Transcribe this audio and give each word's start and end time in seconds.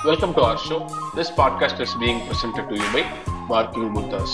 Welcome 0.00 0.34
to 0.34 0.42
our 0.42 0.58
show. 0.58 0.80
This 1.12 1.30
podcast 1.32 1.80
is 1.80 1.94
being 1.96 2.26
presented 2.26 2.68
to 2.68 2.74
you 2.74 2.92
by 2.92 3.02
Barking 3.48 3.92
Buddhas. 3.92 4.32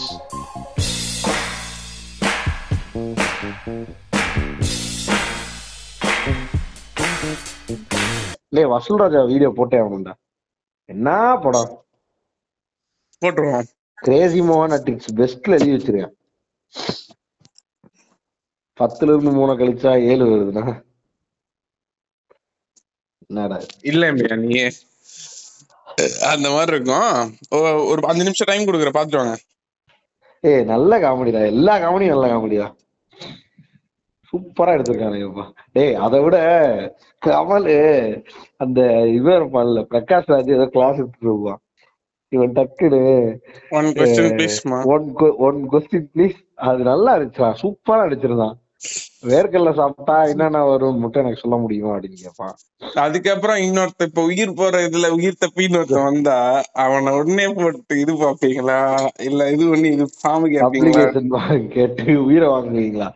லே 8.55 8.63
வசூல் 8.73 9.01
ராஜா 9.03 9.21
video 9.31 9.51
போட்டே 9.59 9.79
ஆகணும்டா 9.83 10.15
என்ன 10.89 11.09
படம் 11.45 11.71
போட்டுருவோம் 13.23 13.69
கிரேசி 13.99 14.41
மோகன் 14.49 14.75
அட்டிக்ஸ் 14.77 15.13
பெஸ்ட்ல 15.21 15.57
எழுதி 15.59 15.75
வச்சிருக்கேன் 15.75 16.15
பத்துல 18.79 19.13
இருந்து 19.13 19.33
மூணு 19.39 19.53
கழிச்சா 19.61 19.93
ஏழு 20.11 20.25
வருதுண்ணா 20.31 20.65
என்னடா? 23.31 23.59
இல்ல 23.91 24.11
நீ 24.43 24.49
அந்த 26.31 26.47
மாதிரி 26.51 26.73
இருக்கும். 26.75 27.11
ஒரு 27.91 28.01
அஞ்சு 28.11 28.27
நிமிஷம் 28.27 28.51
டைம் 28.51 28.69
கொடுக்குற 28.69 28.93
பாத்துட்டு 28.95 29.43
ஏய் 30.45 30.65
நல்ல 30.71 30.93
காமெடிடா 30.99 31.43
எல்லா 31.53 31.75
காமெடியும் 31.83 32.15
நல்ல 32.15 32.27
காமெடியா 32.31 32.65
சூப்பரா 34.33 34.73
எடுத்திருக்கானுங்கப்பா 34.77 35.45
டேய் 35.73 35.95
அதை 36.05 36.19
விட 36.23 36.37
கமல் 37.23 37.69
அந்த 38.61 38.81
இவன் 39.19 39.37
இருப்பான்ல 39.39 39.83
பிரகாஷ் 39.93 40.33
ராஜ் 40.33 40.51
ஏதோ 40.57 40.67
கிளாஸ் 40.75 40.99
எடுத்துட்டு 40.99 41.29
இருப்பான் 41.29 41.61
இவன் 42.33 42.55
டக்குன்னு 42.57 43.01
one 43.79 43.89
question 43.99 44.45
one 45.47 45.61
question 45.73 46.09
please 46.15 46.37
அது 46.69 46.83
நல்லா 46.91 47.13
இருந்துச்சா 47.17 47.49
சூப்பரா 47.63 48.05
அடிச்சிருந்தான் 48.07 48.57
வேர்க்கல்ல 49.29 49.71
சாப்பிட்டா 49.75 50.17
என்னென்ன 50.31 50.63
வரும் 50.67 51.01
மட்டும் 51.03 51.23
எனக்கு 51.23 51.43
சொல்ல 51.43 51.57
முடியுமா 51.59 51.93
அப்படின்னு 51.95 52.23
கேட்பான். 52.23 52.55
அதுக்கப்புறம் 52.99 53.61
இன்னொருத்த 53.65 54.09
இப்ப 54.09 54.25
உயிர் 54.31 54.53
போற 54.55 54.81
இதுல 54.87 55.09
உயிர் 55.17 55.43
தப்பி 55.43 55.67
இன்னொருத்தன் 55.67 56.09
வந்தா 56.09 56.37
அவனை 56.85 57.13
உடனே 57.19 57.47
போட்டு 57.55 57.97
இது 58.03 58.15
பாப்பீங்களா 58.23 58.79
இல்ல 59.29 59.49
இது 59.55 59.65
பண்ணி 59.73 59.91
இது 59.91 60.07
கேப்பீங்களா 60.55 60.67
அப்ளிகேஷன் 60.67 61.31
கேட்டு 61.75 62.05
உயிரை 62.25 62.49
வாங்குவீங்களா? 62.49 63.09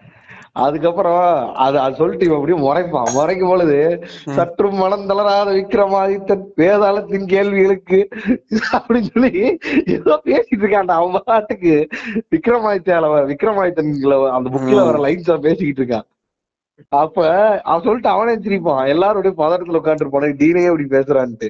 அதுக்கப்புறம் 0.58 1.54
அது 1.54 1.78
அது 1.80 1.94
சொல்லிட்டு 1.94 2.24
இவன் 2.24 2.38
அப்படியே 2.38 2.62
முறைப்பான். 2.62 3.12
முறைக்கும் 3.12 3.48
பொழுது 3.48 4.04
சற்று 4.34 4.70
மனம் 4.70 5.06
தளராத 5.06 5.50
விக்ரமாதித்தன் 5.52 6.44
வேதாளத்தின் 6.56 7.26
கேள்விகளுக்கு 7.26 8.08
அப்படின்னு 8.72 9.08
சொல்லி 9.12 9.58
ஏதோ 9.86 10.20
பேசிட்டு 10.24 10.60
இருக்கான்டா. 10.60 10.96
அவன் 11.00 11.22
பாட்டுக்கு 11.24 11.88
விக்ரமாதித்யால 12.36 13.06
வ- 13.12 13.34
விக்ரமாதித்தன்ல 13.34 14.14
வ- 14.14 14.30
அந்த 14.30 14.50
புக்ல 14.50 14.84
வர 14.84 14.98
லைன்ஸ் 14.98 15.40
பேசிக்கிட்டு 15.40 15.82
இருக்கான். 15.84 16.06
அப்ப 16.88 17.28
அவன் 17.60 17.82
சொல்லிட்டு 17.82 18.08
அவனே 18.08 18.34
சிரிப்பான் 18.34 18.86
எல்லாருடைய 18.86 19.36
பதட்டத்துல 19.44 19.78
உட்காந்துருப்பானே 19.78 20.32
டீனையே 20.32 20.64
இப்படி 20.64 20.84
பேசுறான்ட்டு. 20.84 21.48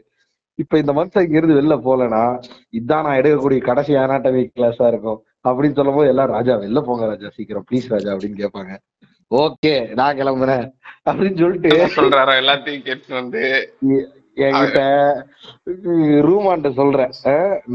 இப்ப 0.55 0.79
இந்த 0.79 0.93
மனுஷன் 0.93 1.23
இங்க 1.23 1.37
இருந்து 1.37 1.55
வெளில 1.55 1.79
போலனா 1.79 2.43
இதான் 2.73 3.03
நான் 3.03 3.19
எடுக்கக்கூடிய 3.19 3.59
கடைசி 3.59 3.95
அனாட்டமி 3.95 4.51
கிளாஸா 4.57 4.89
இருக்கும். 4.89 5.23
அப்படின்னு 5.49 5.75
சொல்லும் 5.75 5.95
போது 5.95 6.09
எல்லாரும் 6.09 6.35
ராஜா 6.35 6.55
வெளில 6.55 6.81
போங்க 6.81 7.07
ராஜா 7.07 7.29
சீக்கிரம் 7.31 7.65
ப்ளீஸ் 7.71 7.89
ராஜா 7.89 8.13
அப்படின்னு 8.13 8.47
கேட்பாங்க. 8.47 8.77
ஓகே 9.31 9.73
நான் 9.99 10.19
கிளம்புறேன். 10.19 10.67
அப்படின்னு 11.09 11.41
சொல்லிட்டு 11.43 11.71
சொல்றாரா 11.97 12.35
எல்லாத்தையும் 12.43 12.87
கேட்டு 12.87 13.15
வந்து 13.15 13.43
என்கிட்ட 14.47 14.81
ரூமான்ட்ட 16.27 16.71
சொல்றேன். 16.79 17.13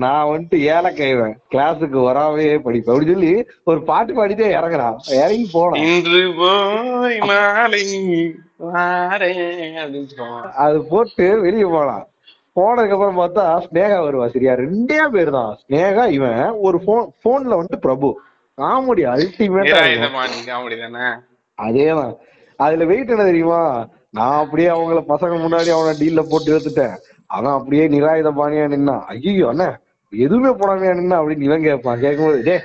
நான் 0.04 0.30
வந்துட்டு 0.32 0.58
ஏழை 0.76 0.92
கைவேன் 1.00 1.36
கிளாஸுக்கு 1.54 2.00
வராமே 2.08 2.46
படிப்பேன். 2.66 2.94
அப்படின்னு 2.94 3.16
சொல்லி 3.16 3.34
ஒரு 3.64 3.80
பாட்டு 3.90 4.14
பாடிட்டே 4.18 4.48
இறங்குறான். 4.60 4.98
இறங்கி 5.24 5.48
போனான் 5.56 5.84
இன்று 5.90 6.22
போய் 6.40 7.20
மாலை 7.32 7.84
அது 10.66 10.78
போட்டு 10.92 11.28
வெளியே 11.46 11.68
போனான். 11.76 12.06
போனதுக்கு 12.58 12.96
அப்புறம் 12.96 13.20
பார்த்தா 13.22 13.46
ஸ்னேகா 13.66 14.00
வருவா. 14.06 14.26
சரியா? 14.34 14.54
ரெண்டே 14.64 15.00
பேர் 15.16 15.32
தான் 15.38 15.54
ஸ்னேகா 15.62 16.06
இவன் 16.18 16.42
ஒரு 16.68 16.80
போன் 16.88 17.12
போன்ல 17.26 17.60
வந்துட்டு 17.60 17.86
பிரபு. 17.88 18.10
காமெடி 18.58 19.04
அல்டிமேட்டா 19.14 19.78
நிராயுதபாணி 19.78 20.40
காமெடி 20.50 20.78
தானே? 20.82 21.06
அதேதான். 21.60 22.14
அதுல 22.60 22.86
வெயிட் 22.86 23.10
என்ன 23.10 23.24
தெரியுமா? 23.24 23.62
நான் 24.10 24.44
அப்படியே 24.44 24.70
அவங்கள 24.70 25.00
பசங்க 25.08 25.36
முன்னாடி 25.44 25.70
அவனை 25.70 25.92
டீல்ல 26.00 26.22
போட்டு 26.30 26.50
எடுத்துட்டேன் 26.54 26.96
அவன் 27.30 27.52
அப்படியே 27.52 27.88
நிராயுத 27.88 28.30
பாணியா 28.32 28.66
நின்னா 28.74 28.96
ஐயோ 29.06 29.48
அண்ணா 29.48 29.68
எதுவுமே 30.14 30.50
போடாமையா 30.50 30.94
நின்னா 30.94 31.18
அப்படின்னு 31.20 31.42
இவன் 31.42 31.62
கேட்பான். 31.62 32.00
கேட்கும்போது 32.00 32.44
டே 32.44 32.56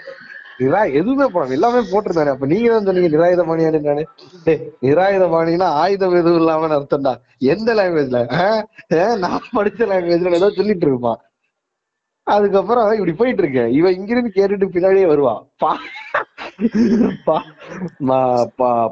நிரா 0.60 0.92
எதுவுமே 0.92 1.24
போடாம 1.24 1.50
எல்லாமே 1.50 1.78
போட்டிருந்தானே. 1.90 2.26
அப்ப 2.26 2.46
நீங்க 2.46 2.70
தான் 2.70 2.84
சொன்னீங்க 2.84 3.16
நிராயுத 3.16 3.42
பாணியா 3.44 3.70
நின்னானே 3.70 4.04
டே 4.44 4.54
நிராயுத 4.82 5.24
பாணினா 5.34 5.62
ஆயுதம் 5.82 6.14
எதுவும் 6.14 6.38
இல்லாம 6.38 6.68
அர்த்தம்டா. 6.78 7.12
எந்த 7.38 7.74
லாங்குவேஜ்ல 7.74 8.20
நான் 9.18 9.48
படிச்ச 9.56 9.80
லாங்குவேஜ்ல 9.90 10.34
ஏதோ 10.34 10.50
சொல்லிட்டு 10.50 10.86
இருப்பான். 10.86 11.20
அதுக்கப்புறம் 12.26 12.92
இப்படி 12.92 13.12
போயிட்டு 13.12 13.42
இருக்கேன். 13.42 13.70
இவன் 13.72 13.94
இங்கிருந்து 13.94 14.32
கேட்டுட்டு 14.34 14.72
பின்னாடியே 14.72 15.06
வருவான். 15.06 15.46
பா- 15.64 15.82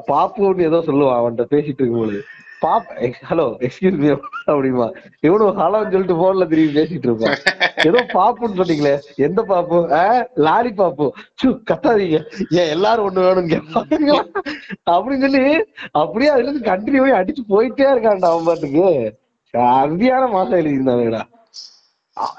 பாப்புன்னு 0.09 0.67
ஏதோ 0.69 0.79
சொல்லுவான் 0.89 1.19
அவன்கிட்ட 1.19 1.45
பேசிட்டு 1.53 1.81
இருக்கும்போது. 1.81 2.19
பாப் 2.61 2.87
ஹலோ 3.29 3.45
எக்ஸ்கியூஸ் 3.65 3.97
மீ 4.03 4.07
அப்படிமா 4.51 4.85
இவனும் 5.27 5.57
ஹலோன்னு 5.59 5.91
சொல்லிட்டு 5.93 6.15
போன்ல 6.21 6.45
திரும்பி 6.51 6.77
பேசிட்டு 6.79 7.07
இருப்பான் 7.09 7.37
ஏதோ 7.89 7.99
பாப்புன்னு 8.15 8.59
சொன்னீங்களே 8.59 8.93
எந்த 9.27 9.41
பாப்பு? 9.51 9.79
லாரி 10.47 10.71
பாப்பு. 10.79 11.05
சு 11.39 11.47
கத்தாதீங்க. 11.71 12.19
ஏன் 12.59 12.71
எல்லாரும் 12.75 13.07
ஒண்ணு 13.09 13.25
வேணும்னு 13.27 13.53
கேட்பாங்க 13.53 14.17
அப்படின்னு 14.93 15.23
சொல்லி 15.25 15.43
அப்படியே 16.01 16.31
அதுல 16.35 16.49
இருந்து 16.49 16.69
கண்டினியூ 16.71 17.13
அடிச்சு 17.21 17.43
போயிட்டே 17.53 17.89
இருக்கான்டா 17.93 18.31
அவன் 18.33 18.49
பாட்டுக்கு. 18.49 18.87
அருமையான 19.81 20.23
மாசம் 20.35 20.59
எழுதியிருந்தாங்கடா 20.61 21.21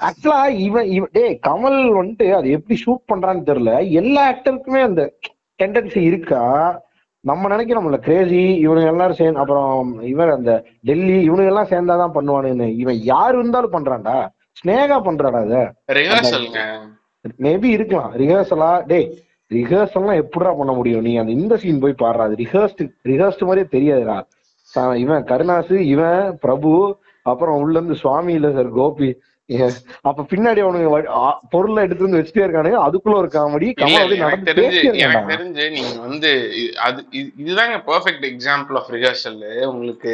ஆக்சுவலா 0.07 0.41
இவன் 0.67 0.87
இவன் 0.95 1.13
டேய் 1.17 1.39
கமல் 1.47 1.79
வந்துட்டு 1.97 2.27
அது 2.37 2.47
எப்படி 2.57 2.75
ஷூட் 2.83 3.09
பண்றான்னு 3.11 3.49
தெரியல. 3.49 3.73
எல்லா 4.01 4.21
ஆக்டருக்குமே 4.31 4.81
அந்த 4.89 5.03
டெண்டன்சி 5.59 6.01
இருக்கா? 6.09 6.41
நம்ம 7.23 7.49
நினைக்கிறோம்ல 7.53 7.97
கிரேசி 8.07 8.41
இவனுங்க 8.65 8.91
எல்லாரும் 8.93 9.19
சேர்ந்து 9.21 9.41
அப்புறம் 9.43 9.87
இவன் 10.11 10.33
அந்த 10.35 10.51
டெல்லி 10.89 11.17
இவனுங்க 11.29 11.51
எல்லாம் 11.53 11.71
சேர்ந்தாதான் 11.73 12.15
பண்ணுவானுன்னு. 12.17 12.67
இவன் 12.83 12.99
யாரு 13.13 13.35
இருந்தாலும் 13.39 13.75
பண்றான்டா. 13.77 14.17
ஸ்னேகா 14.59 14.97
பண்றாடா 15.07 15.41
அத 15.45 15.57
மேபி 17.45 17.69
இருக்கலாம். 17.77 18.11
ரிஹர்சலா 18.21 18.71
டேய் 18.91 19.09
ரிஹர்சல்லாம் 19.51 20.21
எப்படிடா 20.23 20.51
பண்ண 20.57 20.71
முடியும்? 20.77 21.03
நீ 21.07 21.11
அந்த 21.21 21.31
இந்த 21.39 21.53
சீன் 21.61 21.81
போய் 21.83 22.01
பாடுறா. 22.01 22.25
அது 22.27 22.35
ரிஹர்ஸ்ட் 22.43 22.83
ரிஹர்ஸ்ட் 23.11 23.47
மாதிரியே 23.47 23.67
தெரியாதுடா. 23.75 24.17
இவன் 25.03 25.23
கருணாசு 25.31 25.75
இவன் 25.93 26.37
பிரபு 26.43 26.71
அப்புறம் 27.25 27.59
உள்ள 27.63 27.75
இருந்து 27.77 27.95
சுவாமி 28.03 28.33
இல்ல 28.39 28.49
சார் 28.57 28.69
கோபி. 28.79 29.09
அப்ப 30.09 30.25
பின்னாடி 30.31 30.59
அவனுங்க 30.63 30.89
பொருளை 31.53 31.79
எடுத்து 31.85 32.05
வந்து 32.05 32.19
வச்சுட்டே 32.19 32.43
இருக்கானுங்க. 32.45 32.79
அதுக்குள்ள 32.87 33.15
ஒரு 33.21 33.29
காமெடி 33.35 33.67
எனக்கு 34.17 34.49
தெரிஞ்சு 34.49 34.81
எனக்கு 35.05 35.31
தெரிஞ்சு 35.33 35.65
நீங்க 35.75 35.93
வந்து 36.07 36.31
அது 36.87 36.99
இதுதாங்க 37.43 37.77
பெர்ஃபெக்ட் 37.89 38.27
எக்ஸாம்பிள் 38.31 38.77
ஆஃப் 38.81 38.91
ரிஹர்சல் 38.95 39.41
உங்களுக்கு 39.71 40.11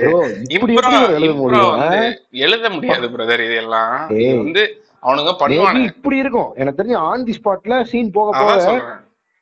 எழுத 2.45 2.69
முடியாது 2.75 3.09
பிரதர் 3.15 3.45
இதெல்லாம். 3.49 3.95
வந்து 4.43 4.63
அவனுங்க 5.07 5.31
மேபி 5.31 5.41
பண்ணுவானுங்க. 5.41 5.89
இப்படி 5.93 6.17
இருக்கும். 6.23 6.51
எனக்கு 6.61 6.79
தெரிஞ்சு 6.79 7.01
ஆன் 7.09 7.25
தி 7.27 7.35
ஸ்பாட்ல 7.39 7.75
சீன் 7.91 8.15
போக 8.19 8.31
போக 8.39 8.53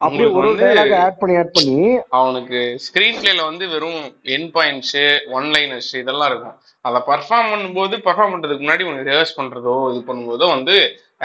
அப்படியே 0.02 0.28
உங்களுக்கு 0.30 0.64
ஒரு 0.64 0.70
டைலாக் 0.70 0.94
ஆட் 1.02 1.20
பண்ணி 1.20 1.36
ஆட் 1.40 1.54
பண்ணி. 1.58 1.76
அவனுக்கு 2.20 2.60
ஸ்கிரீன் 2.86 3.20
பிளேல 3.20 3.44
வந்து 3.50 3.66
வெறும் 3.74 4.02
என் 4.36 4.50
பாயிண்ட்ஸ் 4.56 4.96
ஒன் 5.38 5.48
லைனர்ஸ் 5.56 5.92
இதெல்லாம் 6.02 6.30
இருக்கும். 6.32 6.56
அதை 6.86 7.00
பர்ஃபார்ம் 7.10 7.52
பண்ணும்போது 7.54 7.98
பர்ஃபார்ம் 8.08 8.34
பண்றதுக்கு 8.34 8.66
முன்னாடி 8.66 8.88
உனக்கு 8.90 9.10
ரிஹர்ஸ் 9.10 9.38
பண்றதோ 9.40 9.76
இது 9.92 10.02
பண்ணும்போதோ 10.10 10.48
வந்து 10.56 10.76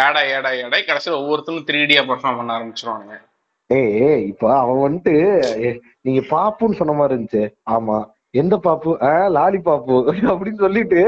ஏடா 0.05 0.21
ஏடா 0.35 0.53
ஏடா 0.59 0.79
கடைசியில் 0.83 1.21
ஒவ்வொருத்தரும் 1.21 1.67
த்ரீ 1.69 1.81
டியா 1.91 2.05
பர்ஃபார்ம் 2.11 2.39
பண்ண 2.41 2.53
ஆரம்பிச்சிருவானுங்க. 2.59 3.17
ஏய் 3.71 4.23
இப்ப 4.31 4.45
அவன் 4.61 4.85
வந்துட்டு 4.85 5.15
நீங்க 6.07 6.21
பாப்புன்னு 6.31 6.79
சொன்ன 6.79 6.95
மாதிரி 6.95 7.15
இருந்துச்சு. 7.15 7.43
ஆமா. 7.71 7.97
எந்த 8.35 8.55
பாப்பு? 8.59 8.91
ஆஹ் 9.07 9.29
லாலி 9.35 9.59
பாப்பு 9.63 9.95
அப்படின்னு 10.33 10.63
சொல்லிட்டு 10.65 11.01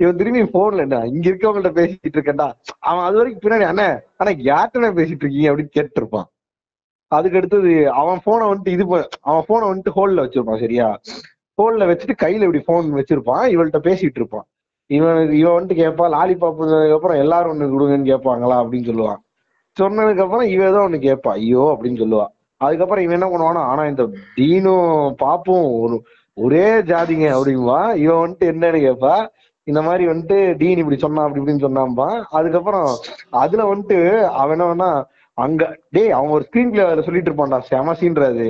இவன் 0.00 0.18
திரும்பி 0.20 0.42
போன்ல 0.54 0.84
என்ன 0.86 0.98
இங்க 1.12 1.26
இருக்கவங்கள்ட்ட 1.30 1.72
பேசிட்டு 1.78 2.16
இருக்கேன்டா. 2.18 2.48
அவன் 2.88 3.06
அது 3.06 3.18
வரைக்கும் 3.18 3.44
பின்னாடி 3.44 3.66
அண்ணே 3.70 3.88
ஆனா 4.20 4.30
யார்கிட்ட 4.48 4.90
பேசிட்டு 4.98 5.24
இருக்கீங்க? 5.24 5.50
அப்படின்னு 5.50 5.76
கேட்டு 5.76 6.00
இருப்பான் 6.02 6.26
அதுக்கு 7.12 7.38
அடுத்தது 7.38 7.72
அவன் 8.00 8.20
போனை 8.24 8.44
வந்துட்டு 8.50 8.74
இது 8.76 8.84
அவன் 9.28 9.46
போனை 9.48 9.64
வந்துட்டு 9.68 9.96
ஹோல்ல 9.96 10.22
வச்சிருப்பான் 10.24 10.62
சரியா? 10.64 10.86
ஹோல்ல 11.58 11.86
வச்சுட்டு 11.90 12.14
கையில 12.22 12.46
இப்படி 12.46 12.62
போன் 12.70 12.96
வச்சிருப்பான் 13.00 13.44
இவள்கிட்ட 13.54 13.80
பேசிட்டு 13.88 14.20
இருப்பான். 14.20 14.46
இவன் 14.90 15.20
இவன் 15.40 15.54
வந்துட்டு 15.56 15.80
கேட்பான் 15.82 16.12
லாலிபாப் 16.16 16.60
அப்புறம் 16.96 17.20
எல்லாரும் 17.24 17.52
ஒண்ணு 17.52 17.72
கொடுங்கன்னு 17.74 18.10
கேட்பாங்களா 18.12 18.56
அப்படின்னு 18.62 18.88
சொல்லுவான். 18.90 19.20
சொன்னதுக்கு 19.76 20.24
அப்புறம் 20.24 20.48
இவ 20.54 20.62
ஏதோ 20.70 20.82
ஒண்ணு 20.86 20.98
கேட்பா 21.06 21.30
ஐயோ 21.38 21.64
அப்படின்னு 21.72 22.00
சொல்லுவா. 22.02 22.26
அதுக்கப்புறம் 22.60 23.04
இவன் 23.04 23.16
என்ன 23.18 23.28
பண்ணுவானா 23.32 23.62
ஆனா 23.70 23.82
இந்த 23.92 24.02
டீனும் 24.36 24.86
பாப்பும் 25.22 25.66
ஒரு 25.82 25.96
ஒரே 26.36 26.68
ஜாதிங்க 26.90 27.26
அப்படிங்குவா 27.36 27.80
இவன் 28.04 28.22
வந்துட்டு 28.22 28.50
என்னன்னு 28.52 28.80
கேட்பா 28.86 29.14
இந்த 29.66 29.80
மாதிரி 29.82 30.04
வந்துட்டு 30.10 30.38
டீன் 30.56 30.80
இப்படி 30.82 30.98
சொன்னான் 30.98 31.26
அப்படி 31.26 31.40
இப்படின்னு 31.40 31.66
சொன்னான்பா 31.66 32.08
அதுக்கப்புறம் 32.38 32.88
அதுல 33.42 33.62
வந்துட்டு 33.72 33.98
அவன் 34.42 34.64
என்ன 34.66 34.86
அங்க 35.36 35.62
டேய் 35.90 36.10
அவன் 36.18 36.34
ஒரு 36.36 36.44
ஸ்கிரீன் 36.48 36.70
பிளே 36.70 36.82
அதுல 36.84 37.02
சொல்லிட்டு 37.02 37.30
இருப்பான்டா. 37.30 37.58
செம 37.70 37.92
சீன்றது 38.00 38.48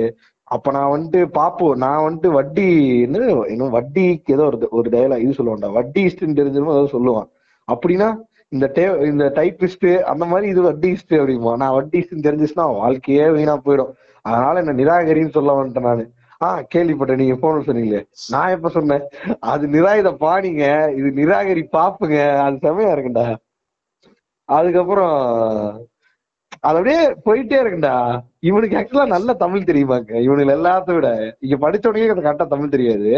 அப்ப 0.55 0.71
நான் 0.71 0.91
வந்துட்டு 0.91 1.21
பாப்போம் 1.37 1.75
நான் 1.75 2.03
வந்துட்டு 2.05 2.27
வட்டி 2.27 2.67
இன்னும் 3.05 3.73
வட்டிக்கு 3.73 4.33
ஏதோ 4.35 4.43
ஒரு 4.51 4.67
ஒரு 4.71 4.89
டயலாக் 4.89 5.23
இது 5.25 5.37
சொல்லுவான்டா. 5.39 5.69
வட்டி 5.77 6.01
இஸ்ட்னு 6.05 6.37
தெரிஞ்சிருமோ 6.39 6.75
ஏதோ 6.77 6.85
சொல்லுவான். 6.93 7.27
அப்படின்னா 7.67 8.09
இந்த 8.49 8.65
டே 8.73 8.83
இந்த 9.11 9.25
டைப்பிஸ்ட் 9.35 9.87
அந்த 10.11 10.25
மாதிரி 10.25 10.47
இது 10.49 10.61
வட்டிஸ்ட் 10.71 11.13
அப்படிமா 11.21 11.55
நான் 11.63 11.75
வட்டிஸ்ட் 11.77 12.25
தெரிஞ்சிச்சுன்னா 12.27 12.67
வாழ்க்கையே 12.75 13.25
வீணா 13.29 13.55
போயிடும். 13.65 13.91
அதனால 14.21 14.61
என்ன 14.63 14.75
நிராகரின்னு 14.83 15.35
சொல்ல 15.37 15.51
வந்துட்டேன் 15.59 15.87
நானு. 15.89 16.05
ஆஹ் 16.45 16.63
கேள்விப்பட்டேன் 16.75 17.21
நீங்க 17.21 17.35
போன 17.35 17.61
சொன்னீங்களே. 17.67 18.01
நான் 18.29 18.49
எப்ப 18.49 18.69
சொன்னேன்? 18.69 19.03
அது 19.39 19.67
நிராயுத 19.67 20.09
பாணிங்க 20.25 20.63
இது 20.97 21.09
நிராகரி 21.21 21.63
பாப்புங்க. 21.77 22.17
அது 22.45 22.57
செமையா 22.65 22.91
இருக்குண்டா 22.95 23.25
அதுக்கப்புறம் 24.49 25.15
அது 26.67 26.77
அப்படியே 26.79 27.01
போயிட்டே 27.25 27.57
இருக்குண்டா 27.61 27.95
இவனுக்கு 28.49 28.77
ஆக்சுவலா 28.79 29.05
நல்ல 29.15 29.33
தமிழ் 29.43 29.67
தெரியுமாங்க? 29.69 30.13
இவனுக்கு 30.27 30.53
எல்லாத்த 30.55 30.93
விட. 30.97 31.09
இங்க 31.45 31.55
படிச்சவனுக்கே 31.63 32.07
கரெக்டா 32.27 32.47
தமிழ் 32.53 32.73
தெரியாது. 32.75 33.11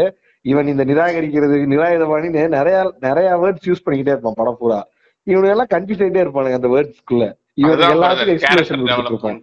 இவன் 0.44 0.70
இந்த 0.72 0.84
நிராகரிக்கிறது 0.90 1.56
நிராயுதபாணின்னு 1.74 2.42
நிறைய 2.56 2.76
நிறைய 3.06 3.30
வேர்ட்ஸ் 3.44 3.68
யூஸ் 3.70 3.84
பண்ணிக்கிட்டே 3.86 4.14
இருப்பான் 4.14 4.38
படம் 4.40 4.58
பூரா. 4.60 4.80
இவனுக்கு 5.26 5.54
எல்லாம் 5.54 5.72
கன்ஃபியூஸ் 5.74 6.02
ஆயிட்டே 6.04 6.24
இருப்பானுங்க 6.24 6.60
அந்த 6.60 6.70
வேர்ட்ஸ்க்குள்ள 6.74 7.26
இவன் 7.62 7.82
எல்லாத்துக்கும் 7.94 8.36
எக்ஸ்பிளேஷன் 8.36 8.84
கொடுத்துட்டு 8.84 9.14
இருப்பான். 9.14 9.40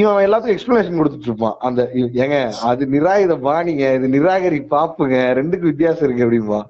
இவன் 0.00 0.24
எல்லாத்துக்கும் 0.26 0.56
எக்ஸ்பிளனேஷன் 0.56 0.98
கொடுத்துட்டு 1.00 1.28
இருப்பான். 1.30 1.56
அந்த 1.66 1.80
ஏங்க 2.24 2.38
அது 2.70 2.82
நிராயுத 2.94 3.34
பாணிங்க 3.46 3.84
இது 3.98 4.08
நிராகரி 4.16 4.60
பாப்புங்க 4.74 5.16
ரெண்டுக்கும் 5.38 5.72
வித்தியாசம் 5.72 6.06
இருக்கு 6.06 6.26
அப்படிம்பா. 6.26 6.60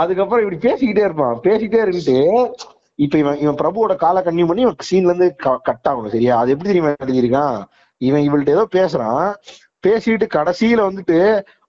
அதுக்கப்புறம் 0.00 0.44
இப்படி 0.44 0.60
பேசிக்கிட்டே 0.66 1.06
இருப்பான். 1.08 1.34
பேசிக்கிட்டே 1.46 1.82
இருந்துட்டு 1.84 2.18
இப்ப 2.94 3.18
இவன் 3.18 3.38
இவன் 3.38 3.54
பிரபுவோட 3.54 3.96
காலை 3.96 4.22
கன்னியூ 4.22 4.46
பண்ணி 4.46 4.62
இவன் 4.62 4.76
சீன்ல 4.90 5.10
இருந்து 5.10 5.34
கட் 5.36 5.86
ஆகணும் 5.88 6.08
சரியா? 6.08 6.38
அது 6.38 6.50
எப்படி 6.50 6.70
தெரியுமா 6.70 6.92
எழுதியிருக்கான்? 7.04 7.62
இவன் 7.98 8.24
இவள்கிட்ட 8.26 8.48
ஏதோ 8.48 8.66
பேசுறான். 8.72 9.34
பேசிட்டு 9.86 10.26
கடைசியில 10.34 10.80
வந்துட்டு 10.88 11.18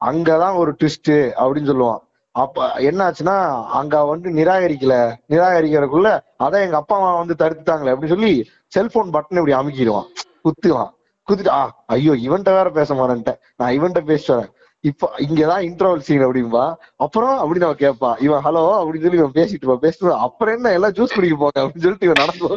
அங்கதான் 0.06 0.56
ஒரு 0.56 0.72
ட்விஸ்ட் 0.72 1.12
அப்படின்னு 1.44 1.70
சொல்லுவான். 1.72 2.02
அப்ப 2.36 2.72
என்ன 2.72 3.00
ஆச்சுன்னா 3.10 3.36
அங்க 3.72 4.04
வந்து 4.06 4.30
நிராகரிக்கல. 4.32 4.96
நிராகரிக்கிறதுக்குள்ள 5.30 6.10
அதான் 6.40 6.66
எங்க 6.66 6.78
அப்பா 6.78 6.96
அம்மா 6.96 7.16
வந்து 7.16 7.36
தடுத்துட்டாங்களே 7.38 7.94
அப்படின்னு 7.94 8.08
சொல்லி 8.08 8.50
செல்போன் 8.68 9.10
பட்டன் 9.10 9.40
இப்படி 9.42 9.54
அமுக்கிடுவான். 9.54 10.08
குத்துவான். 10.44 10.92
குத்துட்டு 11.28 11.48
ஆ 11.48 11.84
ஐயோ 11.86 12.14
இவன்ட்ட 12.28 12.54
வேற 12.58 12.70
பேச 12.72 12.94
மாறேன்ட்ட 12.94 13.34
நான் 13.58 13.74
இவன்ட்ட 13.80 14.02
பேசிட்டு 14.10 14.34
வரேன். 14.36 14.52
இப்போ 14.84 15.08
இங்கதான் 15.26 15.64
இன்டர்வல் 15.66 16.02
சீன் 16.02 16.24
அப்படின்பா 16.26 16.64
அப்புறம் 16.98 17.36
அப்படின்னு 17.40 17.68
அவன் 17.68 17.82
கேட்பான் 17.82 18.18
இவன் 18.20 18.44
ஹலோ 18.46 18.64
அப்படின்னு 18.80 19.06
சொல்லி 19.06 19.20
இவன் 19.20 19.36
பேசிட்டு 19.38 19.62
இருப்பான் 19.62 19.84
பேசிட்டு. 19.84 20.16
அப்புறம் 20.26 20.56
என்ன 20.58 20.74
எல்லாம் 20.74 20.96
ஜூஸ் 20.98 21.16
குடிக்க 21.16 21.36
போங்க 21.38 21.60
அப்படின்னு 21.62 21.86
சொல்லிட்டு 21.86 22.08
இவன் 22.08 22.22
நடந்து 22.24 22.50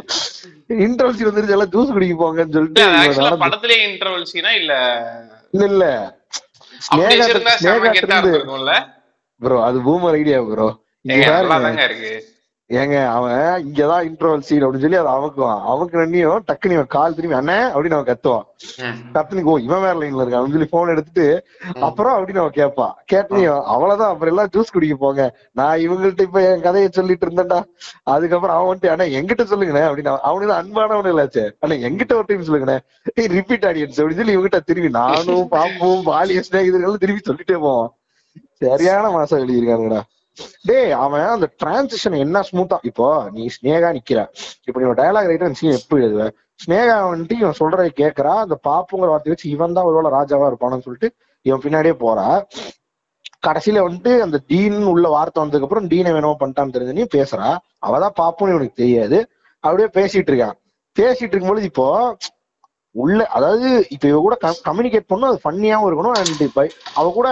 இன்டர்வல் 0.85 1.17
சீன் 1.17 1.29
வந்துருச்சு 1.29 1.55
எல்லாம் 1.57 1.73
ஜூஸ் 1.75 1.93
குடிக்க 1.93 2.15
போங்கன்னு 2.21 2.55
சொல்லிட்டு 2.57 2.83
படத்திலே 3.45 3.77
இன்டர்வல் 3.87 4.27
சீனா 4.31 4.51
இல்ல? 4.53 4.73
இல்ல 5.53 5.65
இல்ல. 5.71 5.85
அப்படி 6.91 7.15
ப்ரோ 9.41 9.57
அது 9.65 9.77
பூமர் 9.85 10.17
ஐடியா 10.17 10.37
ப்ரோ 10.45 10.67
இருக்கு. 11.85 12.11
ஏங்க 12.69 12.95
அவன் 13.07 13.35
இங்கதான் 13.63 14.05
இன்டர்வல் 14.07 14.39
சீன் 14.39 14.63
அப்படின்னு 14.63 14.81
சொல்லி 14.81 14.97
அதை 14.97 15.11
அமுக்குவான் 15.13 15.61
அவனுக்கு 15.65 15.99
நன்னியும் 15.99 16.41
டக்குனு 16.47 16.71
இவன் 16.71 16.87
கால் 16.87 17.15
திரும்பி 17.15 17.37
அண்ணே 17.37 17.55
அப்படின்னு 17.73 17.97
அவன் 17.97 18.09
கத்துவான். 18.09 18.43
ம். 18.79 18.97
கத்துனு 19.13 19.43
ஓ 19.43 19.57
இவன் 19.57 19.81
வேற 19.81 19.93
லைன்ல 19.93 20.21
இருக்கான் 20.21 20.39
அப்படின்னு 20.39 20.51
சொல்லி 20.51 20.69
போன் 20.69 20.89
எடுத்துட்டு 20.89 21.25
அப்புறம் 21.81 22.15
அப்படின்னு 22.15 22.37
அவன் 22.37 22.51
கேட்பான். 22.51 22.93
கேட்டனையும் 23.11 23.61
அவ்வளவுதான் 23.65 24.09
அப்புறம் 24.09 24.33
எல்லாம் 24.33 24.49
ஜூஸ் 24.55 24.73
குடிக்க 24.73 24.95
போங்க. 24.95 25.27
நான் 25.53 25.79
இவங்கள்ட்ட 25.79 26.21
இப்ப 26.21 26.41
என் 26.49 26.61
கதையை 26.61 26.89
சொல்லிட்டு 26.91 27.27
இருந்தேன்டா. 27.27 27.59
அதுக்கப்புறம் 28.07 28.55
அவன் 28.55 28.69
வந்துட்டு 28.69 28.87
அண்ணா 28.87 29.07
எங்கிட்ட 29.17 29.45
சொல்லுங்கண்ணே 29.45 29.85
அப்படின்னு 29.87 30.11
அவன் 30.13 30.27
அவனுக்கு 30.29 30.57
அன்பானவனு 30.59 31.13
இல்லாச்சே 31.13 31.45
அண்ணா 31.59 31.77
எங்கிட்ட 31.87 32.13
ஒரு 32.13 32.27
டைம் 32.27 32.45
சொல்லுங்கண்ணே. 32.45 32.77
ஏய் 33.15 33.27
ரிப்பீட் 33.27 33.65
ஆடியன்ஸ் 33.65 33.99
அப்படின்னு 33.99 34.15
சொல்லி 34.15 34.37
இவங்கிட்ட 34.37 34.59
திரும்பி 34.65 34.89
நானும் 34.97 35.47
பாப்பும் 35.47 36.05
பாலிய 36.05 36.43
ஸ்நேகிதர்களும் 36.49 36.97
திரும்பி 36.97 37.25
சொல்லிட்டே 37.29 37.57
போவான் 37.59 37.91
சரியான 38.61 39.09
மாசம் 39.09 39.39
எழுதியிருக்கானுங்கடா 39.39 40.03
டேய் 40.69 40.91
அவன் 41.03 41.25
அந்த 41.35 41.47
டிரான்சிஷன் 41.61 42.17
என்ன 42.25 42.43
ஸ்மூத்தா 42.49 42.77
இப்போ 42.89 43.07
நீ 43.35 43.43
ஸ்னேகா 43.55 43.89
நிக்கிற. 43.97 44.21
இப்போ 44.67 44.77
நீ 44.81 44.87
டயலாக் 45.01 45.29
ரைட்டர் 45.31 45.59
சீன் 45.59 45.77
எப்படி 45.79 46.05
எழுதுவ? 46.07 46.25
ஸ்னேகா 46.63 46.95
வந்துட்டு 47.11 47.35
இவன் 47.41 47.59
சொல்றதை 47.59 47.89
கேட்கறா 48.01 48.33
அந்த 48.45 48.55
பாப்புங்கிற 48.67 49.09
வார்த்தை 49.13 49.31
வச்சு 49.33 49.47
இவன் 49.55 49.75
தான் 49.77 49.87
ஒருவேளை 49.89 50.11
ராஜாவா 50.17 50.49
இருப்பானு 50.51 50.85
சொல்லிட்டு 50.87 51.09
இவன் 51.45 51.63
பின்னாடியே 51.65 51.95
போறா. 52.05 52.27
கடைசியில 53.47 53.83
வந்துட்டு 53.85 54.13
அந்த 54.25 54.37
டீன் 54.51 54.77
உள்ள 54.93 55.07
வார்த்தை 55.15 55.39
வந்ததுக்கு 55.43 55.67
அப்புறம் 55.67 55.89
டீனை 55.91 56.13
வேணுமோ 56.15 56.37
பண்ணிட்டான்னு 56.39 56.75
தெரிஞ்சு 56.75 56.97
நீ 56.99 57.05
பேசுறா. 57.17 57.49
அவதான் 57.87 58.17
பாப்புன்னு 58.21 58.53
இவனுக்கு 58.55 58.81
தெரியாது. 58.83 59.19
அப்படியே 59.63 59.89
பேசிட்டு 59.99 60.31
இருக்கான். 60.31 60.57
பேசிட்டு 60.97 61.33
இருக்கும்போது 61.33 61.69
இப்போ 61.71 61.87
உள்ள 62.95 63.19
அதாவது 63.37 63.67
இப்ப 63.93 64.03
இவ 64.11 64.19
கூட 64.25 64.35
கம்யூனிகேட் 64.67 65.09
பண்ணும் 65.11 65.29
அது 65.29 65.39
ஃபன்னியாவும் 65.43 65.87
இருக்கணும். 65.89 66.15
அண்ட் 66.19 66.69
அவ 66.99 67.05
கூட 67.19 67.29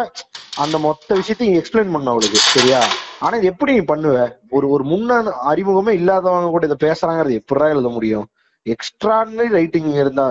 அந்த 0.63 0.75
மொத்த 0.85 1.15
விஷயத்தையும் 1.19 1.57
எக்ஸ்பிளைன் 1.59 1.93
பண்ண 1.95 2.11
அவளுக்கு 2.13 2.39
சரியா? 2.55 2.79
ஆனா 3.23 3.33
இது 3.39 3.49
எப்படி 3.53 3.71
நீ 3.77 3.81
பண்ணுவ? 3.91 4.17
ஒரு 4.55 4.65
ஒரு 4.69 4.83
முன்ன 4.91 5.17
அறிமுகமே 5.51 5.93
இல்லாதவங்க 5.99 6.49
கூட 6.53 6.65
இதை 6.69 6.77
பேசுறாங்கிறது 6.85 7.39
எப்படிடா 7.39 7.67
எழுத 7.73 7.89
முடியும்? 7.97 8.25
எக்ஸ்ட்ரானரி 8.65 9.49
ரைட்டிங் 9.57 9.89
இருந்தா 10.01 10.25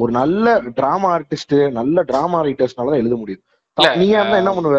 ஒரு 0.00 0.10
நல்ல 0.20 0.46
டிராமா 0.78 1.08
ஆர்டிஸ்ட் 1.16 1.54
நல்ல 1.78 2.02
டிராமா 2.10 2.38
ரைட்டர்ஸ்னால 2.46 2.90
தான் 2.92 3.02
எழுத 3.02 3.16
முடியும். 3.22 3.42
நீ 4.00 4.06
என்ன 4.20 4.50
பண்ணுவ? 4.56 4.78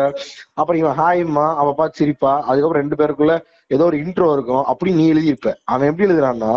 அப்புறம் 0.60 0.80
இவன் 0.82 0.98
ஹாய்மா 1.02 1.46
அவ 1.62 1.70
பார்த்து 1.80 2.00
சிரிப்பா 2.02 2.32
அதுக்கப்புறம் 2.50 2.82
ரெண்டு 2.84 2.98
பேருக்குள்ள 3.02 3.36
ஏதோ 3.76 3.84
ஒரு 3.90 3.98
இன்ட்ரோ 4.04 4.28
இருக்கும் 4.36 4.64
அப்படி 4.72 4.92
நீ 5.00 5.06
எழுதியிருப்ப. 5.14 5.52
அவன் 5.72 5.90
எப்படி 5.92 6.08
எழுதுறான்னா 6.10 6.54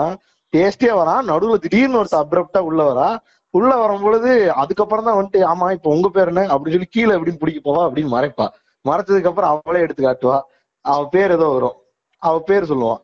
டேஸ்டே 0.53 0.91
வரான் 1.01 1.29
நடுவுல 1.31 1.59
திடீர்னு 1.67 2.01
ஒருத்தர் 2.01 2.25
அப்ரப்டா 2.25 2.61
உள்ள 2.71 2.83
வரா 2.91 3.09
உள்ள 3.55 3.71
வரும்பொழுது 3.77 4.31
அதுக்கப்புறம் 4.61 5.07
தான் 5.07 5.19
வந்துட்டு 5.19 5.41
ஆமா 5.49 5.67
இப்ப 5.77 5.89
உங்க 5.91 6.09
பேர் 6.11 6.31
என்ன? 6.33 6.43
அப்படின்னு 6.53 6.77
சொல்லி 6.77 6.91
கீழே 6.91 7.13
எப்படின்னு 7.17 7.41
பிடிக்க 7.41 7.61
போவா 7.63 7.83
அப்படின்னு 7.87 8.13
மறைப்பா. 8.15 8.47
மறைச்சதுக்கு 8.85 9.31
அப்புறம் 9.31 9.51
அவளே 9.53 9.81
எடுத்து 9.81 10.03
காட்டுவா. 10.03 10.39
அவ 10.85 11.01
பேர் 11.13 11.35
ஏதோ 11.35 11.49
வரும். 11.53 11.77
அவ 12.23 12.35
பேர் 12.49 12.71
சொல்லுவான் 12.71 13.03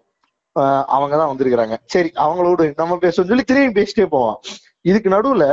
அவங்க 0.94 1.14
தான் 1.16 1.30
வந்திருக்கிறாங்க. 1.32 1.74
சரி 1.86 2.08
அவங்களோட 2.22 2.62
நம்ம 2.78 2.96
பேசணும்னு 3.02 3.32
சொல்லி 3.32 3.44
திரும்பி 3.44 3.76
பேசிட்டே 3.78 4.06
போவான் 4.08 4.38
இதுக்கு 4.84 5.08
நடுவுல 5.08 5.44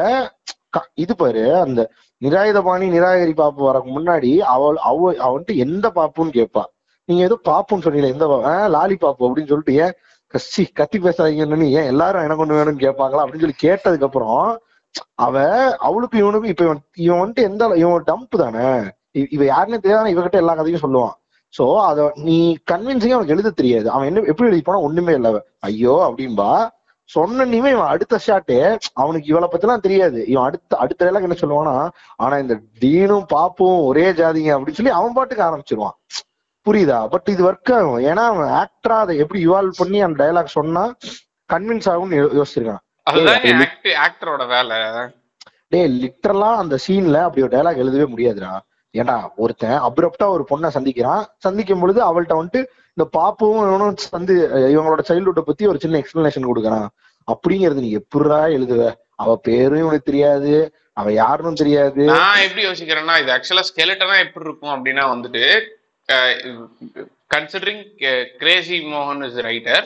க- 0.76 0.90
இது 0.98 1.14
பாரு 1.16 1.44
அந்த 1.60 1.82
நிராயுதபாணி 2.22 2.86
நிராகரி 2.94 3.34
பாப்பு 3.36 3.62
வரக்கு 3.68 3.90
முன்னாடி 3.96 4.32
அவள் 4.54 4.78
அவ 4.84 4.96
அவ 5.18 5.30
வந்துட்டு 5.30 5.56
எந்த 5.66 5.88
பாப்புன்னு 5.98 6.38
கேட்பா 6.38 6.64
நீங்க 7.10 7.22
ஏதோ 7.24 7.38
பாப்புன்னு 7.46 7.86
சொன்னீங்க 7.86 8.10
எந்த 8.10 8.28
லாலி 8.76 8.96
பாப்பு 8.98 9.26
அப்படின்னு 9.28 9.52
சொல்லிட்டு 9.52 9.76
ஏன் 9.80 9.94
கஷ்டி 10.34 10.64
கத்தி 10.74 10.98
பேசாதீங்கன்னு 11.00 11.68
ஏன் 11.78 11.90
எல்லாரும் 11.92 12.26
எனக்கு 12.26 12.44
ஒண்ணு 12.46 12.58
வேணும்னு 12.60 12.86
கேட்பாங்களா 12.86 13.24
அப்படின்னு 13.24 13.46
சொல்லி 13.46 13.60
கேட்டதுக்கு 13.62 14.08
அப்புறம் 14.10 14.40
அவ 15.14 15.50
அவளுக்கு 15.78 16.18
இவனுக்கும் 16.18 16.50
இப்ப 16.50 16.64
இவன் 16.64 16.80
இவன் 16.96 17.20
வந்துட்டு 17.20 17.36
எந்த 17.36 17.68
இவன் 17.68 18.04
டம்ப் 18.04 18.38
தானே? 18.38 18.84
இவ 19.12 19.44
யாருன்னு 19.44 19.80
தெரியாத 19.80 20.10
இவகிட்ட 20.10 20.32
எல்லா 20.32 20.56
கதையும் 20.56 20.82
சொல்லுவான். 20.82 21.14
சோ 21.58 21.82
அத 21.82 22.12
நீ 22.16 22.58
கன்வின்சிங்கா 22.72 23.10
அவனுக்கு 23.10 23.28
எழுத 23.28 23.50
தெரியாது. 23.50 23.92
அவன் 23.92 24.06
என்ன 24.06 24.20
எப்படி 24.20 24.50
எழுதி 24.50 24.62
போனா 24.62 24.80
ஒண்ணுமே 24.80 25.14
இல்ல 25.14 25.28
அவ. 25.28 25.44
ஐயோ 25.60 26.14
அப்படின்பா. 26.14 26.70
சொன்னீமே 27.16 27.70
இவன் 27.70 27.80
அடுத்த 27.80 28.20
ஷாட்டு 28.28 28.78
அவனுக்கு 28.94 29.28
இவளை 29.28 29.50
பத்திலாம் 29.52 29.80
தெரியாது. 29.80 30.26
இவன் 30.26 30.44
அடுத்த 30.44 30.78
அடுத்த 30.78 31.06
வேலை 31.06 31.22
என்ன 31.22 31.36
சொல்லுவானா 31.40 31.90
ஆனா 32.16 32.38
இந்த 32.38 32.60
டீனும் 32.80 33.24
பாப்பும் 33.28 33.86
ஒரே 33.86 34.12
ஜாதிங்க 34.12 34.58
அப்படின்னு 34.58 34.72
சொல்லி 34.72 34.92
அவன் 34.92 35.14
பாட்டுக்கு 35.14 35.44
ஆரம்பிச்சிருவான். 35.44 35.98
புரியுதா? 36.70 37.08
பட் 37.08 37.22
இது 37.26 37.52
ஒர்க் 37.52 37.74
ஆகும். 37.74 38.00
ஏன்னா 38.00 38.16
அவன் 38.16 38.48
ஆக்டரா 38.48 39.00
அதை 39.00 39.18
எப்படி 39.18 39.48
இவால்வ் 39.48 39.72
பண்ணி 39.78 40.02
அந்த 40.02 40.32
டைலாக் 40.32 40.46
சொன்னா 40.46 40.94
கன்வின்ஸ் 41.54 41.90
ஆகும்னு 41.90 42.18
யோ- 42.18 42.42
யோசிச்சிருக்கான். 42.42 42.84
ஆக்ட் 43.10 43.90
ஆக்டரோட 44.06 44.44
வேலை. 44.54 44.78
டேய் 45.74 45.92
லிட்டரலா 46.02 46.50
அந்த 46.62 46.76
சீன்ல 46.86 47.18
அப்படி 47.28 47.44
ஒரு 47.46 47.54
டயலாக் 47.56 47.82
எழுதவே 47.84 48.06
முடியாதுடா. 48.14 48.54
ஏன்டா 48.94 49.16
ஒருத்தன் 49.44 49.78
அப்ரப்டா 49.88 50.28
ஒரு 50.36 50.44
பொண்ணை 50.52 50.70
சந்திக்கிறான். 50.76 51.24
சந்திக்கும் 51.46 51.82
பொழுது 51.84 52.00
அவள்கிட்ட 52.08 52.36
வந்துட்டு 52.40 52.62
இந்த 52.98 53.06
பாப்பும் 53.18 53.58
இவனும் 53.68 53.98
சந்தி 54.12 54.36
இவங்களோட 54.74 55.04
சைல்ட்ஹுட்டை 55.10 55.44
பத்தி 55.48 55.64
ஒரு 55.72 55.80
சின்ன 55.84 56.00
எக்ஸ்பிளனேஷன் 56.02 56.50
கொடுக்குறான். 56.50 56.88
அப்படிங்கிறது 57.28 57.84
நீ 57.86 57.90
எப்படிடா 58.00 58.40
எழுதுவ? 58.58 58.84
அவ 59.24 59.36
பேரும் 59.48 59.82
இவனுக்கு 59.84 60.10
தெரியாது. 60.12 60.54
அவ 61.00 61.12
யாருன்னு 61.22 61.62
தெரியாது. 61.62 62.04
நான் 62.12 62.44
எப்படி 62.46 62.64
யோசிக்கிறேன்னா 62.68 63.16
இது 63.22 63.32
ஆக்சுவலா 63.36 63.66
ஸ்கெலட்டனா 63.70 64.18
எப்படி 64.26 64.48
இருக்கும் 64.50 64.76
அப்படின்னா 64.76 65.04
வந்துட்டு 65.14 65.44
கன்சிடரிங் 67.34 67.84
கிரேசி 68.42 68.78
மோகன் 68.94 69.24
இஸ் 69.28 69.40
ரைட்டர் 69.50 69.86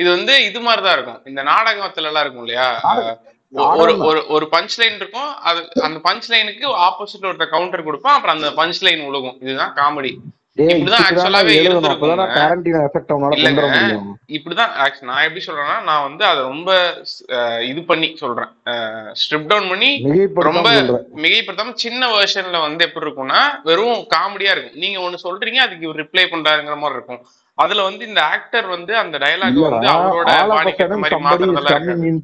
இது 0.00 0.08
வந்து 0.16 0.34
இது 0.48 0.60
மாதிரி 0.66 0.82
தான் 0.86 0.96
இருக்கும். 0.98 1.20
இந்த 1.30 1.42
நாடகத்துல 1.50 2.10
எல்லாம் 2.10 2.24
இருக்கும் 2.24 2.44
இல்லையா. 2.46 2.66
ஒரு 3.82 3.92
ஒரு 4.08 4.20
ஒரு 4.34 4.46
பஞ்ச் 4.52 4.76
லைன் 4.80 4.98
இருக்கும். 5.00 5.30
அது 5.48 5.60
அந்த 5.86 5.98
பஞ்ச் 6.06 6.28
லைனுக்கு 6.32 6.66
ஆப்போசிட் 6.88 7.26
ஒருத்தர் 7.30 7.54
கவுண்டர் 7.54 7.88
கொடுப்பான். 7.88 8.16
அப்புறம் 8.16 8.36
அந்த 8.38 8.50
பஞ்ச் 8.60 8.82
லைன் 8.86 9.02
உழுகும் 9.08 9.38
இதுதான் 9.44 9.74
காமெடி 9.80 10.12
இப்படிதான் 14.36 14.72
நான் 15.08 15.24
எப்படி 15.26 15.42
சொல்றேன்னா 15.46 15.76
நான் 15.88 16.06
வந்து 16.06 16.24
அதை 16.30 16.40
ரொம்ப 16.48 16.70
இது 17.70 17.80
பண்ணி 17.90 18.08
சொல்றேன். 18.22 18.50
ஸ்ட்ரிப் 19.20 19.46
டவுன் 19.50 19.68
பண்ணி 19.72 19.90
ரொம்ப 20.48 20.70
மிகைப்படுத்தாம 21.24 21.74
சின்ன 21.84 22.08
வெர்ஷன்ல 22.14 22.60
வந்து 22.66 22.84
எப்படி 22.88 23.06
இருக்கும்னா 23.06 23.42
வெறும் 23.68 24.02
காமெடியா 24.16 24.54
இருக்கும். 24.54 24.80
நீங்க 24.84 24.98
ஒண்ணு 25.06 25.24
சொல்றீங்க 25.26 25.60
அதுக்கு 25.66 25.86
இவர் 25.88 26.02
ரிப்ளை 26.04 26.26
பண்றாருங்கிற 26.34 26.76
மாதிரி 26.82 26.98
இருக்கும். 26.98 27.22
அதுல 27.64 27.86
வந்து 27.88 28.02
இந்த 28.10 28.20
ஆக்டர் 28.34 28.68
வந்து 28.76 28.92
அந்த 29.04 29.16
டயலாக் 29.24 29.62
வந்து 29.68 29.90
அவரோட 29.94 30.28
சடன் 30.80 31.02
மாதிரி 31.04 31.16
somebody 31.16 31.46
is 32.12 32.20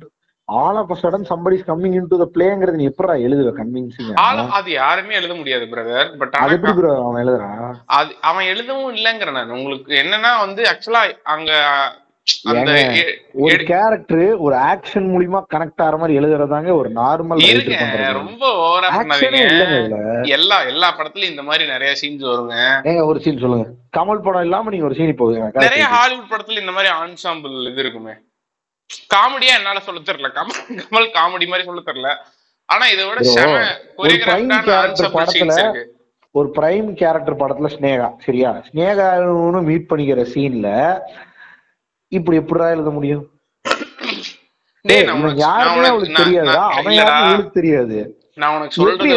all 0.48 0.78
of 0.80 0.92
sudden 1.00 1.28
somebody 1.30 1.56
coming 1.68 1.96
in 1.98 2.08
to 2.10 2.16
the 2.20 2.26
பிளேங்கிறது 2.34 2.80
நீ 2.80 2.84
எப்படா 2.90 3.14
எழுதுவ? 3.26 3.52
கன்வின்சிங் 3.58 4.10
அது 4.58 4.70
யாருமே 4.74 5.18
எழுத 5.20 5.34
முடியாது 5.38 5.64
பிரதர் 5.72 6.10
பட் 6.20 6.36
அது 6.42 6.56
எப்படி 6.56 6.74
bro 6.78 6.90
அவன் 6.98 7.22
எழுதுறான் 7.24 7.76
அது 7.98 8.10
அவன் 8.30 8.50
எழுதவும் 8.52 8.92
இல்லைங்கிற 8.96 9.32
நான் 9.36 9.54
உங்களுக்கு 9.58 10.02
என்னன்னா 10.02 10.32
வந்து 10.44 10.64
ஆக்சுவலா 10.72 11.02
அங்க 11.34 11.50
அந்த 12.50 12.70
ஒரு 13.44 13.56
கேரக்டர் 13.70 14.22
ஒரு 14.44 14.54
ஆக்ஷன் 14.70 15.08
மூலியமா 15.12 15.40
கனெக்ட் 15.52 15.82
ஆகிற 15.84 15.98
மாதிரி 16.00 16.18
எழுதுறதாங்க 16.20 16.70
ஒரு 16.78 16.88
நார்மல் 16.98 17.42
ரொம்ப 18.20 18.46
ஓவரா 18.64 18.88
எல்லா 20.36 20.58
எல்லா 20.72 20.88
படத்துலயும் 20.98 21.32
இந்த 21.34 21.44
மாதிரி 21.48 21.66
நிறைய 21.74 21.92
சீன்ஸ் 22.00 22.24
வருங்க. 22.30 22.56
ஏங்க 22.88 23.04
ஒரு 23.10 23.20
சீன் 23.24 23.42
சொல்லுங்க. 23.44 23.66
கமல் 23.98 24.24
படம் 24.26 24.46
இல்லாம 24.46 24.70
நீங்க 24.74 24.88
ஒரு 24.90 24.98
சீன் 25.00 25.20
போகுங்க 25.20 25.66
நிறைய 25.66 25.84
ஹாலிவுட் 25.96 26.32
படத்துல 26.32 26.62
இந்த 26.64 26.74
மாதிரி 26.78 26.92
ஆன்சாம்பிள் 27.02 27.54
இது 27.72 27.82
இருக்குமே. 27.84 28.16
காமெடியா 29.14 29.52
என்னால 29.58 29.80
சொல்ல 29.86 30.00
தெரியல. 30.08 30.28
கமல் 30.38 30.58
கமல் 30.80 31.14
காமெடி 31.16 31.46
மாதிரி 31.52 31.68
சொல்ல 31.68 31.82
தெரியல. 31.88 32.10
ஆனா 32.68 32.84
இதை 32.94 33.02
விட 33.08 33.20
படத்துல 35.16 35.54
ஒரு 36.34 36.48
பிரைம் 36.56 36.88
கேரக்டர் 37.00 37.40
படத்துல 37.42 37.68
ஸ்னேகா 37.74 38.08
சரியா? 38.24 38.50
ஸ்னேகான்னு 38.68 39.60
மீட் 39.68 39.88
பண்ணிக்கிற 39.90 40.22
சீன்ல 40.32 40.68
இப்படி 42.12 42.36
எப்படிடா 42.40 42.66
எழுத 42.74 42.90
முடியும்? 42.96 43.24
யாருமே 45.44 45.86
அவளுக்கு 45.92 46.16
நான் 46.50 46.74
அவன் 46.76 46.96
இவளுக்கு 46.98 47.56
தெரியாது. 47.58 47.98
நான் 48.40 48.54
உனக்கு 48.56 48.76
சொல்றது 48.78 49.14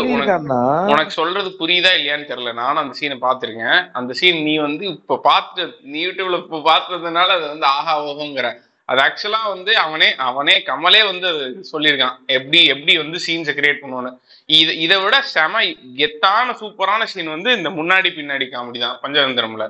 உனக்கு 0.93 1.13
சொல்றது 1.19 1.49
புரியுதா 1.61 1.91
இல்லையான்னு 1.97 2.29
தெரியல. 2.31 2.51
நானும் 2.61 2.81
அந்த 2.83 2.93
சீனை 2.99 3.17
பாத்திருக்கேன் 3.25 3.79
அந்த 3.99 4.11
சீன் 4.19 4.39
நீ 4.47 4.53
வந்து 4.67 4.83
இப்ப 4.95 5.19
பார்த்து 5.29 5.61
நீ 5.91 5.99
யூடியூப்ல 6.05 6.39
இப்ப 6.43 6.61
பார்த்ததுனால 6.69 7.35
அது 7.37 7.45
வந்து 7.53 7.67
ஆஹா 7.75 7.95
ஓஹோங்கிற 8.07 8.49
அது 8.89 8.99
ஆக்சுவலா 9.05 9.41
வந்து 9.53 9.71
அவனே 9.83 10.07
அவனே 10.27 10.55
கமலே 10.69 11.01
வந்து 11.09 11.27
சொல்லியிருக்கான். 11.71 12.15
எப்படி 12.37 12.61
எப்படி 12.73 12.93
வந்து 13.03 13.17
சீன்ஸை 13.25 13.53
கிரியேட் 13.57 13.83
பண்ணுவான்னு 13.83 14.11
இது 14.49 14.71
இதை 14.85 14.97
விட 15.03 15.17
செம 15.33 15.61
கெத்தான 15.99 16.55
சூப்பரான 16.61 17.07
சீன் 17.11 17.35
வந்து 17.35 17.51
இந்த 17.59 17.71
முன்னாடி 17.79 18.11
பின்னாடி 18.17 18.47
காமெடி 18.55 18.81
தான் 18.85 18.99
பஞ்சதந்திரம்ல. 19.03 19.67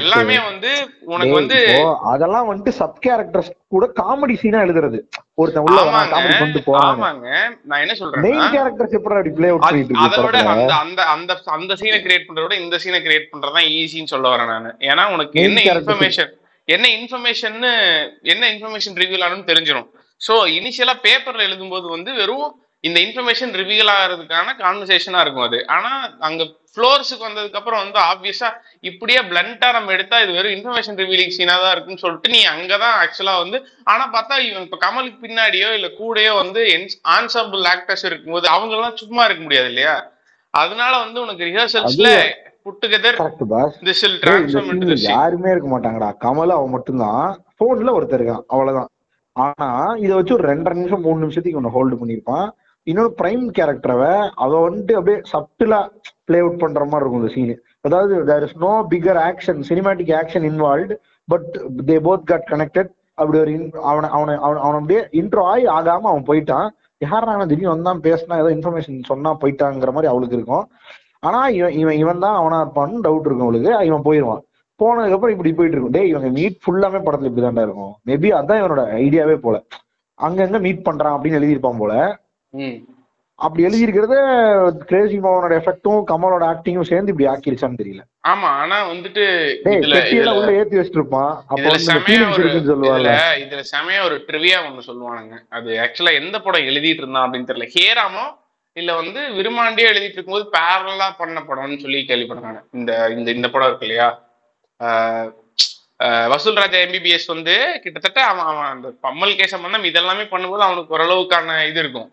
எல்லாமே 0.00 0.36
வந்து 0.46 0.70
உனக்கு 1.12 1.34
வந்து 1.38 1.58
அதெல்லாம் 2.12 2.48
வந்துட்டு 2.48 2.72
சப் 2.78 2.96
கேரக்டர்ஸ் 3.04 3.50
கூட 3.74 3.84
காமெடி 4.00 4.34
சீனா 4.40 4.62
எழுதுறது. 4.66 4.98
ஒருத்தன் 5.40 5.66
உள்ள 5.66 5.82
காமெடி 6.12 6.34
கொண்டு 6.40 6.60
போறாங்க 6.68 7.26
நான் 7.68 7.82
என்ன 7.84 7.94
சொல்றேன்னா 8.00 8.24
மெயின் 8.26 8.48
கேரக்டர்ஸ் 8.56 8.96
எப்படி 8.98 9.16
அப்படி 9.18 9.34
பிளே 9.38 9.50
அவுட் 9.52 9.66
பண்ணிட்டு 9.66 10.00
அதை 10.04 10.08
இருக்கு 10.08 10.24
விட 10.26 10.38
படத்துல? 10.38 10.54
அந்த 10.54 10.74
அந்த 10.84 11.02
அந்த 11.14 11.36
அந்த 11.56 11.76
சீனை 11.82 12.00
கிரியேட் 12.06 12.26
பண்றத 12.28 12.46
விட 12.46 12.56
இந்த 12.64 12.78
சீனை 12.84 13.00
கிரியேட் 13.06 13.30
பண்றதுதான் 13.32 13.68
ஈஸின்னு 13.78 14.12
சொல்ல 14.14 14.32
வரேன் 14.34 14.50
நான். 14.54 14.74
ஏன்னா 14.90 15.04
உனக்கு 15.16 15.44
என்ன 15.48 15.62
இன்ஃபர்மேஷன் 15.74 16.32
என்ன 16.68 16.86
இன்ஃபர்மேஷன் 16.98 17.56
என்ன 18.32 18.42
இன்ஃபர்மேஷன் 18.52 18.98
ரிவீல் 19.00 19.24
ஆகணும்னு 19.24 19.50
தெரிஞ்சிடும் 19.50 19.88
சோ 20.20 20.34
இனிஷியலா 20.56 20.94
பேப்பர்ல 21.04 21.46
எழுதும்போது 21.48 21.86
வந்து 21.94 22.10
வெறும் 22.18 22.50
இந்த 22.84 22.98
இன்ஃபர்மேஷன் 23.04 23.52
ரிவீல் 23.58 23.90
ஆகிறதுக்கான 23.92 24.54
கான்வர்சேஷனாக 24.58 25.22
இருக்கும் 25.24 25.46
அது. 25.46 25.58
ஆனா 25.74 25.90
அங்க 26.20 26.42
ஃப்ளோர்ஸுக்கு 26.72 27.24
வந்ததுக்கப்புறம் 27.26 27.82
வந்து 27.82 27.98
ஆப்வியஸா 28.08 28.48
இப்படியே 28.84 29.20
பிளண்ட்டாக 29.28 29.76
நம்ம 29.76 29.92
எடுத்தால் 29.96 30.24
இது 30.24 30.36
வெறும் 30.36 30.54
இன்ஃபர்மேஷன் 30.56 30.98
ரிவீலிங் 31.02 31.34
சீனா 31.36 31.54
தான் 31.62 31.72
இருக்குன்னு 31.74 32.02
சொல்லிட்டு 32.02 32.32
நீ 32.34 32.40
அங்கதான் 32.52 32.96
ஆக்சுவலா 33.02 33.34
வந்து 33.40 33.58
ஆனா 33.86 34.04
பார்த்தா 34.14 34.36
இவன் 34.46 34.66
இப்போ 34.66 34.78
கமலுக்கு 34.84 35.18
பின்னாடியோ 35.24 35.68
இல்ல 35.78 35.90
கூடயோ 36.00 36.32
வந்து 36.40 36.62
ஆன்சாம்பிள் 37.16 37.64
ஆக்டர்ஸ் 37.72 38.06
இருக்கும்போது 38.10 38.48
அவங்களாம் 38.54 39.00
சும்மா 39.02 39.24
இருக்க 39.28 39.42
முடியாது 39.42 39.70
இல்லையா? 39.72 39.94
அதனால 40.54 40.92
வந்து 41.04 41.18
உனக்கு 41.22 41.48
ரிஹர்சல்ஸில் 41.48 42.12
யாருமே 45.10 45.50
இருக்க 45.50 45.68
மாட்டாங்கடா. 45.70 46.08
கமல் 46.24 46.54
அவன் 46.56 46.70
மட்டும்தான். 46.70 47.24
போன்ல 47.60 47.92
ஒருத்தர் 47.96 48.20
இருக்கான். 48.20 48.44
அவ்வளவுதான். 48.46 48.90
ஆனா 49.36 49.68
இத 49.96 50.14
வச்சு 50.14 50.34
ஒரு 50.34 50.44
ரெண்டரை 50.48 50.74
நிமிஷம் 50.74 51.00
மூணு 51.00 51.18
நிமிஷத்துக்கு 51.18 51.60
ஒன்னு 51.60 51.74
ஹோல்டு 51.76 51.98
பண்ணிருப்பான் 52.00 52.46
இன்னொரு 52.86 53.14
பிரைம் 53.22 53.44
கேரக்டரவ 53.58 54.02
அவ 54.34 54.68
வந்துட்டு 54.68 54.92
அப்படியே 54.92 55.18
சப்டிலா 55.32 55.80
பிளே 56.24 56.38
அவுட் 56.38 56.58
பண்ற 56.58 56.84
மாதிரி 56.84 57.04
இருக்கும் 57.04 57.22
இந்த 57.22 57.32
சீன் 57.34 57.54
அதாவது 57.80 58.24
there 58.24 58.42
is 58.42 58.56
no 58.56 58.72
bigger 58.90 59.20
action 59.28 59.60
cinematic 59.68 60.12
action 60.20 60.46
involved 60.50 60.94
but 61.28 61.48
they 61.86 61.96
both 62.08 62.24
got 62.24 62.48
connected 62.50 62.90
அப்படி 63.14 63.38
ஒரு 63.38 63.52
அவனை 63.82 64.08
அவனை 64.10 64.34
அவன் 64.36 64.62
அவன் 64.64 64.78
அப்படியே 64.80 65.02
இன்ட்ரோ 65.12 65.42
ஆகி 65.52 65.66
ஆகாம 65.78 66.08
அவன் 66.12 66.26
போயிட்டான். 66.26 66.68
யாரா 67.00 67.32
அவன் 67.32 67.48
திடீர்னு 67.48 67.74
வந்தான் 67.74 68.00
பேசினா 68.00 68.38
ஏதோ 68.42 68.50
இன்ஃபர்மேஷன் 68.56 68.98
சொன்னா 69.06 69.30
போயிட்டாங்கிற 69.40 69.92
மாதிரி 69.92 70.12
அவளுக்கு 70.12 70.36
இருக்கும். 70.36 70.64
ஆனா 71.26 71.40
இவன் 71.58 71.76
இவன் 71.82 71.98
இவன் 72.02 72.24
தான் 72.24 72.38
அவனா 72.40 72.58
இருப்பான்னு 72.64 73.04
டவுட் 73.06 73.28
இருக்கும் 73.28 73.46
அவளுக்கு. 73.46 73.70
இவன் 73.90 74.06
போயிருவான். 74.08 74.42
போனதுக்கு 74.80 75.16
அப்புறம் 75.16 75.34
இப்படி 75.34 75.52
போயிட்டு 75.58 75.76
இருக்கும். 75.76 75.96
டேய் 75.96 76.10
இவங்க 76.12 76.28
மீட் 76.38 76.62
ஃபுல்லாமே 76.64 77.00
படத்துல 77.06 77.30
இப்படிதான்டா 77.30 77.66
இருக்கும். 77.66 77.92
மேபி 78.08 78.30
அதான் 78.40 78.60
இவனோட 78.62 78.84
ஐடியாவே 79.04 79.36
போல. 79.44 79.56
அங்கங்க 80.18 80.58
மீட் 80.66 80.86
பண்றான் 80.88 81.16
அப்படின்னு 81.16 81.38
எழுதியிருப்பான் 81.40 81.80
போல. 81.82 81.94
அப்படி 83.38 83.62
எழுதியிருக்கிறத 83.66 84.16
கிரேசி 84.90 85.16
மோகனோட 85.22 85.54
எஃபெக்டும் 85.60 86.02
கமலோட 86.10 86.44
ஆக்டிங்கும் 86.50 86.88
சேர்ந்து 86.90 87.12
இப்படி 87.12 87.26
ஆக்கிருச்சான்னு 87.30 87.80
தெரியல. 87.80 88.02
ஆமா 88.32 88.48
ஆனா 88.60 88.76
வந்துட்டு 88.90 89.24
இதுல 89.78 90.34
உள்ள 90.38 90.52
ஏத்தி 90.58 90.78
வச்சிட்டு 90.78 91.00
இருப்பான் 91.00 91.32
அப்ப 91.52 91.72
சொல்லுவாங்க. 91.86 93.16
இதுல 93.44 93.64
செமையா 93.72 94.02
ஒரு 94.08 94.18
ட்ரிவியா 94.28 94.58
ஒண்ணு 94.68 94.88
சொல்லுவானுங்க. 94.90 95.36
அது 95.56 95.70
ஆக்சுவலா 95.84 96.14
எந்த 96.22 96.38
படம் 96.46 96.68
எழுதிட்டு 96.70 97.02
இருந்தான் 97.04 97.26
அப்படின்னு 97.26 97.50
தெரியல. 97.50 97.68
ஹேராமோ 97.76 98.24
இல்ல 98.80 98.90
வந்து 99.00 99.20
விருமாண்டியே 99.38 99.88
எழுதிட்டு 99.90 100.18
இருக்கும்போது 100.18 100.46
பேரலா 100.56 101.06
பண்ண 101.18 101.40
படம்னு 101.48 101.82
சொல்லி 101.82 101.98
கேள்விப்படுறாங்க 102.08 102.60
இந்த 102.78 102.92
இந்த 103.16 103.28
இந்த 103.38 103.48
படம் 103.52 103.68
இருக்கு 103.70 103.86
இல்லையா? 103.88 104.08
வசூல் 106.32 106.58
ராஜா 106.62 106.78
எம்பிபிஎஸ் 106.84 107.28
வந்து 107.34 107.54
கிட்டத்தட்ட 107.82 108.20
அவன் 108.30 108.48
அவன் 108.52 108.70
அந்த 108.72 108.88
பம்மல் 109.06 109.38
கேச 109.40 109.58
மந்தம் 109.64 109.88
இதெல்லாமே 109.90 110.24
பண்ணும்போது 110.32 110.66
அவனுக்கு 110.66 110.94
ஓரளவுக்கான 110.96 111.58
இது 111.70 111.80
இருக்கும். 111.84 112.08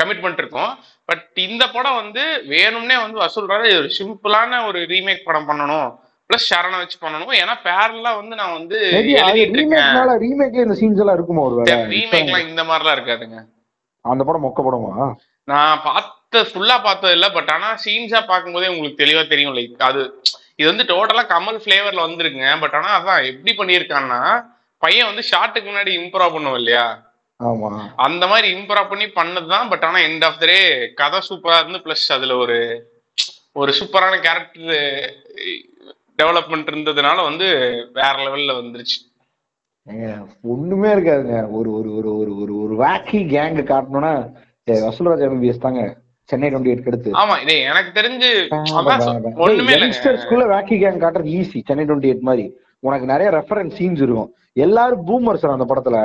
கமிட்மெண்ட் 0.00 0.40
இருக்கும். 0.42 0.70
பட் 1.08 1.26
இந்த 1.48 1.64
படம் 1.74 1.98
வந்து 2.02 2.22
வேணும்னே 2.52 2.96
வந்து 3.04 3.18
வசூல் 3.24 3.50
ராஜா 3.52 3.74
ஒரு 3.82 3.90
சிம்பிளான 3.98 4.62
ஒரு 4.68 4.80
ரீமேக் 4.92 5.26
படம் 5.28 5.48
பண்ணணும். 5.50 5.88
பிளஸ் 6.30 6.48
சரணை 6.52 6.78
வச்சு 6.82 6.96
பண்ணணும். 7.04 7.34
ஏன்னா 7.42 7.54
பேரலா 7.68 8.12
வந்து 8.20 8.34
நான் 8.40 8.56
வந்து 8.58 8.78
ரீமேக்ல 10.24 10.64
இந்த 10.66 10.76
சீன்ஸ் 10.82 11.02
எல்லாம் 11.04 11.18
இருக்குமா 11.18 11.44
ஒரு 11.50 11.56
ரீமேக்லாம் 11.96 12.48
இந்த 12.50 12.64
மாதிரிலாம் 12.70 12.98
இருக்காதுங்க. 12.98 13.40
அந்த 14.04 14.22
படம் 14.26 14.46
மொக்க 14.46 14.62
படமா? 14.68 14.92
நான் 15.48 15.82
பார்த்த 15.86 16.14
ஃபுல்லா 16.48 16.76
பார்த்தது 16.82 17.14
இல்ல 17.16 17.26
பட் 17.34 17.50
ஆனா 17.54 17.68
சீன்ஸா 17.84 18.20
பார்க்கும்போதே 18.30 18.70
உங்களுக்கு 18.72 19.02
தெளிவா 19.02 19.22
தெரியும். 19.32 19.56
லைக் 19.56 19.86
அது 19.88 20.00
இது 20.60 20.68
வந்து 20.70 20.84
டோட்டலா 20.90 21.22
கமல் 21.32 21.58
ஃபிளேவர்ல 21.62 22.06
வந்திருக்குங்க. 22.06 22.50
பட் 22.62 22.76
ஆனா 22.78 22.90
அதான் 22.98 23.26
எப்படி 23.30 23.52
பண்ணியிருக்கான்னா 23.58 24.20
பையன் 24.82 25.08
வந்து 25.10 25.24
ஷார்ட்டுக்கு 25.30 25.70
முன்னாடி 25.70 25.92
இம்ப்ரூவ் 26.00 26.34
பண்ணுவோம் 26.34 26.60
இல்லையா? 26.60 26.86
அந்த 28.06 28.24
மாதிரி 28.30 28.46
இம்ப்ரூவ் 28.56 28.90
பண்ணி 28.90 29.06
பண்ணதுதான் 29.18 29.70
பட் 29.72 29.84
ஆனா 29.88 29.98
எண்ட் 30.08 30.26
ஆஃப் 30.28 30.38
த 30.42 30.46
டே 30.46 30.58
கதை 31.00 31.18
சூப்பரா 31.28 31.56
இருந்து 31.60 31.82
பிளஸ் 31.84 32.06
அதுல 32.16 32.36
ஒரு 32.44 32.56
ஒரு 33.56 33.70
சூப்பரான 33.78 34.14
கேரக்டர் 34.26 34.72
டெவலப்மெண்ட் 36.18 36.70
இருந்ததுனால 36.72 37.18
வந்து 37.28 37.46
வேற 37.98 38.14
லெவல்ல 38.24 38.52
வந்துருச்சு. 38.58 38.98
ஒண்ணுமே 40.52 40.88
இருக்காதுங்க. 40.94 41.38
ஒரு 41.58 41.68
ஒரு 41.78 41.90
ஒரு 41.98 42.10
ஒரு 42.20 42.32
ஒரு 42.42 42.54
ஒரு 42.64 42.74
வாக்கி 42.82 43.20
கேங் 43.34 43.60
காட்டணும்னா 43.70 44.12
வசூல்ராஜ் 44.66 45.24
எம்பிஎஸ் 45.26 45.64
தாங்க. 45.64 45.82
சென்னை 46.28 46.48
டுவெண்ட்டி 46.50 46.70
எயிட் 46.72 46.88
எடுத்து. 46.90 47.10
ஆமா 47.22 47.34
இதே 47.42 47.56
எனக்கு 47.70 47.90
தெரிஞ்சு 47.98 48.30
ஒண்ணுமே 49.44 49.54
இல்லைங்க. 49.56 49.82
யங்ஸ்டர்ஸ்குள்ள 49.82 50.44
வாக்கி 50.52 50.76
கேங் 50.82 51.02
காட்டுறது 51.04 51.34
ஈஸி 51.38 51.58
சென்னை 51.68 51.84
டுவெண்ட்டி 51.84 52.10
எயிட் 52.10 52.26
மாதிரி. 52.28 52.44
உனக்கு 52.82 53.06
நிறைய 53.06 53.28
ரெஃபரன்ஸ் 53.30 53.76
சீன்ஸ் 53.78 54.02
இருக்கும். 54.04 54.30
எல்லாரும் 54.64 55.04
பூமர்ஸ் 55.06 55.46
அந்த 55.52 55.66
படத்துல. 55.70 55.98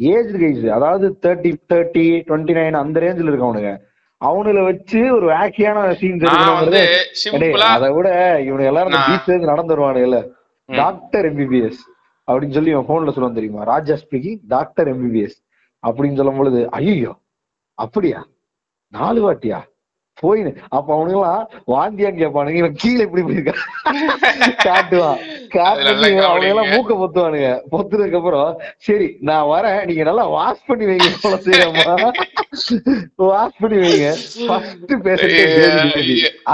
ஏஜ் 0.00 0.32
கைஸ் 0.42 0.64
அதாவது 0.76 1.06
தேர்ட்டி 1.24 1.50
தேர்ட்டி 1.72 2.04
டுவெண்ட்டி 2.28 2.54
நைன் 2.58 2.82
அந்த 2.82 3.00
ரேஞ்சில் 3.00 3.30
இருக்கவனுங்க. 3.30 3.72
அவனுல 4.20 4.60
வச்சு 4.64 5.00
ஒரு 5.14 5.26
வாக்கியான 5.32 5.78
சீன்ஸ் 6.00 6.24
அதை 7.74 7.88
விட 7.96 8.08
இவனுங்க 8.46 8.70
எல்லாரும் 8.72 8.94
பீச்ல 9.08 9.32
இருந்து 9.32 9.50
நடந்து 9.52 9.74
வருவானுங்கல்ல 9.74 10.20
ம். 10.68 10.76
டாக்டர் 10.76 11.26
எம்பிபிஎஸ் 11.30 11.80
அப்படின்னு 12.28 12.56
சொல்லி 12.58 12.70
இவன் 12.70 12.88
போன்ல 12.88 13.12
சொல்லுவான் 13.14 13.38
தெரியுமா? 13.40 13.62
ராஜா 13.64 13.94
ஸ்பீக்கிங் 13.94 14.40
டாக்டர் 14.46 14.88
எம்பிபிஎஸ் 14.94 15.36
அப்படின்னு 15.82 16.16
சொல்லும் 16.16 16.36
பொழுது 16.36 16.60
ஐயோ 16.70 17.12
அப்படியா? 17.74 18.20
நாலு 18.92 19.20
வாட்டியா? 19.26 19.60
போய் 20.20 20.42
அப்ப 20.68 20.88
அவனுங்களாம் 20.96 21.46
வாந்தியான்னு 21.72 22.20
கேட்பானுங்க 22.20 22.58
இவன் 22.60 22.74
கீழே 22.82 23.02
இப்படி 23.06 23.22
இருக்கா 23.32 23.54
காட்டுவான் 24.64 25.18
காட்டு 25.54 25.94
அவங்க 26.26 26.46
எல்லாம். 26.50 26.70
மூக்க 26.74 26.92
பொத்துவானுங்க. 27.00 27.48
பொத்துனதுக்கு 27.72 28.18
அப்புறம் 28.20 28.60
சரி 28.76 29.08
நான் 29.20 29.48
வரேன். 29.54 29.84
நீங்க 29.88 30.02
நல்லா 30.08 30.26
வாஷ் 30.34 30.64
பண்ணி 30.66 30.84
வைங்க 30.90 31.08
போல 31.22 31.34
செய்யறமா 31.46 32.10
வாஷ் 33.30 33.58
பண்ணி 33.60 33.78
வைங்க. 33.84 34.10
ஃபர்ஸ்ட் 34.48 34.92
பேசுறதே 35.06 35.42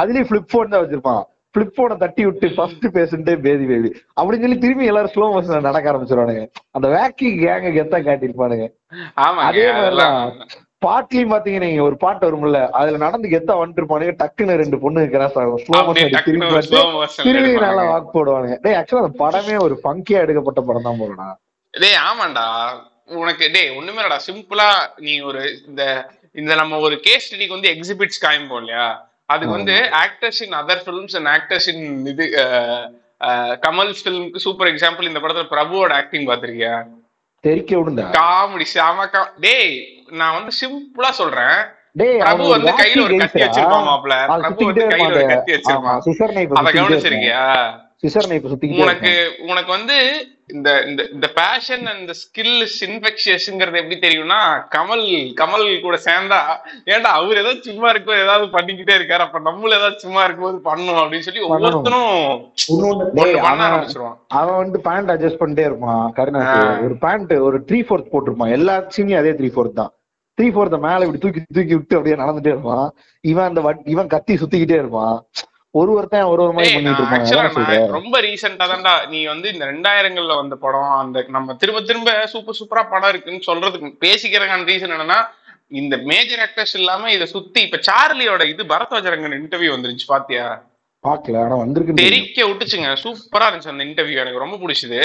அதுலயும் 0.00 0.30
பிளிப் 0.30 0.50
போன் 0.54 0.72
தான் 0.72 0.82
வச்சிருப்பான். 0.82 1.22
பிளிப் 1.54 1.74
போனை 1.76 1.96
தட்டி 1.96 2.24
விட்டு 2.24 2.48
ஃபர்ஸ்ட் 2.56 2.86
பேசுன்ட்டே 2.96 3.34
பேதி 3.46 3.64
பேபி 3.70 3.88
அப்படின்னு 4.20 4.44
சொல்லி 4.46 4.58
திரும்பி 4.64 4.90
எல்லாரும் 4.90 5.14
ஸ்லோ 5.14 5.28
மோஷன் 5.34 5.68
நடக்க 5.68 5.92
ஆரம்பிச்சிருவானுங்க. 5.92 6.44
அந்த 6.70 6.88
வேக்கி 6.96 7.28
கேங்க 7.44 7.68
கெத்தா 7.78 7.98
காட்டியிருப்பானுங்க. 8.08 8.66
அதே 9.14 9.70
மாதிரிதான். 9.78 10.26
பாட்லயும் 10.84 11.32
பாத்தீங்கன்னா 11.32 11.68
நீங்க 11.70 11.82
ஒரு 11.88 11.96
பாட்டு 12.04 12.26
வரும்ல 12.26 12.60
அதுல 12.80 13.00
நடந்து 13.04 13.32
கெத்தா 13.32 13.54
வந்துட்டு 13.60 13.80
இருப்பானுங்க 13.82 14.14
டக்குன்னு 14.22 14.60
ரெண்டு 14.62 14.76
பொண்ணு 14.84 15.00
கிராஸ் 15.14 15.36
ஆகும் 15.40 15.60
ஸ்லோ 15.64 15.80
திரும்பி 17.26 17.52
நல்லா 17.64 17.82
வாக் 17.90 18.14
போடுவானுங்க. 18.14 18.56
டேய் 18.64 18.76
ஆக்சுவலா 18.78 19.02
அந்த 19.04 19.18
படமே 19.24 19.56
ஒரு 19.66 19.76
ஃபங்கியா 19.82 20.22
எடுக்கப்பட்ட 20.24 20.62
படம் 20.68 20.86
தான் 20.88 21.00
போலடா. 21.00 21.26
டேய் 21.74 21.98
ஆமாண்டா. 22.06 22.46
உனக்கு 23.22 23.44
டேய் 23.56 23.74
ஒண்ணுமே 23.78 24.00
இல்லடா 24.02 24.18
சிம்பிளா 24.28 24.68
நீ 25.06 25.14
ஒரு 25.30 25.42
இந்த 25.68 25.82
இந்த 26.40 26.52
நம்ம 26.60 26.78
ஒரு 26.86 26.96
கேஸ் 27.06 27.24
ஸ்டடிக்கு 27.26 27.56
வந்து 27.56 27.72
எக்ஸிபிட்ஸ் 27.74 28.22
காமிப்போம் 28.24 28.60
இல்லையா? 28.62 28.86
அதுக்கு 29.32 29.56
வந்து 29.58 29.76
actors 30.04 30.40
in 30.44 30.56
other 30.60 30.82
films 30.84 31.16
and 31.18 31.30
actors 31.36 31.68
in 31.72 31.84
இது 32.12 32.24
கமல் 33.66 33.92
ஃபிலிம்க்கு 33.98 34.44
சூப்பர் 34.46 34.70
எக்ஸாம்பிள் 34.72 35.10
இந்த 35.10 35.20
படத்துல 35.22 35.48
பிரபுவோட 35.54 35.92
ஆக்டிங் 36.00 36.28
பாத்திருக்கியா 36.30 36.74
தெரிக்க 37.44 37.72
விடுண்டா. 37.76 38.06
காமெடி 38.16 38.66
செம 38.72 39.04
டேய் 39.44 39.74
நான் 40.10 40.34
வந்து 40.34 40.52
சிம்பிளா 40.60 41.10
சொல்றேன். 41.10 41.58
டேய் 41.92 42.18
பிரபு 42.18 42.48
வந்து 42.48 42.70
கையில 42.70 43.02
ஒரு 43.02 43.16
கத்தி 43.16 43.42
வச்சிருப்பான் 43.42 43.86
மாப்ள. 43.86 44.26
பிரபு 44.26 44.64
வந்து 44.64 44.80
கையில 44.90 45.06
ஒரு 45.12 45.26
கத்தி 45.26 45.52
நைஃப் 46.36 46.52
அத 46.52 46.70
கவனிச்சிருக்கியா? 46.72 47.44
உனக்கு. 48.82 49.36
உனக்கு 49.40 49.70
வந்து 49.70 49.96
இந்த 50.46 50.84
இந்த 50.86 51.08
இந்த 51.12 51.26
பேஷன் 51.34 51.86
அண்ட் 51.86 52.10
ஸ்கில் 52.10 52.66
இன்ஃபெக்ஷியஸ்ங்கிறது 52.86 53.78
எப்படி 53.80 53.98
தெரியும்னா 53.98 54.38
கமல் 54.70 55.32
கமல் 55.40 55.80
கூட 55.80 55.98
சேர்ந்தா 56.04 56.38
ஏன்டா 56.86 57.10
அவர் 57.18 57.36
ஏதோ 57.36 57.54
சும்மா 57.60 57.88
இருக்கும் 57.88 58.22
ஏதாவது 58.22 58.46
பண்ணிக்கிட்டே 58.46 58.94
இருக்காரு. 58.96 59.18
அப்ப 59.18 59.38
நம்மளும் 59.38 59.78
ஏதாவது 59.78 59.98
சும்மா 59.98 60.24
இருக்கும்போது 60.24 60.58
பண்ணும் 60.58 60.94
அப்படின்னு 60.94 61.18
சொல்லி. 61.18 61.40
ஒவ்வொருத்தனும் 61.40 62.50
பண்ண 63.42 63.64
அவன் 63.64 63.72
ஆரம்பிச்சிருவான். 63.72 64.16
அவன் 64.28 64.56
வந்து 64.56 64.80
பேண்ட் 64.80 65.10
அட்ஜஸ்ட் 65.10 65.42
பண்ணிட்டே 65.42 65.60
இருப்பான். 65.60 66.12
கருணாஸ் 66.16 66.46
ஆ. 66.46 66.78
ஒரு 66.84 66.96
பேண்ட் 66.98 67.32
ஒரு 67.32 67.64
த்ரீ 67.68 67.80
ஃபோர்த் 67.80 68.12
போட்டிருப்பான். 68.12 68.50
எல்லா 68.50 68.76
சீனியும் 68.96 69.18
அதே 69.18 69.30
த்ரீ 69.30 69.50
ஃபோர்த் 69.56 69.72
தான். 69.72 69.92
த்ரீ 70.40 70.48
ஃபோர்த்த 70.52 70.78
மேல 70.78 71.06
இப்படி 71.06 71.22
தூக்கி 71.24 71.40
தூக்கி 71.56 71.74
விட்டு 71.74 71.96
அப்படியே 71.96 72.22
நடந்துட்டே 72.22 72.52
இருப்பான். 72.54 72.86
இவன் 73.20 73.48
அந்த 73.48 73.76
இவன் 73.84 74.12
கத்தி 74.14 74.34
சுத்திக்கிட்டே 74.34 74.78
இருப்பான். 74.82 75.26
ஒரு 75.70 75.90
ஒருத்தன் 75.92 76.22
ஒரு 76.22 76.42
ஒரு 76.42 76.52
மாதிரி 76.52 76.74
பண்ணிட்டு 76.74 77.02
இருப்பான். 77.02 77.90
ரொம்ப 77.90 78.20
ரீசெண்டா 78.20 78.64
தான்டா 78.70 79.08
நீ 79.08 79.24
வந்து 79.24 79.52
இந்த 79.52 79.64
ரெண்டாயிரங்கள்ல 79.66 80.36
வந்த 80.36 80.56
படம் 80.56 80.94
அந்த 81.02 81.24
நம்ம 81.28 81.54
திரும்ப 81.54 81.82
திரும்ப 81.82 82.26
சூப்பர் 82.26 82.58
சூப்பரா 82.60 82.90
படம் 82.90 83.08
இருக்குன்னு 83.08 83.46
சொல்றதுக்கு 83.46 83.90
பேசிக்கிறதுக்கான 84.06 84.66
ரீசன் 84.70 84.94
என்னன்னா 84.96 85.20
இந்த 85.68 85.96
மேஜர் 85.96 86.42
ஆக்டர்ஸ் 86.46 86.74
இல்லாம 86.74 87.12
இத 87.12 87.26
சுத்தி 87.26 87.60
இப்ப 87.60 87.80
சார்லியோட 87.88 88.48
இது 88.48 88.64
பரத்வாஜரங்கன் 88.64 89.36
இன்டர்வியூ 89.40 89.70
வந்துருச்சு 89.76 90.06
பாத்தியா? 90.06 90.62
பாக்கல 91.08 91.44
ஆனா 91.44 91.54
வந்திருக்கு 91.54 91.94
தெரிக்க 91.94 92.46
விட்டுச்சுங்க. 92.46 92.88
சூப்பரா 93.04 93.46
இருந்துச்சு 93.48 93.72
அந்த 93.74 93.84
இன்டர்வியூ 93.84 94.16
எனக்கு 94.16 94.38
ரொம்ப 94.38 94.56
பிடிச்சது. 94.56 95.02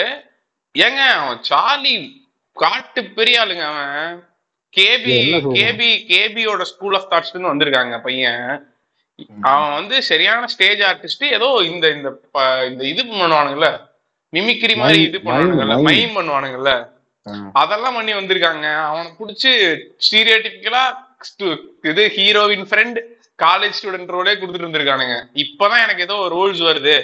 ஏங்க 0.77 1.01
அவன் 1.19 1.43
சார்லி 1.43 2.23
காட்டு 2.51 3.03
பெரிய 3.03 3.41
ஆளுங்க 3.41 3.65
அவன். 3.71 4.23
K B? 4.77 5.17
கேபி 5.57 5.89
கேபியோட 6.11 6.63
ஸ்கூல் 6.71 6.95
ஆஃப் 6.99 7.09
தாட்ஸ்ல 7.11 7.43
வந்திருக்காங்க 7.51 7.97
பையன். 8.07 8.47
அவன் 9.49 9.75
வந்து 9.79 9.95
சரியான 10.09 10.47
ஸ்டேஜ் 10.53 10.81
ஆர்டிஸ்ட் 10.89 11.25
ஏதோ 11.37 11.49
இந்த 11.71 11.85
இந்த 11.97 12.09
இந்த 12.69 12.83
இது 12.93 13.01
பண்ணுவானுங்கல்ல 13.11 13.69
மிமிக்ரி 14.33 14.75
மாதிரி 14.81 15.01
இது 15.09 15.19
பண்ணுவானுங்கல்ல. 15.27 15.77
மைம் 15.87 16.15
பண்ணுவானுங்கல்ல 16.19 16.73
அதெல்லாம் 17.61 17.97
பண்ணி 17.97 18.13
வந்திருக்காங்க. 18.17 18.65
அவனை 18.89 19.09
புடிச்சு 19.19 19.51
ஸ்டீரியோடிபிக்கலா 20.07 20.83
இது 21.91 22.03
ஹீரோவின் 22.17 22.65
ஃப்ரெண்ட் 22.71 22.99
காலேஜ் 23.43 23.77
ஸ்டூடெண்ட் 23.77 24.13
ரோலே 24.15 24.33
கொடுத்துட்டு 24.39 24.65
இருந்திருக்கானுங்க 24.65 25.15
இப்பதான் 25.43 25.83
எனக்கு 25.85 26.05
ஏதோ 26.07 26.17
ரோல்ஸ் 26.35 26.61
வருது. 26.69 26.95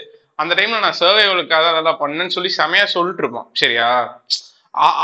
அந்த 0.42 0.54
டைம்ல 0.60 0.84
நான் 0.84 1.00
சர்வைவலுக்காக 1.00 1.72
அதெல்லாம் 1.72 2.02
பண்ணேன்னு 2.04 2.36
சொல்லி 2.36 2.52
செமையா 2.60 2.86
சொல்லிட்டு 2.96 3.24
இருப்பான். 3.24 3.50
சரியா? 3.62 3.90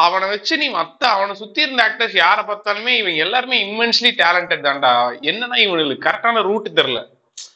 அவனை 0.01 0.29
வச்சு 0.29 0.57
நீ 0.57 0.69
மத்த 0.71 1.03
அவனை 1.07 1.35
சுத்தி 1.35 1.61
இருந்த 1.61 1.83
ஆக்டர்ஸ் 1.87 2.15
யாரை 2.17 2.43
பார்த்தாலுமே 2.45 2.93
இவங்க 2.97 3.17
எல்லாருமே 3.17 3.57
இம்மென்ஸ்லி 3.65 4.11
டேலண்டட் 4.17 4.65
தான்டா. 4.65 4.91
என்னன்னா 5.21 5.57
இவங்களுக்கு 5.63 6.05
கரெக்டான 6.05 6.41
ரூட் 6.41 6.69
தெரியல. 6.75 7.01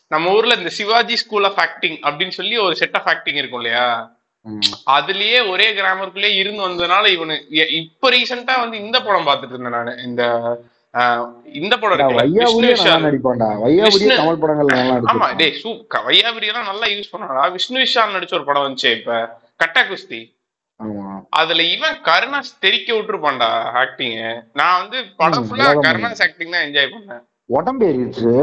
நம்ம 0.07 0.31
ஊர்ல 0.31 0.55
இந்த 0.55 0.69
சிவாஜி 0.69 1.15
ஸ்கூல் 1.15 1.43
ஆஃப் 1.43 1.59
ஆக்டிங் 1.59 1.97
அப்படின்னு 2.03 2.29
சொல்லி 2.29 2.57
ஒரு 2.57 2.75
செட் 2.75 2.95
ஆஃப் 2.95 3.07
ஆக்டிங் 3.07 3.35
இருக்கும் 3.35 3.59
இல்லையா? 3.59 3.85
அதுலயே 4.91 5.49
ஒரே 5.49 5.71
கிராமருக்குள்ளே 5.71 6.29
இருந்து 6.35 6.67
வந்ததுனால 6.67 7.05
இவனு 7.07 7.35
இப்ப 7.77 8.09
ரீசெண்டா 8.11 8.59
வந்து 8.59 8.77
இந்த 8.77 9.01
படம் 9.01 9.27
பார்த்துட்டு 9.27 9.55
இருந்தேன் 9.55 9.71
நானு. 9.71 10.03
இந்த 10.03 10.23
ஆஹ், 10.93 11.25
இந்த 11.53 11.73
படம் 11.77 11.99
ஆமா 15.11 15.27
டேய் 15.35 15.53
சூ 15.59 15.69
வையாபுரியெல்லாம் 16.07 16.65
நல்லா 16.65 16.87
யூஸ் 16.87 17.11
பண்ணாடா 17.13 17.51
விஷ்ணு 17.51 17.79
விஷால் 17.79 18.15
நடிச்ச 18.15 18.33
ஒரு 18.33 18.43
படம் 18.43 18.65
வந்துச்சு 18.65 18.91
இப்ப. 18.97 19.11
கட்டா 19.59 19.83
குஸ்தி. 19.85 20.19
அதுல 21.39 21.63
இவன் 21.75 21.97
கருணாஸ் 22.07 22.51
தெரிக்க 22.65 22.89
விட்டுருப்பான்டா 22.95 23.49
ஆக்டிங் 23.81 24.17
நான் 24.59 24.77
வந்து 24.81 24.97
படம் 25.21 25.47
ஃபுல்லா 25.49 25.67
கருணாஸ் 25.87 26.23
ஆக்டிங் 26.25 26.53
தான் 26.55 26.65
என்ஜாய் 26.67 26.91
பண்ணேன். 26.93 27.21
உடம்பு 27.49 27.85
ஏறிடுச்சு. 27.89 28.33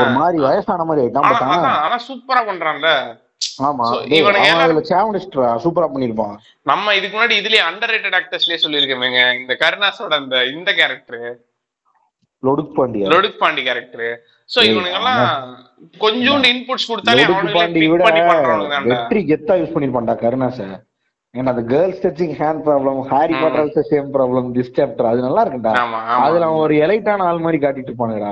ஒரு 0.00 0.10
மாதிரி 0.18 0.38
வயசான 0.46 0.84
மாதிரி 0.88 1.02
ஆயிட்டான் 1.02 1.26
ஆனா 1.84 1.98
சூப்பரா 2.08 2.42
பண்றான்ல. 2.48 2.90
ஆமா. 3.68 3.86
சூப்பரா 5.64 5.88
பண்ணிருப்பான். 5.94 6.36
நம்ம 6.70 6.94
இதுக்கு 6.98 7.16
முன்னாடி 7.16 7.36
இதுலயே 7.40 7.64
அண்டர் 7.70 7.92
ரேட்டட் 7.94 8.16
ஆக்டர்ஸ்லயே 8.20 8.62
சொல்லியிருக்கேங்க 8.64 9.24
இந்த 9.40 9.54
கருணாஸோட 9.64 10.14
அந்த 10.22 10.38
இந்த 10.54 10.70
கேரக்டர் 10.80 11.26
லொடுக் 12.42 12.72
பாண்டியா 12.78 13.10
லொடுக் 13.12 13.38
பாண்டி 13.42 13.62
கேரக்டர் 13.68 14.08
சோ 14.50 14.58
இவனுங்க 14.70 14.98
எல்லாம் 15.00 15.22
கொஞ்சோண்டு 16.02 16.48
இன்புட்ஸ் 16.54 16.88
கொடுத்தாலே 16.90 17.22
அவனுங்களே 17.26 17.54
பாண்டி 17.58 17.86
விட 17.92 18.08
வெற்றி 18.90 19.20
கெத்தா 19.30 19.54
யூஸ் 19.60 19.74
பண்ணிருப்பான்டா 19.74 20.16
கருணாச 20.24 20.58
ஏன்னா 21.34 21.50
அந்த 21.52 21.62
girls 21.64 22.02
touching 22.04 22.34
hand 22.40 22.60
problem 22.66 23.00
Harry. 23.02 23.34
Potter 23.34 23.86
same 23.90 24.10
problem 24.16 24.48
this 24.56 24.74
chapter 24.76 25.10
அது 25.10 25.20
நல்லா 25.20 25.42
இருக்குடா 25.44 25.72
அதுல 26.24 26.44
அவன் 26.44 26.62
ஒரு 26.64 26.74
எலைட்டான 26.84 27.26
ஆள் 27.30 27.38
மாதிரி 27.38 27.58
காட்டிட்டு 27.64 27.90
இருப்பானுடா. 27.90 28.30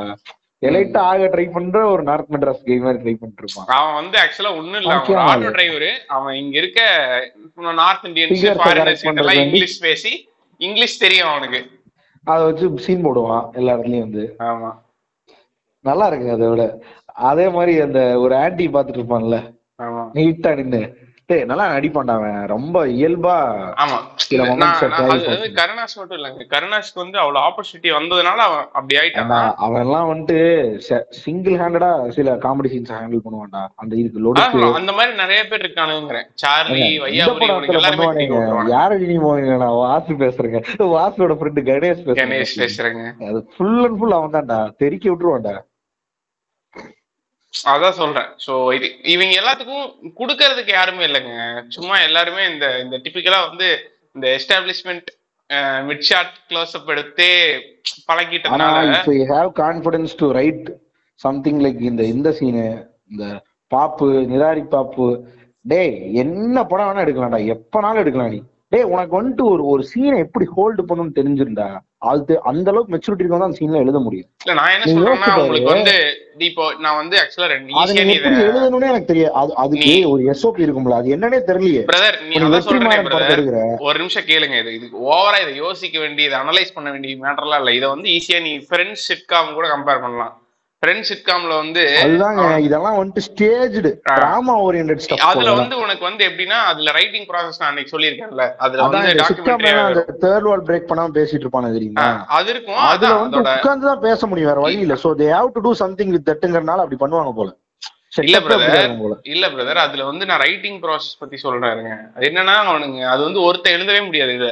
எலைட்டா 0.63 1.01
ஆக 1.11 1.29
ட்ரை 1.33 1.53
பண்ற 1.53 1.89
ஒரு 1.89 2.03
நார்த் 2.03 2.31
மெட்ராஸ் 2.31 2.61
கே 2.65 2.77
மாதிரி 2.77 2.99
ட்ரை 3.03 3.15
பண்ணிட்டு 3.15 3.43
இருப்பான். 3.45 3.67
அவன் 3.77 3.95
வந்து 3.95 4.19
ஆக்சுவலா 4.19 4.57
ஒண்ணும் 4.59 4.81
இல்ல. 4.81 4.93
அவன் 4.95 5.23
ஆட்டோ. 5.25 5.51
டிரைவர் 5.51 5.89
அவன் 6.09 6.35
இங்க 6.35 6.59
இருக்க 6.59 6.81
நார்த் 7.81 8.05
இந்தியன்ஸ் 8.05 8.45
ஃபாரினர்ஸ் 8.61 9.05
எல்லாம் 9.15 9.43
இங்கிலீஷ் 9.47 9.81
பேசி 9.81 10.13
இங்கிலீஷ் 10.61 10.99
தெரியும் 10.99 11.29
அவனுக்கு. 11.29 11.61
அதை 12.25 12.45
வச்சு 12.45 12.79
சீன் 12.79 13.05
போடுவான் 13.07 13.53
எல்லா 13.53 13.75
இடத்துலயும் 13.75 14.07
வந்து. 14.09 14.25
ஆமா. 14.39 14.71
நல்லா 15.85 16.07
இருக்கு 16.07 16.31
அதை 16.31 16.49
விட. 16.49 16.65
அதே 17.29 17.49
மாதிரி 17.49 17.81
அந்த 17.81 18.01
ஒரு 18.19 18.35
ஆன்டி 18.37 18.69
பாத்துட்டு 18.69 19.01
இருப்பான்ல. 19.01 19.39
ஆமா. 19.83 20.03
நீட்டா 20.15 20.55
நின்னு. 20.55 20.83
டேய் 21.33 21.47
நல்லா 21.51 21.67
நடிப்பான்டா 21.75 22.15
அவன். 22.19 22.39
ரொம்ப 22.55 22.77
இயல்பா 22.99 23.35
ஆமா. 23.83 23.99
கருணாஸ் 25.59 25.97
மட்டும் 25.99 26.17
இல்லைங்க 26.19 26.45
கருணாஸ்க்கு 26.55 27.03
வந்து 27.03 27.19
அவ்வளவு 27.23 27.43
ஆப்பர்ச்சுனிட்டி 27.47 27.91
வந்ததுனால 27.97 28.39
அவன் 28.49 28.67
அப்படி 28.79 28.97
ஆயிட்டான். 29.01 29.33
அவன் 29.65 29.83
எல்லாம் 29.85 30.09
வந்துட்டு 30.13 30.39
சிங்கிள் 31.23 31.59
ஹேண்டடா 31.63 31.91
சில 32.17 32.35
காமெடி 32.45 32.71
சீன்ஸ் 32.75 32.95
ஹேண்டில் 32.97 33.25
பண்ணுவான்டா. 33.27 33.63
அந்த 33.83 33.93
இதுக்கு 34.03 34.23
லொடுக்கு. 34.27 34.61
அதான் 34.63 34.81
அந்த 34.83 34.95
மாதிரி 34.99 35.15
நிறைய 35.23 35.43
பேர் 35.51 35.65
இருக்கானுங்கிறேன் 35.67 36.29
சார்லி 36.45 36.83
வையாபுரி. 37.07 37.49
யார 38.75 38.91
நீ 39.11 39.19
போவீங்க 39.27 39.59
நான் 39.65 39.81
வாசு 39.85 40.21
பேசுறேங்க. 40.25 40.61
வாசுவோட 40.97 41.37
ஃப்ரெண்டு 41.41 41.67
கணேஷ் 41.71 42.07
கணேஷ் 42.23 42.57
பேசுறேன் 42.61 42.65
பேசுறேங்க. 42.65 43.05
அது 43.31 43.41
ஃபுல் 43.55 43.83
அண்ட் 43.87 43.99
ஃபுல் 44.01 44.17
அவன் 44.19 44.35
தான்டா 44.39 44.61
தெறிக்க 44.83 45.05
விட்டுருவான்டா. 45.11 45.55
அதான் 47.55 47.99
சொல்றேன். 48.01 48.29
சோ 48.45 48.53
இது 48.77 48.87
இவங்க 49.15 49.33
எல்லாத்துக்கும் 49.41 49.87
குடுக்கறதுக்கு 50.21 50.73
யாருமே 50.77 51.03
இல்லைங்க. 51.09 51.33
சும்மா 51.77 51.97
எல்லாருமே 52.09 52.45
இந்த 52.53 52.67
இந்த 52.85 52.97
டிபிக்கலா 53.05 53.41
வந்து 53.49 53.69
இந்த 54.17 54.27
establishment 54.39 55.11
mid 55.89 56.07
shot 56.11 56.35
close 56.49 56.77
up 56.79 56.91
எடுத்தே 56.95 57.31
பழகிட்டதுனால 58.09 58.81
you 59.19 59.27
have 59.35 59.51
confidence 59.63 60.15
to 60.23 60.29
write 60.41 60.69
something 61.21 61.61
like 61.65 61.81
இந்த 61.91 62.03
இந்த 62.15 62.29
சீனு 62.33 62.67
இந்த 63.13 63.25
பாப்பு 63.73 64.07
நிராரி 64.33 64.65
பாப்பு 64.77 65.07
டேய் 65.65 65.93
என்ன 66.23 66.65
படம் 66.71 66.89
வேணா 66.89 67.05
எடுக்கலாம்டா. 67.05 67.41
எப்பனாலும் 67.55 68.03
எடுக்கலாம் 68.03 68.33
நீ. 68.35 68.41
டேய் 68.73 68.91
உனக்கு 68.93 69.15
வந்துட்டு 69.17 69.45
ஒரு 69.53 69.63
ஒரு 69.73 69.83
சீனை 69.89 70.19
எப்படி 70.27 70.47
ஹோல்டு 70.57 70.83
பண்ணணும்னு 70.89 71.17
தெரிஞ்சிருந்தா 71.19 71.67
அது 72.11 72.35
அந்த 72.51 72.67
அளவுக்கு 72.71 72.93
மெச்சூரிட்டி 72.95 73.23
இருக்கும் 73.25 73.47
அந்த 73.47 73.59
சீன்ல 73.61 73.83
எழுத 73.85 73.99
முடியும். 74.05 74.29
இல்ல 74.45 74.55
நான் 74.59 74.73
என்ன 74.75 74.87
சொல்றேன்னா 74.93 75.29
உங்களுக்கு. 75.43 75.69
வந்து 75.73 75.95
இப்போ 76.49 76.65
நான் 76.85 76.99
வந்து 77.01 77.17
ஆக்சுவலா 77.23 77.51
ரெண்டு 77.53 77.77
ஈஸியா 77.83 78.05
நீ 78.09 78.15
எழுதணும்னே 78.47 78.91
எனக்கு 78.93 79.11
தெரியாது. 79.13 79.35
அது 79.41 79.53
அதுக்கு 79.65 79.93
ஒரு 80.13 80.23
எஸ்ஓபி 80.35 80.65
இருக்கும்ல 80.67 80.99
அது 81.01 81.15
என்னன்னே 81.17 81.41
தெரியலையே. 81.51 81.85
பிரதர் 81.93 82.19
நீ 82.29 82.35
அதான் 82.49 82.67
சொல்றேன் 82.69 83.07
பிரதர் 83.09 83.45
ஒரு 83.89 83.97
நிமிஷம் 84.03 84.29
கேளுங்க 84.31 84.59
இது 84.63 84.77
இதுக்கு 84.79 85.05
ஓவரா 85.13 85.41
இதை 85.45 85.55
யோசிக்க 85.65 85.99
வேண்டியது 86.05 86.37
அனலைஸ் 86.43 86.77
பண்ண 86.79 86.91
வேண்டிய 86.95 87.23
மேட்டர்லாம் 87.25 87.63
இல்ல. 87.65 87.73
இதை 87.81 87.89
வந்து 87.95 88.09
ஈஸியா 88.19 88.41
நீ 88.49 88.55
ஃப்ரெண்ட்ஸ் 88.69 89.09
சிட்காம் 89.11 89.57
கூட 89.59 89.69
கம்பேர் 89.75 90.05
பண்ணலாம். 90.07 90.35
ஃப்ரெண்ட்ஸ் 90.83 91.11
சிட்காம்ல 91.11 91.57
வந்து 91.61 91.83
அதுதாங்க 92.05 92.45
இதெல்லாம் 92.65 92.97
வந்துட்டு 92.99 93.23
ஸ்டேஜ்டு. 93.27 93.91
டிராமா 94.11 94.55
ஓரியன்டட் 94.65 95.03
ஸ்டப் 95.05 95.21
அதுல 95.27 95.51
வந்து 95.59 95.77
உனக்கு 95.83 96.05
வந்து 96.09 96.23
எப்படின்னா 96.29 96.59
அதுல 96.71 96.93
ரைட்டிங் 96.97 97.27
ப்ராசஸ் 97.29 97.61
நான் 97.61 97.71
அன்னைக்கு 97.71 97.93
சொல்லியிருக்கேன்ல. 97.95 98.47
அதுல 98.65 98.87
வந்து 98.87 99.13
டாக்குமெண்ட்ரி 99.21 99.71
அந்த 99.83 100.03
தேர்ட் 100.25 100.49
வால் 100.49 100.67
பிரேக் 100.69 100.89
பண்ணாம 100.91 101.15
பேசிட்டு 101.19 101.45
இருப்பானு 101.47 101.77
தெரியுமா? 101.77 102.07
அது 102.39 102.51
இருக்கும். 102.55 102.81
அதுல 102.91 103.13
வந்து 103.23 103.39
உட்கார்ந்து 103.43 103.89
தான் 103.91 104.05
பேச 104.07 104.27
முடியும் 104.31 104.51
வேற 104.53 104.61
வழி 104.67 104.81
இல்ல. 104.87 104.97
So 105.05 105.11
they 105.23 105.29
have 105.37 105.55
to 105.57 105.63
do 105.67 105.73
something 105.83 106.13
with 106.17 106.29
தட்டுங்கறனால 106.31 106.85
அப்படி 106.85 107.01
பண்ணுவாங்க 107.05 107.35
போல. 107.41 107.51
இல்ல 108.27 108.39
போல. 108.43 109.15
இல்ல 109.35 109.45
பிரதர் 109.53 109.85
அதுல 109.87 110.05
வந்து 110.11 110.25
நான் 110.31 110.45
ரைட்டிங் 110.47 110.81
ப்ராசஸ் 110.83 111.19
பத்தி 111.21 111.37
சொல்றேங்க 111.45 111.93
அது 112.17 112.27
என்னன்னா 112.31 112.57
அவனுங்க 112.65 113.05
அது 113.13 113.23
வந்து 113.29 113.43
ஒருத்தன் 113.49 113.77
எழுதவே 113.79 114.01
முடியாது 114.09 114.33
இத. 114.39 114.49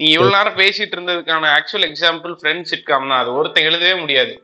நீ 0.00 0.06
இவ்வளவு 0.14 0.36
நேரம் 0.36 0.60
பேசிட்டு 0.60 0.94
இருந்ததுக்கான 0.96 1.50
ஆக்சுவல் 1.56 1.88
எக்ஸாம்பிள் 1.88 2.34
ஃப்ரெண்ட் 2.40 2.70
சிட்காம் 2.72 3.10
தான். 3.10 3.22
அது 3.22 3.32
ஒருத்தன் 3.40 3.68
எழுதவே 3.70 3.96
முடியாது. 4.02 4.34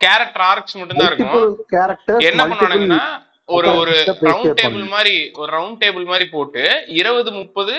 கேரக்டர் 0.00 0.44
ஆர்க்ஸ் 0.46 0.76
மட்டும் 0.76 0.98
தான் 0.98 1.10
இருக்கும் 1.10 2.24
என்ன 2.28 2.42
பண்ணுவானுங்கன்னா 2.50 3.02
ஒரு 3.48 3.68
ஒரு 3.80 3.92
ரவுண்ட் 4.24 4.56
டேபிள். 4.60 4.84
மாதிரி 4.94 5.12
ஒரு 5.40 5.50
ரவுண்ட் 5.52 5.78
டேபிள் 5.82 6.06
மாதிரி 6.06 6.26
போட்டு 6.30 6.62
இருபது 6.96 7.30
முப்பது 7.32 7.74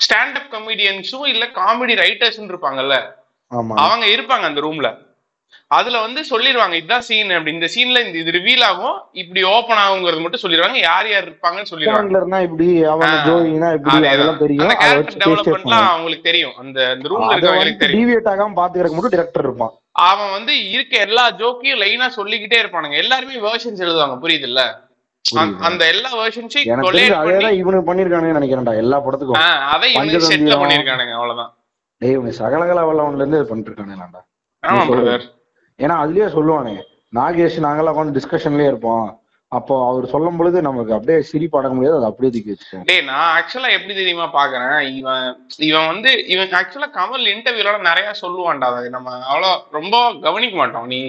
ஸ்டாண்டப் 0.00 0.50
கமெடியன்ஸும் 0.52 1.26
இல்ல 1.26 1.44
காமெடி 1.56 1.94
ரைட்டர்ஸ் 2.00 2.40
இருப்பாங்கல்ல? 2.44 2.96
அவங்க 3.80 4.06
இருப்பாங்க 4.14 4.46
அந்த 4.48 4.62
ரூம்ல 4.62 4.88
அதுல 5.70 5.96
வந்து 6.00 6.20
சொல்லிடுவாங்க 6.28 6.74
இதுதான் 6.74 7.04
சீன் 7.06 7.32
அப்படி 7.34 7.52
இந்த 7.54 7.68
சீன்ல 7.72 7.98
இந்த 8.04 8.16
இது 8.18 8.30
ரிவீல் 8.36 8.64
ஆகும். 8.68 8.96
இப்படி 9.14 9.40
ஓபன் 9.50 9.80
ஆகுங்கிறது 9.82 10.22
மட்டும் 10.24 10.42
சொல்லிடுவாங்க 10.42 10.78
யார் 10.82 11.08
யார் 11.10 11.26
இருப்பாங்கன்னு 11.26 11.70
சொல்லிடுவாங்க 11.70 12.40
இப்படி 12.46 12.66
அவன் 12.92 13.08
ஆ, 13.08 13.22
ஜோயினா 13.26 13.68
இப்படி. 13.76 13.96
அதெல்லாம் 14.06 14.40
தெரியும். 14.42 14.64
அந்த 14.64 14.76
கேரக்டர் 14.82 15.20
டெவலப்மெண்ட்லாம் 15.22 15.88
அவங்களுக்கு 15.90 16.28
தெரியும். 16.28 16.54
அந்த 16.58 16.78
அந்த 16.92 17.08
ரூம்ல 17.12 17.32
இருக்கவங்களுக்கு 17.32 17.82
தெரியும். 17.84 18.04
டிவியேட் 18.04 18.30
ஆகாம 18.32 18.56
பாத்துக்கிறதுக்கு 18.60 18.98
மட்டும் 18.98 19.16
டிரெக்டர் 19.16 19.46
இருப்பான். 19.46 19.74
அவன் 19.96 20.30
வந்து 20.30 20.70
இருக்க 20.70 20.98
எல்லா 20.98 21.30
ஜோக்கையும் 21.30 21.80
லைனா 21.82 22.08
சொல்லிக்கிட்டே 22.08 22.62
இருப்பானுங்க. 22.62 22.96
எல்லாருமே 22.96 23.34
வேர்ஷன்ஸ் 23.34 23.82
எழுதுவாங்க. 23.86 24.16
புரியுது. 24.24 24.46
இல்ல. 24.50 24.84
அந்த 25.60 25.86
எல்லா 25.88 26.10
வேர்ஷன்ஸையும் 26.16 27.50
இவனுக்கு 27.50 27.94
பண்ணிருக்கானுன்னு 27.94 28.38
நினைக்கிறேன்டா. 28.38 28.76
எல்லா 28.76 28.98
படத்துக்கும். 29.06 29.40
அதை 29.74 29.92
இவனுக்கு 29.92 30.28
செட்டில். 30.28 30.60
பண்ணிருக்கானுங்க. 30.62 31.12
அவ்வளவுதான். 31.12 31.54
டேய் 31.98 32.16
சகலகலா 32.16 32.82
வல்லவன்ல 32.88 33.14
இருந்து 33.14 33.38
இது 33.38 33.46
பண்ணிட்டு 33.46 33.70
இருக்கானுங்களாண்டா 33.70 34.22
ஏன்னா 35.82 35.94
அதுலயே 36.02 36.26
சொல்லுவானே 36.36 36.74
நாகேஷ் 37.14 37.62
நாங்கெல்லாம் 37.64 37.96
உட்காந்து 37.96 38.16
டிஸ்கஷன்லயே 38.18 38.66
இருப்போம். 38.66 39.06
அப்போ 39.52 39.74
அவர் 39.88 40.04
சொல்லும் 40.06 40.38
பொழுது 40.38 40.58
நமக்கு 40.62 40.94
அப்படியே 40.94 41.18
சிரிப்பு 41.22 41.58
அடங்க 41.58 41.74
முடியாது 41.74 41.98
அதை 41.98 42.08
அப்படியே 42.08 42.30
தூக்கி 42.32 42.52
வச்சுட்டேன் 42.52 42.86
டேய் 42.88 43.04
நான் 43.04 43.28
ஆக்சுவலா 43.36 43.70
எப்படி 43.72 43.94
தெரியுமா 43.94 44.26
பாக்குறேன் 44.32 44.78
இவன் 44.96 45.26
இவன் 45.68 45.86
வந்து 45.86 46.10
இவன் 46.26 46.56
ஆக்சுவலா 46.60 46.88
கமல் 46.96 47.30
இன்டர்வியூல 47.34 47.78
நிறைய 47.88 48.08
சொல்லுவான்டா. 48.22 48.68
அதை 48.72 48.90
நம்ம 48.90 49.12
அவ்வளோ 49.28 49.50
ரொம்ப 49.70 49.94
கவனிக்க 50.20 50.56
மாட்டோம். 50.56 50.86
நீ 50.86 51.00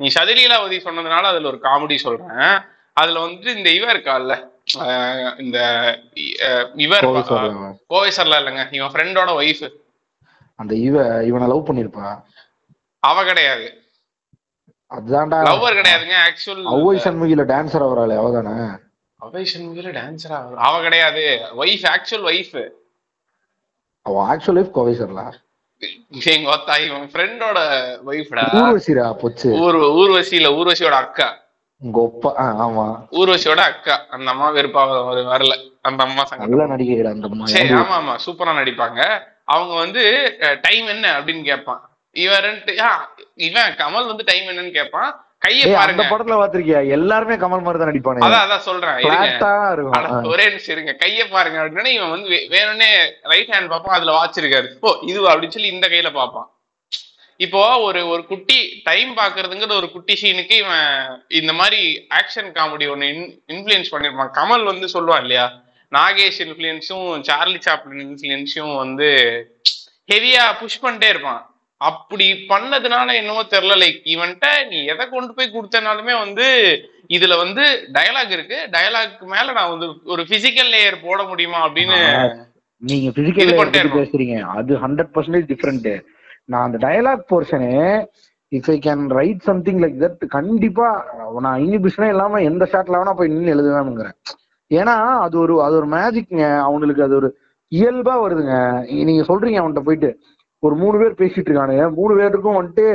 நீ 0.00 0.08
சதிலீலாவதி 0.14 0.78
சொன்னதுனால 0.84 1.30
அதுல 1.32 1.48
ஒரு 1.48 1.60
காமெடி 1.62 1.98
சொல்றேன். 1.98 2.40
அதுல 2.96 3.20
வந்து 3.20 3.50
இந்த 3.56 3.70
இவ 3.70 3.92
இருக்கால்ல 3.92 4.34
ஆஹ் 4.78 5.38
இந்த 5.38 5.58
அஹ் 6.46 6.66
இவ 6.76 6.92
கோவை 6.98 7.20
இருப்பா 7.20 7.36
சார். 7.36 7.54
ஆஹ் 7.60 7.76
கோவை 7.86 8.10
சார்ல 8.16 8.40
இல்லைங்க. 8.40 8.64
இவன் 8.72 8.92
ஃப்ரெண்டோட 8.92 9.30
ஒய்ஃப் 9.40 9.64
அந்த 10.58 10.74
இவ 10.86 10.96
இவனை 11.24 11.46
லவ் 11.48 11.68
பண்ணிருப்பா? 11.68 12.08
அவ 13.02 13.24
கிடையாது. 13.24 13.68
அதுதான்டா 14.92 15.38
லவ்வர் 15.42 15.76
கிடையாதுங்க 15.76 16.16
ஆக்சுவல் 16.28 16.64
அவ்வை 16.64 16.98
சண்முகில 16.98 17.44
டான்சர் 17.44 17.82
அவராளே 17.82 18.14
அவதானே? 18.14 18.80
அவை 19.20 19.46
சண்முகில 19.54 19.88
டான்ஸரா 19.92 20.54
அவ 20.58 20.82
கிடையாது. 20.82 21.24
ஒய்ஃப் 21.56 21.86
ஆக்சுவல் 21.90 22.26
ஒய்ஃப் 22.26 22.70
அவ 24.02 24.36
ஆக்சுவல் 24.36 24.52
லைஃப் 24.52 24.70
கோவை 24.70 24.94
சார்ல? 24.94 25.22
எங்க 26.24 26.56
ஒத்தா 26.56 26.86
இவன் 26.86 27.08
ஃப்ரெண்டோட 27.12 27.58
ஒய்ஃப்டா 28.06 28.44
ஊர்வசிரா 28.52 29.12
பொச்சு. 29.12 29.52
ஊர் 29.52 29.74
ஊர்வசியில 29.74 30.48
ஊர்வசியோட 30.56 30.90
அக்கா. 30.90 31.38
உங்க 31.78 32.00
ஒப்பா 32.00 32.30
ஆமா. 32.62 32.86
ஊர்வசியோட 33.10 33.58
அக்கா. 33.58 34.06
அந்த 34.10 34.30
அம்மா 34.30 34.50
வெறுப்பா 34.52 34.82
வ- 34.88 35.26
வரல. 35.26 35.54
அந்த 35.82 36.02
அம்மா 36.02 36.24
நல்ல 36.36 36.66
நடிகை 36.66 37.06
அந்த 37.06 37.28
சரி 37.28 37.70
மாதிரி 37.70 37.74
ஆமா 37.74 37.96
ஆமா 38.00 38.16
சூப்பரா 38.26 38.52
நடிப்பாங்க. 38.54 39.00
அவங்க 39.44 39.74
வந்து 39.74 40.02
டைம் 40.62 40.86
என்ன 40.86 41.20
அப்படின்னு 41.20 41.44
கேட்பான் 41.44 41.80
ஆ, 42.82 42.90
இவன் 43.40 43.76
கமல் 43.78 44.08
வந்து 44.08 44.24
டைம் 44.24 44.48
என்னன்னு 44.48 44.70
கேட்பான் 44.70 45.12
கைய 45.42 45.62
பாருங்க. 45.76 46.02
படத்துல 46.10 46.34
பாத்திருக்கியா? 46.40 46.80
எல்லாருமே 46.92 47.36
கமல் 47.36 47.62
மாதிரி 47.64 47.78
தான் 47.78 47.90
நடிப்பானே 47.90 48.20
அதான் 48.26 48.44
அதான் 48.44 48.66
சொல்றேன் 48.66 48.98
ஒரே 50.32 50.44
நிமிஷம் 50.48 50.74
இருங்க. 50.74 50.92
கைய 51.00 51.22
பாருங்க. 51.30 51.58
அப்படின்னா 51.62 51.92
இவன் 51.94 52.12
வந்து 52.14 52.28
வேணும்னே 52.52 52.90
ரைட் 53.32 53.52
ஹேண்ட் 53.54 53.72
பார்ப்பான் 53.72 53.96
அதுல 53.96 54.12
வாட்ச் 54.12 54.40
இருக்காரு. 54.42 54.68
ஓ 54.80 54.90
இது 55.02 55.20
அப்படின்னு 55.28 55.56
சொல்லி 55.56 55.74
இந்த 55.74 55.88
கையில 55.88 56.10
பார்ப்பான். 56.12 56.48
இப்போ 57.40 57.60
ஒரு 57.78 58.00
ஒரு 58.08 58.22
குட்டி 58.26 58.58
டைம் 58.84 59.10
பாக்குறதுங்கிற 59.16 59.76
ஒரு 59.76 59.88
குட்டி 59.90 60.14
சீனுக்கு 60.22 60.56
இவன் 60.56 60.86
இந்த 61.34 61.52
மாதிரி 61.52 61.80
ஆக்ஷன் 62.18 62.50
காமெடி 62.56 62.86
ஒன்னு 62.90 63.08
இன்ஃபுளுயன்ஸ் 63.52 63.92
பண்ணிருப்பான். 63.94 64.32
கமல் 64.38 64.64
வந்து 64.64 64.88
சொல்லுவான் 64.94 65.22
இல்லையா? 65.22 65.46
நாகேஷ் 65.92 66.40
இன்ஃபுளுயன்ஸும் 66.44 67.08
சார்லி 67.22 67.58
சாப்ளின் 67.66 68.04
இன்ஃபுளுயன்ஸும் 68.06 68.76
வந்து 68.76 69.08
ஹெவியா 70.08 70.44
புஷ் 70.60 70.82
பண்ணிட்டே 70.84 71.08
இருப்பான். 71.08 71.42
அப்படி 71.88 72.26
பண்ணதுனால 72.50 73.14
என்னவோ 73.20 73.42
தெரியல 73.52 73.74
லைக் 73.82 74.00
இவன்ட்ட 74.14 74.48
நீ 74.70 74.78
எதை 74.92 75.04
கொண்டு 75.12 75.32
போய் 75.36 75.54
கொடுத்தனாலுமே 75.54 76.14
வந்து 76.24 76.46
இதுல 77.16 77.36
வந்து 77.42 77.64
டயலாக் 77.96 78.32
இருக்கு. 78.36 78.58
டயலாக் 78.74 79.14
மேல 79.34 79.46
நான் 79.58 79.72
வந்து 79.74 79.88
ஒரு 80.12 80.22
பிசிக்கல் 80.32 80.72
லேயர் 80.74 81.04
போட 81.06 81.20
முடியுமா 81.30 81.60
அப்படின்னு 81.66 81.98
நீங்க 82.82 83.08
பிசிக்கல் 83.18 83.50
இருக்கும். 83.50 84.02
பேசுறீங்க. 84.02 84.36
அது 84.58 84.72
ஹண்ட்ரட் 84.84 85.12
பர்சன்டேஜ் 85.16 85.50
டிஃப்ரெண்ட் 85.52 85.88
நான் 86.52 86.66
அந்த 86.66 86.78
dialogue 86.86 87.28
portion 87.32 87.72
if 88.52 88.70
I 88.74 88.78
can 88.86 89.04
write 89.18 89.44
something 89.48 89.80
like 89.82 89.98
that 90.04 90.24
கண்டிப்பா 90.36 90.88
நான் 91.46 91.62
இனிபிஷனே 91.66 92.08
இல்லாம 92.14 92.40
எந்த 92.50 92.64
ஷாட்ல 92.72 92.98
வேணா 93.00 93.14
போய் 93.18 93.32
நின்று 93.34 93.54
எழுதுவேனுங்கிறேன். 93.54 94.16
ஏன்னா 94.70 94.96
அது 95.26 95.36
ஒரு 95.44 95.54
அது 95.66 95.74
ஒரு 95.80 95.88
மேஜிக்ங்க 95.96 96.44
அவங்களுக்கு 96.66 97.06
அது 97.06 97.16
ஒரு 97.20 97.30
இயல்பா 97.72 98.14
வருதுங்க. 98.22 98.54
நீங்க 99.08 99.22
சொல்றீங்க 99.28 99.60
அவன்கிட்ட 99.60 99.82
போயிட்டு. 99.88 100.10
ஒரு 100.64 100.74
மூணு 100.80 100.96
பேர் 100.98 101.20
பேசிட்டு 101.20 101.48
இருக்கானுங்க. 101.48 101.84
மூணு 101.98 102.12
பேருக்கும் 102.16 102.58
வந்துட்டு 102.58 102.86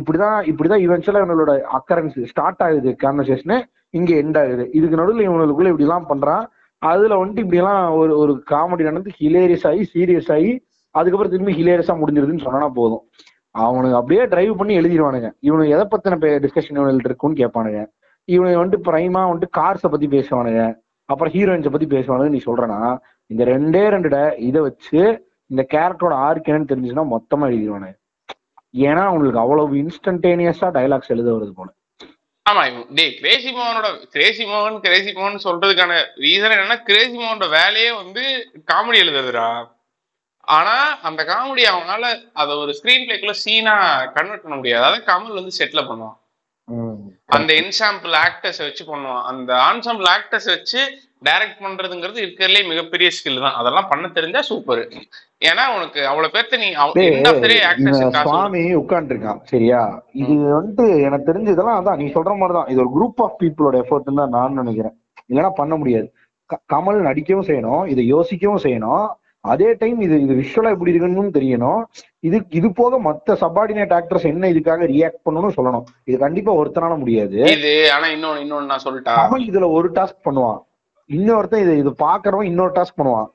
இப்படிதான் 0.00 0.40
இப்படிதான் 0.50 0.82
இவென்ச்சுவலா 0.86 1.22
இவனோட 1.22 1.52
அக்கரன்ஸ் 1.76 2.18
ஸ்டார்ட் 2.30 2.62
ஆகுது 2.66 2.90
கான்வர்சேஷன் 3.04 3.62
இங்க 3.98 4.12
எண்ட் 4.14 4.38
ஆகுது. 4.42 4.64
இதுக்கு 4.78 4.96
நடுவில் 4.96 5.28
இவங்களுக்குள்ள 5.28 5.70
இப்படி 5.72 5.86
எல்லாம் 5.88 6.06
பண்றான். 6.08 6.44
அதுல 6.90 7.16
வந்துட்டு 7.20 7.42
இப்படி 7.44 7.60
எல்லாம் 7.62 7.94
ஒரு 8.00 8.12
ஒரு 8.18 8.32
காமெடி 8.50 8.84
நடந்து 8.88 9.10
ஹிலேரியஸ் 9.20 9.66
ஆகி 9.70 9.82
சீரியஸ் 9.94 10.30
ஆகி 10.36 10.52
அதுக்கப்புறம் 10.90 11.34
திரும்பி 11.34 11.56
ஹிலேரியஸா 11.60 11.94
முடிஞ்சிருதுன்னு 12.02 12.46
சொன்னா 12.46 12.68
போதும். 12.78 13.04
அவனுக்கு 13.64 13.96
அப்படியே 14.00 14.22
டிரைவ் 14.32 14.56
பண்ணி 14.56 14.78
எழுதிடுவானுங்க. 14.78 15.28
இவனுக்கு 15.48 15.74
எதை 15.76 15.86
பத்தின 15.90 16.16
டிஸ்கஷன் 16.44 16.78
இவனுக்கு 16.78 17.08
இருக்குன்னு 17.10 17.40
கேட்பானுங்க. 17.42 17.82
இவனுக்கு 18.34 18.60
வந்துட்டு 18.64 18.86
பிரைமா 18.88 19.22
வந்துட்டு 19.30 19.54
கார்ஸை 19.58 19.88
பத்தி 19.94 20.08
பேசுவானுங்க. 20.16 20.62
அப்புறம் 21.12 21.32
ஹீரோயின்ஸை 21.32 21.70
பத்தி 21.70 21.86
பேசுவானுங்க 21.96 22.34
நீ 22.34 22.40
சொல்றனா 22.46 22.80
இந்த 23.32 23.42
ரெண்டே 23.44 23.84
ரெண்டு 23.94 24.34
இதை 24.48 24.60
வச்சு 24.60 25.02
இந்த 25.54 25.64
கேரக்டரோட 25.74 26.14
ஆர்க் 26.26 26.50
என்னன்னு 26.50 26.70
தெரிஞ்சுச்சுன்னா 26.72 27.06
மொத்தமா 27.14 27.46
எழுதிடுவானுங்க 27.50 27.96
ஏன்னா 28.86 29.02
அவங்களுக்கு 29.08 29.42
அவ்வளவு 29.42 29.74
இன்ஸ்டன்டேனியஸா 29.84 30.68
டைலாக்ஸ் 30.76 31.12
எழுத 31.14 31.28
வருது 31.34 31.52
போல. 31.58 31.68
ஆமா 32.46 32.62
டேய் 32.96 33.12
கிரேசி 33.20 33.50
மோகனோட 33.58 33.88
கிரேசி 34.14 34.44
மோகன் 34.48 34.80
கிரேசி 34.86 35.10
மோகன் 35.18 35.44
சொல்றதுக்கான 35.44 35.92
ரீசன் 36.24 36.54
என்னன்னா 36.54 36.78
கிரேசி 36.88 37.14
மோகனோட 37.20 37.46
வேலையே 37.58 37.92
வந்து 38.00 38.22
காமெடி 38.70 38.98
எழுதுறதுடா. 39.04 39.46
ஆனா 40.48 40.74
அந்த 41.08 41.20
காமெடி 41.30 41.62
அவனால 41.70 42.04
அத 42.40 42.56
ஒரு 42.62 42.72
ஸ்கிரீன் 42.78 43.06
பிளேக்குள்ள 43.06 43.36
சீனா 43.44 43.76
கன்வெர்ட் 44.16 44.44
பண்ண 44.44 44.56
முடியாது. 44.58 44.86
அதான் 44.88 45.08
கமல் 45.12 45.38
வந்து 45.40 45.58
செட்ல 45.60 45.82
பண்ணுவான். 45.90 46.18
அந்த 47.36 47.50
என்சாம்பிள் 47.60 48.14
ஆக்டர்ஸ் 48.26 48.60
வச்சு 48.66 48.84
பண்ணுவான். 48.90 49.24
அந்த 49.30 49.50
ஆன்சாம்பிள் 49.70 50.10
ஆக்டர்ஸ் 50.16 50.50
வச்சு 50.54 50.82
டைரக்ட் 51.26 51.62
பண்றதுங்கிறது 51.64 52.18
இருக்கிறதுலே 52.24 52.62
மிகப்பெரிய 52.70 53.08
ஸ்கில் 53.16 53.44
தான். 53.44 53.56
அதெல்லாம் 53.60 53.88
பண்ண 53.92 54.10
தெரிஞ்சா 54.18 54.42
சூப்பர் 54.50 54.82
ஏன்னா 55.48 55.64
உனக்கு 55.76 56.00
அவ்வளவு 56.10 56.32
பேர்த்த 56.34 56.60
நீ 56.64 56.68
சுவாமி 58.20 58.62
உட்காந்துருக்கான் 58.82 59.40
சரியா? 59.52 59.80
இது 60.22 60.34
வந்துட்டு 60.58 60.86
எனக்கு 61.08 61.28
தெரிஞ்சு 61.30 61.54
இதெல்லாம் 61.54 61.80
அதான் 61.80 62.00
நீ 62.02 62.06
சொல்ற 62.16 62.34
மாதிரி 62.42 62.56
தான் 62.58 62.70
இது 62.72 62.82
ஒரு 62.84 62.92
குரூப் 62.96 63.22
ஆஃப் 63.26 63.38
பீப்புளோட 63.42 63.82
எஃபர்ட் 63.84 64.18
தான் 64.20 64.34
நான் 64.36 64.60
நினைக்கிறேன். 64.62 64.96
இல்லைன்னா 65.30 65.52
பண்ண 65.60 65.74
முடியாது. 65.82 66.08
கமல் 66.72 67.06
நடிக்கவும் 67.08 67.48
செய்யணும் 67.50 67.84
இதை 67.92 68.02
யோசிக்கவும் 68.14 68.64
செய்யணும். 68.64 69.06
அதே 69.52 69.70
டைம் 69.80 69.98
இது 70.04 70.16
இது 70.24 70.34
விஷுவலா 70.40 70.70
எப்படி 70.74 70.92
இருக்குன்னு 70.92 71.36
தெரியணும். 71.38 71.80
இது 72.28 72.36
இது 72.58 72.68
போக 72.78 72.98
மத்த 73.06 73.36
சப்பார்டினேட் 73.42 73.96
ஆக்டர்ஸ் 73.96 74.28
என்ன 74.30 74.50
இதுக்காக 74.52 74.86
ரியாக்ட் 74.92 75.24
பண்ணணும்னு 75.26 75.56
சொல்லணும். 75.56 75.84
இது 76.08 76.16
கண்டிப்பா 76.26 76.52
ஒருத்தனால 76.60 76.94
முடியாது. 77.02 77.38
இது 77.56 77.72
ஆனா 77.96 78.06
இன்னொன்னு 78.14 78.44
இன்னொன்னு 78.44 78.70
நான் 78.72 78.86
சொல்லிட்டா. 78.86 79.16
இதுல 79.50 79.68
ஒரு 79.78 79.90
டாஸ்க் 79.98 80.24
பண்ணுவான். 80.28 80.62
இன்னொருத்தன் 81.10 81.62
இது 81.62 81.72
இது 81.78 81.90
பாக்குறவன் 82.00 82.42
இன்னொரு 82.42 82.72
டாஸ்க் 82.72 82.98
பண்ணுவான். 82.98 83.30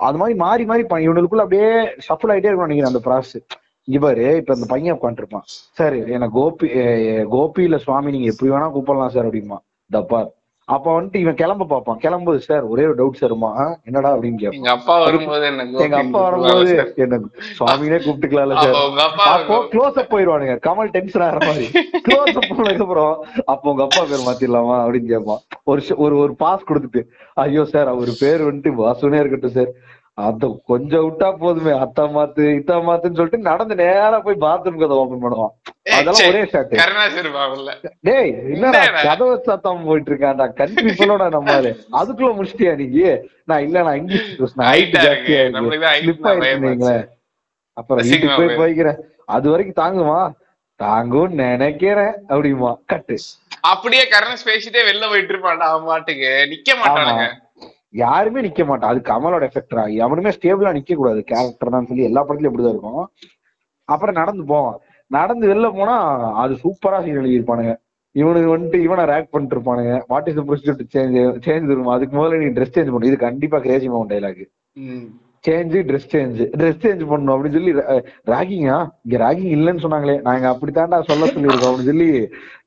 அது 0.00 0.18
மாதிரி 0.18 0.34
மாறி 0.38 0.64
மாறி 0.64 0.82
இவனுக்குள்ள 1.06 1.44
அப்படியே 1.44 1.68
ஷஃபிள் 2.06 2.32
ஆயிட்டே 2.32 2.48
இருக்கும் 2.48 2.66
நினைக்கிறேன் 2.66 2.92
அந்த 2.92 3.02
ப்ராசஸ் 3.06 3.44
இவரு 3.88 4.26
இப்ப 4.36 4.54
இந்த 4.54 4.66
பையன் 4.68 4.96
உட்காந்துருப்பான் 4.96 5.46
சார் 5.78 5.96
என்ன 6.08 6.28
கோபி 6.34 6.66
அஹ் 6.80 7.26
கோபி 7.28 7.62
இல்ல 7.62 7.78
சுவாமி 7.78 8.12
நீங்க 8.12 8.28
எப்படி 8.32 8.50
வேணா 8.52 8.68
கூப்பிடலாம் 8.74 9.14
சார் 9.14 9.28
அப்படிமா 9.28 9.58
தப்பார் 9.90 10.28
அப்ப 10.74 10.86
வந்துட்டு 10.96 11.18
இவன் 11.22 11.38
கிளம்ப 11.40 11.66
பார்ப்பான். 11.72 11.98
கிளம்புது 12.04 12.40
சார் 12.48 12.64
ஒரே 12.72 12.84
ஒரு 12.88 12.96
டவுட் 13.00 13.20
சார்மா 13.20 13.50
என்னடா? 13.88 14.10
அப்படின்னு 14.14 14.40
கேட்பான். 14.42 14.58
எங்க 14.58 14.70
அப்பா 14.76 14.94
வரும்போது 15.04 15.46
எங்க 15.86 15.98
அப்பா 16.02 16.20
வரும்போது 16.26 16.74
என்ன 17.04 17.20
சுவாமினே 17.58 17.98
கூப்பிட்டுக்கலாம்ல 18.04 18.56
சார். 18.64 18.76
அப்ப 19.34 19.58
க்ளோஸ் 19.72 19.98
அப் 20.02 20.12
போயிருவானுங்க 20.12 20.56
கமல் 20.68 20.92
டென்ஷன் 20.96 21.24
ஆகிற 21.26 21.40
மாதிரி. 21.48 21.66
க்ளோஸ் 22.08 22.36
அப் 22.40 22.50
போனதுக்கு 22.52 22.86
அப்புறம் 22.86 23.14
அப்போ 23.54 23.72
உங்க 23.72 23.84
அப்பா 23.88 24.04
பேர் 24.12 24.26
மாத்திரலாமா 24.28 24.76
அப்படின்னு 24.84 25.12
கேட்பான். 25.14 25.42
ஒரு 25.72 25.82
ஒரு 26.04 26.14
ஒரு 26.24 26.34
பாஸ் 26.44 26.68
கொடுத்துட்டு 26.70 27.02
ஐயோ 27.46 27.64
சார் 27.74 27.92
அவர் 27.94 28.12
பேர் 28.22 28.46
வந்துட்டு 28.48 28.72
வாசுனே 28.82 29.20
இருக்கட்டும் 29.22 29.56
சார். 29.58 29.72
அத 30.18 30.48
கொஞ்சம் 30.66 31.04
விட்டா 31.04 31.28
போதுமே 31.34 31.72
அத்தா 31.84 32.04
மாத்து 32.14 32.42
இத்தா 32.56 32.74
மாத்துன்னு 32.86 33.18
சொல்லிட்டு 33.18 33.48
நடந்து 33.50 33.74
நேரா 33.74 34.18
போய் 34.18 34.42
பாத்ரூம் 34.42 34.80
கதை 34.82 34.96
ஓபன் 34.96 35.22
பண்ணுவான். 35.22 35.52
அதெல்லாம் 35.94 36.26
ஒரே 36.30 36.42
ஷாட் 36.52 36.74
டேய் 38.04 38.32
என்னடா? 38.54 38.82
கதவை 39.06 39.36
சத்தம் 39.46 39.86
போயிட்டு 39.86 40.10
இருக்கான்டா 40.12 40.46
கண்ட்ரி 40.60 40.92
சொல்லோட 40.92 41.28
நம்ம. 41.30 41.56
அதுக்குள்ள 42.00 42.30
முடிச்சிட்டியா 42.36 42.74
நீங்க 42.76 43.14
நான் 43.44 43.64
இல்ல 43.66 43.82
நான் 43.82 43.96
இங்கிலீஷ் 43.96 44.28
ஸ்லிப் 44.32 44.56
தான் 44.56 44.68
ஆயிடுச்சு 44.70 46.12
பயமாச்சு. 46.42 46.66
வைங்களேன். 46.66 47.06
அப்புறம் 47.76 48.04
வீட்டுக்கு 48.04 48.38
போய். 48.40 48.56
போய்க்கிறேன். 48.56 49.00
அது 49.26 49.50
வரைக்கும் 49.50 49.80
தாங்குமா? 49.82 50.20
தாங்கும் 50.80 51.34
நினைக்கிறேன் 51.44 52.14
அப்படிமா 52.28 52.70
கட்டு 52.86 53.16
அப்படியே 53.62 54.04
கருணாஸ் 54.12 54.48
பேசிட்டே 54.48 54.80
வெளில 54.86 55.08
போயிட்டு 55.08 55.32
இருப்பான்டா 55.34 55.66
அவன் 55.72 55.88
பாட்டுக்கு. 55.90 56.30
நிக்க 56.52 56.70
மாட்டானுங்க. 56.76 57.26
யாருமே 57.94 58.42
நிக்க 58.46 58.62
மாட்டான் 58.68 58.92
அது 58.92 59.00
கமலோட 59.10 59.44
எஃபெக்டரா 59.50 59.82
எவனுமே 60.04 60.30
ஸ்டேபிளா 60.36 60.70
நிக்க 60.76 60.94
கூடாது 60.94 61.20
கேரக்டர் 61.30 61.74
தான் 61.74 61.88
சொல்லி 61.90 62.08
எல்லா 62.10 62.22
படத்துலயும் 62.26 62.52
இப்படிதான் 62.52 62.74
இருக்கும். 62.76 63.04
அப்புறம் 63.88 64.18
நடந்து 64.20 64.44
போவான் 64.52 64.78
நடந்து 65.10 65.44
வெளில 65.52 65.68
போனா 65.78 65.96
அது 66.42 66.52
சூப்பரா 66.64 66.98
சீன் 67.04 67.20
எழுதியிருப்பானுங்க. 67.22 67.72
இவனுக்கு 68.14 68.48
வந்துட்டு 68.54 68.78
இவனை 68.86 69.04
ரேக் 69.12 69.32
பண்ணிட்டு 69.32 69.56
இருப்பானுங்க. 69.56 69.92
What 70.10 70.28
is 70.30 70.40
procedure 70.48 70.92
change 70.94 71.18
change 71.46 71.70
இருக்கும் 71.70 71.94
அதுக்கு 71.96 72.14
முதல்ல 72.18 72.40
நீ 72.42 72.48
ட்ரெஸ் 72.56 72.74
சேஞ்ச் 72.76 72.92
பண்ணு. 72.94 73.10
இது 73.10 73.18
கண்டிப்பா 73.26 73.58
Crazy 73.66 73.88
mount 73.94 74.12
dialogue 74.14 74.42
change 75.44 75.72
dress 75.86 76.10
change 76.12 76.40
dress 76.58 76.82
change 76.82 77.00
பண்ணணும் 77.10 77.32
அப்படின்னு 77.34 77.56
சொல்லி 77.58 77.72
ராகிங்கா 78.32 78.76
இங்க 79.04 79.16
ராகிங் 79.22 79.52
இல்லைன்னு 79.56 79.82
சொன்னாங்களே. 79.84 80.14
நாங்க 80.28 80.46
அப்படித்தாண்டா 80.52 80.98
சொல்ல 81.08 81.28
சொல்லியிருக்கோம் 81.32 81.70
அப்படின்னு 81.70 81.92
சொல்லி 81.92 82.08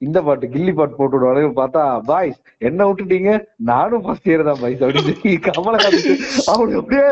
இந்த 0.05 0.17
பாட்டு 0.25 0.49
கில்லி 0.55 0.73
பாட்டு 0.79 0.97
போட்டு 0.97 1.15
விடுவாங்க 1.17 1.51
பார்த்தா 1.61 1.83
பாய்ஸ் 2.09 2.39
என்ன 2.69 2.87
விட்டுட்டீங்க? 2.87 3.31
நானும் 3.71 4.03
ஃபர்ஸ்ட் 4.05 4.27
இயர் 4.31 4.45
தான் 4.49 4.59
பாய்ஸ் 4.63 4.83
அப்படின்னு 4.85 5.13
சொல்லி 5.13 5.33
கமலஹாசன் 5.47 6.19
அவனுக்கு 6.53 6.79
அப்படியே 6.81 7.05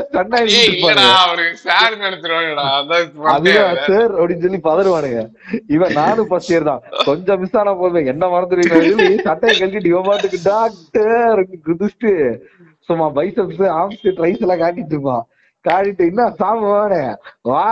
அதுதான் 3.36 3.80
சார் 3.90 4.14
அப்படின்னு 4.20 4.46
சொல்லி 4.48 4.62
பதறுவானுங்க. 4.70 5.22
இவன் 5.76 5.98
நானும் 6.02 6.30
ஃபர்ஸ்ட் 6.32 6.54
இயர் 6.54 6.70
தான். 6.72 6.84
கொஞ்சம் 7.10 7.40
மிஸ் 7.44 7.58
ஆனா 7.62 7.74
போதும் 7.84 8.10
என்ன 8.14 8.24
மறந்துடுவீங்க 8.36 8.82
சட்டையை 9.30 9.54
கழட்டிட்டு 9.60 9.94
இவன் 9.94 10.10
பாட்டுக்கு 10.10 10.40
டாக்டர் 10.52 11.42
குதிச்சுட்டு 11.68 12.14
சும்மா 12.90 13.08
பைசப்ஸ் 13.20 13.64
ஆம்ஸ் 13.82 14.04
ட்ரைஸ் 14.20 14.44
எல்லாம் 14.46 14.62
காட்டிட்டு 14.64 14.96
இருப்பான். 14.98 15.24
காட்டிட்டு 15.68 16.04
என்ன 16.12 16.24
சாப்பிடுவானே 16.42 17.02
வா 17.50 17.64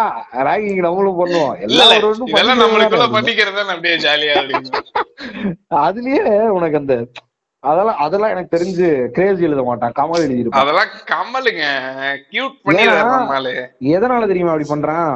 ராகிங் 0.48 0.86
நம்மளும் 0.86 1.20
பண்ணுவோம். 1.20 1.56
எல்லாம் 1.66 3.16
பண்ணிக்கிறதா 3.18 3.76
ஜாலியா 4.08 4.36
அதுலயே 5.86 6.26
உனக்கு 6.58 6.80
அந்த 6.82 6.96
அதெல்லாம் 7.64 8.00
அதெல்லாம் 8.04 8.32
எனக்கு 8.34 8.54
தெரிஞ்சு 8.56 8.88
கிரேஸ் 9.16 9.42
எழுத 9.48 9.64
மாட்டான். 9.68 9.92
கமல் 10.00 10.24
எழுதியிருப்பான். 10.26 10.64
அதெல்லாம் 10.64 10.92
கமலுங்க. 11.12 11.66
கியூட் 12.32 12.56
எதனால 13.96 14.28
தெரியுமா 14.32 14.54
அப்படி 14.54 14.70
பண்றான்? 14.72 15.12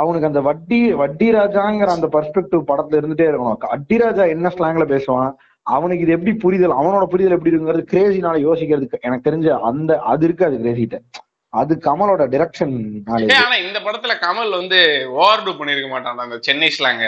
அவனுக்கு 0.00 0.28
அந்த 0.30 0.40
வட்டி 0.48 0.80
வட்டி 1.02 1.28
ராஜாங்கிற 1.36 1.94
அந்த 1.96 2.08
பர்ஸ்பெக்டிவ் 2.16 2.68
படத்துல 2.70 2.98
இருந்துட்டே 3.00 3.28
இருக்கணும். 3.30 3.62
வட்டி 3.74 3.98
ராஜா 4.02 4.26
என்ன 4.34 4.52
ஸ்லாங்ல 4.56 4.86
பேசுவான்? 4.92 5.30
அவனுக்கு 5.66 6.04
இது 6.04 6.16
எப்படி 6.16 6.34
புரிதல்? 6.44 6.76
அவனோட 6.80 7.06
புரிதல் 7.14 7.36
எப்படி 7.36 7.52
இருக்குங்கிறது 7.52 7.90
கிரேசினால 7.94 8.42
யோசிக்கிறதுக்கு 8.48 9.02
எனக்கு 9.08 9.26
தெரிஞ்ச 9.30 9.48
அந்த 9.70 9.98
அது 10.12 10.24
இருக்கு 10.28 10.48
அது 10.48 10.58
கிரேசிட்ட 10.66 10.98
அது 11.52 11.72
கமலோட 11.86 12.22
டிரெக்ஷன் 12.34 12.74
ஆனா 13.12 13.56
இந்த 13.64 13.78
படத்துல 13.86 14.14
கமல் 14.24 14.58
வந்து 14.60 14.78
ஓவர் 15.16 15.44
டூ 15.44 15.52
பண்ணிருக்க 15.60 15.88
மாட்டான் 15.88 16.24
அந்த 16.26 16.38
சென்னை 16.48 16.70
ஸ்லாங்க 16.76 17.06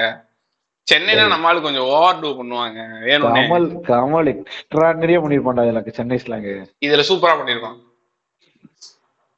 சென்னைனா 0.87 1.25
நம்மளால 1.33 1.63
கொஞ்சம் 1.65 1.89
ஓவர் 1.97 2.21
டூ 2.23 2.31
பண்ணுவாங்க 2.39 2.79
கமல் 3.27 3.69
கமல் 3.91 4.31
எக்ஸ்ட்ராடனரியா 4.33 5.21
பண்ணிருப்பான்டா 5.25 5.67
எனக்கு 5.73 5.97
சென்னை 5.99 6.19
ஸ்லாங் 6.25 6.49
இதுல 6.87 7.05
சூப்பரா 7.11 7.35
பண்ணிருக்கான் 7.41 7.79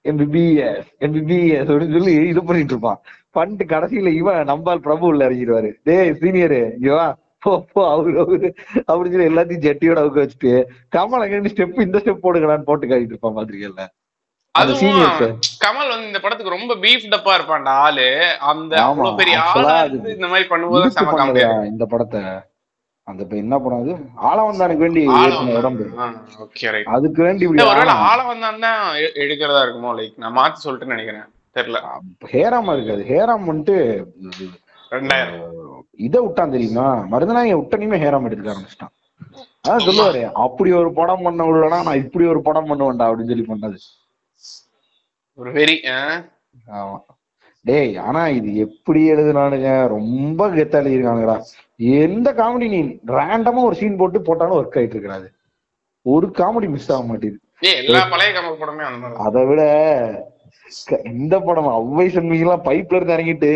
எம்பிபிஎஸ் 0.04 0.86
எம்பிபிஎஸ் 1.06 1.68
அப்படின்னு 1.70 1.96
சொல்லி 1.96 2.14
இது 2.30 2.40
பண்ணிட்டு 2.46 2.74
இருப்பான். 2.74 3.00
பண்ணிட்டு 3.36 3.64
கடைசியில 3.72 4.12
இவன் 4.20 4.48
நம்பால் 4.50 4.84
பிரபு 4.86 5.04
உள்ள 5.10 5.26
இறங்கிடுவாரு. 5.28 5.70
டேய் 5.88 6.10
சீனியரு 6.22 6.62
இவா 6.86 7.04
அவரு 7.92 8.16
அவரு. 8.22 8.48
அப்படின்னு 8.88 9.14
சொல்லி 9.14 9.30
எல்லாத்தையும் 9.30 9.64
ஜெட்டியோட 9.66 10.00
அவுக்க 10.02 10.24
வச்சுட்டு 10.24 10.52
கமல் 10.96 11.24
அங்க 11.26 11.52
ஸ்டெப் 11.54 11.84
இந்த 11.86 12.00
ஸ்டெப் 12.02 12.24
போடுங்கடான்னு 12.24 12.68
போட்டு 12.70 12.90
காட்டிட்டு 12.90 13.14
இருப்பான் 13.14 13.36
பாத்திரிக்கல. 13.38 13.84
அதுவும் 14.60 14.98
கமல் 15.64 15.90
வந்து 15.92 16.08
இந்த 16.08 16.20
படத்துக்கு 16.22 16.54
ரொம்ப 16.56 16.72
பீஃப் 16.84 17.04
டப்பா 17.12 17.34
இருப்பான்டா 17.36 17.74
ஆளு. 17.84 18.08
அந்த 18.50 18.72
அவ்வளவு 18.86 19.18
பெரிய 19.20 19.36
ஆளா 19.50 19.76
இந்த 20.14 20.28
மாதிரி 20.32 20.46
பண்ணும்போது 20.50 20.88
செம 20.96 21.14
காமெடியா 21.20 21.50
இந்த 21.72 21.84
படத்தை. 21.92 22.22
அந்த 23.08 23.20
இப்ப 23.24 23.36
என்ன 23.42 23.54
படம் 23.62 23.80
அது? 23.82 23.92
ஆளவந்தானுக்கு 24.30 24.84
வேண்டி 24.84 25.02
உடம்பு. 25.60 25.84
அதுக்கு 26.96 27.20
வேண்டி 27.26 27.44
இப்படி 27.46 27.64
ஒருவேளை 27.68 27.94
ஆள 28.08 28.18
வந்தான் 28.30 28.64
தான் 28.66 28.82
எடுக்கிறதா 29.22 29.62
இருக்குமோ? 29.64 29.92
லைக் 30.00 30.20
நான் 30.24 30.36
மாத்தி 30.40 30.64
சொல்லிட்டு 30.64 30.92
நினைக்கிறேன். 30.94 31.26
தெரியல. 31.56 31.78
ஹேராம் 32.34 32.70
இருக்காது. 32.74 33.02
ஹேராம் 33.12 33.48
வந்துட்டு 33.50 33.76
ரெண்டாயிரம். 34.92 35.40
இதை 36.06 36.20
விட்டான் 36.26 36.54
தெரியுமா? 36.56 36.86
மருதநாயக 37.14 37.58
விட்டனையுமே 37.60 38.02
ஹேராம் 38.04 38.28
எடுத்துக்க 38.28 38.54
ஆரம்பிச்சிட்டான். 38.54 38.94
அதான் 39.64 39.84
சொல்லுவாரு 39.88 40.22
அப்படி 40.44 40.70
ஒரு 40.82 40.92
படம் 41.00 41.24
பண்ண 41.26 41.42
உள்ளனா 41.50 41.80
நான் 41.88 42.00
இப்படி 42.04 42.24
ஒரு 42.34 42.40
படம் 42.48 42.70
பண்ணுவேன்டா 42.70 43.08
அப்படின்னு 43.08 43.32
சொல்லி 43.32 43.48
பண்ணது. 43.50 43.78
ஒரு 45.38 45.50
வெறி 45.52 45.76
ஆமா. 46.78 46.96
டேய் 47.64 47.92
ஆனா 48.06 48.22
இது 48.38 48.50
எப்படி 48.64 49.00
எழுதுனானுங்க? 49.12 49.68
ரொம்ப 49.96 50.48
கெத்தா 50.56 50.78
எழுதிருக்கானுங்கடா 50.82 51.36
எந்த 52.04 52.28
காமெடி 52.40 52.66
நீ 52.74 52.80
ரேண்டமா 53.16 53.62
ஒரு 53.68 53.76
சீன் 53.80 53.98
போட்டு 54.00 54.18
போட்டாலும் 54.22 54.58
ஒர்க் 54.58 54.78
ஆயிட்டு 54.80 54.96
இருக்காது. 54.98 55.28
ஒரு 56.06 56.26
காமெடி 56.38 56.68
மிஸ் 56.74 56.90
ஆக 56.92 57.02
மாதிரி 57.10 57.30
அதை 59.26 59.42
விட 59.50 59.62
இந்த 61.12 61.34
படம்? 61.40 61.68
அவ்வை 61.78 62.06
சண்முகெல்லாம் 62.14 62.66
பைப்ல 62.68 62.96
இருந்து 62.96 63.16
இறங்கிட்டு 63.16 63.50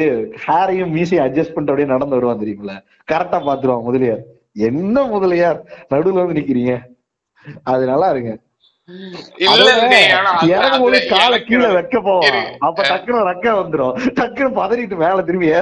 ஹேரையும் 0.47 0.93
மீசையும் 0.97 1.25
அட்ஜஸ்ட் 1.27 1.55
பண்ணிட்டு 1.55 1.73
அப்படியே 1.73 1.93
நடந்து 1.95 2.17
வருவான் 2.19 2.43
தெரியுமில? 2.43 2.73
கரெக்டா 3.11 3.39
பாத்துருவான் 3.49 3.87
முதலியார். 3.89 4.23
என்ன 4.69 5.05
முதலியார்? 5.15 5.59
நடுவுல 5.93 6.23
வந்து 6.25 6.39
நிக்கிறீங்க. 6.41 6.75
அது 7.73 7.83
நல்லா 7.93 8.09
இருக்கு 8.15 8.35
இல்ல 9.37 9.75
அதோட 9.75 9.88
டேய், 9.88 10.11
ஆனா 10.11 10.40
அது- 10.40 10.49
இறங்கும் 10.49 10.81
போது 10.81 10.96
அதுல 10.96 11.16
காலை 11.16 11.44
கீழே 11.44 11.66
வைக்க 11.66 12.01
போவான். 12.01 12.44
அப்ப 12.59 12.83
டக்குனு 12.83 13.25
ரெக்க 13.31 13.49
வந்துரும். 13.55 13.96
டக்குனு 14.14 14.51
பதறிட்டு 14.61 14.96
மேல 14.96 15.22
திரும்பி 15.22 15.53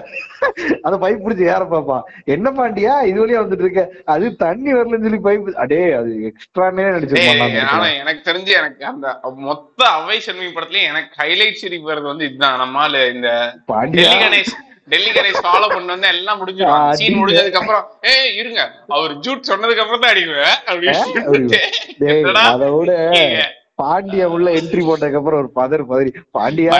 அந்த 0.82 0.96
பைப் 1.00 1.22
பிடிச்சி 1.24 1.40
ஏற 1.40 1.64
பார்ப்பான். 1.64 2.02
என்ன 2.24 2.50
பாண்டியா? 2.50 3.04
இது 3.04 3.26
வழியா 3.26 3.44
வந்துட்டு 3.44 3.58
இருக்க. 3.58 3.90
அது 4.04 4.36
தண்ணி 4.36 4.72
வரலன்னு 4.72 5.02
சொல்லி 5.02 5.16
பைப் 5.16 5.52
அடே 5.52 5.92
அது 5.92 6.32
எக்ஸ்ட்ரானே 6.32 6.84
நடிச்சிருப்பான் 6.88 7.98
எனக்கு 7.98 8.32
தெரிஞ்சு 8.32 8.46
எனக்கு 8.46 8.84
அந்த 8.84 9.20
மொத்த 9.36 9.84
அவை 9.86 10.20
சண்முகி 10.26 10.58
படத்துலயும் 10.58 10.88
எனக்கு 10.88 11.22
ஹைலைட் 11.22 11.52
சிரிப்பு 11.52 11.92
வருது 11.92 12.02
வந்து 12.02 12.24
இதுதான். 12.24 12.60
நம்மால 12.60 13.14
இந்த 13.14 13.54
பாண்டியா? 13.72 14.44
டெல்லி 14.86 15.10
கணேஷ் 15.10 15.22
ஃபாலோ 15.42 15.68
பண்ணு 15.68 15.86
வந்து 15.86 16.08
எல்லாம் 16.08 16.46
முடிஞ்சிடும். 16.46 16.90
சீன். 16.90 17.24
முடிஞ்சதுக்கு 17.24 17.52
அப்புறம் 17.52 17.90
ஏய் 18.02 18.36
இருங்க. 18.36 18.72
அவர் 18.88 19.18
ஜூட் 19.18 19.40
சொன்னதுக்கு 19.48 19.76
அப்புறம் 19.76 20.00
தான் 20.00 20.14
அடிக்குவேன். 20.14 20.54
அப்படின்னு? 20.66 21.58
பாண்டியா 23.82 24.24
உள்ள 24.24 24.50
என்ட்ரி 24.50 24.54
போட்டதுக்கு 24.54 25.16
அப்புறம் 25.16 25.22
ஒரு 25.22 25.50
பதறு 25.54 25.84
பதறி. 25.88 26.14
பாண்டியா? 26.38 26.70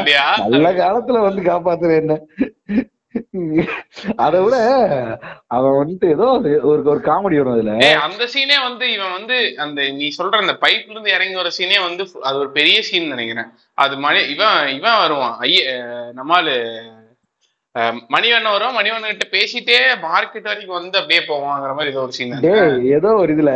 நல்ல 0.46 0.72
காலத்துல 0.72 1.04
வந்து 1.04 1.42
காப்பாத்துற 1.42 1.96
என்ன? 1.96 2.20
அதை 4.16 4.40
விட 4.40 4.56
அவன் 5.46 5.72
வந்துட்டு 5.72 6.08
ஏதோ 6.08 6.22
ஒரு- 6.22 6.62
ஒரு 6.62 7.00
காமெடி 7.04 7.22
வரும் 7.22 7.52
அதுல. 7.52 8.00
அந்த 8.00 8.24
சீனே 8.24 8.62
வந்து 8.62 8.92
இவன் 8.92 9.12
வந்து 9.12 9.54
அந்த 9.56 9.88
நீ 9.88 10.12
சொல்ற 10.18 10.28
அந்த 10.28 10.56
பைப்ல 10.60 10.90
இருந்து 10.90 11.10
இறங்கி 11.10 11.34
வர 11.34 11.50
சீனே 11.58 11.80
வந்து 11.80 12.08
அது 12.22 12.38
ஒரு 12.38 12.50
பெரிய 12.50 12.82
சீன் 12.82 13.08
நினைக்கிறேன். 13.08 13.46
அது 13.74 13.96
மணி 13.96 14.28
இவன் 14.28 14.68
இவன் 14.68 14.98
வருவான். 14.98 15.36
ஐய 15.38 15.70
நம்மாலு 16.16 16.82
மணிவண்ணன் 18.14 18.54
வருவான் 18.54 18.76
மணிவண்ணன் 18.76 19.12
கிட்ட 19.12 19.26
பேசிட்டே 19.36 19.78
மார்க்கெட் 20.04 20.48
வரைக்கும் 20.50 20.76
வந்து 20.78 20.98
அப்படியே 20.98 21.20
போவாங்கிற 21.30 21.72
மாதிரி 21.74 21.92
ஏதோ 21.92 22.02
ஒரு 22.02 22.12
சீன் 22.12 22.34
ஏதோ 22.96 23.10
ஒரு 23.22 23.30
இதுல 23.36 23.52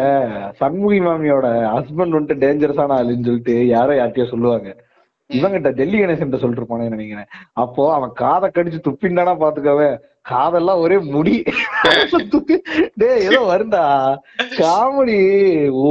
சண்முகி 0.60 0.98
மாமியோட 1.06 1.48
ஹஸ்பண்ட் 1.74 2.16
வந்துட்டு 2.16 2.42
டேஞ்சரஸான 2.44 2.96
ஆளுன்னு 2.98 3.28
சொல்லிட்டு 3.28 3.66
யாரோ 3.66 3.92
யார்கிட்டயோ 3.98 4.28
சொல்லுவாங்க. 4.28 4.70
இவங்கிட்ட 5.30 5.70
டெல்லி 5.78 5.98
கணேசன் 6.00 6.42
சொல்லிட்டு 6.42 6.62
இருப்பானே 6.62 6.88
நினைக்கிறேன். 6.94 7.28
அப்போ 7.52 7.82
அவன் 7.94 8.12
காதை 8.22 8.48
கடிச்சு 8.50 8.78
துப்பிண்டானா 8.86 9.34
பாத்துக்கவே. 9.42 9.88
காதெல்லாம் 10.22 10.82
ஒரே 10.84 10.98
முடி. 10.98 11.34
டேய் 13.02 13.24
ஏதோ 13.28 13.40
வருண்டா 13.50 13.82
காமெடி. 14.62 15.18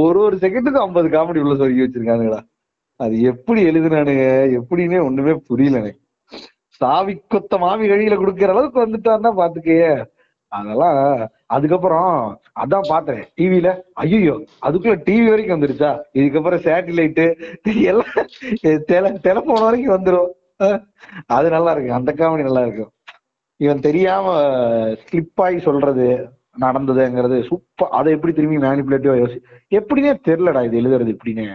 ஒரு 0.00 0.20
ஒரு 0.26 0.36
செகண்டுக்கு 0.42 0.84
ஐம்பது 0.86 1.08
காமெடி 1.08 1.42
உள்ள 1.44 1.56
சொல்லி 1.62 1.84
வச்சிருக்கானுங்கடா. 1.84 2.40
அது 2.96 3.16
எப்படி 3.32 3.62
எழுதுனானுங்க? 3.70 4.26
எப்படின்னே 4.58 5.00
ஒண்ணுமே 5.08 5.34
புரியல 5.48 5.80
எனக்கு. 5.82 6.00
சாவி 6.80 7.14
கொத்த 7.32 7.58
மாவி 7.64 7.86
வெளியில 7.92 8.16
குடுக்கிற 8.20 8.52
அளவுக்கு 8.54 8.78
வந்துட்டான்னா 8.84 9.30
பாத்துக்கயே. 9.40 9.90
அதெல்லாம் 10.52 10.98
அதுக்கப்புறம் 11.54 12.12
அதான் 12.62 12.88
பார்த்தேன் 12.90 13.24
டிவில 13.38 13.68
ஐயோ 14.02 14.36
அதுக்குள்ள 14.66 14.94
டிவி 15.08 15.26
வரைக்கும் 15.30 15.56
வந்துருச்சா 15.56 15.90
இதுக்கப்புறம் 16.18 16.62
சேட்டிலைட்டு 16.66 17.26
எல்லாம் 17.92 19.18
டெலபோன் 19.26 19.66
வரைக்கும் 19.66 19.96
வந்துரும். 19.96 20.30
அது 21.36 21.48
நல்லா 21.56 21.72
இருக்கு 21.74 21.98
அந்த 21.98 22.10
காமெடி 22.20 22.48
நல்லா 22.48 22.64
இருக்கும். 22.66 22.92
இவன் 23.60 23.84
தெரியாம 23.88 24.26
ஸ்லிப் 25.04 25.42
ஆகி 25.46 25.58
சொல்றது 25.68 26.06
நடந்ததுங்கிறது 26.64 27.36
சூப்பர் 27.48 27.92
அதை 27.98 28.10
எப்படி 28.16 28.32
திரும்பி 28.36 28.56
மேனிபுலேட்டிவா 28.64 29.14
யோசி 29.20 29.38
எப்படின்னே 29.78 30.12
தெரியலடா 30.28 30.60
இது 30.68 30.80
எழுதுறது 30.80 31.10
இப்படின்னு. 31.14 31.46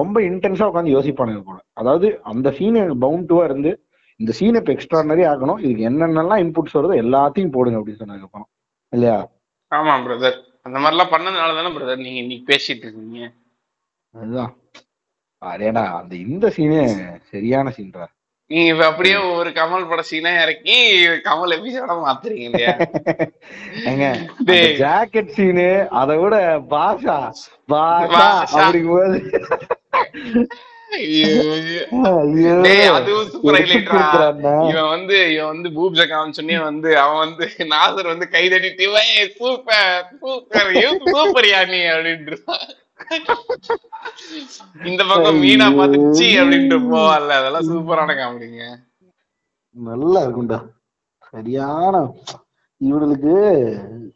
ரொம்ப 0.00 0.16
இன்டென்ஸா 0.30 0.68
உட்காந்து 0.70 0.94
யோசிப்பானுங்க 0.96 1.42
கூட 1.48 1.58
அதாவது 1.80 2.08
அந்த 2.32 2.50
சீன் 2.58 2.78
பவுண்டுவா 3.04 3.44
இருந்து 3.50 3.72
இந்த 4.20 4.32
சீனை 4.38 4.60
இப்ப 4.60 4.72
எக்ஸ்ட்ரானரி 4.74 5.24
ஆகணும் 5.32 5.60
இதுக்கு 5.64 5.88
என்னென்னலாம் 5.90 6.42
இன்புட்ஸ் 6.44 6.76
வருதோ 6.78 6.94
எல்லாத்தையும் 7.02 7.54
போடுங்க 7.56 7.78
அப்படின்னு 7.80 8.26
அப்புறம் 8.28 8.48
இல்லையா? 8.92 9.18
ஆமா 9.72 9.94
பிரதர் 10.04 10.36
அந்த 10.66 10.78
மாதிரிலாம் 10.82 11.12
பண்ணதுனால 11.12 11.56
தானே 11.58 11.70
பிரதர் 11.74 12.04
நீங்க 12.04 12.20
இன்னைக்கு 12.22 12.46
பேசிட்டு 12.50 12.84
இருக்கீங்க. 12.86 13.20
அதுதான். 14.14 14.52
அதேடா 15.42 15.82
அந்த 15.98 16.14
இந்த 16.26 16.46
சீனே 16.54 16.80
சரியான 17.32 17.70
சீன்டா 17.76 18.06
நீங்க 18.50 18.68
இப்ப 18.72 18.84
அப்படியே 18.90 19.16
ஒரு 19.38 19.50
கமல் 19.58 19.88
பட 19.88 20.02
சீனா 20.10 20.30
இறக்கி 20.42 20.76
கமல் 21.26 21.54
எபிசோட 21.56 21.94
மாத்துறீங்க 22.04 22.46
இல்லையா. 22.48 22.72
ஜாக்கெட் 24.80 25.34
சீனு 25.36 25.68
அதை 26.00 26.16
விட 26.22 26.36
பாஷா 26.72 27.16
பாஷா 27.68 28.14
பாஷா. 28.14 28.58
அப்படிங்கும்போது 28.58 29.18
இவன் 34.68 34.90
வந்து 34.94 35.16
இவன் 35.34 35.50
வந்து 35.52 35.68
பூப்ஜ 35.76 36.00
காமிச்சோன்னே 36.12 36.56
வந்து 36.68 36.90
அவன் 37.02 37.22
வந்து 37.24 37.46
நாசர் 37.72 38.12
வந்து 38.12 38.26
கை 38.34 38.44
தட்டிட்டு 38.52 38.86
சூப்பர் 39.38 40.06
சூப்பர் 40.22 40.70
சூப்பர் 41.14 41.48
யானி 41.54 41.80
அப்படின்ட்டு 41.94 42.38
இந்த 44.88 45.02
பக்கம் 45.10 45.38
மீனா 45.42 45.66
பார்த்து 45.76 45.98
சீ 46.18 46.26
அப்படின்ட்டு 46.40 46.78
போவான்ல. 46.92 47.36
அதெல்லாம் 47.40 47.68
சூப்பரான 47.70 48.16
காமெடிங்க. 48.20 48.62
நல்லா 49.76 50.20
இருக்கும்டா. 50.24 50.58
சரியான 51.28 51.94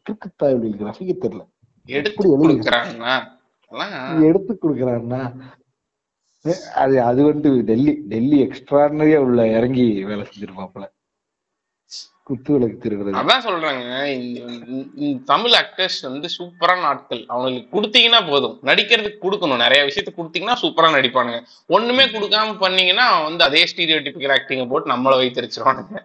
கிறுக்குத்தா 0.05 0.47
இவனுக்கு 0.55 0.89
ரசிக்க 0.89 1.13
தெரியல. 1.25 1.43
எடுத்து 1.89 2.23
கொடுக்குறாங்கன்னா 2.43 3.15
எடுத்து 4.29 4.53
கொடுக்குறான்னா? 4.55 5.23
அது 6.83 6.95
அது 7.11 7.21
வந்து 7.31 7.51
டெல்லி 7.69 7.93
டெல்லி 8.13 8.39
எக்ஸ்ட்ரானரியா 8.47 9.19
உள்ள 9.27 9.43
இறங்கி 9.59 9.87
வேலை 10.09 10.25
செஞ்சிருப்பாப்புல. 10.31 10.85
குத்து 12.29 12.51
விளக்கு 12.55 12.77
திருக்கிறது 12.83 13.21
அதான் 13.21 13.45
சொல்றாங்க. 13.47 13.85
தமிழ் 15.31 15.55
ஆக்டர்ஸ் 15.61 15.99
வந்து 16.09 16.29
சூப்பரான 16.37 16.87
ஆட்கள். 16.91 17.23
அவங்களுக்கு 17.29 17.71
கொடுத்தீங்கன்னா 17.77 18.21
போதும். 18.29 18.55
நடிக்கிறதுக்கு 18.69 19.25
கொடுக்கணும். 19.25 19.63
நிறைய 19.65 19.81
விஷயத்துக்கு 19.89 20.21
கொடுத்தீங்கன்னா 20.21 20.57
சூப்பரா 20.63 20.91
நடிப்பானுங்க. 20.97 21.41
ஒண்ணுமே 21.77 22.05
கொடுக்காம 22.15 22.59
பண்ணீங்கன்னா 22.65 23.07
வந்து 23.29 23.45
அதே 23.49 23.63
ஸ்டீரியோ 23.73 23.99
டிபிக்கல் 24.07 24.35
ஆக்டிங்க 24.37 24.67
போட்டு 24.69 24.93
நம்மள 24.95 25.15
வைத்திருச்சிருவானுங்க. 25.23 26.03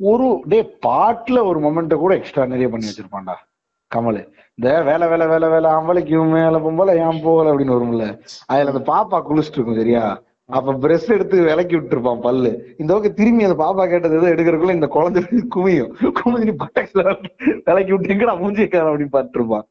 ஒரு 0.00 0.28
டே 0.52 0.60
பாட்டுல 0.86 1.38
ஒரு 1.50 1.60
மொமெண்ட 1.66 1.96
கூட 2.04 2.14
எக்ஸ்ட்ரா 2.20 2.46
நிறைய 2.54 2.68
பண்ணி 2.74 2.90
வச்சிருப்பான்டா. 2.90 3.36
கமல். 3.96 4.20
இந்த 4.58 4.70
வேலை 4.86 5.06
வேலை 5.10 5.26
வேலை 5.32 5.48
வேலை 5.52 5.68
அவளைக்கு 5.78 6.22
மேல 6.36 6.58
பொம்பளை 6.62 6.94
ஏன் 7.02 7.20
போகல 7.26 7.50
அப்படின்னு 7.50 7.74
வரும்ல. 7.76 8.06
அதுல 8.52 8.72
அந்த 8.72 8.82
பாப்பா 8.92 9.18
குளிச்சுட்டு 9.28 9.58
இருக்கும் 9.58 9.80
சரியா? 9.80 10.04
அப்ப 10.56 10.74
பிரஷ் 10.82 11.10
எடுத்து 11.16 11.36
விலக்கி 11.48 11.74
விட்டுருப்பான் 11.76 12.22
பல்லு. 12.24 12.50
இந்த 12.80 12.90
பக்கம் 12.92 13.16
திரும்பி 13.18 13.46
அந்த 13.48 13.56
பாப்பா 13.64 13.84
கேட்டது 13.90 14.16
எதோ 14.18 14.30
எடுக்கிறதுக்குள்ள 14.34 14.76
இந்த 14.78 14.88
குழந்தை 14.96 15.20
குமியும். 15.56 15.92
குமிஞ்சு 16.18 16.54
பட்டக்ஸ்ல 16.62 17.02
விலக்கி 17.68 17.92
விட்டு 17.94 18.14
எங்கடா 18.14 18.34
மூஞ்சிக்கார 18.42 18.90
அப்படின்னு 18.90 19.14
பார்த்துருப்பான். 19.16 19.66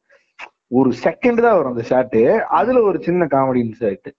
ஒரு 0.78 0.90
செகண்ட் 1.04 1.44
தான் 1.46 1.58
வரும் 1.58 1.74
அந்த 1.74 1.84
ஷாட்டு 1.90 2.22
அதுல 2.60 2.82
ஒரு 2.88 3.00
சின்ன 3.08 3.28
காமெடி 3.34 3.60
இன்சைட் 3.66 4.10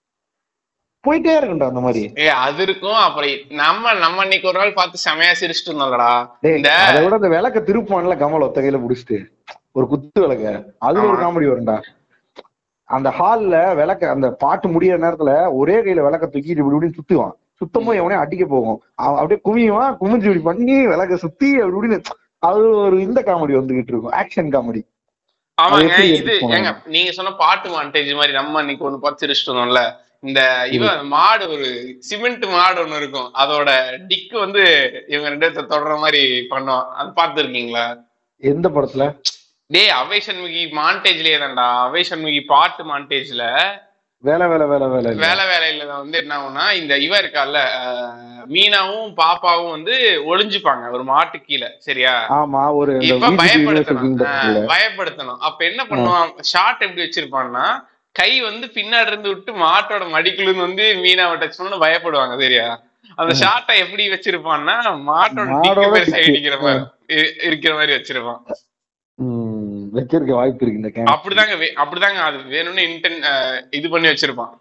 போயிட்டே 1.03 1.34
இருக்கும்டா 1.39 1.71
அந்த 1.71 1.82
மாதிரி. 1.84 2.01
ஏ 2.23 2.29
அது 2.45 2.62
இருக்கும். 2.67 2.99
அப்புறம் 3.08 3.43
நம்ம 3.63 3.93
நம்ம 4.05 4.23
இன்னைக்கு 4.27 4.49
ஒரு 4.51 4.60
நாள் 4.62 4.77
பார்த்து 4.79 5.05
செமையா 5.08 5.34
சிரிச்சிட்டு 5.41 5.71
இருந்தோம்லடா. 5.71 6.12
இந்த 6.58 6.71
அதை 6.88 7.01
விட 7.03 7.19
அந்த 7.21 7.32
விளக்க 7.36 7.60
திருப்பான்ல 7.69 8.17
கமல் 8.23 8.47
ஒத்த 8.47 8.62
கையில 8.62 8.82
புடிச்சிட்டு. 8.86 9.19
ஒரு 9.75 9.86
குத்து 9.91 10.19
விளக்க. 10.23 10.53
அதுல 10.88 11.08
ஒரு. 11.10 11.17
காமெடி 11.23 11.47
வரும்டா. 11.51 11.77
அந்த 12.89 13.10
ஹால்ல 13.19 13.55
விளக்க 13.79 14.10
அந்த 14.15 14.27
பாட்டு 14.43 14.67
முடியிற 14.73 14.95
நேரத்துல 15.05 15.32
ஒரே 15.60 15.75
கையில 15.86 16.05
விளக்க 16.08 16.25
தூக்கிட்டு 16.32 16.62
இப்படி 16.62 16.75
இப்படின்னு 16.77 16.97
சுத்துவான். 16.99 17.36
சுத்தமோ 17.62 17.91
எவனே 18.01 18.15
அடிக்க 18.23 18.43
போகும். 18.45 18.79
அப்படியே 19.19 19.39
குமியுவான் 19.47 19.95
குமிஞ்சு 20.01 20.27
இப்படி 20.29 20.43
பண்ணி 20.49 20.75
விளக்க 20.93 21.17
சுத்தி 21.25 21.49
அப்படி 21.55 21.75
இப்படின்னு 21.77 21.99
அது 22.47 22.60
ஒரு 22.86 22.97
இந்த 23.08 23.19
காமெடி 23.27 23.55
வந்துகிட்டு 23.60 23.93
இருக்கும். 23.93 24.15
Action 24.21 24.51
comedy. 24.55 24.82
ஆமாங்க 25.58 26.03
இது? 26.17 26.36
ஏங்க 26.55 26.69
நீங்க 26.95 27.12
சொன்ன 27.15 27.32
பாட்டு 27.41 27.69
மாண்டேஜ் 27.69 28.12
மாதிரி 28.19 28.34
நம்ம 28.38 28.60
அன்னைக்கு 28.60 28.86
ஒண்ணு 28.89 29.03
பார்த்து 29.05 29.23
சிரிச்சிட்டு 29.23 29.51
இருந்தோம்ல 29.51 29.82
இந்த 30.27 30.41
இவன் 30.75 31.01
மாடு 31.15 31.43
ஒரு 31.55 31.67
சிமெண்ட் 32.10 32.45
மாடு 32.53 32.79
ஒண்ணு 32.86 32.99
இருக்கும். 33.01 33.29
அதோட 33.41 33.69
டிக்கு 34.10 34.38
வந்து 34.45 34.63
இவங்க 35.08 35.29
ரெண்டு 35.29 35.43
பேர்த்த 35.45 35.71
தொடர 35.73 35.97
மாதிரி 36.03 36.23
பண்ணுவான். 36.53 36.88
அது 36.99 37.12
பார்த்துருக்கீங்களா? 37.19 37.86
எந்த 38.43 38.69
படத்துல? 38.69 39.05
டேய் 39.73 39.91
அவை 39.97 40.17
சண்முகி 40.25 40.62
மாண்டேஜ்லயே 40.77 41.36
தான்டா 41.41 41.65
அவை 41.82 42.01
சண்முகி 42.10 42.39
பாட்டு 42.51 42.84
மாண்டேஜ்ல. 42.91 43.43
வேலை 44.23 44.45
வேலை 44.51 44.65
வேலை 44.71 44.88
வேலை. 44.93 45.10
வேலை 45.23 45.43
வேலையில 45.51 45.84
வந்து 45.99 46.17
என்ன 46.21 46.32
ஆகும்னா 46.38 46.63
இந்த 46.79 46.93
இவ 47.05 47.13
இருக்கால 47.21 47.58
மீனாவும் 48.53 49.12
பாப்பாவும் 49.19 49.73
வந்து 49.75 49.93
ஒளிஞ்சுப்பாங்க. 50.32 50.86
ஒரு 50.95 51.03
மாட்டு 51.12 51.38
கீழே. 51.41 51.69
சரியா? 51.88 52.13
ஆமா 52.38 52.63
ஒரு 52.79 52.93
இப்ப 53.10 53.29
பயப்படுத்தணும் 53.41 54.17
பயப்படுத்தணும் 54.73 55.39
அப்ப 55.49 55.60
என்ன 55.69 55.84
பண்ணுவான்? 55.91 56.32
ஷார்ட் 56.53 56.86
எப்படி 56.88 57.05
வச்சிருப்பான்னா 57.05 57.65
கை 58.15 58.32
வந்து 58.49 58.67
பின்னாடி 58.77 59.12
இருந்து 59.13 59.32
விட்டு 59.34 59.53
மாட்டோட 59.65 60.03
மடிக்குள்ள 60.15 60.49
இருந்து 60.49 60.67
வந்து 60.67 60.88
மீனாவை 61.03 61.36
டச் 61.43 61.60
பண்ணு 61.60 61.84
பயப்படுவாங்க. 61.86 62.36
சரியா? 62.43 62.67
அந்த 63.19 63.34
ஷார்ட்டை 63.43 63.77
எப்படி 63.86 64.03
வச்சிருப்பான்னா 64.15 64.77
மாட்டோட. 65.12 65.47
சைடு 66.13 66.34
இருக்கிற 66.34 66.58
மாதிரி 66.65 66.84
இருக்கிற 67.49 67.73
மாதிரி 67.79 67.95
வச்சிருப்பான். 67.97 68.41
வச்சிருக்க 69.93 70.34
வாய்ப்பு 70.34 70.65
இருக்கு 70.65 70.75
இந்த 70.75 70.89
கேம் 70.89 71.06
அப்படிதாங்க 71.06 71.65
அப்படிதாங்க. 71.75 72.15
அது 72.15 72.38
வேணும்னு 72.38 72.89
இன்டென் 72.89 73.75
இது 73.75 73.89
பண்ணி 73.89 74.08
வச்சிருப்பான். 74.08 74.58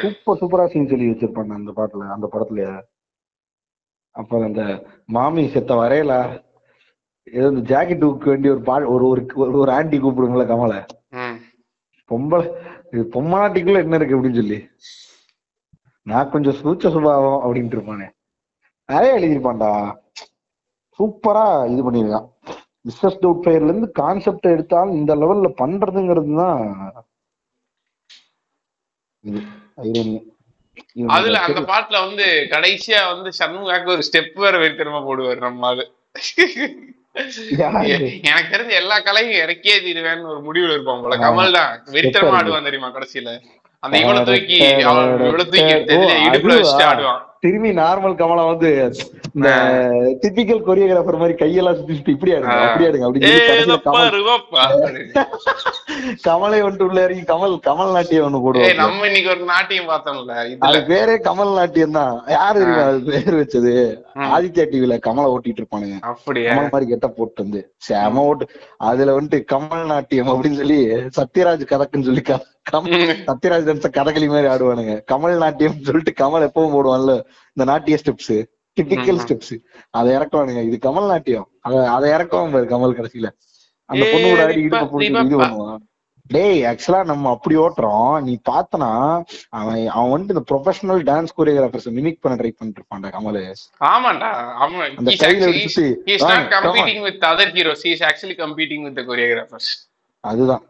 சூப்பர் 0.00 0.38
சூப்பரா 0.38 0.70
சீன் 0.70 0.88
சொல்லி 0.88 1.10
வச்சிருப்பாங்க 1.10 1.46
அந்த 1.46 1.72
பாட்டுல 1.76 2.12
அந்த 2.12 2.28
படத்துல. 2.32 2.82
அப்ப 4.10 4.44
அந்த 4.44 4.86
மாமி 5.06 5.48
செத்த 5.48 5.74
வரையல? 5.74 6.46
ஏதோ 7.32 7.46
இந்த 7.46 7.76
ஜாக்கெட் 7.76 7.98
தூக்க 7.98 8.30
வேண்டிய 8.30 8.52
ஒரு 8.52 8.62
பா 8.62 8.78
ஒரு 8.80 9.08
ஒரு 9.08 9.26
ஒரு- 9.34 9.70
ஆன்டி 9.70 9.98
கூப்பிடுங்கள 9.98 10.46
கமலை. 10.46 10.86
பொம்பளை 12.10 12.44
இது 12.90 13.08
பொம்மாட்டிக்குள்ள 13.12 13.74
என்ன 13.74 13.96
இருக்கு 13.96 14.16
அப்படின்னு 14.16 14.34
சொல்லி. 14.34 14.68
நான் 16.02 16.30
கொஞ்சம் 16.30 16.54
சூச்ச 16.54 16.90
சுபாவம் 16.90 17.54
அப்படின்ட்டு 17.54 17.58
இருப்பானே. 17.58 18.10
நிறைய 18.86 19.18
எழுதியிருப்பான்டா. 19.18 19.96
சூப்பரா 20.98 21.70
இது 21.70 21.92
பண்ணிருக்கான் 21.92 22.28
பிசினஸ் 22.88 23.18
டவுட் 23.18 23.42
ஃபயர்ல 23.44 23.70
இருந்து 23.70 23.88
கான்செப்ட் 23.94 24.46
எடுத்தாலும் 24.48 24.96
இந்த 24.96 25.14
லெவல்ல 25.16 25.48
பண்றதுங்கிறது 25.58 26.34
தான் 26.36 26.62
இது. 29.24 29.40
அதுல 31.12 31.38
அந்த 31.46 31.60
பாட்டுல 31.70 31.96
வந்து 32.04 32.24
கடைசியா 32.50 33.00
வந்து 33.12 33.30
சண்முகாக்கு 33.38 33.94
ஒரு 33.94 34.02
ஸ்டெப் 34.08 34.34
வேற 34.38 34.56
வெறித்தனமா 34.58 35.00
போடுவாரு 35.06 35.40
நம்ம? 35.40 35.72
எ- 37.88 37.98
எனக்கு 38.26 38.50
தெரிஞ்ச 38.52 38.72
எல்லா 38.78 38.96
கலையும் 39.00 39.38
இறக்கியே 39.38 39.76
தீருவேன்னு 39.84 40.28
ஒரு 40.28 40.40
முடிவுல 40.42 40.74
இருப்பான் 40.74 41.02
போல. 41.02 41.16
கமல் 41.24 41.56
தான். 41.56 41.72
வெறித்தனமா 41.94 42.36
ஆடுவான் 42.38 42.68
தெரியுமா 42.68 42.90
கடைசியில? 42.90 43.32
அந்த 43.82 43.94
இவளை 43.98 44.20
தூக்கி 44.30 44.56
இவளை 45.26 45.44
தூக்கி 45.46 45.74
இடுப்புல? 46.28 46.54
வச்சுட்டு 46.58 46.86
ஆடுவான். 46.86 47.20
திரும்பி 47.44 47.70
நார்மல் 47.80 48.18
கமலா 48.20 48.44
வந்து 48.50 48.70
இந்த 49.36 49.50
டிபிக்கல் 50.22 50.62
கொரியோகிராஃபர் 50.68 51.20
மாதிரி 51.22 51.34
கையெல்லாம் 51.42 51.78
சுத்தி 51.78 51.96
சுத்தி 51.98 52.14
இப்படி 52.16 52.34
ஆடுங்க 52.36 52.56
அப்படி 52.66 52.86
ஆடுங்க 52.88 53.08
அப்படின்னு 53.08 53.78
கமல் 56.28 56.56
வந்துட்டு 56.64 56.88
உள்ள 56.88 56.98
இறங்கி 57.06 57.24
கமல் 57.32 57.54
கமல் 57.68 57.94
நாட்டியம் 57.96 58.26
ஒண்ணு 58.28 58.42
போடுவாங்க 58.44 58.80
நம்ம 58.82 59.06
இன்னைக்கு 59.10 59.30
ஒரு 59.34 59.44
நாட்டியம் 59.52 59.90
பார்த்தோம்ல 59.92 60.36
அது 60.68 60.80
பேரே 60.90 61.16
கமல் 61.28 61.56
நாட்டியம் 61.58 61.96
தான். 61.98 62.14
யாரு 62.36 62.56
தெரியுமா 62.60 62.84
அது 62.90 63.00
பேர் 63.10 63.38
வச்சது. 63.40 63.72
ஆதித்யா 64.34 64.64
டிவில 64.72 64.94
கமலை 65.06 65.28
ஓட்டிட்டு 65.34 65.60
இருப்பானுங்க. 65.62 65.96
அப்படியா? 66.10 66.50
கமல் 66.50 66.72
மாதிரி 66.74 66.90
கெட்ட 66.90 67.08
போட்டு 67.18 67.44
வந்து 67.44 67.60
செம 67.88 68.22
ஓட்டு. 68.30 68.46
அதுல 68.90 69.16
வந்துட்டு 69.18 69.40
கமல் 69.54 69.84
நாட்டியம் 69.92 70.30
அப்படின்னு 70.32 70.60
சொல்லி 70.62 70.78
சத்யராஜ் 71.18 71.64
கதக்குன்னு 71.72 72.08
சொல்லி. 72.08 72.24
சத்யராஜ் 73.28 73.68
கதகளி 73.98 74.26
மாதிரி 74.34 74.48
ஆடுவானுங்க. 74.54 74.96
கமல் 75.12 75.42
நாட்டியம் 75.44 75.78
சொல்லிட்டு 75.88 76.14
கமல் 76.22 76.46
எப்பவும் 76.48 76.74
போடுவான்ல. 76.76 77.14
இந்த 77.52 77.66
நாட்டிய 77.72 77.98
ஸ்டெப்ஸ் 78.02 78.36
டிபிக்கல். 78.76 79.20
ஸ்டெப்ஸ் 79.24 79.54
அதை 79.98 80.10
இறக்குவானுங்க. 80.16 80.62
இது 80.70 80.78
கமல் 80.86 81.12
நாட்டியம். 81.12 81.46
அத 81.60 81.90
அதை 81.90 82.10
இறக்குவான் 82.10 82.52
பாரு 82.56 82.66
கமல் 82.74 82.98
கடைசியில. 82.98 83.30
அந்த 83.90 84.04
பொண்ணு 84.12 84.34
போட்டு 84.90 85.04
இது. 85.28 85.38
பண்ணுவான். 85.44 85.78
டேய் 86.30 86.62
ஆக்சுவலா 86.70 86.98
நம்ம 87.04 87.30
அப்படி 87.34 87.56
ஓட்டுறோம். 87.56 88.14
நீ 88.26 88.32
பார்த்தனா 88.50 88.90
அவன் 89.58 89.86
அவன் 89.96 90.10
வந்துட்டு 90.12 90.34
இந்த 90.34 90.42
ப்ரொஃபஷனல் 90.50 91.00
டான்ஸ் 91.10 91.34
கோரியோகிராஃபர்ஸ் 91.36 91.88
மிமிக் 91.98 92.20
பண்ண 92.24 92.34
ட்ரை 92.40 92.50
பண்ணிட்டு 92.58 92.80
இருப்பான்டா 92.80 93.10
கமல். 93.16 93.40
ஆமாண்டா 93.92 94.30
அவன் 94.64 94.96
அந்த 94.96 95.14
கையில 95.22 95.48
வச்சு 95.52 95.86
with 97.06 97.24
other 97.30 97.48
heroes. 97.56 97.82
He 97.86 97.92
is 97.96 98.02
actually 98.10 98.36
competing 98.44 98.82
with 98.86 98.96
the 98.98 99.06
choreographers. 99.10 99.68
அதுதான். 100.20 100.64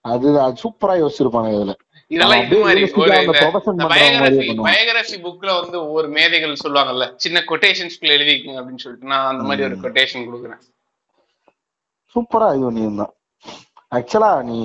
அது 0.00 0.28
சூப்பரா 0.62 0.94
யோசிச்சிருப்பானுங்க 1.02 1.58
இதுல. 1.58 1.74
இதெல்லாம் 2.14 2.42
இது 2.44 2.56
மாதிரி 2.64 2.82
பயோகிராஃபி. 2.96 4.48
பயோகிராஃபி 4.68 5.16
புக்ல 5.26 5.50
வந்து 5.60 5.76
ஒவ்வொரு 5.86 6.08
மேதைகள் 6.16 6.60
சொல்லுவாங்கல்ல 6.64 7.06
சின்ன 7.24 7.44
கொட்டேஷன்ஸ்குள்ள 7.50 8.16
எழுதிக்கங்க 8.18 8.60
அப்படின்னு 8.60 8.84
சொல்லிட்டு 8.84 9.10
நான் 9.12 9.30
அந்த 9.32 9.44
மாதிரி 9.48 9.66
ஒரு 9.68 9.76
கொட்டேஷன் 9.84 10.26
கொடுக்குறேன். 10.28 10.62
சூப்பரா 12.14 12.48
இது 12.56 12.64
பண்ணியிருந்தான். 12.68 13.12
ஆக்சுவலா 13.96 14.30
நீ 14.50 14.58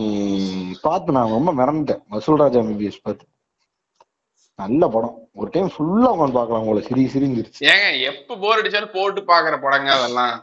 பார்த்து 0.81 1.15
நான் 1.17 1.33
ரொம்ப 1.37 1.53
மிரண்டேன் 1.59 2.03
வசூல் 2.13 2.41
ராஜா 2.41 2.59
எம்பிபிஎஸ் 2.59 3.03
பார்த்து. 3.03 3.25
நல்ல 4.55 4.87
படம். 4.87 5.17
ஒரு 5.39 5.49
டைம் 5.53 5.71
ஃபுல்லா 5.73 6.09
உட்காந்து 6.13 6.37
பார்க்கலாம் 6.37 6.63
உங்களை 6.65 6.81
சிரி 6.87 7.03
சிரிங்கிருச்சு 7.13 7.65
ஏங்க 7.71 7.87
எப்ப 8.11 8.37
போர் 8.43 8.59
அடிச்சாலும் 8.61 8.93
போட்டு 8.93 9.21
பாக்குற 9.21 9.55
படங்க 9.65 9.89
அதெல்லாம். 9.97 10.35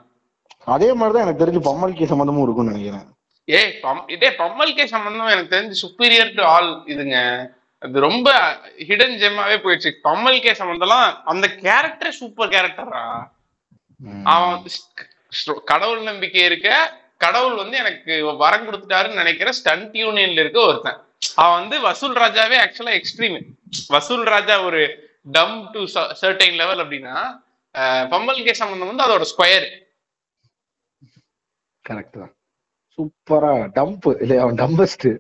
அதே 0.75 0.93
மாதிரிதான் 0.93 1.25
எனக்கு 1.27 1.43
தெரிஞ்சு 1.45 1.67
பம்மல்கே 1.69 2.11
சம்மந்தமும் 2.13 2.45
இருக்கும்னு 2.45 2.73
நினைக்கிறேன். 2.73 3.09
ஏய் 3.49 3.73
இதே 4.09 4.29
பம்மல்கே 4.39 4.85
சம்பந்தம் 4.93 5.33
எனக்கு 5.33 5.55
தெரிஞ்சு 5.55 5.77
சுப்பீரியர் 5.83 6.35
டு 6.37 6.45
ஆல் 6.51 6.71
இதுங்க. 6.93 7.17
அது 7.83 7.97
ரொம்ப 8.01 8.29
ஹிடன் 8.87 9.17
ஜெம்மாவே 9.21 9.57
போயிடுச்சு. 9.65 9.91
பம்மல்கே 10.05 10.53
சம்பந்தம்லாம் 10.61 11.09
அந்த 11.33 11.47
கேரக்டர் 11.63 12.19
சூப்பர் 12.19 12.53
கேரக்டரா. 12.55 13.03
அவன் 14.33 14.55
கடவுள் 15.71 16.03
நம்பிக்கை 16.03 16.45
இருக்க 16.47 16.69
கடவுள் 17.21 17.57
வந்து 17.57 17.77
எனக்கு 17.83 18.13
வரம் 18.41 18.67
கொடுத்துட்டாருன்னு 18.67 19.21
நினைக்கிற 19.21 19.51
ஸ்டண்ட் 19.59 19.95
யூனியன்ல 20.01 20.43
இருக்க 20.43 20.59
ஒருத்தன். 20.65 20.99
அவன் 21.37 21.59
வந்து 21.61 21.77
வசூல் 21.87 22.17
ராஜாவே 22.19 22.57
ஆக்சுவலா 22.63 22.97
எக்ஸ்ட்ரீம் 22.99 23.37
வசூல் 23.89 24.25
ராஜா 24.29 24.57
ஒரு 24.67 24.81
டம் 25.29 25.57
டு 25.73 25.81
சர்டைன் 26.21 26.59
லெவல் 26.61 26.83
அப்படின்னா 26.83 27.17
அஹ், 27.75 28.05
பம்மல் 28.11 28.45
கே 28.45 28.55
சம்பந்தம் 28.55 28.91
வந்து 28.91 29.07
அதோட 29.07 29.25
ஸ்கொயர் 29.31 29.69
கரெக்ட் 31.85 32.19
தான். 32.19 32.34
சூப்பரா 32.97 33.69
டம்ப் 33.75 34.21
இல்லையா 34.21 34.43
அவன் 34.43 34.55
டம்பஸ்ட் 34.55 35.17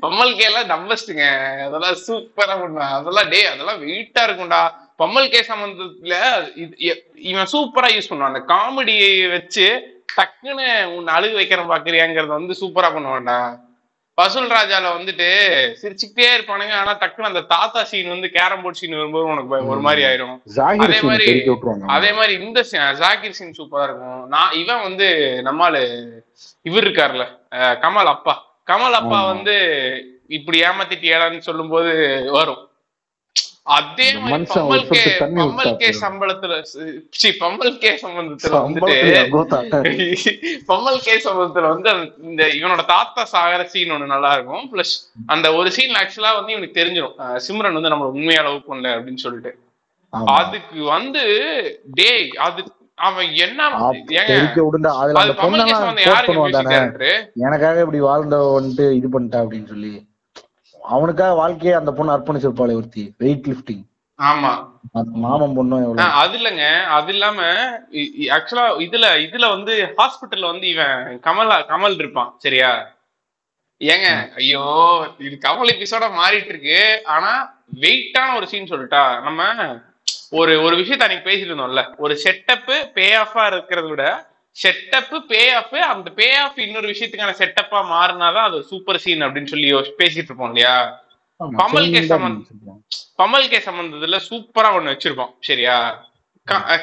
பம்மல் 0.00 0.34
கேலாம் 0.34 0.58
எல்லாம் 0.58 0.80
டம்பஸ்டுங்க 0.80 1.24
அதெல்லாம் 1.62 1.96
சூப்பரா 2.06 2.62
பண்ணுவான் 2.62 2.92
அதெல்லாம் 2.92 3.28
டே 3.28 3.46
அதெல்லாம் 3.46 3.82
வெயிட்டா 3.82 4.20
இருக்கும்டா. 4.20 4.70
பம்மல் 4.96 5.28
கே 5.28 5.40
சம்பந்தத்துல 5.40 6.14
இது- 6.56 6.96
இவன் 7.14 7.46
சூப்பரா 7.52 8.00
யூஸ் 8.00 8.10
பண்ணுவான். 8.10 8.32
அந்த 8.32 8.54
காமெடியை 8.54 9.30
வச்சு 9.30 9.94
டக்குன்னு 10.16 10.84
உன்னை 10.84 11.14
அழுகு 11.14 11.38
வைக்கிற 11.38 11.58
பாக்குறியாங்கிறத 11.58 12.26
வந்து 12.26 12.56
சூப்பரா 12.60 12.88
பண்ணுவான்டா. 12.94 13.65
வசூல் 14.16 14.50
ராஜால 14.50 14.86
வந்துட்டு 14.98 15.38
சிரிச்சுக்கிட்டே 15.82 16.28
இருப்பானுங்க. 16.36 16.72
ஆனா 16.72 16.98
டக்குன்னு 16.98 17.20
அந்த 17.20 17.40
தாத்தா 17.40 17.84
சீன் 17.84 18.08
வந்து 18.08 18.30
கேரம் 18.30 18.62
போர்ட் 18.62 18.74
சீன் 18.74 18.96
வரும்போது 18.96 19.24
உனக்கு 19.24 19.66
ஒரு 19.66 19.80
மாதிரி 19.80 20.02
ஆயிரும். 20.02 20.40
அதே 20.78 21.00
மாதிரி- 21.08 21.44
அதே 21.86 22.12
மாதிரி 22.12 22.44
இந்த 22.44 22.60
ஜாகிர் 22.70 23.30
சீன் 23.30 23.54
சூப்பரா 23.58 23.82
இருக்கும். 23.82 24.28
நான் 24.28 24.52
இவன் 24.52 24.82
வந்து 24.82 25.40
நம்மாலு 25.44 26.06
இவர் 26.62 26.84
இருக்காருல்ல 26.84 27.26
கமல் 27.54 28.04
அப்பா. 28.04 28.56
கமல் 28.66 28.90
அப்பா. 28.90 29.24
வந்து 29.24 29.54
இப்படி 30.28 30.60
ஏமாத்திட்டியாடான்னு 30.60 31.38
சொல்லும்போது 31.38 32.22
வரும். 32.32 32.65
அதே 33.66 34.06
மாதிரி 34.22 34.44
பம்மல் 35.30 35.70
கே. 35.78 35.88
சம்பளத்துல 36.00 36.56
சி 37.12 37.28
பம்மல் 37.40 37.78
கே 37.78 37.90
சம்பந்தத்துல 38.02 38.52
வந்துட்டு. 38.58 38.92
பம்மல் 40.68 41.00
கே 41.06 41.14
சம்பந்தத்துல 41.24 41.70
வந்து 41.72 41.90
இந்த 42.28 42.42
இவனோட 42.58 42.84
தாத்தா 42.92 43.24
சாகர 43.32 43.62
சீன் 43.72 43.94
ஒண்ணு 43.94 44.12
நல்லா 44.14 44.32
இருக்கும். 44.36 44.64
பிளஸ் 44.72 44.94
அந்த 45.32 45.46
ஒரு 45.58 45.70
சீன் 45.76 45.98
ஆக்சுவலா 46.02 46.32
வந்து 46.38 46.54
இவனுக்கு 46.54 46.78
தெரிஞ்சிடும் 46.80 47.16
சிம்ரன் 47.46 47.78
வந்து 47.78 47.92
நம்மள 47.92 48.10
உண்மையா 48.14 48.42
லவ் 48.46 48.66
பண்ணல 48.68 48.96
அப்படின்னு 48.96 49.24
சொல்லிட்டு. 49.26 49.52
அதுக்கு 50.36 50.80
வந்து 50.94 51.22
டேய் 51.98 52.28
அது 52.46 52.60
அவன் 52.98 53.30
என்ன 53.44 53.62
எனக்காக 57.44 57.80
இப்படி 57.84 58.00
வாழ்ந்தவ 58.06 58.52
வந்துட்டு 58.56 58.86
இது 58.98 59.08
பண்ணிட்டா 59.08 59.40
அப்படின்னு 59.42 59.70
சொல்லி. 59.72 59.92
அவனுக்காக 60.86 61.34
வாழ்க்கையே 61.34 61.74
அந்த 61.78 61.90
பொண்ணு 61.92 62.14
அர்ப்பணிச்சிருப்பாளே 62.14 62.78
ஒருத்தி 62.78 63.04
வெயிட் 63.22 63.48
லிஃப்டிங் 63.50 63.84
ஆமா 64.18 64.50
மாமன் 65.22 65.54
பொண்ணும் 65.56 66.04
அது 66.18 66.36
இல்லைங்க. 66.38 66.66
அது 66.96 67.10
இல்லாம 67.14 67.38
ஆக்சுவலா 68.36 68.66
இதுல 68.84 69.06
இதுல 69.24 69.48
வந்து 69.50 69.72
ஹாஸ்பிட்டல்ல 69.98 70.50
வந்து 70.52 70.66
இவன் 70.74 70.94
கமல் 71.26 71.52
கமல் 71.72 71.98
இருப்பான் 72.02 72.30
சரியா? 72.44 72.70
ஏங்க 73.80 74.08
ஐயோ 74.38 74.62
இது 75.20 75.34
கமல் 75.42 75.72
எபிசோட 75.74 76.04
மாறிட்டு 76.20 76.52
இருக்கு. 76.54 76.78
ஆனா 77.14 77.32
வெயிட்டான 77.82 78.36
ஒரு 78.38 78.46
சீன் 78.52 78.70
சொல்லிட்டா 78.72 79.02
நம்ம 79.26 79.40
ஒரு 80.32 80.52
ஒரு 80.64 80.74
விஷயத்த 80.80 81.06
அன்னைக்கு 81.06 81.28
பேசிட்டு 81.28 81.50
இருந்தோம்ல. 81.50 81.82
ஒரு 82.04 82.14
செட்டப் 82.24 82.66
பே 82.96 83.06
ஆஃபா 83.20 83.44
இருக்கிறத 83.52 83.88
விட 83.90 84.04
செட்டப் 84.62 85.14
பே 85.28 85.40
ஆஃப் 85.52 85.74
அந்த 85.74 86.10
பே 86.10 86.36
ஆஃப் 86.36 86.58
இன்னொரு 86.58 86.88
விஷயத்துக்கான 86.88 87.34
செட்டப்பா 87.40 87.80
மாறினாதான் 87.94 88.46
அது 88.48 88.62
சூப்பர் 88.62 88.98
சீன் 88.98 89.22
அப்படின்னு 89.22 89.52
சொல்லி 89.52 89.72
பேசிட்டு 89.74 90.30
இருப்போம் 90.30 90.52
இல்லையா? 90.54 90.76
கமல் 91.40 91.90
கே. 91.92 91.98
நினைச்சிருப்பான். 91.98 92.38
கமல் 93.20 93.48
கே 93.48 93.58
சம்பந்தத்துல 93.58 94.20
சூப்பரா 94.28 94.68
ஒண்ணு 94.76 94.92
வச்சிருப்போம் 94.94 95.32
சரியா? 95.40 95.76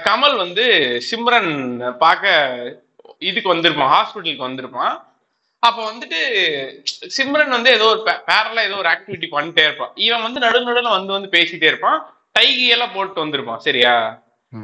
கமல் 0.08 0.36
வந்து 0.38 0.66
சிம்ரன் 1.10 1.52
பார்க்க 1.98 2.82
இதுக்கு 3.20 3.54
வந்திருப்பான் 3.54 3.94
ஹாஸ்பிட்டலுக்கு 3.96 4.48
வந்திருப்பான். 4.48 4.96
அப்ப 5.60 5.80
வந்துட்டு 5.92 6.20
சிம்ரன் 7.18 7.54
வந்து 7.56 7.70
ஏதோ 7.72 7.86
ஒரு 7.86 8.02
பேரலா 8.28 8.64
ஏதோ 8.70 8.78
ஒரு 8.78 8.90
ஆக்டிவிட்டி 8.90 9.28
பண்ணிட்டே 9.36 9.64
இருப்பான். 9.64 9.92
இவன் 9.96 10.22
வந்து 10.22 10.40
நடு 10.40 10.60
நடுல 10.60 10.90
வந்து 10.90 11.12
வந்து 11.12 11.30
பேசிட்டே 11.38 11.70
இருப்பான். 11.72 12.00
டைகி 12.40 12.66
எல்லாம் 12.76 12.96
போட்டு 12.96 13.26
வந்திருப்பான் 13.26 13.66
சரியா. 13.68 13.96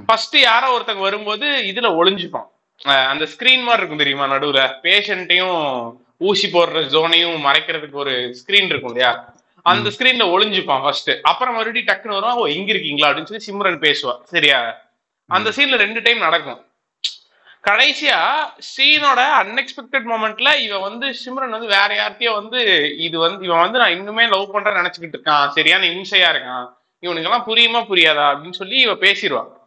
ஃபர்ஸ்ட் 0.07 0.36
யாரோ 0.38 0.68
ஒருத்தங்க 0.78 0.99
வரும்போது 0.99 1.45
இதுல 1.72 1.88
ஒளிஞ்சுப்பான். 2.01 2.49
அந்த 2.84 3.26
ஸ்கிரீன் 3.26 3.64
மாதிரி 3.64 3.78
இருக்கும் 3.78 3.98
தெரியுமா 3.98 4.26
நடுவுல? 4.26 4.74
பேஷண்ட்டையும் 4.82 5.98
ஊசி 6.18 6.52
போடுற 6.52 6.82
ஜோனையும் 6.94 7.44
மறைக்கிறதுக்கு 7.46 7.92
ஒரு 7.92 8.12
ஸ்கிரீன் 8.12 8.66
இருக்கும் 8.66 8.92
இல்லையா? 8.92 9.34
அந்த 9.62 9.90
ஸ்கிரீன்ல 9.90 10.28
ஒளிஞ்சுப்பான் 10.36 10.82
ஃபர்ஸ்ட் 10.82 11.12
அப்புறம் 11.22 11.56
மறுபடியும் 11.56 11.88
டக்குன்னு 11.88 12.08
வருவான் 12.08 12.36
ஓ 12.36 12.46
இங்க 12.46 12.72
இருக்கீங்களா? 12.72 13.12
அப்படின்னு 13.12 13.36
சொல்லி 13.36 13.46
சிம்ரன் 13.48 13.82
பேசுவா. 13.86 14.22
சரியா? 14.24 14.78
அந்த 15.28 15.50
சீன்ல 15.50 15.76
ரெண்டு 15.76 16.02
டைம் 16.02 16.18
நடக்கும். 16.18 16.64
கடைசியா 17.68 18.20
சீனோட 18.78 19.22
அன்எக்ஸ்பெக்டட் 19.42 20.06
மொமெண்ட்ல 20.12 20.60
இவன் 20.60 20.82
வந்து 20.82 21.08
சிம்ரன் 21.10 21.50
வந்து 21.50 21.68
வேற 21.68 21.88
யார்கிட்டயோ 21.88 22.34
வந்து 22.34 22.96
இது 22.98 23.20
வந்து 23.20 23.46
இவன் 23.46 23.60
வந்து 23.60 23.80
நான் 23.80 23.92
இன்னுமே 23.92 24.30
லவ் 24.30 24.56
பண்றேன்னு 24.56 24.80
நினைச்சுக்கிட்டு 24.80 25.20
இருக்கான். 25.20 25.50
சரியான 25.50 25.86
இம்சையா 25.86 26.30
இருக்கான். 26.36 26.70
இவனுக்கெல்லாம் 27.02 27.48
புரியுமா 27.48 27.82
புரியாதா? 27.90 28.26
அப்படின்னு 28.32 28.52
சொல்லி 28.52 28.78
இவ 28.80 28.94
பேசிடுவான் 28.94 29.58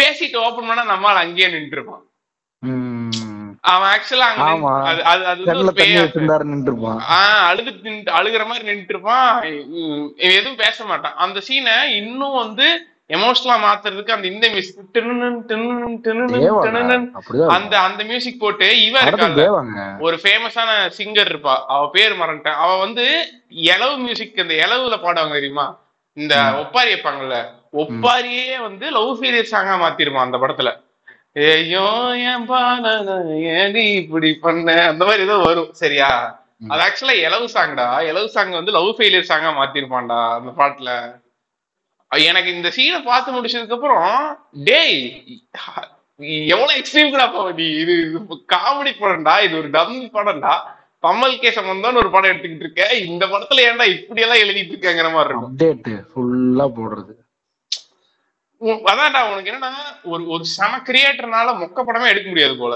பேசிட்டு 0.00 0.36
ஓபன் 0.36 0.66
பண்ணா 0.66 0.84
நம்மால் 0.84 1.16
அங்கேயே 1.16 1.48
நின்று 1.48 1.66
இருப்பான். 1.66 2.05
அவன் 3.60 3.88
ஆக்சுவலா 3.88 4.26
அங்க 4.28 4.42
அது 5.02 5.44
நின்று 5.44 5.84
அழுது 7.46 7.70
நின்று- 7.70 8.12
அழுகுற 8.12 8.46
மாதிரி 8.46 8.70
நின்றுட்டு 8.70 8.88
இருப்பான் 8.88 9.42
எதுவும் 10.16 10.56
பேச 10.56 10.84
மாட்டான். 10.84 11.14
அந்த 11.16 11.40
சீனை 11.48 11.84
இன்னும் 11.84 12.32
வந்து 12.32 12.86
எமோஷனலா 13.08 13.56
மாத்துறதுக்கு 13.64 14.10
அந்த 14.10 14.28
இந்த 14.28 14.48
மியூசிக் 14.48 14.76
அந்த 17.48 17.80
அந்த 17.80 18.04
மியூசிக் 18.04 18.40
போட்டு 18.40 18.84
இவ 18.86 19.00
ஒரு 19.98 20.16
ஃபேமஸான 20.22 20.90
சிங்கர் 20.98 21.28
இருப்பா. 21.28 21.56
அவ 21.66 21.90
பேர் 21.90 22.18
மறந்துட்டேன். 22.18 22.54
அவ 22.54 22.76
வந்து 22.78 23.26
எலவு 23.50 23.98
மியூசிக் 23.98 24.38
இந்த 24.38 24.54
எலவுல 24.54 24.96
பாடுவாங்க 24.96 25.32
தெரியுமா? 25.32 25.78
இந்த 26.12 26.34
ஒப்பாரி 26.58 26.92
வைப்பாங்கல்ல. 26.92 27.44
ஒப்பாரியே 27.72 28.60
வந்து 28.60 28.90
லவ் 28.90 29.22
ஃபீலியர் 29.22 29.50
சாங்கா 29.50 29.76
மாத்திருமா 29.76 30.18
அந்த 30.18 30.36
படத்துல. 30.36 30.85
ஐயோ 31.36 31.86
என் 32.30 32.46
பாலன 32.50 33.14
ஏடி 33.56 33.84
இப்படி 34.02 34.28
பண்ண? 34.44 34.68
அந்த 34.90 35.02
மாதிரி 35.08 35.24
ஏதோ 35.26 35.36
வரும் 35.46 35.72
சரியா. 35.82 36.10
அது 36.72 36.82
ஆக்சுவலா 36.86 37.16
எலவு 37.28 37.46
சாங்டா 37.54 37.86
எலவு 38.10 38.28
சாங் 38.34 38.58
வந்து 38.58 38.74
லவ் 38.76 38.90
ஃபெயிலியர் 38.98 39.30
சாங்கா 39.30 39.50
மாத்திருப்பான்டா 39.58 40.20
அந்த 40.38 40.50
பாட்டுல. 40.60 40.90
எனக்கு 42.10 42.50
இந்த 42.56 42.68
சீனை 42.76 43.00
பார்த்து 43.10 43.34
முடிச்சதுக்கு 43.36 43.76
அப்புறம் 43.76 44.08
டேய் 44.68 44.96
எவ்வளவு 46.54 46.78
எக்ஸ்ட்ரீம்டா 46.80 47.26
நீ? 47.58 47.66
இது 47.82 47.94
காமெடி 48.54 48.92
படம்டா 49.02 49.34
இது 49.46 49.54
ஒரு 49.60 49.70
டம் 49.76 49.96
படம்டா. 50.16 50.54
கமல் 51.04 51.40
கே 51.42 51.50
சம்பந்தம்னு 51.58 52.00
ஒரு 52.02 52.10
படம் 52.14 52.30
எடுத்துக்கிட்டு 52.32 52.66
இருக்க. 52.66 52.84
இந்த 53.10 53.24
படத்துல 53.32 53.64
ஏன்டா 53.68 53.86
இப்படி 53.96 54.24
எல்லாம் 54.26 54.42
எழுதிட்டு 54.44 54.74
இருக்காங்கிற 54.74 55.10
மாதிரி 55.16 55.32
இருக்கும். 55.32 55.54
ஃபுல்லா 56.12 56.66
போடுறது. 56.78 57.12
அதான்டா 58.86 59.20
உனக்கு 59.30 59.50
என்னன்னா 59.50 59.72
ஒரு 60.04 60.22
ஒரு 60.28 60.44
சம 60.52 60.78
கிரியேட்டர்னால 60.86 61.48
மொக்க 61.58 61.78
படமே 61.82 62.12
எடுக்க 62.12 62.28
முடியாது 62.28 62.54
போல. 62.56 62.74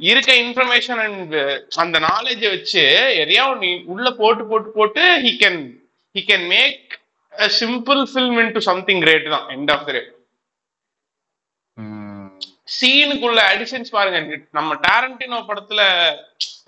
இருக்க 0.00 0.30
இன்ஃபர்மேஷன் 0.42 1.00
அண்ட் 1.00 1.34
அந்த 1.78 1.96
நாலேஜ 2.04 2.42
வச்சு 2.48 2.82
எதையா 3.22 3.44
நீ 3.58 3.70
உள்ள 3.86 4.06
போட்டு 4.12 4.44
போட்டு 4.44 4.70
போட்டு 4.70 5.02
he 5.24 5.32
can 5.42 5.60
he 6.14 6.22
can 6.28 6.46
make 6.48 6.86
simple 7.54 8.00
film 8.10 8.38
into 8.42 8.62
something 8.68 9.02
great 9.02 9.28
தான் 9.28 9.46
எண்ட் 9.50 9.72
ஆஃப் 9.72 9.84
த 9.88 9.92
டே 9.92 10.02
சீனுக்குள்ள 12.78 13.40
அடிஷன்ஸ் 13.52 13.94
பாருங்க. 13.96 14.38
நம்ம 14.58 14.74
டாரண்டினோ 14.88 15.38
படத்துல 15.50 15.82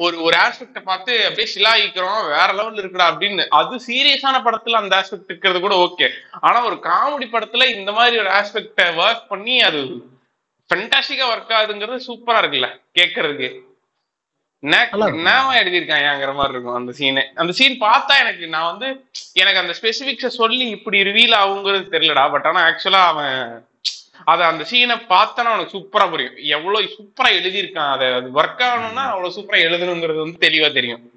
ஒரு 0.05 0.16
ஒரு 0.26 0.36
ஆஸ்பெக்ட 0.44 0.80
பார்த்து 0.90 1.12
அப்படியே 1.26 1.48
சிலாயிக்கிறோம் 1.55 2.20
வேற 2.34 2.48
லெவல் 2.59 2.80
இருக்குடா 2.82 3.07
அப்படின்னு. 3.12 3.44
அது 3.59 3.74
சீரியஸான 3.88 4.36
படத்துல 4.46 4.80
அந்த 4.82 4.94
ஆஸ்பெக்ட் 5.00 5.30
இருக்கிறது 5.30 5.61
கூட 5.64 5.74
ஓகே 5.86 6.09
ஆனா 6.46 6.59
ஒரு 6.68 6.78
காமெடி 6.88 7.28
படத்துல 7.34 7.68
இந்த 7.76 7.92
மாதிரி 7.98 8.16
ஒரு 8.22 8.30
ஆஸ்பெக்ட 8.38 8.86
ஒர்க் 9.03 9.28
பண்ணி 9.32 9.57
அது 9.68 9.82
ஃபென்டாஸ்டிக்கா 10.70 11.26
ஒர்க் 11.32 11.55
ஆகுதுங்கிறது 11.59 12.07
சூப்பரா 12.09 12.40
இருக்குல்ல 12.42 12.70
கேட்கறதுக்கு. 12.98 13.50
என்னவா 14.62 15.53
எழுதியிருக்காங்கிற 15.61 16.32
மாதிரி 16.38 16.55
இருக்கும் 16.55 16.78
அந்த 16.80 16.92
சீனு 16.98 17.22
அந்த 17.34 17.53
சீன் 17.59 17.76
பார்த்தா 17.80 18.14
எனக்கு 18.24 18.44
நான் 18.55 18.70
வந்து 18.72 18.88
எனக்கு 19.40 19.62
அந்த 19.62 19.74
ஸ்பெசிபிக்ஸ 19.78 20.28
சொல்லி 20.40 20.66
இப்படி 20.76 20.98
ரிவீல் 21.09 21.34
ஆகுங்கிறது 21.40 21.94
தெரியலடா. 21.94 22.24
பட் 22.34 22.46
ஆனா 22.50 22.61
ஆக்சுவலா 22.68 23.03
அவன் 23.12 23.36
அத 24.24 24.46
அந்த 24.46 24.64
சீனை 24.70 25.00
பார்த்தனா 25.08 25.48
அவனுக்கு 25.48 25.78
சூப்பரா 25.78 26.10
புரியும். 26.10 26.36
எவ்வளவு 26.36 26.84
சூப்பரா 26.84 27.26
எழுதியிருக்கான் 27.26 27.90
அதை. 27.90 28.12
அது 28.12 28.30
ஒர்க் 28.34 28.62
ஆகணும்னா 28.62 29.08
அவ்வளவு 29.08 29.28
சூப்பரா 29.28 29.54
எழுதணுங்கிறது 29.54 30.18
வந்து 30.18 30.48
தெளிவா 30.48 30.72
தெரியும். 30.72 31.10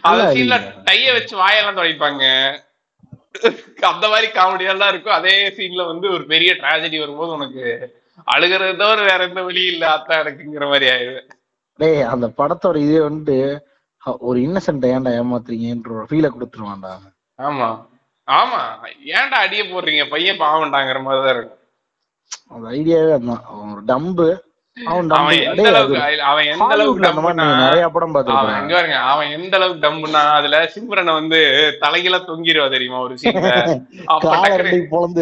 அந்த 0.00 0.32
சீன்ல. 0.34 0.82
டைய 0.84 1.12
வச்சு 1.12 1.36
வாயெல்லாம் 1.36 1.76
துடைப்பாங்க. 1.76 2.54
அந்த 3.80 4.08
மாதிரி 4.08 4.32
காமெடியெல்லாம் 4.32 4.88
இருக்கும். 4.88 5.12
அதே 5.12 5.48
சீன்ல 5.48 5.86
வந்து 5.86 6.10
ஒரு 6.10 6.24
பெரிய 6.26 6.54
டிராஜடி 6.54 6.98
வரும்போது 6.98 7.32
உனக்கு 7.32 7.94
அழுகிறது 8.24 8.76
தவிர 8.76 9.00
வேற 9.00 9.24
எந்த 9.24 9.42
வழி 9.42 9.66
இல்ல 9.66 9.94
அத்தா 9.94 10.10
எனக்குங்கிற 10.10 10.68
மாதிரி 10.68 10.86
ஆயிடுது. 10.86 11.28
டேய் 11.76 12.02
அந்த 12.02 12.26
படத்தோட 12.26 12.76
இதே 12.76 12.96
வந்துட்டு 12.96 13.60
ஹ- 13.98 14.16
ஒரு 14.20 14.40
இன்னசென்ட் 14.40 14.84
ஏன்டா 14.84 15.22
ஏமாத்துறீங்கன்ற 15.22 15.90
ஒரு 15.90 16.06
ஃபீலை 16.10 16.30
கொடுத்துருவான்டா. 16.30 16.98
ஆமா. 17.38 17.86
ஆமா. 18.26 18.76
ஏன்டா 19.04 19.34
அடிய 19.34 19.62
போடுறீங்க? 19.62 20.10
பையன் 20.10 20.40
பாவண்டாங்கிற 20.40 21.02
மாதிரிதான் 21.02 21.36
இருக்கும் 21.36 21.62
அந்த 22.50 22.66
ஐடியாவே 22.76 23.12
அதான். 23.18 23.44
அவன் 23.50 23.70
ஒரு 23.74 23.84
டம்பு 23.92 24.26
அவன். 24.76 25.08
எந்த 25.48 25.66
அளவுக்கு 26.74 27.02
டம்புனா 27.04 27.34
நான் 27.40 27.60
நிறைய 27.64 27.84
படம் 27.86 28.06
அவன் 28.06 28.14
பார்த்திருக்கேன் 28.16 28.56
எங்க 28.62 28.74
பாருங்க 28.74 28.96
அவன் 29.10 29.28
எந்த 29.36 29.52
அளவுக்கு 29.58 29.84
டம்புனா 29.84 30.22
அதுல 30.38 30.60
சிம்ரனை 30.72 31.12
வந்து 31.18 31.38
தலைகீழ 31.82 32.18
தொங்கிடுவா 32.24 32.66
தெரியுமா 32.72 32.98
ஒரு 33.04 33.14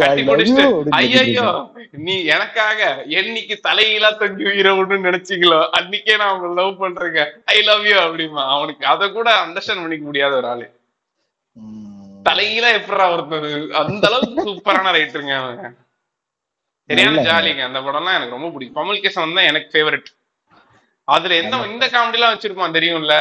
அப்படின்னு 0.07 0.65
ஐயோ 1.01 1.45
நீ 2.07 2.15
எனக்காக 2.35 2.81
என்னைக்கு 3.19 3.57
தலைகீழா 3.69 4.11
தொங்கி 4.23 4.47
உயிரவுன்னு 4.53 4.99
நினைச்சீங்களோ 5.09 5.61
அன்னைக்கே 5.79 6.17
நான் 6.23 6.35
உங்களை 6.37 6.55
லவ் 6.61 6.81
பண்றேங்க. 6.83 7.21
ஐ 7.47 7.59
லவ் 7.69 7.87
யூ 7.91 7.97
அப்படிமா 8.07 8.45
அவனுக்கு 8.55 8.87
அத 8.87 9.11
கூட 9.11 9.29
அண்டர்ஸ்டாண்ட் 9.45 9.85
பண்ணிக்க 9.85 10.07
முடியாத 10.07 10.35
ஒரு 10.37 10.51
ஆளு. 10.53 10.67
தலைகீழா 12.27 12.71
எப்படா 12.81 13.07
ஒருத்தது 13.15 13.51
அந்த 13.83 14.05
அளவுக்கு 14.11 14.47
சூப்பரான 14.49 14.93
ரைட்டருங்க 14.99 15.35
அவன். 15.41 15.77
சரியான. 16.93 17.25
ஜாலிங்க. 17.29 17.63
அந்த 17.71 17.81
படம்லாம் 17.87 18.19
எனக்கு 18.19 18.37
ரொம்ப 18.37 18.51
பிடிக்கும். 18.55 18.79
கமல்கேசன் 18.81 19.39
தான் 19.39 19.51
எனக்கு 19.53 19.71
ஃபேவரட் 19.75 20.11
அதுல 21.09 21.37
எந்த 21.43 21.57
இந்த 21.73 21.87
காமெடி 21.95 22.19
எல்லாம் 22.19 22.35
வச்சிருப்பான் 22.35 22.77
தெரியும்ல? 22.79 23.15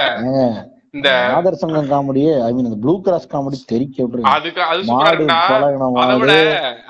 இந்த 0.97 1.09
ஆதர் 1.35 1.59
சங்கம் 1.61 1.89
காமெடி 1.91 2.23
ஐ 2.47 2.49
மீன் 2.55 2.67
இந்த 2.69 2.79
ப்ளூ 2.83 2.93
கிராஸ் 3.05 3.29
காமெடி 3.33 3.57
தெரிக்க 3.73 3.97
விட்டுருங்க. 4.03 4.31
அதுக்கு 4.35 4.61
அது 4.71 4.81
சூப்பரா 4.87 5.37
பழகின 5.51 5.89
அதை 6.03 6.15
விட 6.21 6.33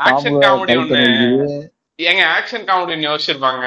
ஆக்ஷன் 0.08 0.40
காமெடி 0.46 0.76
ஒண்ணு. 0.82 1.02
ஏங்க 2.00 2.24
ஆக்ஷன் 2.38 2.66
காமெடி 2.70 3.08
யோசிச்சிருப்பாங்க. 3.10 3.66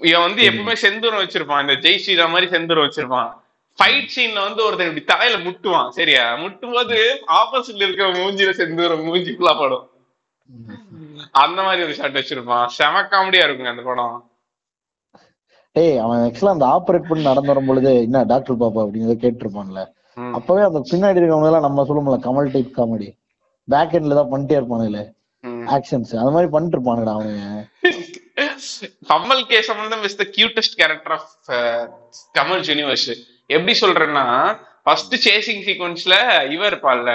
இவன் 0.00 0.26
வந்து 0.26 0.42
எப்பவுமே 0.50 0.74
செந்தூரம் 0.84 1.22
வச்சிருப்பான். 1.24 1.62
இந்த 1.64 1.74
ஜெய் 1.84 2.02
ஸ்ரீராம் 2.04 2.34
மாதிரி 2.34 2.48
செந்தூரம் 2.54 2.86
வச்சிருப்பான். 2.86 3.30
ஃபைட் 3.78 4.12
சீன்ல 4.14 4.40
வந்து 4.46 4.64
ஒருத்தன் 4.66 4.90
இப்படி 4.90 5.04
தலையில 5.10 5.36
முட்டுவான். 5.44 5.90
சரியா? 5.98 6.24
முட்டும் 6.42 6.74
போது 6.76 6.96
ஆப்போசிட்ல 7.40 7.86
இருக்க 7.88 8.06
மூஞ்சில 8.18 8.50
செந்தூரம் 8.60 9.04
மூஞ்சி 9.08 9.32
ஃபுல்லா 9.36 9.54
படும். 9.60 9.86
அந்த 11.34 11.58
மாதிரி 11.66 11.84
ஒரு 11.86 11.94
ஷாட் 11.98 12.18
வச்சிருப்பான் 12.18 12.66
செம 12.76 13.02
காமெடியா 13.12 13.44
இருக்குங்க 13.46 13.72
அந்த 13.74 13.84
படம். 13.88 14.16
டேய் 15.76 15.96
அவன் 16.04 16.22
ஆக்சுவலா 16.24 16.54
அந்த 16.56 16.66
ஆபரேட் 16.76 17.08
பண்ணி 17.10 17.22
நடந்து 17.28 17.50
வரும் 17.52 17.68
பொழுது 17.70 17.90
என்ன 18.06 18.24
டாக்டர் 18.32 18.60
பாப்பா 18.62 18.80
அப்படின்னு 18.84 19.14
கேட்டிருப்பான்ல. 19.22 19.82
அப்பவே 20.38 20.62
அந்த 20.68 20.80
பின்னாடி 20.90 21.20
இருக்கவங்க 21.20 21.50
எல்லாம் 21.50 21.66
நம்ம 21.66 21.84
சொல்லுவோம்ல 21.88 22.18
கமல் 22.26 22.52
டைப் 22.54 22.76
காமெடி 22.78 23.08
பேக் 23.68 23.94
எண்ட்ல 23.98 24.18
தான் 24.20 24.32
பண்ணிட்டே 24.32 24.58
இருப்பானுல. 24.58 25.00
ஆக்ஷன்ஸ் 25.76 26.12
அது 26.22 26.34
மாதிரி 26.34 26.50
பண்ணிட்டு 26.54 26.76
இருப்பானுடா 26.76 27.14
அவனுங்க 27.16 27.46
Kamal 29.12 29.42
K 29.50 29.58
Sambandam 29.68 30.04
is 30.08 30.20
the 30.20 30.26
cutest 30.36 30.76
character 30.80 31.14
of 31.16 31.30
Kamal 32.38 32.62
universe 32.70 33.08
எப்படி 33.54 33.74
சொல்றேன்னா 33.82 34.26
ஃபர்ஸ்ட் 34.84 35.16
சேசிங் 35.26 35.64
சீக்வன்ஸ்ல 35.68 36.14
இவ 36.54 36.62
இருப்பாள்ல 36.70 37.10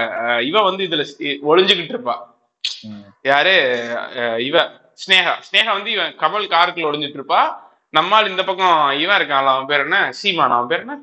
இவ 0.49 0.57
வந்து 0.69 0.83
இதுல 0.87 1.05
ஒளிஞ்சுகிட்டு 1.51 1.95
இருப்பா. 1.95 2.15
யாரு? 3.23 3.55
இவ. 4.47 4.57
ஸ்னேகா. 5.03 5.33
ஸ்னேகா 5.47 5.71
வந்து 5.77 5.91
இவன் 5.91 6.13
கமல் 6.21 6.51
காருக்குள்ள 6.53 6.89
ஒளிஞ்சிட்டு 6.89 7.19
இருப்பா 7.19 7.41
நம்மால் 7.93 8.29
இந்த 8.29 8.43
பக்கம் 8.43 8.73
இவன் 9.01 9.17
இருக்கான்ல 9.19 9.53
அவன் 9.55 9.69
பேர் 9.71 9.85
என்ன? 9.85 9.99
சீமான் 10.19 10.55
அவன் 10.55 10.71
பேர் 10.71 10.83
என்ன? 10.85 10.95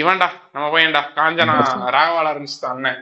இவன்டா 0.00 0.28
நம்ம 0.54 0.66
பையன்டா. 0.74 1.02
காஞ்சனா 1.18 1.54
ராகவாலா 1.96 2.32
இருந்துச்சு 2.34 2.66
அண்ணன். 2.72 2.98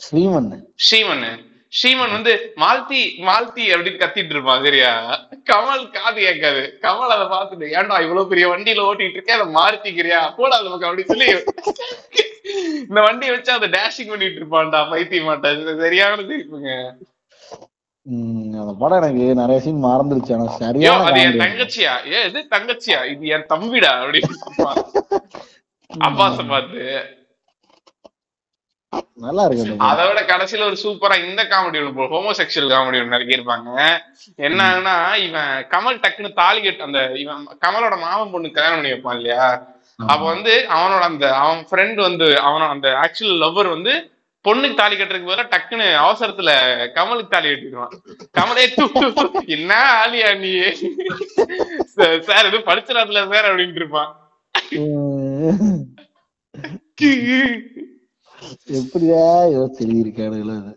ஸ்ரீமன் 0.00 0.48
ஸ்ரீமன் 0.86 1.26
ஸ்ரீமன் 1.72 2.14
வந்து 2.16 2.32
மால்தி 2.62 3.00
மால்தி 3.28 3.64
அப்படின்னு 3.74 4.02
கத்திட்டு 4.02 4.34
இருப்பான் 4.36 4.64
சரியா? 4.66 4.90
கமல் 5.46 5.82
காது 5.96 6.18
கேட்காது. 6.26 6.62
கமல் 6.84 7.14
அதை 7.14 7.26
பார்த்துட்டு 7.32 7.66
ஏன்டா 7.76 7.96
இவ்வளவு 8.04 8.30
பெரிய 8.32 8.46
வண்டியில 8.52 8.86
ஓட்டிட்டு 8.88 9.16
இருக்கேன் 9.18 9.38
அதை 9.38 9.48
மாறுத்திக்கிறியா 9.56 10.20
போடா 10.38 10.58
அந்த 10.60 10.70
பக்கம் 10.70 10.90
அப்படி 10.90 11.06
சொல்லி 11.10 11.28
இந்த 12.88 13.00
வண்டியை 13.06 13.32
வச்சு 13.34 13.52
அதை 13.56 13.68
டேஷிங் 13.76 14.12
பண்ணிட்டு 14.12 14.40
இருப்பான்டா 14.40 14.80
பைத்திய 14.92 15.22
மாட்டேன் 15.28 15.82
சரியான 15.84 16.22
சிரிப்புங்க 16.30 16.72
அந்த 18.62 18.72
படம் 18.80 18.98
எனக்கு 19.00 19.26
நிறைய 19.40 19.58
சீன் 19.64 19.84
மறந்துருச்சு. 19.84 20.32
ஆனா 20.34 20.46
ஐயோ 20.46 20.58
சரியான 20.62 21.04
அது 21.10 21.20
என். 21.26 21.38
தங்கச்சியா? 21.42 21.92
ஏ 22.12 22.18
இது 22.28 22.40
தங்கச்சியா? 22.54 22.98
இது 23.12 23.30
என் 23.36 23.46
தம்பிடா? 23.52 23.92
அப்படின்னு. 24.02 24.34
அப்பாஸ 25.90 26.36
பார்த்து 26.50 26.82
நல்லா 29.24 29.42
இருக்கு 29.46 29.64
விட 30.08 30.20
கடைசியில 30.30 30.66
ஒரு 30.68 30.78
சூப்பரா 30.82 31.16
இந்த 31.26 31.42
காமெடி 31.50 31.80
ஒன்று 31.82 32.08
ஹோமோசெக்சுவல் 32.14 32.72
காமெடி 32.72 33.00
ஒன்று 33.02 33.18
இறக்கியிருப்பாங்க 33.18 33.68
என்ன 34.46 34.60
ஆகுனா 34.68 34.94
இவன் 35.26 35.52
கமல் 35.74 36.02
டக்குன்னு 36.04 36.38
தாலி 36.40 36.60
கட்டு 36.60 36.88
அந்த 36.88 37.02
இவன் 37.22 37.44
கமலோட 37.64 37.96
மாமன் 38.02 38.32
பொண்ணு 38.34 38.56
கல்யாணம் 38.56 38.80
பண்ணி 38.80 38.94
வைப்பான் 38.94 39.18
இல்லையா? 39.20 39.46
அப்ப 40.08 40.22
வந்து 40.26 40.54
அவனோட 40.76 41.02
அந்த 41.10 41.26
அவன் 41.42 41.62
ஃப்ரெண்ட் 41.68 42.00
வந்து 42.06 42.28
அவனோட 42.46 42.70
அந்த 42.76 42.88
ஆக்சுவல் 43.02 43.40
லவ்வர் 43.44 43.74
வந்து 43.74 43.94
பொண்ணுக்கு 44.44 44.78
தாலி 44.78 44.94
கட்டுறதுக்கு 44.94 45.28
பதிலா 45.28 45.44
டக்குன்னு 45.52 45.86
அவசரத்துல 46.00 46.50
கமலுக்கு 46.96 47.34
தாலி 47.34 47.48
கட்டிடுவான். 47.50 47.94
கமலே 48.36 48.64
என்ன 49.56 49.70
ஆலியா 50.00 50.30
நீ? 50.42 50.52
சார் 52.26 52.48
இது 52.50 52.58
படிச்சிடாதுல 52.68 53.22
சார் 53.32 53.48
அப்படின்ட்டு 53.50 53.82
இருப்பான். 53.82 54.12
எப்படியா 58.78 59.22
யோசிச்சு 59.56 59.84
எழுதியிருக்கானுங்களோ 59.86 60.56
அது. 60.62 60.72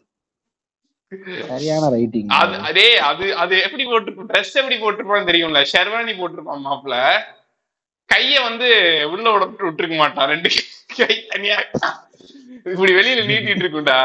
சரியான 1.49 1.89
ரைட்டிங் 1.95 2.31
அது 2.37 2.55
அதே 2.69 2.87
அது 3.09 3.25
அது 3.43 3.55
எப்படி 3.65 3.83
போட்டு 3.91 4.25
ட்ரெஸ் 4.29 4.57
எப்படி 4.61 4.77
போட்டிருப்பான்னு 4.81 5.29
தெரியும்ல. 5.29 5.59
ஷெர்வானி 5.73 6.13
போட்டிருப்பான் 6.21 6.65
மாப்பிள. 6.67 6.95
கைய 8.13 8.41
வந்து 8.47 8.67
உள்ள 9.13 9.25
விட்டு 9.37 9.67
விட்டுருக்க 9.67 9.97
மாட்டான். 10.01 10.29
ரெண்டு 10.33 10.49
கை 10.97 11.15
தனியா. 11.31 11.57
இப்படி 12.71 12.93
வெளியில 12.99 13.23
நீட்டிட்டு 13.31 13.63
இருக்கும்டா. 13.65 13.99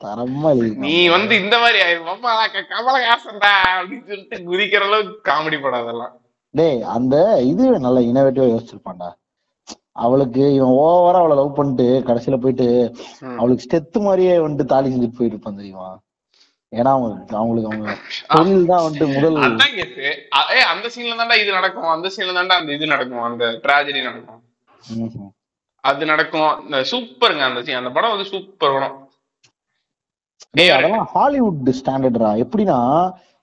தரமா 0.00 0.50
நீ 0.84 0.96
வந்து 1.16 1.34
இந்த 1.42 1.56
மாதிரி 1.62 1.78
ஆயிரும் 1.86 2.24
கமலஹாசன்டா 2.74 3.52
அப்படின்னு 3.78 4.08
சொல்லிட்டு 4.10 4.38
குதிக்கிற 4.48 4.86
அளவுக்கு 4.88 5.14
காமெடி 5.30 5.58
படம் 5.62 5.82
அதெல்லாம். 5.84 6.14
டேய் 6.58 6.80
அந்த 6.94 7.16
இது 7.50 7.64
நல்ல 7.86 7.98
இனோவேட்டிவா 8.10 8.46
யோசிச்சிருப்பான்டா. 8.52 9.10
அவளுக்கு 10.04 10.42
இவன் 10.56 10.76
ஓவரா 10.84 11.18
அவளை 11.22 11.34
லவ் 11.38 11.56
பண்ணிட்டு 11.58 11.86
கடைசியில 12.08 12.36
போயிட்டு. 12.42 12.66
அவளுக்கு 13.40 13.64
ஸ்டெத்து 13.66 13.98
மாதிரியே 14.06 14.34
வந்துட்டு 14.44 14.72
தாலி 14.72 14.92
செஞ்சுட்டு 14.92 15.18
போயிருப்பான் 15.18 15.60
தெரியுமா? 15.60 15.88
ஏன்னா 16.72 16.90
அவங்க 16.96 17.36
அவங்களுக்கு 17.40 17.70
அவங்க 17.70 17.94
தொழில் 18.34 18.70
தான் 18.70 18.84
வந்துட்டு 18.84 19.08
முதல் 19.16 19.36
ஏ 20.58 20.62
அந்த 20.72 20.86
சீன்ல 20.94 21.16
தான்டா 21.20 21.36
இது 21.42 21.50
நடக்கும். 21.58 21.90
அந்த 21.94 22.10
சீன்ல 22.14 22.36
தான்டா 22.38 22.56
அந்த 22.60 22.72
இது 22.76 22.86
நடக்கும். 22.94 23.24
அந்த 23.28 23.44
ட்ராஜடி 23.64 24.02
நடக்கும். 24.08 24.40
அது 25.90 26.02
நடக்கும். 26.12 26.52
இந்த 26.66 26.78
சூப்பருங்க 26.92 27.44
அந்த 27.50 27.62
சீன் 27.66 27.80
அந்த 27.82 27.92
படம் 27.96 28.14
வந்து 28.14 28.30
சூப்பர் 28.32 28.74
படம். 28.76 28.96
அதெல்லாம் 30.76 31.06
ஹாலிவுட் 31.16 31.70
ஸ்டாண்டர்டா 31.80 32.30
எப்படின்னா 32.44 32.78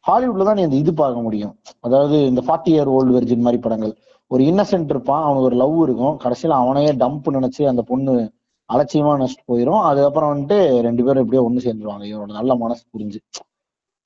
ஹாலிவுட்ல 0.07 0.43
தான் 0.43 0.55
நீ 0.55 0.63
அந்த 0.63 0.75
இது 0.75 0.93
பார்க்க 0.93 1.21
முடியும். 1.21 1.59
அதாவது 1.81 2.25
இந்த 2.25 2.41
ஃபார்ட்டி 2.47 2.69
இயர் 2.69 2.91
ஓல்டு 2.97 3.15
வெர்ஜின் 3.17 3.45
மாதிரி 3.47 3.61
படங்கள். 3.61 3.97
ஒரு 4.27 4.43
இன்னசென்ட் 4.43 4.89
இருப்பான் 4.89 5.23
அவனுக்கு 5.23 5.43
ஒரு 5.43 5.55
லவ் 5.55 5.83
இருக்கும். 5.83 6.19
கடைசியில 6.23 6.49
அவனையே 6.49 6.91
டம்ப் 6.91 7.29
நினைச்சு 7.37 7.65
அந்த 7.65 7.81
பொண்ணு 7.81 8.31
அலட்சியமா 8.73 9.13
நினைச்சிட்டு 9.17 9.49
போயிரும். 9.51 9.81
அதுக்கப்புறம் 9.81 10.31
வந்துட்டு 10.33 10.81
ரெண்டு 10.81 11.03
பேரும் 11.03 11.23
எப்படியோ 11.23 11.49
ஒண்ணு 11.49 11.65
சேர்ந்துருவாங்க. 11.67 12.03
இவனோட 12.11 12.25
நல்ல 12.25 12.55
மனசு 12.55 12.83
புரிஞ்சு. 12.97 13.19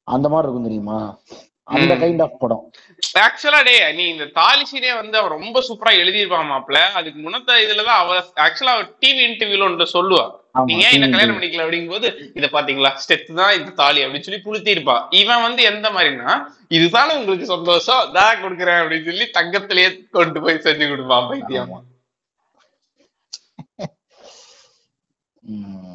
அந்த 0.04 0.30
மாதிரி 0.30 0.46
இருக்கும் 0.46 0.64
தெரியுமா? 0.64 1.18
அந்த. 1.64 1.94
கைண்ட் 1.96 2.22
ஆஃப் 2.22 2.40
படம். 2.40 2.72
ஆக்சுவலா 3.20 3.64
டே 3.64 3.94
நீ 3.94 4.08
இந்த 4.08 4.26
தாலி 4.26 4.64
சீனே 4.72 4.96
வந்து 4.96 5.18
அவன் 5.18 5.32
ரொம்ப 5.32 5.60
சூப்பரா 5.68 5.92
எழுதியிருப்பான் 5.98 6.50
மாப்ள 6.54 6.78
அதுக்கு 6.94 7.30
முன்னத்த 7.30 7.60
இதுலதான் 7.66 8.00
அவ 8.04 8.18
ஆக்சுவலா 8.18 8.74
அவ 8.78 8.84
டிவி 9.02 9.22
இன்டர்வியூல 9.30 9.64
ஒன்று 9.64 9.88
சொல்லுவா. 9.94 10.26
நீங்க 10.56 10.84
ஏன் 10.88 10.96
என்ன 10.96 11.08
கல்யாணம் 11.14 11.36
பண்ணிக்கல 11.38 11.64
அப்படிங்கும் 11.66 11.94
போது 11.96 12.08
இத 12.40 12.48
பாத்தீங்களா? 12.56 12.90
ஸ்டெத் 13.04 13.30
தான் 13.40 13.56
இந்த 13.60 13.72
தாலி 13.80 14.02
அப்படின்னு 14.04 14.28
சொல்லி 14.28 14.42
புளுத்தி 14.48 14.70
இருப்பா 14.76 14.96
இவன் 15.22 15.46
வந்து 15.46 15.62
எந்த 15.72 15.88
மாதிரினா 15.96 16.34
இதுதானே 16.78 17.14
உங்களுக்கு 17.20 17.46
சந்தோஷம் 17.54 18.12
தான் 18.18 18.42
கொடுக்குறேன் 18.44 18.82
அப்படின்னு 18.82 19.10
சொல்லி 19.10 19.26
தங்கத்திலேயே 19.38 19.90
கொண்டு 20.18 20.42
போய் 20.44 20.64
செஞ்சு 20.68 20.88
கொடுப்பான் 20.92 21.28
பைத்தியம். 21.30 21.74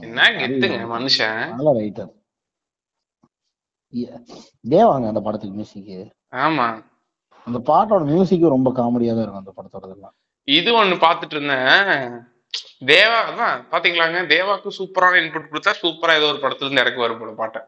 என்ன 0.06 0.24
கெத்துங்க 0.40 0.80
மனுஷன். 0.94 1.38
நல்ல 1.58 1.72
ரைட்டர் 1.80 2.12
தேவாங்க 4.72 5.06
அந்த 5.12 5.20
படத்துக்கு 5.26 5.58
மியூசிக் 5.58 5.92
ஆமா. 6.46 6.66
அந்த 7.46 7.58
பாட்டோட 7.70 8.02
மியூசிக்கும் 8.10 8.54
ரொம்ப 8.56 8.70
காமெடியா 8.78 9.12
தான் 9.14 9.24
இருக்கும் 9.24 9.44
அந்த 9.44 9.54
படத்தோடதெல்லாம். 9.58 10.14
இது 10.48 10.70
ஒண்ணு 10.80 10.96
பாத்துட்டு 11.06 11.34
இருந்தேன். 11.36 12.12
தேவா 12.90 13.18
அதான் 13.28 13.56
பாத்தீங்களாங்க 13.72 14.18
தேவாக்கு 14.30 14.68
சூப்பரான 14.76 15.18
இன்புட் 15.20 15.50
கொடுத்தா 15.50 15.72
சூப்பரா 15.80 16.12
ஏதோ 16.18 16.28
ஒரு 16.32 16.40
படத்துல 16.42 16.66
இருந்து 16.66 16.82
இறக்கு 16.82 17.04
வரும் 17.04 17.20
போல 17.20 17.32
பாட்டை 17.34 17.60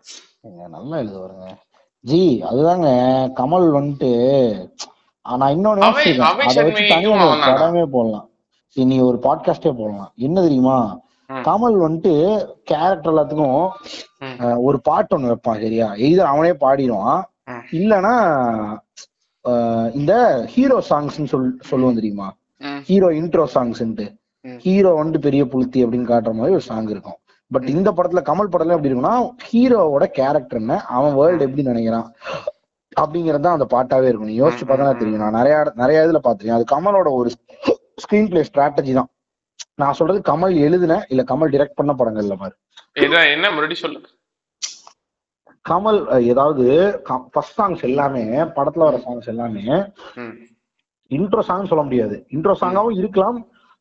நல்லா 0.75 0.97
எழுதுவாருங்க 1.01 1.49
ஜி 2.05 2.21
அதுதாங்க 2.49 2.89
கமல் 3.37 3.69
வந்துட்டு 3.75 4.11
ஆ, 5.27 5.37
நான் 5.37 5.55
இன்னொன்னு? 5.55 5.83
படமே 7.53 7.83
போடலாம் 7.95 8.27
நீ 8.77 8.97
ஒரு 9.07 9.19
பாட்காஸ்டே 9.25 9.73
போடலாம் 9.75 10.13
என்ன 10.19 10.37
தெரியுமா. 10.41 10.77
கமல் 11.31 11.77
வந்துட்டு 11.79 12.13
கேரக்டர் 12.65 13.13
எல்லாத்துக்கும் 13.13 13.59
ஒரு 14.65 14.79
பாட்டு 14.87 15.15
ஒண்ணு 15.17 15.31
வைப்பான் 15.31 15.61
சரியா 15.63 15.89
எய்தர் 16.05 16.31
அவனே 16.31 16.53
பாடிடுவான். 16.63 17.21
இல்லனா 17.73 18.15
இந்த 19.95 20.13
ஹீரோ 20.53 20.79
சாங்ஸ் 20.89 21.21
சொல் 21.27 21.47
சொல்லுவோம் 21.69 21.99
தெரியுமா. 21.99 22.29
Hero 22.89 23.11
intro 23.19 23.45
சாங்ஸ்ன்ட்டு. 23.55 24.07
ஹீரோ 24.65 24.91
வந்துட்டு 24.99 25.27
பெரிய 25.27 25.43
புளுத்தி 25.53 25.79
அப்படின்னு 25.85 26.11
காட்டுற 26.11 26.33
மாதிரி 26.39 26.57
ஒரு 26.59 26.67
சாங் 26.71 26.91
இருக்கும். 26.95 27.19
பட் 27.51 27.67
இந்த 27.75 27.89
படத்துல 27.97 28.21
கமல் 28.29 28.51
படத்துல 28.53 28.77
எப்படி 28.77 28.91
இருக்குன்னா 28.91 29.15
ஹீரோவோட 29.49 30.05
கேரக்டர் 30.19 30.61
என்ன 30.63 30.75
அவன் 30.97 31.17
வேர்ல்டு 31.21 31.47
எப்படி 31.47 31.65
நினைக்கிறான் 31.71 32.09
அப்படிங்கறது 33.03 33.45
தான் 33.47 33.57
அந்த 33.59 33.67
பாட்டாவே 33.75 34.09
இருக்கும். 34.09 34.31
நீ 34.31 34.37
யோசிச்சு 34.43 34.67
பார்த்தா 34.69 34.93
தெரியும். 35.01 35.23
நான் 35.25 35.39
நிறைய 35.41 35.57
நிறைய 35.83 36.05
இதுல 36.07 36.21
பாத்திருக்கேன் 36.27 36.59
அது 36.59 36.67
கமலோட 36.75 37.11
ஒரு 37.21 37.31
ஸ்கிரீன் 38.05 38.31
பிளே 38.31 38.43
ஸ்ட்ராட்டஜி 38.51 38.95
தான். 38.99 39.11
நான் 39.83 39.99
சொல்றது 39.99 40.21
கமல் 40.31 40.55
எழுதின 40.67 40.95
இல்ல 41.13 41.23
கமல் 41.33 41.53
டிரெக்ட் 41.55 41.79
பண்ண 41.81 41.93
படங்கள்ல 42.01 42.37
பாரு. 42.43 42.55
என்ன 43.35 43.45
மறுபடியும் 43.57 43.85
சொல்லு. 43.85 44.01
கமல் 45.65 45.99
ஏதாவது 46.33 46.65
ஃபர்ஸ்ட் 47.35 47.59
சாங்ஸ் 47.59 47.83
எல்லாமே 47.89 48.25
படத்துல 48.57 48.87
வர 48.89 48.99
சாங்ஸ் 49.07 49.31
எல்லாமே 49.33 49.65
ம். 50.23 50.35
இன்ட்ரோ 51.11 51.43
சாங் 51.49 51.71
சொல்ல 51.71 51.83
முடியாது. 51.89 52.17
இன்ட்ரோ 52.37 52.55
சாங்காவும் 52.63 52.99
இருக்கலாம். 53.01 53.39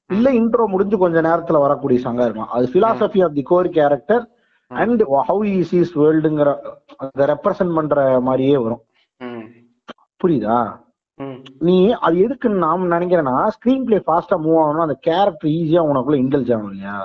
இல்ல 0.10 0.28
இன்ட்ரோ 0.39 0.66
முடிஞ்சு 0.74 0.97
கொஞ்ச 1.03 1.18
நேரத்துல 1.28 1.60
வரக்கூடிய 1.66 1.99
சாங்கா 2.05 2.26
இருக்கலாம். 2.28 2.53
அது 2.57 2.66
philosophy 2.76 3.20
of 3.26 3.38
the 3.38 3.43
core 3.51 3.70
character 3.78 4.24
and 4.72 5.01
how 5.30 5.45
is 5.60 5.74
is 5.80 5.93
வேர்ல்டுங்கிற 6.01 6.49
அதை 7.05 7.26
ரெப்ரசன்ட் 7.34 7.76
பண்ற 7.78 7.97
மாதிரியே 8.28 8.57
வரும். 8.66 8.84
புரியுதா? 10.22 10.60
நீ 11.68 11.78
அது 12.05 12.16
எதுக்கு 12.26 12.47
நான் 12.64 12.91
நினைக்கிறேன்னா 12.95 13.36
ஸ்கிரீன் 13.55 13.86
பிளே 13.88 13.97
ஃபாஸ்டா 14.05 14.36
மூவ் 14.43 14.60
ஆகணும் 14.64 14.86
அந்த 14.86 14.95
கேரக்டர் 15.07 15.49
ஈஸியா 15.57 15.82
உனக்குள்ள 15.91 16.18
இன்டெலிஜ் 16.24 16.51
ஆகணும் 16.55 16.74
இல்லையா? 16.74 16.97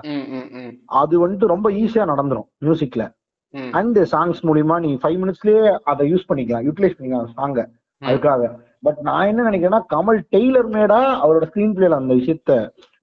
அது 1.00 1.14
வந்துட்டு 1.22 1.52
ரொம்ப 1.54 1.70
ஈஸியா 1.82 2.04
நடந்துரும் 2.12 2.48
மியூசிக்ல 2.66 3.04
அண்ட் 3.78 3.98
சாங்ஸ் 4.12 4.40
மூலியமா 4.48 4.76
நீ 4.84 4.90
ஃபைவ் 5.02 5.18
மினிட்ஸ்லயே 5.22 5.64
அதை 5.92 6.04
யூஸ் 6.12 6.28
பண்ணிக்கலாம் 6.30 6.64
யூட்டிலைஸ் 6.68 6.96
பண்ணிக்கலாம் 6.98 7.34
சாங்க 7.40 7.60
அதுக்காக. 8.02 8.42
பட் 8.86 8.98
நான் 9.08 9.28
என்ன 9.30 9.44
நினைக்கிறேன்னா 9.48 9.82
கமல் 9.92 10.18
டெய்லர் 10.34 10.68
மேடா 10.76 11.00
அவரோட 11.24 11.44
ஸ்கிரீன் 11.50 11.76
பிளேல 11.76 12.00
அந்த 12.02 12.14
விஷயத்த 12.20 12.52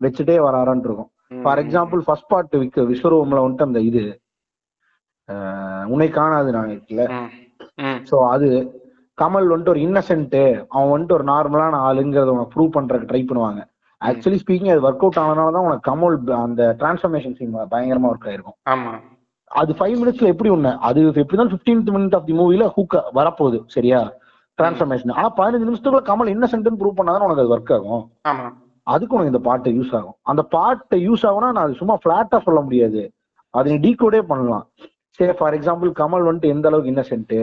வச்சுட்டே 0.01 0.35
வராரான்னு 0.47 0.87
இருக்கும். 0.89 1.09
ஃபார் 1.43 1.59
எக்ஸாம்பிள் 1.63 2.01
ஃபர்ஸ்ட் 2.05 2.29
பார்ட் 2.31 2.55
விக் 2.61 2.79
விஸ்வரூபம்ல 2.91 3.41
வந்துட்டு 3.43 3.67
அந்த 3.69 3.81
இது 3.89 4.03
உன்னை 5.93 6.07
காணாது 6.19 6.49
நான் 6.55 6.71
இருக்குல்ல. 6.73 7.03
சோ 8.09 8.15
அது 8.33 8.47
கமல் 9.17 9.51
வந்துட்டு 9.51 9.73
ஒரு 9.73 9.81
இன்னசென்ட் 9.87 10.39
அவன் 10.73 10.91
வந்துட்டு 10.93 11.17
ஒரு 11.17 11.25
நார்மலான 11.31 11.79
ஆளுங்கிறத 11.87 12.33
உனக்கு 12.35 12.53
ப்ரூவ் 12.55 12.75
பண்றதுக்கு 12.75 13.09
ட்ரை 13.11 13.21
பண்ணுவாங்க. 13.29 13.61
ஆக்சுவலி 14.01 14.39
ஸ்பீக்கிங் 14.43 14.71
அது 14.73 14.85
ஒர்க் 14.87 15.03
அவுட் 15.05 15.19
ஆனதுனால 15.23 15.53
தான் 15.55 15.67
உனக்கு 15.67 15.85
கமல் 15.89 16.15
அந்த 16.45 16.61
டிரான்ஸ்ஃபர்மேஷன் 16.79 17.35
சீன் 17.39 17.51
பயங்கரமா 17.73 18.09
ஒர்க் 18.11 18.27
ஆயிருக்கும். 18.29 18.57
ஆமா. 18.73 18.93
அது 19.51 19.71
ஃபைவ் 19.79 19.95
மினிட்ஸ்ல 20.01 20.31
எப்படி 20.33 20.49
ஒண்ணு 20.55 20.71
அது 20.87 20.99
எப்படிதான் 21.23 21.51
பிப்டீன்த் 21.53 21.93
மினிட் 21.95 22.15
ஆஃப் 22.17 22.27
தி 22.29 22.35
மூவில 22.39 22.67
ஹூக்க 22.77 23.03
வரப்போகுது 23.19 23.59
சரியா? 23.75 23.99
டிரான்ஸ்ஃபர்மேஷன் 24.59 25.15
ஆனா 25.17 25.29
பதினஞ்சு 25.39 25.67
நிமிஷத்துக்குள்ள 25.69 26.03
கமல் 26.09 26.33
இன்னசென்ட் 26.35 26.79
ப்ரூவ் 26.81 26.99
பண்ணாதான் 26.99 27.25
உனக்கு 27.27 27.43
அது 27.43 27.53
ஒர்க் 27.55 27.73
ஆகும். 27.77 28.03
அதுக்கு 28.87 29.15
உனக்கு 29.15 29.33
இந்த 29.33 29.43
பாட்டு 29.47 29.69
யூஸ் 29.77 29.93
ஆகும். 29.99 30.17
அந்த 30.31 30.41
பாட்டு 30.55 30.95
யூஸ் 31.07 31.25
ஆகும்னா 31.29 31.49
நான் 31.55 31.65
அது 31.67 31.81
சும்மா 31.81 31.95
பிளாட்டா 32.05 32.37
சொல்ல 32.47 32.59
முடியாது. 32.67 33.01
அதை 33.53 33.65
நீ 33.71 33.77
டீகோடே 33.85 34.21
பண்ணலாம். 34.31 34.65
சரி 35.19 35.33
ஃபார் 35.39 35.55
எக்ஸாம்பிள் 35.57 35.91
கமல் 36.01 36.27
வந்துட்டு 36.27 36.53
எந்த 36.55 36.67
அளவுக்கு 36.69 36.93
இன்னசென்ட் 36.93 37.37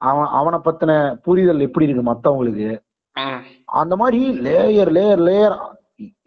அவன் 0.00 0.28
அவனை 0.38 0.58
பத்தின 0.66 0.92
புரிதல் 1.26 1.66
எப்படி 1.66 1.86
இருக்கு 1.86 2.04
மத்தவங்களுக்கு? 2.10 2.70
அந்த 3.80 3.94
மாதிரி 4.02 4.20
layer 4.46 4.90
layer 4.96 5.22
layer 5.28 5.56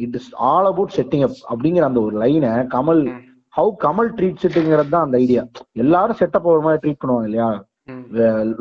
it 0.06 0.16
is 0.20 0.30
all 0.50 0.70
about 0.72 0.96
setting 0.98 1.26
up 1.28 1.38
அப்படிங்கிற 1.52 1.86
அந்த 1.90 2.00
ஒரு 2.08 2.16
லைனை 2.24 2.52
கமல். 2.76 3.04
ஹவு 3.54 3.72
கமல் 3.86 4.10
ட்ரீட் 4.18 4.42
செட்டுங்கிறது 4.44 4.94
தான் 4.96 5.06
அந்த 5.08 5.18
ஐடியா 5.24 5.42
எல்லாரும் 5.84 6.20
செட்டப் 6.22 6.52
ஒரு 6.54 6.62
மாதிரி 6.66 6.82
ட்ரீட் 6.84 7.02
பண்ணுவாங்க 7.02 7.30
இல்லையா? 7.30 7.50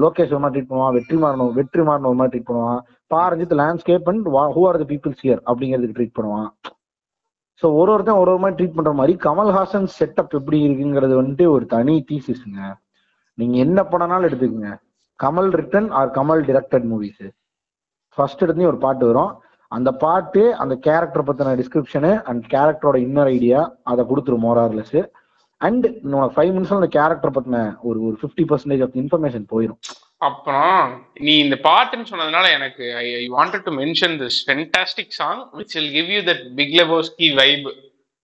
லோகேஷ் 0.02 0.32
ஒரு 0.34 0.42
மாதிரி 0.44 0.54
ட்ரீட் 0.56 0.70
பண்ணுவான் 0.70 0.96
வெற்றி 0.98 1.16
மாறணும் 1.24 1.52
வெற்றி 1.58 1.82
மாறணும் 1.88 2.10
ஒரு 2.10 2.18
மாதிரி 2.20 2.32
ட்ரீட் 2.34 2.48
பண்ணுவான். 2.50 2.80
Pa Ranjith 3.10 3.56
landscape 3.60 4.08
and 4.12 4.28
who 4.56 4.62
are 4.68 4.78
the 4.82 4.86
peoples 4.92 5.22
here 5.24 5.40
அப்படிங்கிறதுக்கு 5.50 5.96
ட்ரீட் 5.98 6.16
பண்ணுவான். 6.18 6.48
ஸோ 7.62 7.66
ஒரு 7.80 7.90
ஒருத்தன் 7.94 8.20
ஒரு 8.22 8.30
ஒரு 8.34 8.40
மாதிரி 8.42 8.56
ட்ரீட் 8.58 8.76
பண்ற 8.76 8.92
மாதிரி 9.00 9.14
கமல்ஹாசன் 9.26 9.88
செட்டப் 9.98 10.36
எப்படி 10.38 10.58
இருக்குங்கிறது 10.66 11.14
வந்துட்டு 11.20 11.46
ஒரு 11.54 11.64
தனி 11.74 11.94
தீசிஸ்ங்க 12.10 12.60
நீங்க 13.38 13.56
என்ன 13.64 13.80
படம்னாலும் 13.92 14.28
எடுத்துக்கோங்க. 14.28 14.70
Kamal 15.20 15.50
written 15.60 15.88
or 15.98 16.10
Kamal 16.18 16.42
directed 16.48 16.86
movies 16.92 17.24
first 18.18 18.44
எடுத்து 18.44 18.70
ஒரு 18.72 18.78
பாட்டு 18.84 19.04
வரும். 19.10 19.32
அந்த 19.72 19.90
பாட்டு 20.04 20.42
அந்த 20.62 20.74
கேரக்டர் 20.86 21.26
பத்தின 21.26 21.54
டிஸ்கிரிப்ஷனு 21.60 22.12
அண்ட் 22.30 22.44
கேரக்டரோட 22.54 22.96
இன்னர் 23.06 23.30
ஐடியா 23.34 23.60
அதை 23.90 24.04
கொடுத்துரும் 24.10 24.44
மோரார்லெஸ் 24.46 24.98
அண்ட் 25.60 25.86
உனக்கு 26.14 26.34
ஃபைவ் 26.36 26.52
மினிட்ஸ்ல 26.54 26.80
அந்த 26.80 26.90
கேரக்டர் 26.96 27.34
பத்தின 27.36 27.58
ஒரு 27.88 27.98
ஒரு 28.06 28.16
ஃபிஃப்டி 28.20 28.44
பர்சன்டேஜ் 28.50 28.82
ஆஃப் 28.86 28.96
இன்ஃபர்மேஷன் 29.02 29.46
போயிடும் 29.52 29.80
அப்புறம் 30.20 31.02
நீ 31.20 31.38
இந்த 31.38 31.58
பாட்டுன்னு 31.62 32.04
சொன்னதுனால 32.10 32.52
எனக்கு 32.52 32.96
I 32.96 33.14
I 33.14 33.30
wanted 33.30 33.62
to 33.64 33.72
mention 33.72 34.16
this 34.18 34.38
fantastic 34.46 35.08
song 35.08 35.48
which 35.52 35.72
will 35.72 35.92
give 35.92 36.08
you 36.08 36.20
that 36.20 36.54
big 36.54 36.74
Lebowski 36.80 37.34
vibe 37.34 37.70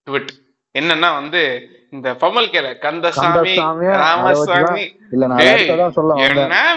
to 0.05 0.12
it 0.12 0.32
என்னன்னா 0.78 1.14
வந்து 1.14 1.68
இந்த 1.90 2.12
பமல் 2.12 2.49
கேல 2.49 2.78
கந்தசாமி 2.78 3.55
ராமசாமி. 3.86 4.99
என்ன 6.16 6.74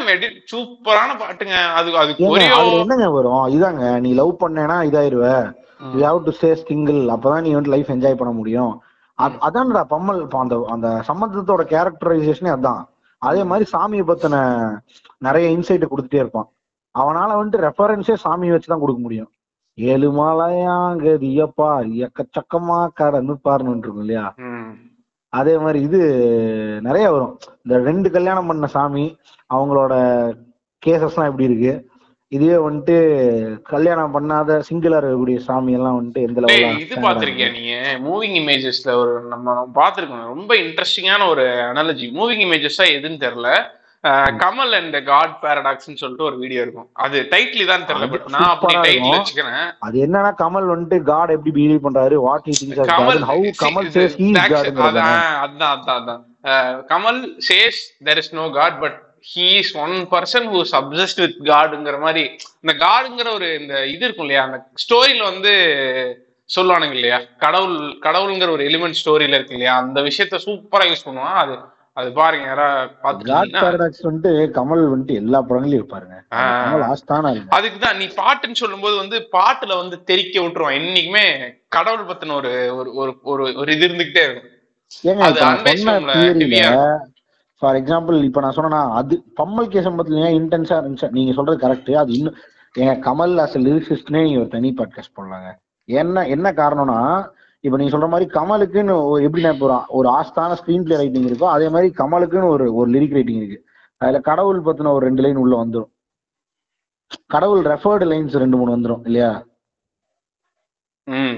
சூப்பரான 0.51 1.11
பாட்டுங்க. 1.19 1.73
அது 1.73 1.97
அது 1.97 2.15
என்னங்க 2.79 3.09
வரும்? 3.09 3.61
இதாங்க 3.61 3.99
நீ 3.99 4.13
லவ் 4.13 4.35
பண்ணேனா 4.39 4.77
இதாயிருவ? 4.89 5.51
You 5.95 6.05
have 6.05 6.23
to 6.23 6.31
stay 6.31 6.53
single 6.53 6.95
அப்பதான் 6.95 7.41
நீ 7.41 7.51
வந்து 7.51 7.69
லைஃப் 7.69 7.89
என்ஜாய் 7.89 8.15
பண்ண 8.15 8.33
முடியும். 8.33 8.81
அத்- 9.21 9.37
அதான்டா 9.41 9.83
பம்மல் 9.83 10.27
அந்த 10.27 10.65
அந்த 10.69 11.03
சம்பந்தத்தோட 11.07 11.61
கேரக்டரைசேஷனே 11.65 12.55
அதான். 12.59 12.83
அதே 13.19 13.43
மாதிரி 13.43 13.69
சாமியை 13.73 14.03
பத்தின 14.09 14.35
நிறைய 15.17 15.57
இன்சைட் 15.57 15.91
கொடுத்துட்டே 15.91 16.15
இருப்பான். 16.15 16.49
அவனால 16.99 17.29
வந்துட்டு 17.39 17.65
ரெஃபரன்ஸே 17.67 18.15
சாமியை 18.23 18.53
வச்சுதான் 18.55 18.83
கொடுக்க 18.83 19.01
முடியும். 19.01 19.31
ஏழு 19.73 20.11
மாலையாங்கதியப்பா 20.11 21.69
எக்கச்சக்கமா 22.05 22.87
கடந்து 22.93 23.33
பாருன்னு 23.43 23.77
இருக்கும் 23.77 23.99
இல்லையா. 23.99 24.35
அதே 25.29 25.57
மாதிரி 25.57 25.81
இது 25.81 25.99
நிறைய 26.81 27.11
வரும். 27.11 27.37
இந்த 27.63 27.77
ரெண்டு 27.89 28.11
கல்யாணம் 28.11 28.47
பண்ண 28.47 28.67
சாமி 28.67 29.17
அவங்களோட 29.53 29.93
கேசஸ்லாம் 30.85 31.29
எப்படி 31.31 31.49
இருக்கு? 31.49 31.88
இதுவே 32.31 32.57
வந்துட்டு 32.65 32.95
கல்யாணம் 33.71 34.13
பண்ணாத 34.15 34.57
சிங்கிளா 34.67 34.97
இருக்கக்கூடிய 34.99 35.37
சாமி 35.45 35.71
எல்லாம் 35.77 35.95
வந்துட்டு 35.97 36.25
எந்த 36.27 36.41
லெவல்ல 36.41 36.67
இது 36.83 36.95
பாத்திருக்கியா 37.05 37.47
நீங்க? 37.55 37.73
மூவிங் 38.07 38.35
இமேஜஸ்ல 38.41 38.93
ஒரு 39.01 39.13
நம்ம 39.33 39.55
பாத்திருக்கோம். 39.77 40.29
ரொம்ப 40.33 40.51
இன்ட்ரெஸ்டிங்கான 40.63 41.27
ஒரு 41.33 41.45
அனாலஜி 41.71 42.07
மூவிங் 42.19 42.43
இமேஜஸா 42.47 42.87
எதுன்னு 42.97 43.23
தெரியல. 43.25 43.49
கமல் 44.43 44.73
அண்ட் 44.79 44.97
காட் 45.09 45.33
பாரடாக்ஸ்னு 45.41 45.99
சொல்லிட்டு 46.01 46.27
ஒரு 46.27 46.37
வீடியோ 46.43 46.61
இருக்கும். 46.65 46.87
அது 47.05 47.17
டைட்டில் 47.33 47.71
தான் 47.71 47.87
தெரியல 47.89 48.07
பட் 48.13 48.29
நான் 48.35 48.51
அப்படி 48.53 48.75
டைட்டில். 48.85 49.15
வச்சுக்கிறேன். 49.15 49.65
அது 49.87 49.97
என்னன்னா 50.05 50.31
கமல் 50.43 50.71
வந்துட்டு 50.73 50.99
காட் 51.11 51.35
எப்படி 51.37 51.53
பிஹேவ் 51.57 51.85
பண்றாரு 51.87 52.17
what 52.27 52.47
he 52.51 52.55
thinks 52.61 52.79
as 52.83 52.91
God 52.93 53.27
how 53.31 53.49
Kamal 53.65 53.89
says 53.97 54.15
he 54.21 54.29
is 54.35 54.53
God 54.53 54.71
அதான் 54.89 55.19
அதான் 55.45 55.97
அதான். 55.99 56.23
Kamal 56.93 57.21
says 57.49 57.81
there 58.09 58.21
is 58.23 58.33
no 58.39 58.45
God 58.59 58.77
but 58.85 58.97
he 59.29 59.47
is 59.61 59.73
one 59.83 59.95
person 60.13 60.47
who 60.53 60.59
obsessed 60.79 61.21
with 61.23 61.37
காடுங்கிற 61.51 61.97
மாதிரி 62.05 62.23
இந்த 62.63 62.73
காடுங்கிற 62.85 63.27
ஒரு 63.37 63.47
இந்த 63.59 63.73
இது 63.93 64.03
இருக்கும் 64.05 64.27
இல்லையா 64.27 64.43
அந்த 64.47 64.59
ஸ்டோரியில 64.83 65.23
வந்து 65.31 65.53
சொல்லுவானுங்க 66.49 66.95
இல்லையா 66.99 67.17
கடவுள் 67.43 67.75
கடவுளுங்கிற 68.05 68.49
ஒரு 68.49 68.63
எலிமெண்ட் 68.69 68.99
ஸ்டோரியில 69.01 69.37
இருக்கு 69.37 69.57
இல்லையா 69.57 69.73
அந்த 69.81 69.99
விஷயத்த 70.07 70.39
சூப்பரா 70.45 70.87
யூஸ் 70.91 71.05
பண்ணுவான். 71.07 71.37
அது 71.43 71.55
அது 71.97 72.09
பாருங்க 72.17 72.45
யாரா 72.47 72.67
வந்துட்டு 74.01 74.31
கமல் 74.57 74.83
வந்துட்டு 74.91 75.15
எல்லா 75.21 75.39
படங்களையும் 75.47 75.81
இருப்பாருங்க. 75.81 76.17
அதுக்குதான் 77.57 77.99
நீ 78.01 78.05
பாட்டுன்னு 78.21 78.61
சொல்லும்போது 78.61 78.95
வந்து 78.97 79.17
பாட்டுல 79.37 79.77
வந்து 79.81 79.97
தெறிக்க 80.03 80.35
விட்டுருவான். 80.41 80.77
என்னைக்குமே 80.79 81.25
கடவுள் 81.77 82.09
பத்தின 82.11 82.35
ஒரு 82.41 82.53
ஒரு 82.79 82.91
ஒரு 83.01 83.13
ஒரு 83.31 83.43
ஒரு 83.61 83.69
இது 83.75 83.87
இருந்துகிட்டே 83.87 84.23
இருக்கும். 84.27 84.55
ஃபார் 87.59 87.75
எக்ஸாம்பிள் 87.75 88.23
இப்ப 88.23 88.41
நான் 88.41 88.51
சொன்னா 88.51 88.91
அது 88.91 89.23
பம்மல் 89.35 89.67
கே 89.67 89.79
சம்பத்துல 89.79 90.29
ஏன் 90.29 90.41
இன்டென்ஸா 90.41 90.79
இருந்துச்சு. 90.79 91.09
நீங்க 91.09 91.33
சொல்றது 91.33 91.67
கரெக்ட் 91.67 91.95
அது 91.95 92.13
இன்னும் 92.13 92.35
ஏங்க 92.79 92.81
கமல் 92.81 93.43
அஸ் 93.43 93.57
லிரிக்ஸிஸ்ட்னே 93.57 94.23
நீங்க 94.23 94.39
ஒரு 94.39 94.47
தனி 94.47 94.73
பாட்காஸ்ட் 94.77 95.17
போடலாங்க. 95.17 95.55
என்ன 95.83 96.27
என்ன 96.27 96.51
காரணம்னா 96.51 97.29
இப்ப 97.59 97.77
நீங்க 97.77 97.97
சொல்ற 97.97 98.07
மாதிரி 98.07 98.29
கமலுக்குன்னு 98.31 98.93
ஒரு- 98.93 99.21
எப்படி 99.21 99.43
நான் 99.43 99.53
இப்போ 99.53 99.85
ஒரு 99.87 100.09
ஆஸ்தான 100.09 100.55
ஸ்கிரீன் 100.55 100.83
பிளே 100.83 100.95
ரைட்டிங் 100.95 101.27
இருக்கோ 101.27 101.43
அதே 101.43 101.69
மாதிரி 101.69 101.93
கமலுக்குன்னு 101.97 102.47
ஒரு 102.47 102.75
ஒரு 102.75 102.91
லிரிக் 102.91 103.13
ரைட்டிங் 103.13 103.35
இருக்கு. 103.35 103.65
அதுல 103.97 104.19
கடவுள் 104.19 104.61
பத்தின 104.61 104.91
ஒரு 104.91 104.99
ரெண்டு 104.99 105.21
லைன் 105.21 105.35
உள்ள 105.35 105.65
வந்துரும். 105.65 105.89
கடவுள் 107.27 107.65
ரெஃபர்டு 107.65 108.11
லைன்ஸ் 108.11 108.37
ரெண்டு 108.37 108.57
மூணு 108.57 108.77
வந்துரும் 108.77 109.01
இல்லையா? 109.03 109.45
ம். 111.03 111.37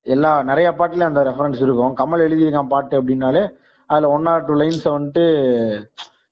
எல்லா 0.00 0.42
நிறைய 0.42 0.70
பாட்டுல 0.70 1.00
அந்த 1.00 1.22
ரெஃபரன்ஸ் 1.22 1.62
இருக்கும். 1.62 1.96
கமல் 1.96 2.18
எழுதியிருக்கான் 2.18 2.66
பாட்டு 2.66 3.02
அப்படின்னாலே 3.02 3.60
அதுல 3.92 4.10
ஒன் 4.14 4.28
ஆர் 4.32 4.44
டூ 4.44 4.54
லைன்ஸ் 4.60 4.86
வந்துட்டு 4.88 5.24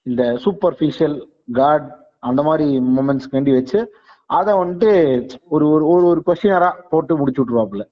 இந்த 0.07 0.23
சூப்பர்ஃபிஷியல் 0.45 1.17
காட் 1.57 1.87
அந்த 2.23 2.41
மாதிரி 2.43 2.67
மூமெண்ட்ஸ்க்கு 2.97 3.37
வேண்டி 3.37 3.53
வச்சு 3.53 3.79
அதை 4.31 4.53
வந்துட்டு 4.55 4.91
ஒரு 5.49 5.65
ஒரு 5.69 5.85
ஒரு 5.93 6.05
ஒரு 6.07 6.21
கொஸ்டினரா 6.27 6.71
போட்டு 6.91 7.13
முடிச்சு 7.17 7.41
விட்டுருவாப்புல. 7.41 7.85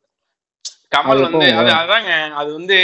கமல் 0.92 1.24
வந்து 1.24 1.46
அது 1.60 1.70
அதாங்க 1.78 2.12
அது 2.40 2.50
வந்து 2.52 2.76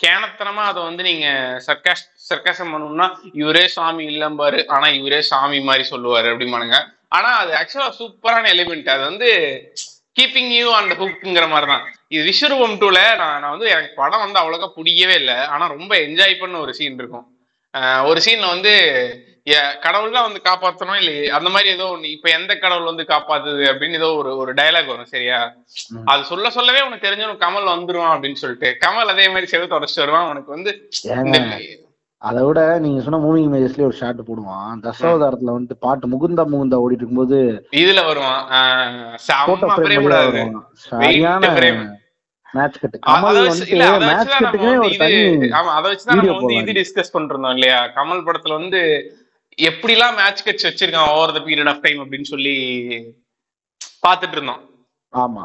கேனத்தனமா 0.00 0.64
அதை 0.70 0.80
வந்து 0.82 1.02
நீங்க 1.02 1.28
சர்க்காஸ் 1.66 2.02
சர்க்காசம் 2.28 2.72
பண்ணணும்னா 2.72 3.06
இவரே 3.34 3.64
சாமி 3.76 4.04
இல்லம்பாரு 4.12 4.60
ஆனா 4.68 4.88
இவரே 4.98 5.20
சாமி 5.30 5.58
மாதிரி 5.60 5.84
சொல்லுவாரு 5.92 6.28
அப்படிமானுங்க 6.32 6.78
ஆனா 7.08 7.30
அது 7.42 7.52
ஆக்சுவலா 7.60 7.90
சூப்பரான 7.98 8.50
எலிமெண்ட் 8.54 8.92
அது 8.94 9.02
வந்து 9.02 9.30
கீப்பிங் 10.18 10.52
யூ 10.58 10.66
அந்த 10.80 10.92
ஹுக்குங்கிற 11.00 11.46
மாதிரி 11.54 11.68
தான் 11.72 11.84
இது 12.14 12.22
விஸ்வரூபம் 12.28 12.76
டூல 12.82 12.98
நான் 13.22 13.40
நான் 13.42 13.54
வந்து 13.54 13.68
எனக்கு 13.74 13.90
படம் 14.02 14.24
வந்து 14.24 14.40
அவ்வளோக்கா 14.42 14.68
பிடிக்கவே 14.76 15.16
இல்லை. 15.22 15.38
ஆனா 15.54 15.64
ரொம்ப 15.76 15.92
என்ஜாய் 16.06 16.40
பண்ண 16.42 16.58
ஒரு 16.66 16.74
சீன் 16.78 17.00
இருக்கும். 17.02 17.26
ஒரு 18.10 18.20
சீன்ல 18.26 18.46
வந்து 18.54 18.72
கடவுள் 19.84 20.14
தான் 20.14 20.26
வந்து 20.26 20.40
காப்பாத்தணும் 20.46 20.98
இல்லை 21.00 21.14
அந்த 21.36 21.48
மாதிரி 21.52 21.68
ஏதோ 21.74 21.84
ஒண்ணு 21.92 22.08
இப்ப 22.14 22.28
எந்த 22.38 22.52
கடவுள் 22.62 22.90
வந்து 22.90 23.04
காப்பாத்துது 23.12 23.62
அப்படின்னு 23.70 23.98
ஏதோ 24.00 24.08
ஒரு 24.20 24.30
ஒரு 24.42 24.52
டயலாக் 24.58 24.90
வரும் 24.92 25.12
சரியா. 25.12 25.38
அது 26.12 26.22
சொல்ல 26.30 26.50
சொல்லவே 26.56 26.80
உனக்கு 26.86 27.06
தெரிஞ்சவனுக்கு 27.06 27.44
கமல் 27.46 27.72
வந்துருவான் 27.74 28.14
அப்படின்னு 28.14 28.42
சொல்லிட்டு 28.42 28.70
கமல் 28.84 29.12
அதே 29.14 29.26
மாதிரி 29.34 29.52
செவத்து 29.52 29.78
உடச்சிட்டு 29.78 30.04
வருவான். 30.04 30.30
உனக்கு 30.32 30.56
வந்து 30.56 30.72
அதை 32.22 32.44
விட 32.44 32.78
நீங்க 32.78 33.02
சொன்ன 33.02 33.18
மூவிங் 33.20 33.46
இமேஜஸ்லயே 33.46 33.80
ஒரு 33.80 33.92
ஷாட் 33.92 34.20
போடுவான். 34.20 34.72
தசாவதாரத்துல 34.82 35.54
வந்துட்டு 35.54 35.76
பாட்டு 35.78 36.06
முகுந்தா 36.08 36.44
முகுந்தா 36.44 36.78
ஓடிட்டு 36.78 37.00
இருக்கும்போது 37.00 37.38
இதுல 39.90 40.00
வருவான். 40.40 40.66
சரியான. 40.74 41.46
மேட்ச் 42.54 42.78
கட் 42.78 42.94
அ- 42.94 43.00
கமல் 43.06 43.22
வச்சு 43.40 43.64
மேட்ச் 44.06 44.30
வந்து 44.40 44.58
ஒரு 44.78 44.96
தனி 44.96 45.14
ஆமா 45.50 45.72
அத 45.72 45.88
வீடியோ 45.88 46.32
நம்ம 46.32 46.46
வந்து 46.54 46.72
இது 46.72 46.80
டிஸ்கஸ் 46.80 47.14
பண்ணிருந்தோம் 47.16 47.52
இல்லையா? 47.52 47.86
கமல் 47.88 48.24
படத்துல 48.24 48.52
வந்து 48.52 48.80
எப்படிலாம் 49.62 50.16
மேட்ச் 50.16 50.42
கட்ஸ் 50.44 50.66
வச்சிருக்கான் 50.66 51.08
over 51.08 51.32
the 51.32 51.38
period 51.38 51.68
of 51.68 51.82
time 51.82 51.98
அப்படின்னு 51.98 52.24
சொல்லி 52.24 52.56
பாத்துட்டு 54.02 54.32
இருந்தோம். 54.32 54.62
ஆமா. 55.14 55.42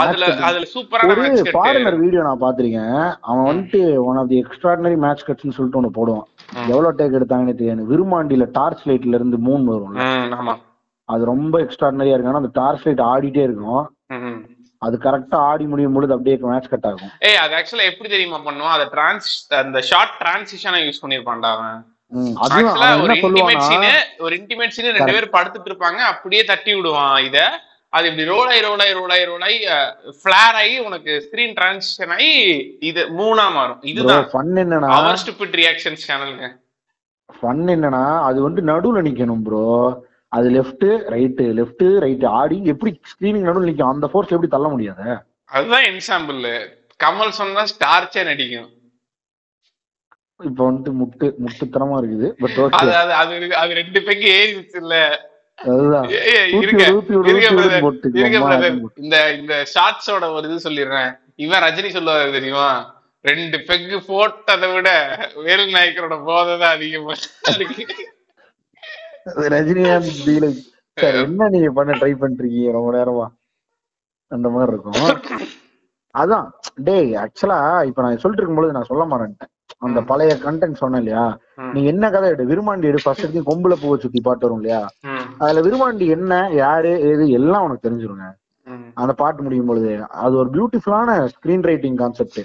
அதுல 0.00 0.26
அதுல 0.48 0.66
சூப்பரான 0.72 1.14
ஃபாரினர் 1.54 1.96
வீடியோ 2.02 2.22
நான் 2.22 2.42
பாத்திருக்கேன் 2.44 2.98
அவன். 3.28 3.46
வந்துட்டு 3.48 3.80
one 4.08 4.18
of 4.20 4.28
the 4.28 4.38
extraordinary 4.42 4.96
match 5.04 5.24
கட்ஸ்னு 5.28 5.56
சொல்லிட்டு 5.56 5.80
ஒண்ணு 5.80 5.96
போடுவான். 5.98 6.26
எவ்வளவு 6.72 6.96
டேக் 6.98 7.16
எடுத்தாங்கன்னு 7.18 7.60
தெரியாது. 7.60 7.88
விருமாண்டியில 7.92 8.46
டார்ச் 8.58 8.84
லைட்ல 8.88 9.18
இருந்து 9.20 9.38
மூணு 9.48 9.72
வரும்ல. 9.72 10.04
ஆமா. 10.38 10.54
அது 11.08 11.22
ரொம்ப 11.32 11.54
எக்ஸ்ட்ராடினரியா 11.64 12.14
இருக்கு 12.14 12.30
ஆனா 12.32 12.42
அந்த 12.42 12.52
டார்ச் 12.60 12.84
லைட் 12.86 13.02
ஆடிட்டே 13.12 13.42
இருக்கும். 13.48 13.82
அது 14.82 14.96
கரெக்டா 15.06 15.38
ஆடி 15.50 15.64
முடியும் 15.66 15.94
பொழுது 15.94 16.14
அப்படியே 16.14 16.36
மேட்ச் 16.50 16.68
கட் 16.68 16.86
ஆகும். 16.90 17.10
ஏய் 17.28 17.40
அது 17.44 17.54
ஆக்சுவலா 17.58 17.88
எப்படி 17.92 18.08
தெரியுமா 18.08 18.38
பண்ணுவான்? 18.46 18.74
அதை 18.76 18.86
டிரான்ஸ் 18.94 19.30
அந்த 19.62 19.80
ஷார்ட் 19.90 20.14
டிரான்சிஷனா 20.20 20.78
யூஸ் 20.86 21.02
பண்ணிருப்பான்டா 21.02 21.50
அவன். 21.56 21.80
ஒரு 22.42 22.60
என்ன 23.00 23.16
இன்டிமேட் 23.16 23.24
சொல்லுவானா 23.24 23.66
சீன் 23.66 23.88
ஒரு 24.24 24.34
இன்டிமேட் 24.38 24.74
சீன் 24.76 24.88
ரெண்டு 24.98 25.16
பேர் 25.16 25.34
படுத்துட்டு 25.36 25.70
இருப்பாங்க. 25.72 26.00
அப்படியே 26.12 26.44
தட்டி 26.44 26.72
விடுவான் 26.76 27.18
இத. 27.28 27.38
அது 27.92 28.06
இப்படி 28.08 28.24
ரோல் 28.26 28.48
ஆகி 28.50 28.60
ரோல் 28.62 28.82
ஆகி 28.82 28.92
ரோல் 28.96 29.12
ஆகி 29.14 29.24
ரோல் 29.30 29.44
ஆகி 29.46 29.56
ஃபிளார் 30.18 30.56
ஆகி 30.60 30.74
உனக்கு 30.84 31.12
ஸ்கிரீன் 31.24 31.54
டிரான்சிஷன் 31.56 32.12
ஆகி 32.16 32.32
இது 32.88 33.02
மூணா 33.18 33.46
மாறும். 33.56 33.80
இதுதான். 33.90 34.26
ஃபன் 34.32 34.52
என்னன்னா 34.62 34.90
அவர் 34.96 35.18
ஸ்டூபிட் 35.22 35.56
ரியாக்ஷன்ஸ் 35.60 36.04
சேனலுங்க 36.06 36.48
ஃபன் 37.30 37.64
என்னன்னா 37.74 38.04
அது 38.28 38.38
வந்து 38.46 38.60
நடுவுல 38.70 39.02
நிக்கணும் 39.06 39.42
ப்ரோ 39.44 39.64
அது 40.32 40.48
லெஃப்ட் 40.56 40.84
ரைட்டு 41.14 41.44
லெஃப்ட் 41.58 41.84
ரைட் 42.04 42.26
ஆடி 42.38 42.56
எப்படி 42.72 42.90
ஸ்கிரீனிங் 43.12 43.46
நடுவுல 43.48 43.68
நிக்கும்? 43.68 43.92
அந்த 43.94 44.06
ஃபோர்ஸ்ல 44.10 44.36
எப்படி 44.36 44.52
தள்ள 44.52 44.68
முடியாது? 44.74 45.06
அதுதான் 45.50 45.86
எக்ஸாம்பிள் 45.90 46.40
கமல் 47.00 47.38
சொன்னா 47.38 47.62
ஸ்டார்ச்சே 47.72 48.22
நடிக்கும் 48.28 48.68
இப்ப 50.40 50.60
வந்துட்டு 50.66 50.92
முட்டு 51.00 51.26
முட்டுத்தனமா 51.42 51.96
இருக்குது 52.00 52.28
பட் 52.42 52.58
அது 52.78 52.92
அது 53.20 53.32
அது 53.62 53.72
ரெண்டு 53.80 53.98
பேருக்கு 54.04 54.28
ஏறிடுச்சு 54.36 54.78
இல்ல. 54.84 54.94
இந்த 59.02 59.16
இந்த 59.32 59.54
ஷார்ட்ஸோட 59.74 60.24
ஒரு 60.32 60.46
இது 60.48 60.64
சொல்லிடுறேன். 60.66 61.10
இவன் 61.36 61.62
ரஜினி 61.62 61.90
சொல்லுவாரு 61.90 62.32
தெரியுமா? 62.32 62.68
ரெண்டு 63.24 63.56
பெக்கு 63.60 63.96
போட்டதை 64.08 64.68
விட 64.72 64.88
வேலு 65.46 65.64
நாயக்கரோட 65.74 66.16
போதை 66.24 66.54
தான் 66.58 66.74
அதிகமா 66.76 67.14
ரஜினிகாந்த் 69.54 70.14
டீல 70.20 70.46
சார் 70.96 71.16
என்ன 71.20 71.48
நீங்க 71.48 71.70
பண்ண 71.72 71.92
ட்ரை 71.98 72.12
பண்றீங்க 72.16 72.70
ரொம்ப 72.72 72.90
நேரமா. 72.96 73.26
அந்த 74.32 74.48
மாதிரி 74.48 74.72
இருக்கும். 74.72 74.96
அதான். 76.14 76.46
டேய் 76.86 77.10
ஆக்சுவலா 77.22 77.58
இப்ப 77.88 78.02
நான் 78.02 78.22
சொல்லிட்டு 78.22 78.42
இருக்கும்போது 78.42 78.76
நான் 78.76 78.88
சொல்ல 78.88 79.04
மாட்டேன் 79.04 79.50
அந்த. 79.82 79.98
பழைய 80.08 80.32
கண்டென்ட் 80.42 80.80
சொன்னேன் 80.80 81.02
இல்லையா. 81.02 81.24
நீ 81.72 81.80
என்ன 81.92 82.10
கதை 82.10 82.28
எடு? 82.32 82.44
விருமாண்டி 82.50 82.88
எடு 82.90 83.00
ஃபர்ஸ்ட் 83.04 83.24
எடுத்து 83.24 83.42
கொம்புல 83.44 83.74
பூவை 83.82 83.96
சுத்தி 84.02 84.20
பாட்டு 84.20 84.46
வரும் 84.46 84.60
இல்லையா? 84.60 84.80
அதுல 85.42 85.62
விருமாண்டி 85.66 86.06
என்ன 86.16 86.32
யாரு 86.58 86.92
ஏது 87.10 87.26
எல்லாம் 87.38 87.66
உனக்கு 87.66 87.86
தெரிஞ்சிருங்க. 87.86 88.26
அந்த 89.00 89.12
பாட்டு 89.20 89.40
முடியும் 89.42 89.68
பொழுது 89.68 89.92
அது 90.22 90.34
ஒரு 90.36 90.50
பியூட்டிஃபுல்லான 90.50 91.10
ஸ்கிரீன் 91.32 91.66
ரைட்டிங் 91.68 91.98
கான்செப்ட் 92.00 92.40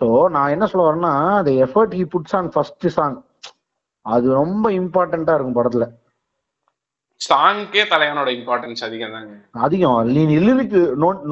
சோ 0.00 0.06
நான் 0.34 0.52
என்ன 0.54 0.64
சொல்ல 0.66 0.86
வரேன்னா 0.86 1.10
அந்த 1.38 1.52
effort 1.64 1.94
he 1.98 2.04
puts 2.14 2.36
on 2.38 2.48
first 2.54 2.86
song 2.96 3.16
அது 4.06 4.26
ரொம்ப 4.40 4.66
இம்பார்ட்டண்டா 4.80 5.34
இருக்கும் 5.36 5.58
படத்துல. 5.58 5.84
சாங்க்கே 7.20 7.82
தலைவனோட 7.92 8.28
இம்பார்ட்டன்ஸ் 8.38 8.82
அதிகம். 8.84 9.14
தாங்க 9.14 9.34
அதிகம் 9.66 10.10
நீ 10.28 10.36
லிரிக் 10.46 10.76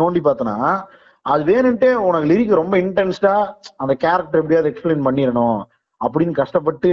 நோண்டி 0.01 0.21
பார்த்தனா 0.25 0.57
அது 1.27 1.43
வேணுன்ட்டே 1.51 1.91
உனக்கு 2.07 2.31
லிரிக் 2.31 2.59
ரொம்ப 2.61 2.75
இன்டென்ஸ்டா 2.85 3.35
அந்த 3.83 3.93
கேரக்டர் 4.05 4.41
எப்படியாவது 4.41 4.71
எக்ஸ்பிளைன் 4.73 5.07
பண்ணிடணும் 5.07 5.61
அப்படின்னு 6.01 6.35
கஷ்டப்பட்டு 6.41 6.91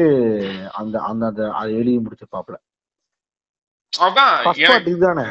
அந்த 0.81 0.95
அந்த 1.09 1.23
அந்த 1.29 1.47
அதை 1.59 1.71
எழுதி 1.79 1.97
முடிச்சிருப்பாப்ல 2.03 2.57
இதுதானே. 4.91 5.25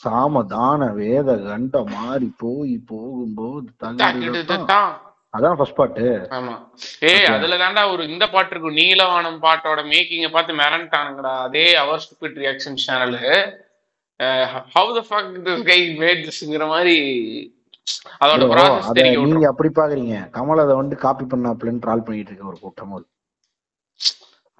சாமதான 0.00 0.80
வேத 0.98 1.28
கண்ட 1.46 1.80
மாறி 1.94 2.28
போய் 2.42 2.74
போகும்போது. 2.90 3.68
அதான் 5.34 5.56
ஃபர்ஸ்ட் 5.58 5.78
பார்ட் 5.78 6.00
ஆமா. 6.38 6.54
ஏய் 7.10 7.28
அதுல 7.34 7.56
தாண்டா 7.62 7.82
ஒரு 7.92 8.02
இந்த 8.10 8.24
பாட்டு 8.34 8.52
இருக்கும். 8.54 8.78
நீலவானம் 8.80 9.38
பாட்டோட 9.44 9.80
மேக்கிங்க 9.92 10.28
பார்த்து 10.34 10.58
மிரண்டானுங்கடா. 10.60 11.32
அதே 11.46 11.66
our 11.82 12.02
stupid 12.04 12.38
reaction 12.42 12.78
channel 12.84 13.16
how 14.74 14.90
the 14.98 15.02
fuck 15.10 15.32
this 15.46 15.64
guy 15.72 15.80
made 16.02 16.24
திஸ்ங்கிற 16.28 16.66
மாதிரி 16.74 16.96
அதோட 18.22 18.44
ப்ராசஸ் 18.52 18.96
தெரிய 18.98 19.22
நீங்க 19.26 19.46
அப்படி 19.50 19.70
பாக்குறீங்க. 19.78 20.14
கமல் 20.36 20.62
அதை 20.64 20.74
வந்து 20.80 20.96
காப்பி 21.04 21.24
பண்ணாப்லன்னு 21.32 21.82
ட்ரால் 21.84 22.06
பண்ணிட்டு 22.06 22.30
இருக்க 22.30 22.52
ஒரு 22.52 22.58
கூட்டம் 22.60 22.94
அது. 22.96 23.06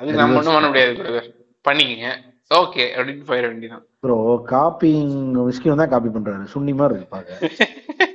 அது 0.01 0.19
நம்ம 0.21 0.39
ஒண்ணும் 0.41 0.57
பண்ண 0.57 0.69
முடியாது 0.69 1.23
பண்ணிக்கங்க. 1.65 2.09
ஓகே 2.51 2.85
அப்படின்னு 2.97 3.25
போயிட 3.29 3.47
வேண்டியதான் 3.51 3.85
ப்ரோ 4.05 4.17
காப்பிங் 4.53 5.13
மிஸ்கின் 5.47 5.83
தான் 5.83 5.93
காப்பி 5.93 6.11
பண்றாரு. 6.11 6.45
சுண்ணி 6.55 6.73
மாதிரி 6.81 6.97
இருக்கு 6.97 7.15
பாக்க. 7.15 7.31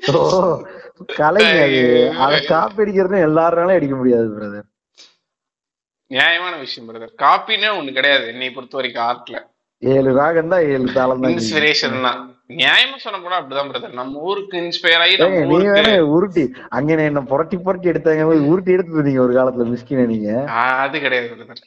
கலைங்க 1.20 1.60
அது. 1.66 1.80
அதை 2.26 2.38
காப்பி 2.52 2.82
அடிக்கிறது 2.84 3.18
எல்லாராலும் 3.28 3.78
அடிக்க 3.78 3.96
முடியாது 4.00 4.28
பிரதர் 4.36 4.68
நியாயமான 6.12 6.54
விஷயம் 6.58 6.88
பிரதர் 6.90 7.14
காப்பின்னே 7.24 7.70
ஒண்ணு 7.78 7.98
கிடையாது. 7.98 8.26
என்னை 8.34 8.50
பொறுத்த 8.52 8.78
வரைக்கும் 8.80 9.06
ஆர்ட்ல 9.08 9.38
ஏழு 9.82 10.10
ராகம் 10.18 10.52
தான் 10.54 10.66
ஏழு 10.74 10.88
தாளம் 10.98 11.22
தான் 11.24 11.34
இன்ஸ்பிரேஷன் 11.36 12.04
தான். 12.08 12.20
நியாயமா 12.60 12.98
சொன்ன 13.04 13.18
கூட 13.24 13.34
அப்படிதான் 13.38 13.70
பிரதர். 13.72 13.96
நம்ம 14.00 14.20
ஊருக்கு 14.28 14.56
இன்ஸ்பயர் 14.66 15.02
ஆகி 15.06 15.16
நீ 15.50 15.58
வேற 15.78 15.90
உருட்டி. 16.16 16.44
அங்க 16.78 16.96
என்ன 17.08 17.24
புரட்டி 17.32 17.58
புரட்டி 17.66 17.92
எடுத்தாங்க 17.92 18.26
போய் 18.30 18.48
உருட்டி 18.52 18.76
எடுத்துருந்தீங்க 18.76 19.22
ஒரு 19.26 19.34
காலத்துல 19.38 19.66
மிஸ்கின 19.72 20.06
நீங்க. 20.12 20.30
அது 20.84 21.02
கிடையாது 21.06 21.28
பிரதர். 21.34 21.62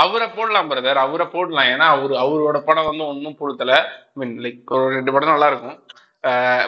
அவரை 0.00 0.26
போடலாம் 0.38 0.70
பிரதர் 0.72 1.00
அவரை 1.04 1.26
போடலாம். 1.34 1.68
ஏன்னா 1.74 1.86
அவரு 1.94 2.16
அவரோட 2.24 2.60
படம் 2.68 2.88
வந்து 2.90 3.06
ஒன்றும் 3.12 3.38
பொழுத்தல 3.40 3.76
மீன் 4.20 4.34
லைக் 4.46 4.74
ஒரு 4.78 4.88
ரெண்டு 4.96 5.14
படம் 5.16 5.34
நல்லா 5.34 5.50
இருக்கும். 5.52 5.78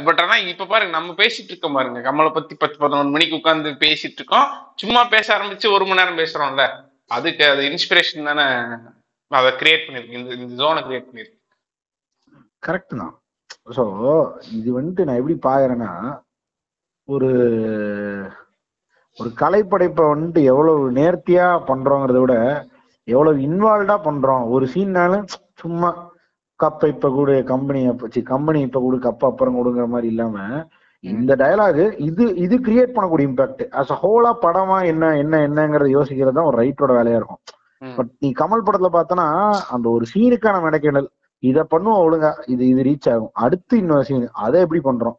பட் 0.06 0.22
ஆனா 0.24 0.34
இப்ப 0.52 0.68
பாருங்க 0.72 0.94
நம்ம 0.98 1.14
பேசிட்டு 1.22 1.52
இருக்கோம் 1.52 1.76
பாருங்க. 1.78 2.00
கமலை 2.06 2.30
பத்தி 2.38 2.54
பத்து 2.62 2.78
பதினொன்று 2.84 3.14
மணிக்கு 3.16 3.38
உட்கார்ந்து 3.40 3.70
பேசிட்டு 3.84 4.20
இருக்கோம். 4.20 4.46
சும்மா 4.82 5.02
பேச 5.16 5.26
ஆரம்பிச்சு 5.36 5.74
ஒரு 5.76 5.86
மணி 5.90 6.00
நேரம் 6.02 6.22
பேசுறோம்ல. 6.22 6.66
அதுக்கு 7.18 7.44
அது 7.52 7.62
இன்ஸ்பிரேஷன் 7.72 8.30
தானே? 8.30 8.48
அதை 9.30 9.50
கிரியேட் 9.60 9.84
பண்ணிருக்கு 9.86 10.18
இந்த 10.18 10.30
இந்த 10.38 10.54
ஜோனை 10.60 10.80
கிரியேட் 10.86 11.08
பண்ணிருக்கு 11.08 11.36
கரெக்ட் 12.66 12.94
தான். 13.02 13.14
ஸோ 13.76 13.84
இது 14.58 14.68
வந்துட்டு 14.78 15.06
நான் 15.06 15.20
எப்படி 15.20 15.36
பாக்குறேன்னா 15.48 15.90
ஒரு 17.08 17.30
ஒரு 19.18 19.30
கலைப்படைப்பை 19.42 20.04
வந்துட்டு 20.10 20.40
எவ்வளவு 20.52 20.90
நேர்த்தியா 20.98 21.46
பண்றோங்கிறத 21.70 22.20
விட 22.22 22.34
எவ்வளவு 23.08 23.38
இன்வால்வ்டா 23.46 23.96
பண்றோம். 24.08 24.44
ஒரு 24.54 24.64
சீன்னாலும் 24.74 25.24
சும்மா 25.62 25.90
கப்ப 26.60 26.88
இப்ப 26.94 27.10
கூட 27.18 27.30
கம்பெனி 27.52 27.80
அப்ப 27.92 28.22
கம்பெனி 28.32 28.60
இப்ப 28.68 28.80
கூட 28.86 28.96
கப்ப 29.06 29.22
அப்புறம் 29.30 29.58
கொடுங்கிற 29.58 29.86
மாதிரி 29.94 30.08
இல்லாம 30.14 30.36
இந்த 31.04 31.32
டயலாக் 31.42 31.78
இது 32.08 32.24
இது 32.44 32.54
கிரியேட் 32.66 32.94
பண்ணக்கூடிய 32.96 33.28
இம்பாக்ட் 33.30 33.62
அஸ் 33.80 33.92
அ 33.94 33.98
ஹோலா 34.02 34.32
படமா 34.44 34.78
என்ன 34.92 35.12
என்ன 35.22 35.40
என்னங்கிறத 35.46 35.88
யோசிக்கிறது 35.98 36.36
தான் 36.38 36.48
ஒரு 36.50 36.58
ரைட்டோட 36.62 36.92
வேலையா 36.98 37.18
இருக்கும். 37.20 37.42
பட் 37.96 38.10
நீ 38.18 38.32
கமல் 38.40 38.64
படத்துல 38.66 38.88
பார்த்தனா 38.96 39.26
அந்த 39.68 39.88
ஒரு 39.88 40.06
சீனுக்கான 40.14 40.56
மெனக்கெடல். 40.66 41.08
இத 41.42 41.66
பண்ணுவோம் 41.70 42.02
ஒழுங்கா. 42.04 42.30
இது 42.46 42.68
இது 42.68 42.82
ரீச் 42.82 43.08
ஆகும். 43.12 43.30
அடுத்து 43.32 43.78
இன்னொரு 43.78 44.04
சீன் 44.04 44.26
அதை 44.32 44.60
எப்படி 44.60 44.80
பண்றோம்? 44.84 45.16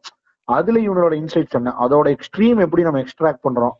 அதுல 0.48 0.80
இவனோட 0.80 1.12
இன்சைட்ஸ் 1.22 1.58
என்ன? 1.58 1.74
அதோட 1.80 2.06
எக்ஸ்ட்ரீம் 2.14 2.60
எப்படி 2.60 2.82
நம்ம 2.82 3.00
எக்ஸ்ட்ராக்ட் 3.00 3.44
பண்றோம்? 3.48 3.76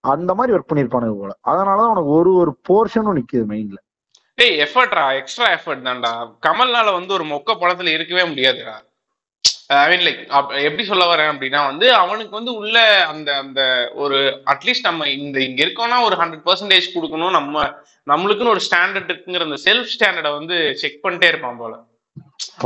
அந்த 0.00 0.34
மாதிரி 0.34 0.56
ஒர்க் 0.56 0.70
பண்ணிருப்பானுங்க 0.70 1.16
போல. 1.20 1.32
அதனாலதான் 1.48 1.92
உனக்கு 1.94 2.10
ஒரு 2.10 2.30
ஒரு 2.34 2.52
போர்ஷனும் 2.68 3.18
நிக்குது 3.18 3.44
மெயின்ல 3.52 3.78
டேய் 4.34 4.58
எஃபர்ட்ரா 4.60 5.04
எக்ஸ்ட்ரா 5.18 5.46
எஃபர்ட் 5.56 5.84
தான்டா. 5.88 6.12
கமல்னால 6.46 6.88
வந்து 6.92 7.12
ஒரு 7.12 7.24
மொக்க 7.24 7.50
படத்துல 7.60 7.92
இருக்கவே 7.92 8.22
முடியாதுடா. 8.30 8.74
ஐ 9.66 9.84
மீன் 9.90 10.06
லைக் 10.06 10.22
எப்படி 10.64 10.84
சொல்ல 10.84 11.04
வரேன் 11.10 11.30
அப்படின்னா 11.32 11.60
வந்து 11.66 11.86
அவனுக்கு 11.94 12.30
வந்து 12.30 12.52
உள்ள 12.54 12.78
அந்த 13.06 13.36
அந்த 13.36 13.60
ஒரு 13.94 14.18
அட்லீஸ்ட் 14.52 14.88
நம்ம 14.88 15.08
இந்த 15.08 15.38
இங்க 15.40 15.60
இருக்கோம்னா 15.64 15.98
ஒரு 16.02 16.16
ஹண்ட்ரட் 16.16 16.46
பர்சன்டேஜ் 16.48 16.94
கொடுக்கணும். 16.94 17.36
நம்ம 17.38 17.64
நம்மளுக்குன்னு 18.10 18.54
ஒரு 18.54 18.62
ஸ்டாண்டர்ட் 18.68 19.10
இருக்குங்கிற 19.12 19.46
அந்த 19.48 19.58
செல்ஃப் 19.66 19.92
ஸ்டாண்டர்டை 19.94 20.32
வந்து 20.38 20.56
செக் 20.82 21.00
பண்ணிட்டே 21.04 21.28
இருப்பான் 21.28 21.56
போல. 21.56 21.74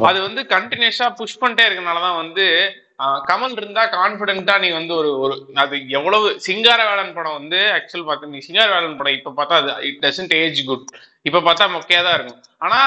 அது 0.09 0.18
வந்து 0.20 0.42
கண்டினியூஸா 0.55 1.09
புஷ் 1.14 1.40
பண்ணிட்டே 1.42 1.66
இருக்கனாலதான் 1.68 2.20
வந்து 2.22 2.46
கமல் 3.28 3.57
இருந்தா 3.61 3.82
கான்பிடென்ட்டா 3.96 4.55
நீ 4.62 4.68
வந்து 4.78 4.92
ஒரு 5.01 5.11
ஒரு 5.24 5.34
அது 5.62 5.76
எவ்வளவு 5.99 6.28
சிங்கார 6.46 6.80
வேளன் 6.88 7.12
படம் 7.18 7.36
வந்து 7.40 7.59
ஆக்சுவல் 7.76 8.07
பார்த்தா 8.09 8.30
நீ 8.32 8.40
சிங்கார 8.46 8.68
வேளன் 8.74 8.96
படம் 9.01 9.16
இப்ப 9.18 9.32
பார்த்தா 9.38 9.59
அது 9.61 9.70
இட் 9.88 10.01
டசன்ட் 10.07 10.34
ஏஜ் 10.40 10.61
குட் 10.70 10.88
இப்ப 11.28 11.42
பார்த்தா 11.49 11.68
மொக்கையா 11.76 12.01
தான் 12.07 12.16
இருக்கும். 12.18 12.40
ஆனா 12.64 12.80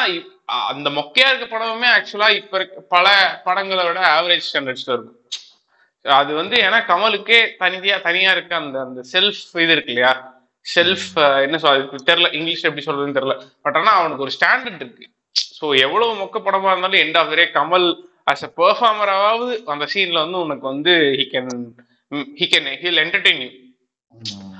அந்த 0.71 0.87
மொக்கையா 0.97 1.29
இருக்க 1.31 1.47
படமுமே 1.53 1.89
ஆக்சுவலா 1.97 2.29
இப்ப 2.41 2.55
இருக்க 2.59 2.83
பல 2.95 3.07
படங்களை 3.47 3.85
விட 3.89 4.01
ஆவரேஜ் 4.17 4.47
ஸ்டாண்டர்ட்ஸ்ல 4.49 4.93
இருக்கும். 4.95 5.17
அது 6.05 6.31
வந்து 6.41 6.55
ஏன்னா 6.67 6.81
கமலுக்கே 6.91 7.39
தனியா 7.63 7.97
தனியா 8.09 8.29
இருக்க 8.35 8.53
அந்த 8.61 8.77
அந்த 8.85 9.01
செல்ஃப் 9.13 9.41
இது 9.63 9.73
இருக்கு 9.75 9.93
இல்லையா? 9.95 10.13
செல்ஃப் 10.65 11.09
என்ன 11.45 11.57
சொல்றது 11.63 12.07
தெரியல 12.09 12.29
இங்கிலீஷ் 12.37 12.67
எப்படி 12.69 12.85
சொல்றதுன்னு 12.87 13.17
தெரியல. 13.19 13.35
பட் 13.65 13.77
ஆனா 13.79 13.91
அவனுக்கு 13.99 14.25
ஒரு 14.25 14.33
ஸ்டாண்டர்ட் 14.37 14.81
இருக்கு. 14.83 15.05
ஸோ 15.57 15.65
எவ்வளவு 15.85 16.13
மொக்க 16.21 16.37
படமா 16.47 16.71
இருந்தாலும் 16.73 17.01
end 17.05 17.19
of 17.21 17.35
Kamal 17.57 17.87
as 18.27 18.45
a 18.47 18.51
பெர்ஃபார்மராவது 18.59 19.53
அந்த 19.73 19.85
சீன்ல 19.93 20.23
வந்து 20.25 20.39
உனக்கு 20.45 20.65
வந்து 20.73 20.93
he 21.19 21.25
can 21.33 21.51
he 22.39 22.47
can 22.53 22.69
he'll 22.83 23.01
entertain 23.05 23.41
you 23.43 23.49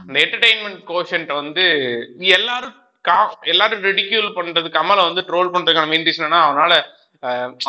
அந்த 0.02 0.18
என்டர்டெயின்மெண்ட் 0.26 0.82
கோஷன்ட் 0.92 1.32
வந்து 1.42 1.66
எல்லாரும் 2.38 2.76
கா 3.06 3.18
எல்லாரும் 3.54 3.86
ரெடிக்யூல் 3.90 4.36
பண்றது 4.38 4.68
கமலை 4.78 5.04
வந்து 5.10 5.22
ட்ரோல் 5.30 5.54
பண்றதுக்கான 5.54 5.92
மெயின் 5.92 6.08
ரீசன் 6.08 6.42
அவனால 6.42 6.74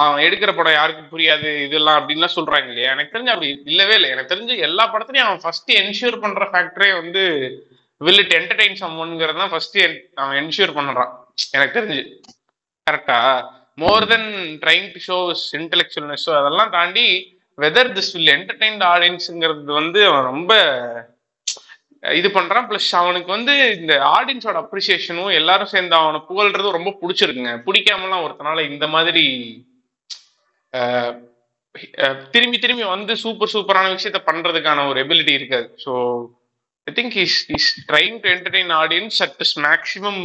அவன் 0.03 0.23
எடுக்கிற 0.27 0.51
படம் 0.57 0.77
யாருக்கும் 0.77 1.11
புரியாது 1.13 1.49
இதெல்லாம் 1.65 1.99
அப்படின்லாம் 1.99 2.37
சொல்றாங்க 2.37 2.69
இல்லையா? 2.71 2.93
எனக்கு 2.95 3.13
தெரிஞ்சு 3.15 3.33
அப்படி 3.33 3.49
இல்லவே 3.71 3.95
இல்லை. 3.99 4.11
எனக்கு 4.15 4.33
தெரிஞ்சு 4.33 4.55
எல்லா 4.67 4.85
படத்துலயும் 4.93 5.27
அவன் 5.27 5.43
ஃபர்ஸ்ட் 5.45 5.71
என்ஷூர் 5.81 6.17
பண்ற 6.23 6.45
ஃபேக்டரே 6.53 6.89
வந்து 7.01 7.23
வில் 8.01 8.23
இட் 8.23 8.37
என்டர்டெயின் 8.39 8.79
சம்மன்ங்கிறது 8.83 9.43
தான் 9.43 9.53
ஃபர்ஸ்ட் 9.55 9.77
அவன் 10.23 10.39
என்ஷூர் 10.43 10.77
பண்றான். 10.79 11.11
எனக்கு 11.57 11.77
தெரிஞ்சு. 11.79 12.03
கரெக்டா 12.87 13.19
more 13.79 14.07
then 14.13 14.29
trying 14.65 14.89
to 14.95 15.01
shows 15.09 15.45
intellectualness 15.61 16.27
அதெல்லாம் 16.41 16.73
தாண்டி 16.77 17.07
வெதர் 17.59 17.91
திஸ் 17.97 18.13
வில் 18.17 18.35
என்டர்டைன்ட் 18.37 18.85
ஆடியன்ஸுங்கிறது 18.93 19.73
வந்து 19.81 20.01
அவன் 20.11 20.31
ரொம்ப 20.33 20.53
இது 22.03 22.29
பண்றான். 22.37 22.67
பிளஸ் 22.69 22.89
அவனுக்கு 23.01 23.31
வந்து 23.37 23.53
இந்த 23.81 23.95
ஆடியன்ஸோட 24.17 24.57
அப்ரிசியேஷனும் 24.63 25.37
எல்லாரும் 25.41 25.73
சேர்ந்து 25.73 25.95
அவனை 26.01 26.21
புகழ்றது 26.31 26.77
ரொம்ப 26.77 26.93
பிடிச்சிருக்குங்க. 27.03 27.53
பிடிக்காமலாம் 27.67 28.25
ஒருத்தனால 28.27 28.65
இந்த 28.73 28.87
மாதிரி 28.95 29.25
திரும்பி 32.35 32.59
திரும்பி 32.63 32.85
வந்து 32.95 33.13
சூப்பர் 33.25 33.53
சூப்பரான 33.53 33.91
விஷயத்த 33.97 34.21
பண்றதுக்கான 34.29 34.87
ஒரு 34.91 34.99
எபிலிட்டி 35.05 35.33
இருக்காது. 35.39 35.69
So 35.85 35.93
I 36.91 36.93
think 36.99 37.17
is 37.25 37.39
is 37.57 37.69
trying 37.91 38.17
to 38.25 38.31
entertain 38.35 38.73
audience 38.83 39.19
at 39.27 39.37
this 39.41 39.57
maximum 39.69 40.23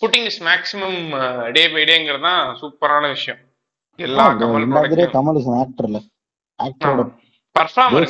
putting 0.00 0.26
is 0.30 0.40
maximum 0.48 0.98
day 1.56 1.62
by 1.74 1.82
டேங்கிறது 1.90 2.26
தான் 2.28 2.42
சூப்பரான 2.60 3.08
விஷயம். 3.16 3.40
எல்லா 3.98 4.26
கமல் 4.40 4.66
கமல் 5.16 5.38
இஸ் 5.40 5.50
ஆக்டர்ல 5.62 6.00
ஆக்டரோட 6.60 7.02
பர்ஃபார்மர் 7.56 8.06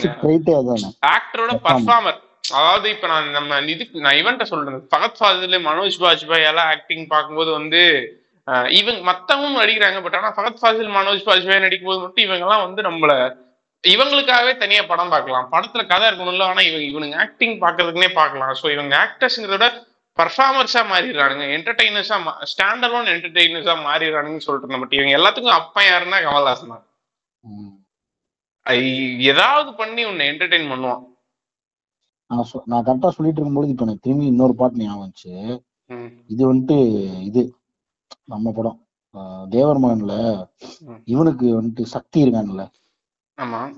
ஆக்டரோட 1.14 1.52
பர்ஃபார்மர் 1.66 2.18
அதாவது 2.58 2.86
இப்ப 2.94 3.06
நான் 3.06 3.28
நம்ம 3.36 3.58
இதுக்கு 3.74 4.04
நான் 4.04 4.18
இவன்ட்ட 4.20 4.44
சொல்றேன். 4.52 4.80
பகத் 4.94 5.18
ஃபாசில் 5.18 5.56
மனோஜ் 5.68 5.98
பாஜ்பாய் 6.04 6.48
எல்லாம் 6.50 6.70
ஆக்டிங் 6.74 7.04
பார்க்கும்போது 7.12 7.50
வந்து 7.58 7.82
இவங்க 8.78 9.00
மத்தவங்க 9.08 9.60
நடிக்கிறாங்க. 9.62 9.98
பட் 10.04 10.16
ஆனா 10.18 10.30
பகத் 10.38 10.60
ஃபாசில் 10.60 10.90
மனோஜ் 10.96 11.22
பாஜ்பாய் 11.28 11.64
நடிக்கும் 11.66 11.90
போது 11.90 12.02
மட்டும் 12.04 12.26
இவங்க 12.26 12.46
எல்லாம் 12.46 12.64
வந்து 12.66 12.82
நம்மள 12.88 13.12
இவங்களுக்காகவே 13.84 14.52
தனியா 14.62 14.82
படம் 14.88 15.12
பார்க்கலாம். 15.12 15.46
படத்துல 15.52 15.82
கதை 15.92 16.06
இருக்கணும்ல. 16.08 16.48
ஆனா 16.52 16.62
இவங்க 16.68 16.86
இவனுங்க 16.90 17.16
ஆக்டிங் 17.24 17.54
பாக்குறதுக்குனே 17.64 18.10
பார்க்கலாம். 18.20 18.52
ஸோ 18.60 18.66
இவங்க 18.76 18.94
ஆக்டர்ஸ்ங்கிறத 19.04 19.68
விட 20.20 20.32
பர்ஃபார்மர்ஸா 20.32 20.80
மாறிடுறானுங்க 20.92 21.46
என்டர்டைனர்ஸா 21.56 22.16
ஸ்டாண்டர்ட் 22.42 23.12
என்டர்டைனர்ஸா 23.16 23.74
மாறிடுறானுங்கன்னு 23.86 24.38
சொல்லிட்டு 24.38 24.78
பட் 24.78 24.92
இவங்க 24.92 25.16
எல்லாத்துக்கும் 25.18 25.58
அப்பா 25.60 25.82
யாருன்னா 25.82 26.18
கமல்ஹாசன் 26.24 26.68
தான். 26.68 26.86
ஏதாவது 29.18 29.74
பண்ணி 29.74 30.04
உன்னை 30.04 30.28
என்டர்டைன் 30.28 30.70
பண்ணுவான். 30.72 31.08
நான் 32.26 32.44
சொ- 32.52 32.62
நான் 32.64 32.84
கரெக்டா 32.84 33.08
சொல்லிட்டு 33.08 33.40
இருக்கும்போது 33.40 33.68
இப்ப 33.68 33.82
எனக்கு 33.82 34.02
திரும்பி 34.02 34.26
இன்னொரு 34.26 34.54
பாட்டு 34.54 34.76
ஞாபகம் 34.76 35.10
வந்துச்சு. 35.10 35.62
இது 36.26 36.54
வந்துட்டு 36.54 36.76
இது 37.22 37.56
நம்ம 38.26 38.52
படம். 38.52 38.86
தேவர் 39.50 39.78
மகன்ல. 39.78 40.46
இவனுக்கு 41.04 41.62
வந்துட்டு 41.62 41.82
சக்தி 41.82 42.24
இருக்கான்ல. 42.24 42.70
ஆமா. 43.42 43.74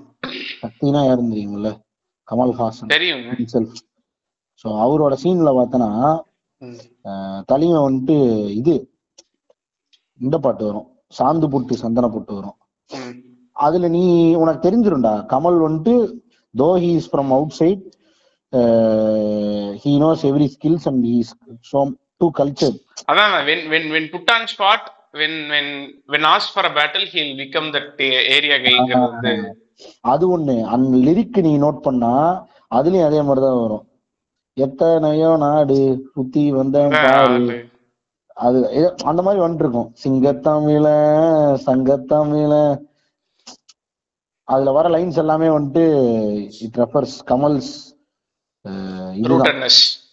சக்தினா 0.61 1.05
யாருன்னு 1.05 1.35
தெரியுமில்ல? 1.35 1.81
கமல்ஹாசன் 2.31 2.89
செல்ஃப் 3.53 3.75
ஸோ 4.63 4.67
அவரோட 4.67 5.17
சீன்ல 5.23 5.49
பார்த்தனா. 5.57 6.21
தலைமை 7.51 7.79
வந்துட்டு 7.85 8.17
இது. 8.59 8.75
இந்த 10.25 10.35
பாட்டு 10.43 10.63
வரும். 10.69 10.87
சாந்து 11.17 11.47
புட்டு 11.53 11.73
சந்தன 11.83 12.09
புட்டு 12.15 12.33
வரும். 12.39 12.57
அதுல 13.65 13.89
நீ 13.97 14.03
உனக்கு 14.43 14.65
தெரிஞ்சிரும்டா. 14.67 15.13
கமல் 15.33 15.59
வந்துட்டு 15.65 15.95
though 16.61 16.69
he 16.83 16.91
is 16.99 17.09
from 17.11 17.31
outside 17.61 17.83
he 19.83 19.93
knows 20.05 20.23
every 20.31 20.47
skills 20.55 20.87
and 20.91 21.05
he's 21.11 21.31
so 21.71 21.79
to 22.21 22.27
culture 22.39 22.75
அதான் 23.11 23.33
when 23.49 23.61
when 23.71 23.85
when 23.93 24.05
put 24.13 24.27
on 24.35 24.43
spot 24.53 24.83
when 25.19 25.33
when 25.53 25.67
when 26.13 26.23
asked 26.33 26.51
for 26.57 26.63
a 26.71 26.73
battle 26.79 27.05
he'll 27.13 27.35
become 27.43 27.67
that 27.75 27.87
area 28.35 28.57
கைங்கிறது 28.65 29.09
வந்து 29.13 29.33
அது 30.13 30.25
ஒண்ணு. 30.35 30.55
அந்த 30.73 30.97
lyric 31.07 31.39
நீ 31.47 31.51
note 31.63 31.79
பண்ணா 31.87 32.11
அதுலயும் 32.77 33.07
அதே 33.07 33.21
மாதிரிதான் 33.27 33.61
வரும். 33.63 33.83
எத்தனையோ 34.53 35.37
நாடு 35.37 36.09
சுத்தி 36.13 36.51
வந்த 36.51 36.87
பாரு. 36.91 37.69
அது- 38.41 38.95
அந்த 38.95 39.21
மாதிரி 39.21 39.43
வந்துட்டு 39.43 39.55
இருக்கும் 39.55 39.93
சிங்கத்தமிழ 40.03 40.85
சங்கத்தமிழ 41.65 42.81
அதுல 44.43 44.71
வர 44.71 44.89
லைன்ஸ் 44.89 45.17
எல்லாமே 45.17 45.47
வந்துட்டு 45.47 45.83
இட் 46.61 46.75
ரெஃபர்ஸ் 46.75 47.19
கமல்ஸ். 47.25 47.71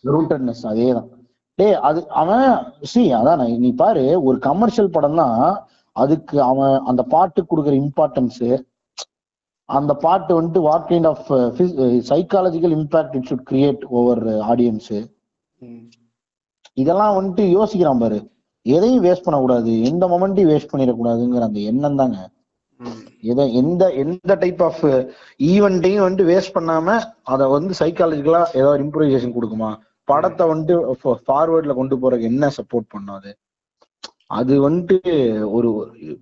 ரூட்டட்னஸ் 0.05 0.63
அதேதான். 0.63 1.09
டேய் 1.55 1.75
அது 1.75 2.09
அவன் 2.09 2.73
சி 2.81 3.15
அதான் 3.15 3.59
நீ 3.59 3.73
பாரு 3.73 4.23
ஒரு 4.23 4.39
கமர்ஷியல் 4.39 4.91
படம்னா 4.91 5.57
அதுக்கு 5.93 6.43
அவன் 6.43 6.81
அந்த 6.85 7.03
பாட்டுக்கு 7.03 7.57
கொடுக்குற 7.57 7.89
இம்பார்ட்டன்ஸ் 7.89 8.63
அந்த 9.79 9.93
பாட்டு 10.05 10.33
வந்துட்டு 10.41 10.61
what 10.67 10.89
kind 10.89 11.09
of 11.13 11.27
psychological 12.11 12.75
impact 12.79 13.17
it 13.19 13.29
should 13.31 13.47
create 13.51 13.83
over 14.01 14.23
audience. 14.51 14.93
இதெல்லாம் 16.83 17.15
வந்துட்டு 17.17 17.45
யோசிக்கிறான் 17.57 18.03
பாரு. 18.03 18.19
எதையும் 18.67 19.05
வேஸ்ட் 19.05 19.27
பண்ணக்கூடாது. 19.27 19.73
எந்த 19.91 20.05
மொமெண்ட்டையும் 20.13 20.51
வேஸ்ட் 20.53 20.73
பண்ணிடக்கூடாதுங்கிற 20.73 21.47
அந்த 21.49 21.61
எண்ணம் 21.71 21.99
தாங்க. 22.01 22.19
எதை 23.31 23.45
எந்த 23.61 23.83
எந்த 24.03 24.35
டைப் 24.43 24.63
ஆஃப் 24.69 24.83
ஈவெண்ட்டையும் 25.51 26.05
வந்துட்டு 26.05 26.25
வேஸ்ட் 26.33 26.55
பண்ணாம 26.55 26.99
அதை 27.33 27.47
வந்து 27.55 27.75
சைக்காலஜிக்கலா 27.81 28.43
ஏதாவது 28.61 28.85
இம்ப்ரூவைசேஷன் 28.85 29.37
கொடுக்குமா? 29.39 29.71
படத்தை 30.09 30.45
வந்துட்டு 30.53 30.75
ஃபார்வர்ட்ல 31.29 31.75
கொண்டு 31.81 31.97
போறதுக்கு 31.97 32.29
என்ன 32.33 32.51
சப்போர்ட் 32.59 32.93
பண்ணும் 32.95 33.19
அது? 33.19 33.33
அது 34.31 34.55
வந்துட்டு 34.63 34.99
ஒரு 35.51 35.69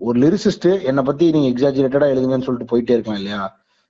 ஒரு 0.01 0.17
லிரிசிஸ்ட் 0.21 0.69
என்னை 0.83 1.03
பத்தி 1.03 1.31
நீங்க 1.31 1.49
எக்ஸாஜுரேட்டடா 1.51 2.07
எழுதுங்கன்னு 2.13 2.47
சொல்லிட்டு 2.47 2.71
போயிட்டே 2.71 2.91
இருக்கலாம் 2.91 3.19
இல்லையா? 3.19 3.41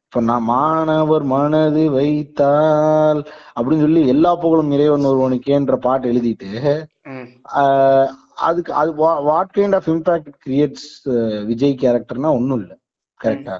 இப்ப 0.06 0.20
நான் 0.20 0.46
மாணவர் 0.46 1.24
மனது 1.28 1.82
வைத்தால் 1.90 3.20
அப்படின்னு 3.56 3.80
சொல்லி 3.80 4.02
எல்லா 4.08 4.36
புகழும் 4.36 4.72
இறைவன் 4.72 5.04
ஒருவனுக்கேன்ற 5.04 5.76
பாட்டு 5.78 6.08
எழுதிட்டு 6.08 6.50
அதுக்கு 8.42 8.72
அது 8.74 8.90
what 9.26 9.54
kind 9.54 9.74
of 9.74 9.88
impact 9.88 10.34
creates 10.42 10.88
Vijay 11.44 11.76
கேரக்டர்னா 11.80 12.30
ஒண்ணும் 12.34 12.60
இல்ல. 12.60 12.72
கரெக்டா. 13.20 13.54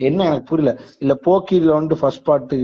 என்ன 0.00 0.24
எனக்கு 0.24 0.46
புரியல. 0.46 0.70
இல்ல 0.98 1.12
போக்கிரில 1.24 1.76
வந்துட்டு 1.76 1.94
ஃபர்ஸ்ட் 1.94 2.24
பாட்டு 2.24 2.56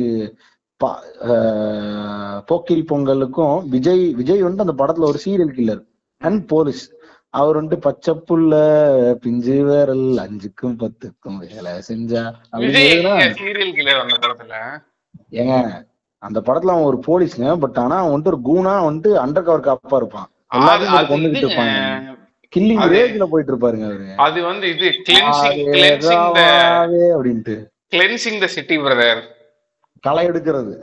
பா- 0.80 0.98
ஆஹ் 1.26 2.38
போக்கிரி 2.46 2.82
பொங்கலுக்கும் 2.88 3.56
விஜய் 3.68 4.04
விஜய் 4.14 4.42
வந்துட்டு 4.42 4.66
அந்த 4.66 4.76
படத்துல 4.78 5.08
ஒரு 5.08 5.18
சீரியல் 5.24 5.56
கில்லர் 5.56 5.82
அண்ட் 6.26 6.42
போலீஸ் 6.52 6.82
அவர் 7.40 7.56
வந்துட்டு 7.58 7.84
பச்சை 7.86 8.12
புள்ள 8.28 8.54
பிஞ்சு 9.24 9.56
விரல் 9.68 10.08
அஞ்சுக்கும் 10.24 10.76
பத்துக்கும் 10.82 11.38
வேலை 11.44 11.72
செஞ்சா. 11.88 12.22
ஏங்க 15.40 15.54
அந்த 16.22 16.38
படத்துல 16.46 16.74
அவன் 16.74 16.88
ஒரு 16.90 16.98
போலீஸ்ங்க 17.06 17.54
பட் 17.62 17.78
ஆனா 17.84 17.96
அவன் 18.00 18.12
வந்துட்டு 18.12 18.32
ஒரு 18.34 18.40
கூனா 18.48 18.74
வந்துட்டு 18.88 19.12
அண்டர் 19.24 19.46
கவர் 19.48 19.66
காப்பா 19.68 20.00
இருப்பான். 20.02 20.28
எல்லாத்தையும் 20.58 21.10
கொண்டுகிட்டு. 21.12 21.44
இருப்பாங்க 21.44 21.78
கில்லிங் 22.52 22.82
ரேஜ்ல 22.94 23.26
போயிட்டு 23.32 23.52
இருப்பாருங்க 23.52 23.86
அவரு. 23.90 24.08
அது 24.26 24.38
வந்து 24.50 24.66
இது 24.74 24.88
கிளென்சிங் 25.08 26.26
அப்படின்ட்டு. 27.16 27.56
கிளென்சிங் 27.94 28.40
த 28.44 28.48
சிட்டி 28.56 28.78
பிரதர் 28.86 29.22
களை 30.06 30.22
எடுக்கிறது 30.30 30.74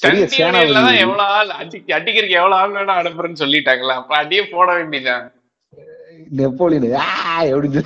தான் 0.00 0.98
எவ்வளவு 1.02 1.22
ஆள் 1.36 1.52
அடி 1.60 1.78
அடிக்கிறதுக்கு 1.96 2.40
எவ்வளவு 2.40 2.58
ஆள் 2.60 2.74
வேணா 2.76 2.96
அனுப்புறேன்னு 3.02 3.42
சொல்லிட்டாங்களா 3.42 3.94
அப்ப 4.00 4.14
அடியே 4.20 4.44
போட 4.52 4.68
வேண்டியதான் 4.78 5.24
நெப்போலியன். 6.38 6.84
அப்படின்னு 7.48 7.80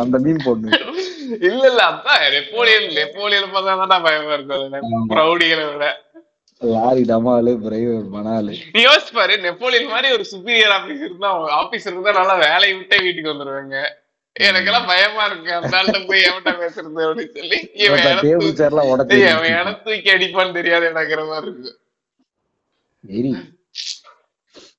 அந்த 0.00 0.16
மீன் 0.24 0.44
போடணும் 0.44 0.72
இல்ல 1.48 1.62
இல்ல 1.70 1.82
அதான் 1.90 2.22
நெப்போலியன் 2.34 2.88
நெப்போலியன் 2.98 3.52
பார்த்தா 3.54 3.86
தான் 3.92 4.04
பயமா 4.06 4.34
இருக்கும் 4.36 5.08
ப்ரௌடிகளை 5.12 5.64
விட. 5.68 5.86
லாரி 6.60 7.02
டமாலு 7.10 7.52
பிரைவேட் 7.64 8.08
மணாலு? 8.16 8.52
நீ 8.74 8.80
யோசிச்சு 8.86 9.12
பாரு 9.16 9.34
நெப்போலியன் 9.44 9.92
மாதிரி 9.94 10.08
ஒரு 10.16 10.24
சுப்பீரியர் 10.30 10.74
ஆபீசர் 10.76 11.22
தான் 11.24 11.38
ஆபீசருக்கு 11.58 12.06
தான் 12.08 12.20
நல்லா 12.20 12.36
வேலையை 12.44 12.74
விட்டே 12.76 12.98
வீட்டுக்கு 13.04 13.32
வந்துருவாங்க. 13.32 13.76
எனக்கெல்லாம் 14.40 14.86
பயமா 14.86 15.24
இருக்கு. 15.24 15.54
அந்த 15.54 15.76
ஆள்கிட்ட 15.76 16.06
போய் 16.06 16.22
எவன்கிட்ட 16.22 16.52
பேசுறது 16.62 17.02
அப்படின்னு 17.02 17.38
சொல்லி 17.38 17.68
இவன் 17.74 17.98
டேபிள் 17.98 18.46
தூக்கி- 19.84 20.14
அடிப்பான்னு 20.14 20.52
தெரியாது 20.52 20.86
எனக்குற 20.88 21.28
மாதிரி 21.28 21.50
இருக்கு. 21.50 21.72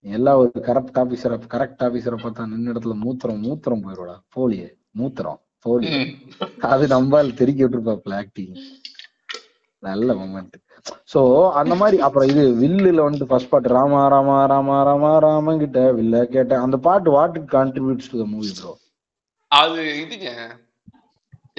எல்லாம் 0.01 0.38
ஒரு 0.38 0.51
கரெக்ட் 0.56 0.97
ஆபீசரை 0.97 1.38
கரெக்ட் 1.53 1.84
ஆபீசரை 1.84 2.18
பார்த்தா 2.24 2.45
நின்ன 2.51 2.72
இடத்துல 2.72 2.95
மூத்திரம் 3.06 3.39
மூத்திரம் 3.41 3.82
போயிடும்டா 3.84 4.18
போலியே. 4.36 4.68
மூத்திரம். 4.97 5.39
போலி. 5.60 6.18
அது 6.62 6.88
நம்பால் 6.88 7.34
தெருக்கி 7.34 7.64
விட்டுருப்பாப்ல 7.64 8.16
ஆக்டிங் 8.16 8.56
நல்ல 9.80 10.14
மொமெண்ட் 10.14 10.53
சோ 11.14 11.51
அந்த 11.51 11.76
மாதிரி 11.76 12.01
அப்புறம் 12.01 12.30
இது 12.30 12.43
வில்லுல 12.62 13.01
வந்து 13.03 13.26
ஃபர்ஸ்ட் 13.26 13.49
பாட்டு 13.49 13.70
ராமா 13.70 14.08
ராமா 14.08 14.45
ராமா 14.45 14.84
ராமா 14.84 15.18
ராமன் 15.18 15.60
கிட்ட 15.60 15.91
வில்ல 15.91 16.24
கேட்டேன். 16.24 16.60
அந்த 16.60 16.78
பாட்டு 16.78 17.12
what 17.12 17.38
contributes 17.38 18.10
to 18.12 18.20
the 18.20 18.26
movie 18.26 18.53
bro 18.62 18.78
அது 19.51 19.81
இதுங்க. 20.03 20.29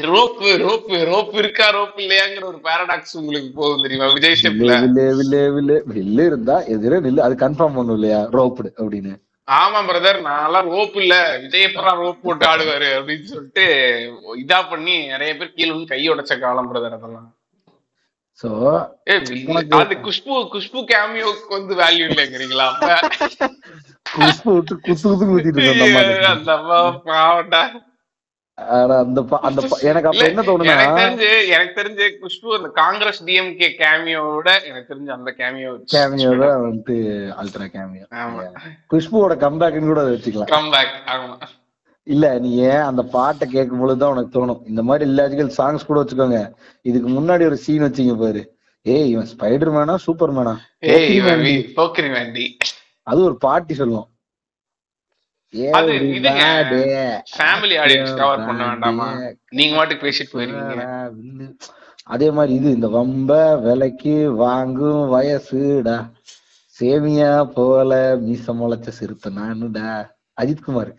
ரோப்பு 0.09 0.49
ரோப்பு 0.62 0.97
ரோப் 1.11 1.34
இருக்கா 1.41 1.66
ரோப் 1.76 2.01
இல்லையாங்கிற 2.03 2.45
ஒரு 2.45 2.59
பாரடாக்ஸ் 2.64 3.14
உங்களுக்கு 3.20 3.51
போகும் 3.55 3.84
தெரியுமா? 3.84 4.09
விஜய் 4.16 4.37
ஸ்டெப்ல 4.41 4.72
வில்லே 4.84 5.07
வில்லே 5.20 5.45
வில்லே. 5.57 5.76
வில்லு 5.91 6.24
இருந்தா 6.30 6.57
எதிரே 6.74 6.99
நில்லு 7.07 7.24
அது 7.26 7.37
கன்ஃபார்ம் 7.45 7.78
பண்ணும் 7.78 7.97
இல்லையா? 7.99 8.20
ரோப்டு 8.37 8.68
அப்படின்னு. 8.80 9.14
ஆமா 9.49 9.80
பிரதர் 9.89 10.18
நான்லாம் 10.26 10.68
ரோப் 10.72 10.97
இல்ல. 11.03 11.14
விஜய் 11.43 11.66
எப்பறம் 11.68 12.01
ரோப் 12.03 12.22
போட்டு 12.22 12.45
ஆடுவாரு 12.51 12.91
அப்படின்னு 12.99 13.26
சொல்லிட்டு 13.32 13.64
இதா 14.43 14.61
பண்ணி 14.70 14.97
நிறைய 15.12 15.32
பேர் 15.39 15.57
கீழ 15.57 15.68
வந்து 15.72 15.93
கை 15.93 16.03
உடைச்ச 16.12 16.34
காலம் 16.39 16.70
பிரதர் 16.70 16.97
அதெல்லாம். 16.99 17.28
சோ 18.41 18.49
அது 19.78 19.95
குஷ்பு 20.07 20.34
குஷ்பு 20.55 20.80
கேமியோக்கு 20.91 21.53
வந்து 21.55 21.74
வேல்யூ 21.82 22.07
இல்லைங்கிறீங்களா? 22.11 22.66
அப்ப 22.72 22.91
விட்டு 24.15 24.75
குத்து 24.87 25.09
குத்து 25.09 25.27
குத்திட்டு 25.33 25.63
அந்த. 26.35 27.59
ஆனா 28.59 28.95
அந்த 29.05 29.21
அந்த 29.49 29.61
எனக்கு 29.89 30.09
அப்ப 30.11 30.23
என்ன 30.29 30.43
தோணுனா 30.47 30.75
எனக்கு 30.77 31.01
தெரிஞ்சு 31.01 31.31
எனக்கு 31.57 31.75
தெரிஞ்சு 31.79 32.05
குஷ்பு 32.21 32.55
அந்த 32.59 32.69
காங்கிரஸ் 32.79 33.21
டிஎம்கே 33.27 33.69
கேமியோட 33.81 34.49
எனக்கு 34.69 34.91
தெரிஞ்சு 34.93 35.13
அந்த 35.17 35.31
கேமியோ 35.41 35.73
கேமியோ 35.95 36.31
தான் 36.43 36.63
வந்துட்டு 36.65 36.97
அல்ட்ரா 37.41 37.67
கேமியோ. 37.75 38.07
குஷ்புவோட 38.93 39.35
கம்பேக்னு 39.45 39.91
கூட 39.93 40.03
வச்சுக்கலாம். 40.09 40.51
கம் 40.55 40.71
பேக் 40.75 40.95
ஆமா. 41.15 41.37
இல்ல 42.07 42.25
நீ 42.45 42.51
ஏன் 42.71 42.87
அந்த 42.89 43.03
பாட்டை 43.17 43.47
கேட்கும் 43.55 43.83
பொழுதுதான் 43.83 44.15
உனக்கு 44.15 44.33
தோணும். 44.39 44.61
இந்த 44.71 44.83
மாதிரி 44.89 45.05
இல்லாஜிக்கல் 45.11 45.53
சாங்ஸ் 45.59 45.89
கூட 45.89 45.99
வச்சுக்கோங்க. 46.03 46.41
இதுக்கு 46.91 47.09
முன்னாடி 47.19 47.45
ஒரு 47.51 47.59
சீன் 47.65 47.87
வச்சீங்க 47.87 48.15
பாரு. 48.23 48.43
ஏய் 48.87 49.09
இவன் 49.13 49.31
ஸ்பைடர் 49.35 49.75
மேனா 49.77 49.95
சூப்பர் 50.07 50.35
மேனா 50.39 50.55
ஏய் 50.97 51.63
போக்கிரி 51.79 52.11
வேண்டி. 52.19 52.47
அது 53.07 53.21
ஒரு 53.29 53.37
பாட்டி 53.47 53.75
சொல்லும் 53.81 54.07
அது 55.77 55.93
பண்ண 58.49 58.63
வேண்டாமா? 58.71 59.07
நீங்க 59.59 59.75
போயிருக்கீங்க. 60.33 60.85
அதே 62.15 62.29
மாதிரி 62.37 62.53
இது 62.59 62.69
இந்த 62.77 62.89
வம்ப 62.97 63.31
விலைக்கு 63.67 64.15
வாங்கும் 64.43 65.05
வயசுடா. 65.15 65.97
சேமியா 66.77 67.33
போல 67.57 67.93
மீச 68.27 68.55
முளைச்ச 68.61 68.89
சிறுத்தை 68.99 69.31
நானுடா. 69.39 69.89
அஜித்குமார் 70.41 70.93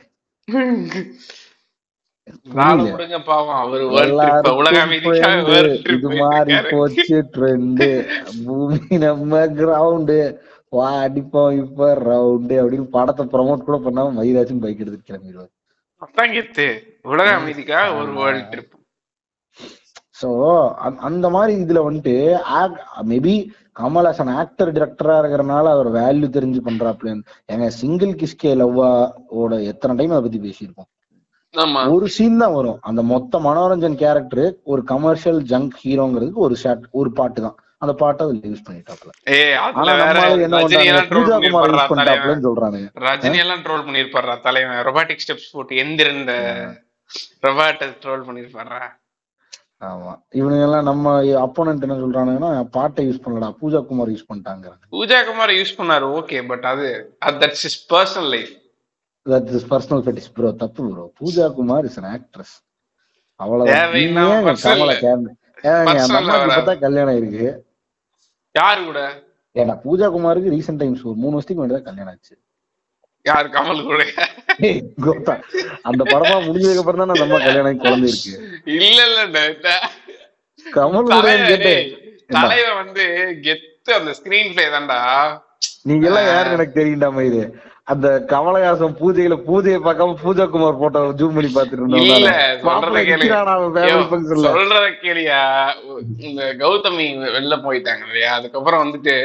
இது 5.95 6.09
மாதிரி 6.21 6.55
போச்சு 6.71 7.17
ட்ரெண்டு 7.35 7.89
பூமி 8.45 8.97
நம்ம 9.05 9.45
கிரவுண்டு 9.59 10.17
வா 10.77 10.87
அடிப்போம் 11.03 11.57
இப்ப 11.63 11.91
ரவுண்டு 12.07 12.55
அப்படின்னு 12.61 12.87
படத்தை 12.95 13.25
ப்ரமோட் 13.35 13.67
கூட 13.67 13.79
பண்ணாம 13.85 14.15
மயிராச்சும் 14.17 14.63
பைக் 14.63 14.81
எடுத்துட்டு 14.83 15.09
கிளம்பிடுவார் 15.11 15.53
அதான் 16.01 16.33
கெத்து 16.37 16.67
உலக 17.11 17.29
அமைதிக்காக 17.37 17.95
ஒரு 17.99 18.11
வேர்ல்ட் 18.17 18.49
ட்ரிப் 18.53 18.73
சோ 20.19 20.29
அந்த 21.07 21.25
மாதிரி 21.33 21.53
இதுல 21.63 21.79
வந்துட்டு 21.87 22.13
மேபி 23.09 23.33
கமல்ஹாசன் 23.79 24.31
ஆக்டர் 24.41 24.71
டிரெக்டரா 24.75 25.15
இருக்கிறனால 25.21 25.71
அவர் 25.75 25.89
வேல்யூ 25.97 26.27
தெரிஞ்சு 26.37 26.61
பண்றாப்ல. 26.67 27.09
எங்க 27.53 27.65
சிங்கிள் 27.81 28.13
கிஸ்கே 28.21 28.51
லவ்வா 28.61 28.89
ஓட 29.39 29.59
எத்தனை 29.71 29.93
டைம் 29.99 30.13
அதை 30.15 30.23
பத்தி 30.25 30.39
பேசியிருக்கோம் 30.45 30.89
ஒரு 31.95 32.07
சீன் 32.15 32.41
தான் 32.41 32.55
வரும். 32.55 32.79
அந்த 32.89 33.01
மொத்த 33.11 33.39
மனோரஞ்சன் 33.45 33.99
கேரக்டர் 34.01 34.47
ஒரு 34.71 34.81
கமர்ஷியல் 34.91 35.39
ஜங்க் 35.51 35.77
ஹீரோங்கிறதுக்கு 35.83 36.45
ஒரு 36.47 36.55
ஷாட் 36.63 36.83
ஒரு 36.99 37.11
பாட்டு 37.19 37.39
தான். 37.45 37.57
அந்த 37.81 37.93
பாட்டை 37.99 38.21
அதுல 38.25 38.49
யூஸ் 38.51 38.63
பண்ணிட்டாப்ல 38.67 39.11
ஏய் 39.33 39.55
ஆனா 39.57 39.73
அதுல 39.73 39.91
வேற 39.97 40.13
நம்மளால 40.13 40.45
என்ன 40.45 40.59
ரஜினி 40.59 40.77
பண்றாங்க 40.77 40.91
எல்லாம் 40.91 41.09
ட்ரோல் 41.09 41.25
பூஜா 41.25 41.35
குமார் 41.39 41.65
பண்ணிருப்பாரா 41.65 41.73
யூஸ் 41.75 41.91
பண்ணிட்டாப்லன்னு 41.91 42.45
சொல்றானுங்க. 42.47 42.87
ரஜினி 43.05 43.39
எல்லாம் 43.43 43.63
ட்ரோல் 43.65 43.83
பண்ணிருப்பாரா 43.87 44.35
தலைவன்? 44.45 44.79
ரொபாட்டிக் 44.87 45.23
ஸ்டெப்ஸ் 45.25 45.51
போட்டு 45.51 45.81
எந்திருந்த 45.83 46.33
ரொபாட்ட 47.45 47.89
ட்ரோல் 48.03 48.23
பண்ணிருப்பாரா? 48.27 48.79
ஆமா. 49.81 50.13
இவனுங்க 50.33 50.63
எல்லாம் 50.67 50.87
நம்ம 50.89 51.07
அப்போனன்ட் 51.43 51.83
என்ன 51.85 51.97
சொல்றானுங்கன்னா 51.99 52.51
பாட்டை 52.75 53.03
யூஸ் 53.07 53.23
பண்ணலடா 53.23 53.49
பூஜா 53.59 53.79
குமார் 53.89 54.11
யூஸ் 54.13 54.27
பண்ணிட்டாங்க 54.29 54.71
பூஜா 54.95 55.19
குமார் 55.27 55.53
யூஸ் 55.57 55.77
பண்ணாரு 55.79 56.07
ஓகே 56.17 56.39
பட் 56.51 56.65
அது 56.71 56.87
that's 57.43 57.65
is 57.69 57.77
personal 57.91 58.29
life 58.35 58.53
that 59.25 59.51
is 59.53 59.67
personal 59.71 60.03
fetish 60.05 60.31
bro 60.35 60.49
தப்பு 60.63 60.87
bro 60.89 61.05
Pooja 61.19 61.45
Kumar 61.57 61.87
is 61.89 61.99
an 62.01 62.07
actress. 62.11 62.55
இப்பதான் 65.59 66.81
கல்யாணம் 66.81 67.17
இருக்கு 67.19 67.47
யாரு 68.59 68.81
கூட? 68.89 69.01
ஏன்னா 69.55 69.73
பூஜா 69.83 70.07
குமாருக்கு 70.15 70.53
ரீசெண்ட் 70.55 70.81
டைம்ஸ் 70.81 71.05
ஒரு 71.09 71.17
மூணு 71.23 71.35
வருஷத்துக்கு 71.35 71.61
முன்னாடி 71.61 71.85
கல்யாணம் 71.89 72.11
ஆச்சு. 72.13 72.35
யாரு 73.25 73.47
கமல் 73.55 73.79
கூட? 73.87 74.01
அந்த 75.89 76.01
படமா 76.11 76.35
முடிஞ்சதுக்கு 76.47 76.81
அப்புறம் 76.83 77.01
தான் 77.03 77.11
நம்ம 77.13 77.39
கல்யாணம் 77.47 77.81
குழந்தை 77.85 78.09
இருக்கு. 78.11 78.33
இல்ல 78.87 78.99
இல்ல 79.09 79.39
கமல் 80.65 81.09
கூட 81.13 81.33
கேட்டேன் 81.51 81.87
தலைவன் 82.37 82.79
வந்து 82.83 83.03
கெத்து 83.47 83.91
அந்த 83.99 84.11
ஸ்கிரீன் 84.19 84.53
பிளே 84.53 84.65
தான்டா. 84.75 84.99
நீங்க 85.89 86.05
எல்லாம் 86.09 86.29
யாருன்னு 86.31 86.57
எனக்கு 86.57 86.79
தெரியுண்டா 86.79 87.09
மயிரு 87.17 87.41
அந்த 87.87 88.07
கமலஹாசன் 88.29 88.95
பூஜையில 88.97 89.35
பூஜையை 89.45 89.79
பார்க்காம 89.83 90.15
பூஜா 90.21 90.45
குமார் 90.53 90.79
போட்டோ 90.79 91.01
ஜூம் 91.19 91.35
பண்ணி 91.35 91.49
பாத்துட்டு 91.51 91.77
இருந்தோம் 91.77 92.09
சொல்றத 92.65 93.01
கேளு. 93.09 93.27
சொல்றத 94.47 94.81
கேளியா. 95.03 95.39
இந்த 96.27 96.41
கௌதமி 96.61 97.05
வெளில 97.35 97.55
போயிட்டாங்க 97.65 98.03
இல்லையா? 98.07 98.31
அதுக்கப்புறம் 98.39 98.83
வந்துட்டு 98.83 99.15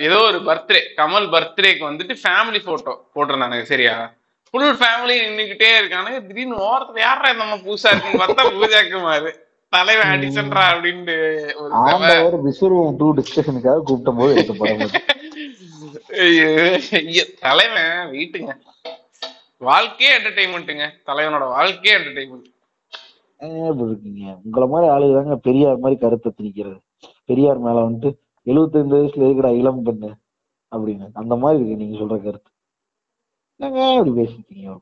ஏதோ 0.00 0.18
ஒரு 0.26 0.38
பர்த்டே 0.46 0.80
கமல் 0.98 1.26
பர்த்டேக்கு 1.32 1.84
வந்துட்டு 1.88 2.14
ஃபேமிலி 2.22 2.60
போட்டோ 2.66 2.92
போட்டிருந்தானுங்க 3.14 3.66
சரியா? 3.72 3.94
ஃபுல் 4.54 4.76
ஃபேமிலி 4.80 5.14
நின்னுகிட்டே 5.22 5.70
இருக்கானுங்க. 5.78 6.18
திடீர்னு 6.26 6.56
ஓரத்துல 6.66 7.00
யாரா 7.04 7.32
நம்ம 7.36 7.56
புதுசா 7.64 7.90
இருக்குன்னு 7.92 8.22
பார்த்தா 8.22 8.44
பூஜா 8.56 8.80
குமார் 8.88 9.28
தலைவன் 9.72 10.12
அடிச்சன்றா 10.14 10.62
ஆண்டவர் 11.84 12.36
விஸ்வரூபம் 12.46 12.96
டூ 12.98 13.06
டிஸ்கஷனுக்காக 13.18 13.82
கூப்பிட்ட 13.86 14.12
போது 14.18 14.32
எடுத்த 14.34 14.54
படம் 14.60 14.82
அது. 14.82 15.00
ஐயோ, 15.00 15.30
ஐயோ, 15.84 16.01
தலைவன் 17.42 18.10
வீட்டுங்க. 18.14 18.52
வாழ்க்கையே 19.68 20.10
என்டர்டைன்மெண்ட்டுங்க 20.16 20.86
தலைவனோட 21.08 21.44
வாழ்க்கையே 21.56 21.94
என்டர்டைன்மெண்ட் 21.98 22.48
இருக்கீங்க? 23.86 24.24
உங்களை 24.44 24.66
மாதிரி 24.72 24.86
ஆளுங்க 24.94 25.14
தாங்க 25.18 25.36
பெரியார் 25.46 25.82
மாதிரி 25.84 25.96
கருத்தை 26.02 26.30
திணிக்கிறது 26.32 26.78
பெரியார் 27.28 27.64
மேல 27.66 27.84
வந்துட்டு 27.86 28.10
எழுபத்தைந்து 28.46 28.96
வயசுல 28.96 29.26
இருக்கிற 29.28 29.48
இளம் 29.60 29.82
பெண்ணு 29.86 30.10
அப்படின்னு. 30.72 31.06
அந்த 31.20 31.34
மாதிரி 31.42 31.58
இருக்கு 31.58 31.80
நீங்க 31.82 31.96
சொல்ற 32.02 32.16
கருத்து. 32.26 32.50
என்னங்க 33.60 33.80
இப்படி 33.94 34.12
பேசிட்டீங்க? 34.20 34.76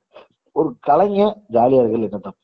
ஒரு 0.57 0.71
கலைஞன் 0.89 1.35
ஜாலியா 1.57 1.81
இருக்கிறது 1.81 2.09
என்ன 2.11 2.21
தப்பு? 2.27 2.43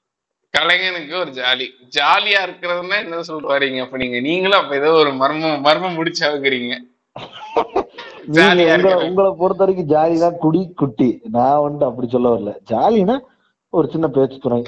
கலைஞனுக்கு 0.55 1.14
ஒரு 1.22 1.32
ஜாலி. 1.41 1.66
ஜாலியா 1.97 2.41
இருக்கிறதுன்னா 2.47 2.99
என்ன 3.05 3.22
சொல்லிட்டு 3.28 3.55
வரீங்க 3.55 3.80
அப்ப 3.84 3.97
நீங்க 4.03 4.20
நீங்களும் 4.28 4.61
அப்ப 4.62 4.74
ஏதோ 4.82 4.93
ஒரு 5.03 5.12
மர்மம் 5.22 5.61
மர்மம் 5.66 5.99
முடிச்சாவுக்கிறீங்க 5.99 6.74
நீங்க 6.74 6.84
ஜாலியா 7.57 7.86
உங்களை 9.06 9.30
பொறுத்த 9.40 9.64
வரைக்கும் 9.64 9.90
ஜாலினா 9.94 10.28
குடி 10.44 10.62
குட்டி. 10.80 11.20
நான் 11.36 11.62
வந்துட்டு 11.64 11.88
அப்படி 11.90 12.08
சொல்ல 12.08 12.28
வரல. 12.34 12.52
ஜாலினா 12.70 13.16
ஒரு 13.68 13.86
சின்ன 13.92 14.08
பேச்சு 14.08 14.38
துணை 14.38 14.62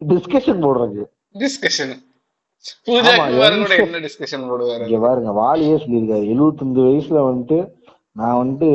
டிஸ்கஷன் 0.00 0.64
போடுறது. 0.66 1.02
டிஸ்கஷன் 1.42 1.94
பாருங்க 5.06 5.30
வாலியே 5.40 5.76
சொல்லியிருக்காரு. 5.84 6.24
எழுபத்தஞ்சு 6.34 6.80
வயசுல 6.88 7.18
வந்துட்டு 7.28 7.58
நான் 8.12 8.38
வந்துட்டு 8.40 8.70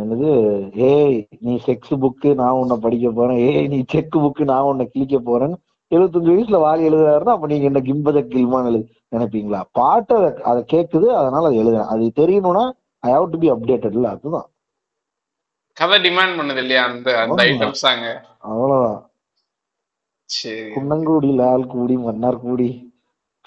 என்னது 0.00 0.30
ஏய் 0.74 1.16
நீ 1.40 1.52
செக்ஸ் 1.66 1.94
புக்கு 2.02 2.30
நான் 2.34 2.58
உன்னை 2.60 2.76
படிக்க 2.84 3.10
போறேன். 3.10 3.38
ஏய் 3.48 3.68
நீ 3.72 3.78
செக் 3.88 4.16
புக்கு 4.16 4.44
நான் 4.52 4.68
உன்னை 4.70 4.84
கிழிக்க 4.94 5.18
போறேன்னு 5.26 5.56
எழுபத்தஞ்சு 5.94 6.32
வயசுல 6.34 6.58
வாலி 6.66 6.82
எழுதுறாருன்னா 6.90 7.34
அப்ப 7.36 7.46
நீங்க 7.52 7.66
என்ன 7.70 7.80
கிம்பத 7.88 8.18
கில்மான்னு 8.32 8.70
எழுது. 8.72 8.86
நினைப்பீங்களா? 9.12 9.62
பாட்டு 9.72 10.18
அதை- 10.18 10.34
அதை 10.40 10.62
கேக்குது 10.62 11.06
அதனால 11.06 11.46
அதை 11.46 11.58
எழுதுறேன். 11.58 11.86
அது 11.86 12.12
தெரியணும்னா 12.16 12.70
ஐ 12.98 13.10
ஹவ் 13.12 13.30
டு 13.30 13.38
பி 13.38 13.50
அப்டேட்டட்ல 13.52 14.02
அதுதான். 14.02 14.48
கதை 15.72 16.00
டிமாண்ட் 16.00 16.38
பண்ணுது 16.38 16.56
இல்லையா 16.56 16.84
அந்த 16.84 17.20
அந்த 17.20 17.42
ஆமா. 17.42 17.46
ஐட்டம்ஸ் 17.46 17.86
ஆங்க 17.86 18.24
அவ்வளவுதான். 18.38 19.04
குன்னங்குடி 20.76 21.34
லால் 21.34 21.66
கூடி 21.66 21.96
மன்னார் 21.96 22.40
கூடி 22.40 22.94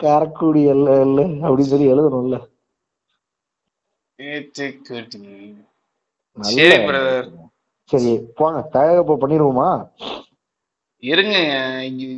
காரக்குடி 0.01 0.61
எல்ல 0.73 0.89
எல்ல 1.03 1.21
அப்படின்னு 1.41 1.71
சொல்லி 1.71 1.93
எழுதணும்ல. 1.93 2.37
சரி 7.89 8.19
போங்க 8.35 8.61
தயாரிப்பு 8.61 9.17
பண்ணிடுவோமா? 9.17 9.89
இருங்க 11.11 11.37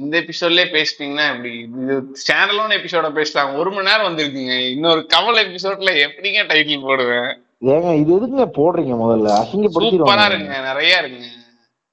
இந்த 0.03 0.15
எபிசோட்லயே 0.23 0.65
பேசிட்டீங்கன்னா 0.73 1.25
இப்படி 1.33 1.51
இது 1.67 1.93
ஸ்டாண்டலோன் 2.21 2.75
எபிசோட 2.77 3.07
பேசிட்டாங்க 3.17 3.59
ஒரு 3.61 3.69
மணி 3.75 3.89
நேரம் 3.89 4.07
வந்திருக்குங்க. 4.07 4.55
இன்னொரு 4.73 5.01
கமல் 5.13 5.41
எபிசோட்ல 5.45 5.93
எப்படிங்க 6.07 6.41
டைட்டில் 6.51 6.85
போடுவேன்? 6.87 7.31
ஏங்க 7.73 7.91
இது 8.01 8.11
எதுக்குங்க 8.17 8.47
போடுறீங்க 8.59 8.95
முதல்ல? 9.03 9.29
அசிங்கப்படுத்திடுவாங்க. 9.41 10.27
இருக்குங்க 10.31 10.59
நிறைய 10.69 10.99
இருக்குங்க 11.01 11.31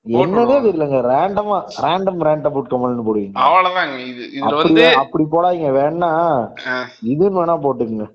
என்னதே 0.07 0.55
தெரியலங்க 0.65 1.01
ரேண்டமா 1.11 1.57
ரேண்டம் 1.85 2.23
ரேண்டம் 2.29 2.55
போட் 2.55 2.71
கமல்னு 2.73 3.07
போடுவீங்க. 3.09 3.37
அவ்வளவுதாங்க. 3.45 3.97
இது 4.11 4.23
இதுல 4.39 4.49
அப்படி 4.49 4.69
வந்து 4.69 4.87
அப்படி 5.03 5.25
போடாதீங்க. 5.35 5.71
வேணா 5.79 6.11
இதுன்னு 7.13 7.41
வேணா 7.41 7.57
போட்டுக்குங்க. 7.67 8.09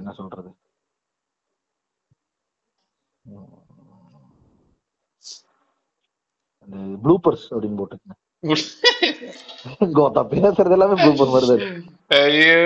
என்ன 0.00 0.12
சொல்றது 0.20 0.50
அந்த 6.59 6.59
ப்ளூப்பர்ஸ் 7.04 7.46
அப்படின்னு 7.52 7.80
போட்டுக்குங்க 7.80 8.16
கோத்தா 9.96 10.20
பேசுறது 10.30 10.74
எல்லாமே 10.76 10.94
ப்ளூப்பர் 11.00 11.34
வருது 11.34 11.56
ஐயோ. 12.20 12.60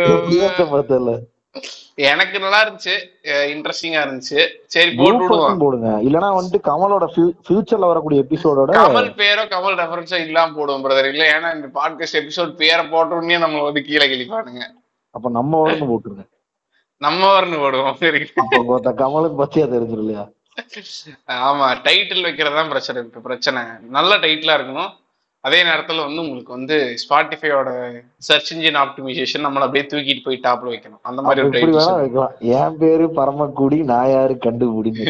எனக்கு 2.05 2.37
நல்லா 2.41 2.61
இருந்துச்சு. 2.63 2.95
இன்ட்ரெஸ்டிங்கா 3.53 4.01
இருந்துச்சு. 4.05 4.39
சரி 4.67 4.91
போட்டு 5.01 5.27
போடுங்க. 5.63 5.91
இல்லனா 6.07 6.29
வந்துட்டு 6.37 6.61
கமலோட 6.69 7.07
ஃபியூச்சர்ல 7.43 7.91
வரக்கூடிய 7.91 8.23
எபிசோடோட 8.25 8.71
கமல் 8.79 9.11
பேரோ 9.21 9.45
கமல் 9.53 9.77
ரெஃபரன்ஸோ 9.83 10.19
இல்லாம 10.25 10.55
போடுவோம் 10.59 10.85
பிரதர் 10.87 11.11
இல்ல 11.13 11.27
ஏன்னா 11.35 11.51
இந்த 11.59 11.69
பாட்காஸ்ட் 11.77 12.21
எபிசோட் 12.23 12.53
பேரை 12.63 12.85
போட்ட 12.87 13.19
உடனே 13.19 13.39
நம்ம 13.45 13.63
வந்து 13.67 13.83
கீழே 13.89 14.09
கிழிப்பானுங்க 14.13 14.63
அப்ப 15.15 15.27
நம்ம 15.33 15.61
வரணும் 15.63 15.91
போட்டுருங்க. 15.91 16.25
நம்ம 17.03 17.23
வரணும் 17.35 17.63
போடுவோம். 17.65 17.95
சரி. 18.01 18.21
கமலுக்கு 19.01 19.37
பச்சையா 19.41 19.67
தெரிஞ்சிடும் 19.73 20.05
இல்லையா? 20.05 20.25
ஆமா 21.29 21.69
டைட்டில் 21.85 22.23
வைக்கிறது 22.23 22.55
தான் 22.55 22.69
பிரச்சனை. 22.69 23.03
இப்ப 23.03 23.21
பிரச்சனை. 23.21 23.63
நல்ல 23.89 24.17
டைட்டிலா 24.17 24.57
இருக்கணும். 24.59 24.93
அதே 25.45 25.63
நேரத்துல 25.63 26.05
வந்து 26.05 26.21
உங்களுக்கு 26.21 26.53
வந்து 26.53 26.97
ஸ்பாட்டிஃபையோட 27.01 27.71
சர்ச் 28.19 28.53
இன்ஜின் 28.53 28.79
ஆப்டிமைசேஷன் 28.83 29.45
நம்மள 29.47 29.67
அப்படியே 29.67 29.85
தூக்கிட்டு 29.85 30.25
போய் 30.25 30.39
டாப்ல 30.43 30.71
வைக்கணும். 30.73 31.01
அந்த 31.03 31.23
மாதிரி 31.23 31.43
ஒரு 31.43 31.51
வைக்கலாம். 31.51 32.31
என் 32.61 32.79
பேரு 32.79 33.07
பரமக்குடி 33.09 33.79
நான் 33.83 34.11
யாரு 34.11 34.35
கண்டுபிடிங்க 34.47 35.05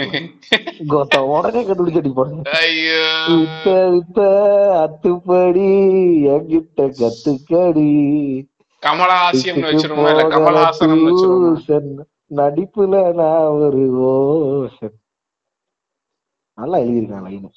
கோத்தா 0.92 1.20
உடனே 1.34 1.62
கண்டுபிடிச்சு 1.64 2.02
அடிப்பாங்க 2.02 2.56
ஐயோ. 2.62 3.04
வித்த 3.28 3.76
வித்த 3.94 4.18
அத்துப்படி 4.84 5.68
என்கிட்ட 6.34 6.88
கத்துக்கடி. 7.02 7.88
கமலஹாசியம் 8.82 9.62
வச்சிருவோமா? 9.68 10.10
இல்ல 10.10 10.24
கமலஹாசனம். 10.28 12.04
நடிப்புல 12.30 13.14
நான் 13.14 13.48
ஒரு 13.64 13.82
ஓசன். 14.10 14.96
நல்லா 16.58 16.76
எழுதியிருக்கான் 16.78 17.26
லைன் 17.26 17.48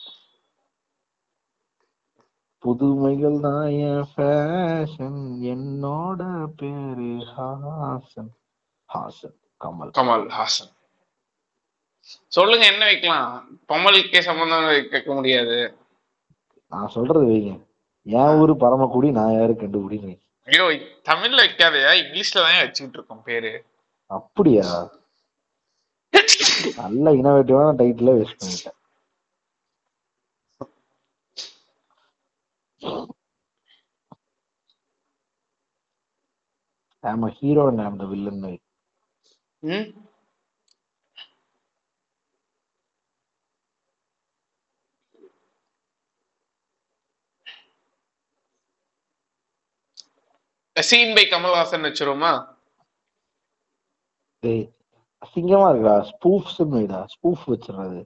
புதுமைகள் 2.64 3.38
தான் 3.39 3.66
என் 3.88 4.08
ஃபேஷன் 4.12 5.20
என்னோட 5.54 6.22
பேரு 6.60 7.12
ஹாசன். 7.34 8.32
ஹாசன் 8.89 9.36
கமல். 9.62 9.91
கமல் 10.00 10.26
ஹாசன். 10.38 10.72
சொல்லுங்க 12.32 12.66
என்ன 12.66 12.84
வைக்கலாம்? 12.86 13.32
கமலுக்கே 13.72 14.22
சம்பந்தம் 14.30 14.66
வைக்க 14.66 15.14
முடியாது. 15.14 15.58
நான் 16.72 16.93
சொல்றது 16.95 17.26
வைங்க. 17.32 17.54
என் 18.06 18.38
ஊரு 18.41 18.54
பரமக்குடி 18.64 19.10
நான் 19.12 19.34
யாரு 19.34 19.54
கண்டுபிடிங்க 19.62 20.10
ஐயோ 20.48 20.66
தமிழ்ல 21.10 21.39
வைக்காதயா? 21.45 21.91
இங்கிலீஷ்ல 22.02 22.43
தான் 22.45 22.62
வச்சுக்கிட்டு 22.64 22.98
இருக்கோம் 23.00 23.26
பேரு. 23.30 23.52
அப்படியா? 24.12 24.68
நல்ல 26.82 27.12
இனோவேட்டிவான 27.12 27.74
டைட்டில 27.82 28.12
வேஸ்ட் 28.18 28.41
பண்ணிட்டேன். 28.41 28.76
ஆமா 37.03 37.28
ஹீரோ 37.39 37.63
நான் 37.80 37.97
the 38.01 38.07
villain 38.13 38.38
வை. 38.45 38.55
ம் 39.63 39.88
சீன் 50.75 51.13
பை 51.17 51.23
கமல்ஹாசன் 51.34 51.86
வச்சிருவோமா 51.88 52.34
டேய் 54.43 54.65
அசிங்கமா 55.25 55.67
இருக்கா 55.73 55.95
ஸ்பூஃப்ஸ் 56.11 56.61
வைடா. 56.75 56.99
ஸ்பூஃப் 57.15 57.45
வச்சிடுறது. 57.53 58.01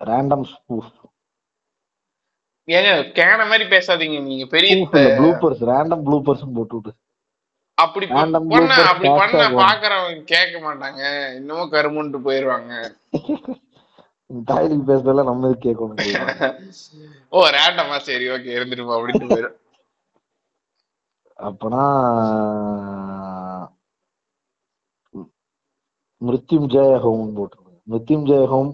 ரேண்டம் 0.00 0.46
ஸ்பூஃப் 0.54 0.92
ஏங்க 2.68 2.90
கேன 3.16 3.46
மாதிரி 3.50 3.64
பேசாதீங்க 3.72 4.18
நீங்க 4.26 4.44
பெரிய 4.52 4.74
ப்ளூப்பர்ஸ் 5.16 5.62
ரேண்டம் 5.70 6.04
ப்ளூப்பர்ஸ் 6.06 6.44
போட்டு 6.58 6.76
விட்டு 6.76 6.92
அப்படி 7.78 8.06
பண்ண 8.08 8.38
அப்படி 8.84 9.08
பண்ண. 9.12 9.44
பாக்குறவங்க 9.60 10.22
கேட்க 10.32 10.56
மாட்டாங்க. 10.64 11.00
இன்னமும் 11.38 11.72
கருமுன்ட்டு 11.72 12.18
போயிருவாங்க. 12.26 12.72
தாய்லிக்கு 14.48 14.84
பேசுறதெல்லாம் 14.86 15.28
நம்ம 15.28 15.48
இது 15.48 15.56
கேட்கணும் 15.64 15.98
ஓ 17.32 17.40
ரேண்டமா 17.56 17.96
சரி 18.06 18.26
ஓகே 18.34 18.54
இருந்துட்டு 18.56 18.84
அப்படின்னு 18.92 19.28
போயிடும் 19.30 19.58
அப்பனா 21.38 21.82
மிருத்யுஞ்சய 26.22 26.92
ஹோம் 27.04 27.34
போட்டிருக்கோம் 27.36 27.80
மிருத்யுஞ்சய 27.86 28.44
ஹோம் 28.46 28.70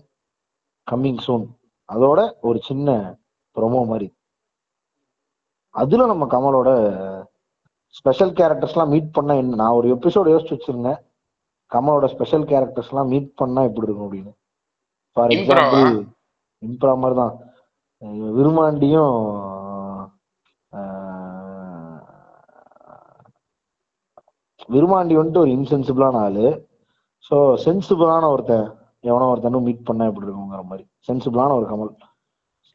கம்மிங் 0.86 1.22
சூன் 1.26 1.47
அதோட 1.89 2.18
ஒரு 2.49 2.59
சின்ன 2.68 2.89
ப்ரொமோ 3.59 3.82
மாதிரி. 3.92 4.09
அதுல 5.74 6.06
நம்ம 6.12 6.26
கமலோட 6.34 6.70
ஸ்பெஷல் 7.98 8.32
கேரக்டர்ஸ்லாம் 8.38 8.92
மீட் 8.94 9.14
பண்ணா 9.16 9.34
என்ன? 9.42 9.59
நான் 9.62 9.76
ஒரு 9.78 9.88
எபிசோட் 9.94 10.32
யோசிச்சு 10.32 10.56
வச்சிருந்தேன். 10.56 11.00
கமலோட 11.72 12.06
ஸ்பெஷல் 12.14 12.46
கேரக்டர்ஸ்லாம் 12.52 13.11
மீட் 13.12 13.30
பண்ணா 13.40 13.61
எப்படி 13.68 13.86
இருக்கும் 13.88 14.06
அப்படின்னு. 14.09 14.32
ஃபார்? 15.16 15.32
எக்ஸாம்பிள் 15.36 15.88
இம்ப்ரா 16.62 16.94
மாதிரி 17.02 17.16
தான். 17.22 17.34
விருமாண்டியும் 18.38 19.16
விருமாண்டி 24.72 25.14
வந்துட்டு 25.18 25.42
ஒரு 25.42 25.50
இன்சென்சிபிளான 25.56 26.16
ஆளு. 26.26 26.46
ஸோ 27.28 27.36
சென்சிபிளான 27.64 28.24
ஒருத்தன் 28.34 28.66
எவனோ 29.09 29.28
ஒருத்தனும் 29.32 29.66
மீட் 29.68 29.86
பண்ணா 29.88 30.09
எப்படி 30.11 30.26
இருக்குங்கிற 30.26 30.62
மாதிரி. 30.70 30.84
சென்சிபிளான 31.09 31.54
ஒரு 31.59 31.66
கமல். 31.70 31.90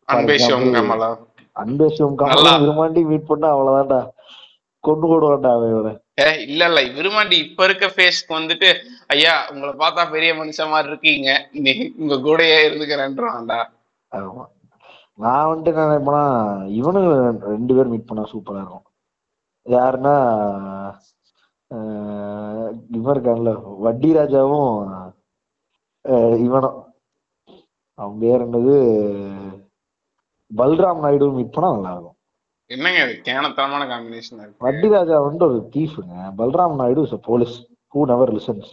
நல்லா. 0.09 1.09
கமலும் 2.21 2.61
விருமாண்டி 2.63 3.01
மீட் 3.09 3.29
பண்ணா 3.29 3.47
அவ்வளவுதான்டா. 3.55 3.99
கொண்டு 4.83 5.05
போடுவான்டா 5.09 5.51
அவன் 5.57 5.99
இல்ல 6.47 6.63
இல்ல 6.69 6.79
விரும்மாண்டி 6.97 7.35
இப்ப 7.45 7.65
இருக்க 7.67 7.85
ஃபேஸ்க்கு 7.93 8.37
வந்துட்டு 8.37 8.69
ஐயா 9.13 9.33
உங்களை 9.51 9.71
பார்த்தா 9.83 10.03
பெரிய 10.15 10.31
மனுஷன் 10.39 10.71
மாதிரி 10.73 10.91
இருக்கீங்க. 10.91 11.30
உங்க 12.01 12.15
கூடயே 12.25 12.57
இருந்துக்கிறேன்றான்டா 12.67 13.59
ஆமா. 14.11 14.43
நான் 15.23 15.49
வந்துட்டு 15.49 15.71
என்ன 15.73 15.88
நினைப்பேன்னா 15.89 16.23
இவனு 16.80 17.01
ரெண்டு 17.53 17.73
பேரும் 17.75 17.93
மீட் 17.93 18.09
பண்ணா 18.09 18.23
சூப்பரா 18.34 18.61
இருக்கும். 18.63 18.85
யாருன்னா 19.65 20.15
இவன் 22.97 23.13
இருக்கான்ல 23.15 23.51
வட்டி 23.85 24.09
ராஜாவும் 24.17 24.71
இவனும். 26.45 26.80
அவன் 27.99 28.19
பேர் 28.23 28.45
என்னது? 28.45 28.75
பல்ராம் 30.52 31.03
நாயுடு 31.03 31.28
மீட் 31.38 31.56
பண்ணா 31.56 31.70
நல்லா 31.76 31.91
இருக்கும் 31.94 32.18
என்னங்க 32.70 32.99
இது? 33.06 33.15
கேனத்தனமான 33.28 33.84
காம்பினேஷன் 33.91 34.41
இருக்கு. 34.44 34.64
வட்டி 34.65 34.88
ராஜா 34.94 35.18
வந்து 35.28 35.44
ஒரு 35.48 35.57
தீஃபுங்க 35.74 36.14
Balram 36.40 36.76
Naidu 36.82 37.02
is 37.07 37.15
police 37.28 37.56
who 37.94 38.06
never 38.11 38.34
listens 38.38 38.70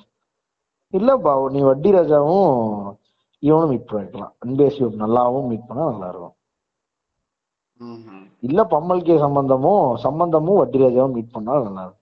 இல்லப்பா 0.92 1.32
நீ 1.54 1.60
வட்டி 1.68 1.90
ராஜாவும் 1.96 2.52
இவனும் 3.42 3.70
மீட் 3.72 3.90
பண்ணிக்கலாம். 3.90 4.32
அன்பேசியம் 4.44 5.00
நல்லாவும் 5.02 5.48
மீட் 5.50 5.68
பண்ணா 5.68 5.84
நல்லா 5.92 6.08
இருக்கும். 6.12 6.34
இல்ல 8.48 8.60
பம்மல் 8.72 9.06
கே 9.06 9.14
சம்பந்தமும் 9.24 9.84
சம்பந்தமும் 10.04 10.60
வட்டி 10.60 10.78
ராஜாவும் 10.84 11.14
மீட் 11.16 11.34
பண்ணா 11.36 11.52
நல்லா 11.66 11.82
இருக்கும் 11.84 11.96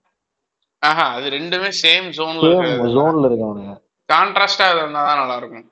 ஆஹா 0.83 1.05
அது 1.15 1.27
ரெண்டுமே 1.37 1.69
சேம் 1.83 2.07
ஜோன்ல 2.17 2.49
சேம் 2.63 2.83
ஜோன்ல 2.95 3.29
இருக்கவனுங்க. 3.29 3.73
கான்ட்ராஸ்டா 4.09 4.67
இருந்தாதான் 4.73 5.19
நல்லா 5.21 5.35
இருக்கும் 5.41 5.65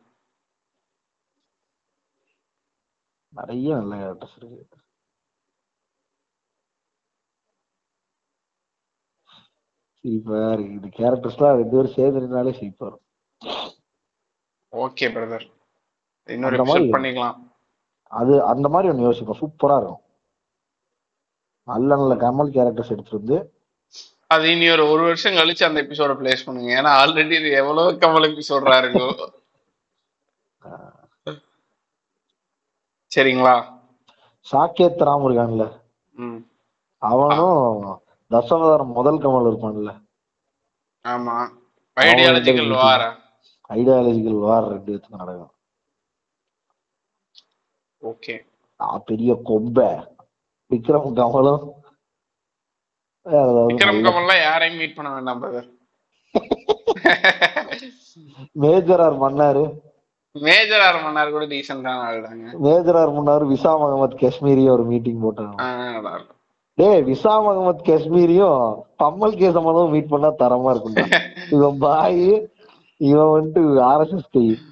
நிறைய 3.39 3.69
நல்ல 3.79 3.95
கேரக்டர்ஸ் 4.01 4.37
இருக்கு. 4.39 4.79
சிரிப்பா 10.01 10.39
இருக்கு 10.55 10.77
இந்த 10.79 10.89
கேரக்டர்ஸ்லாம் 10.99 11.57
ரெண்டு 11.59 11.75
பேரும் 11.75 11.95
சேர்ந்துருந்தாலே 11.97 12.53
சிரிப்பா 12.59 12.85
இருக்கும் 12.89 13.05
ஓகே 14.73 15.07
பிரதர் 15.15 15.45
இன்னொரு 16.35 16.65
மாதிரி 16.69 16.87
பண்ணிக்கலாம். 16.95 17.37
அது 18.19 18.33
அந்த 18.51 18.67
மாதிரி 18.73 18.89
ஒன்று 18.91 19.07
யோசிப்போம். 19.07 19.39
சூப்பரா 19.41 19.77
இருக்கும். 19.79 20.03
நல்ல 21.67 21.89
நல்ல 22.01 22.13
கமல் 22.25 22.53
கேரக்டர்ஸ் 22.57 22.93
எடுத்துட்டு 22.93 23.21
வந்து 23.21 23.37
அது 24.33 24.45
இனி 24.53 24.65
ஒரு 24.75 24.83
ஒரு 24.93 25.03
வருஷம் 25.07 25.37
கழிச்சு 25.39 25.63
அந்த 25.67 25.79
எபிசோட 25.83 26.13
பிளேஸ் 26.19 26.45
பண்ணுங்க. 26.45 26.69
ஏன்னா 26.79 26.91
ஆல்ரெடி 27.01 27.35
எவ்வளவு 27.61 27.99
கமல் 28.03 28.27
எபிசோடா 28.29 28.77
இருக்கும் 28.83 29.15
சரிங்களா? 33.17 33.53
சாக்கேத் 34.51 34.99
ராம் 35.05 35.23
இருக்கான்ல 35.27 35.63
அவனும் 37.01 38.01
தசவதாரம் 38.31 38.93
முதல் 38.97 39.21
கமல் 39.23 39.47
இருப்பான்ல. 39.49 39.91
ஆமா. 41.03 41.35
ஐடியாலஜிக்கல் 42.01 42.73
வார 42.73 43.01
ஐடியாலஜிக்கல் 43.73 44.39
வார் 44.39 44.67
ரெண்டு 44.67 44.89
பேத்துக்கும் 44.91 45.21
நடக்கும். 45.21 45.53
ஓகே. 48.01 48.35
பெரிய 49.05 49.39
கொம்பை. 49.43 49.89
விக்ரம் 50.69 51.09
கமலும். 51.19 51.65
விக்ரம் 53.25 53.99
கமல்லாம் 54.05 54.41
யாரையும் 54.41 54.79
மீட் 54.79 54.95
பண்ண 54.95 55.09
வேண்டாம் 55.13 55.43
brother 55.43 55.75
major 58.63 59.01
R 59.01 59.19
Mannar. 59.21 59.63
Major 60.45 60.83
R 60.87 60.97
Mannar 61.03 61.33
கூட 61.35 61.45
டீசென்டான 61.51 62.05
ஆளுதாங்க 62.07 62.53
மேஜர் 62.65 62.97
ஆர் 63.01 63.13
மன்னாரு 63.17 63.45
விசாம் 63.53 63.83
அகமது 63.85 64.15
காஷ்மீரியும் 64.21 64.75
ஒரு 64.75 64.85
மீட்டிங் 64.91 65.23
போட்டாங்க. 65.25 65.55
இருக்கும் 66.15 66.35
டேய் 66.77 67.03
விசாம் 67.09 67.47
அகமது 67.51 67.81
காஷ்மீரியும் 67.89 68.61
பம்மல் 69.01 69.37
கேசமதும் 69.41 69.91
மீட் 69.95 70.13
பண்ணா 70.13 70.31
தரமா 70.41 70.71
இருக்கும்டா. 70.73 71.05
இவன் 71.55 71.77
பாய் 71.85 72.23
இவன் 73.01 73.33
வந்துட்டு 73.35 73.63
ஆர்எஸ்எஸ் 73.91 74.33
கை 74.35 74.45
இருக்கும். 74.45 74.65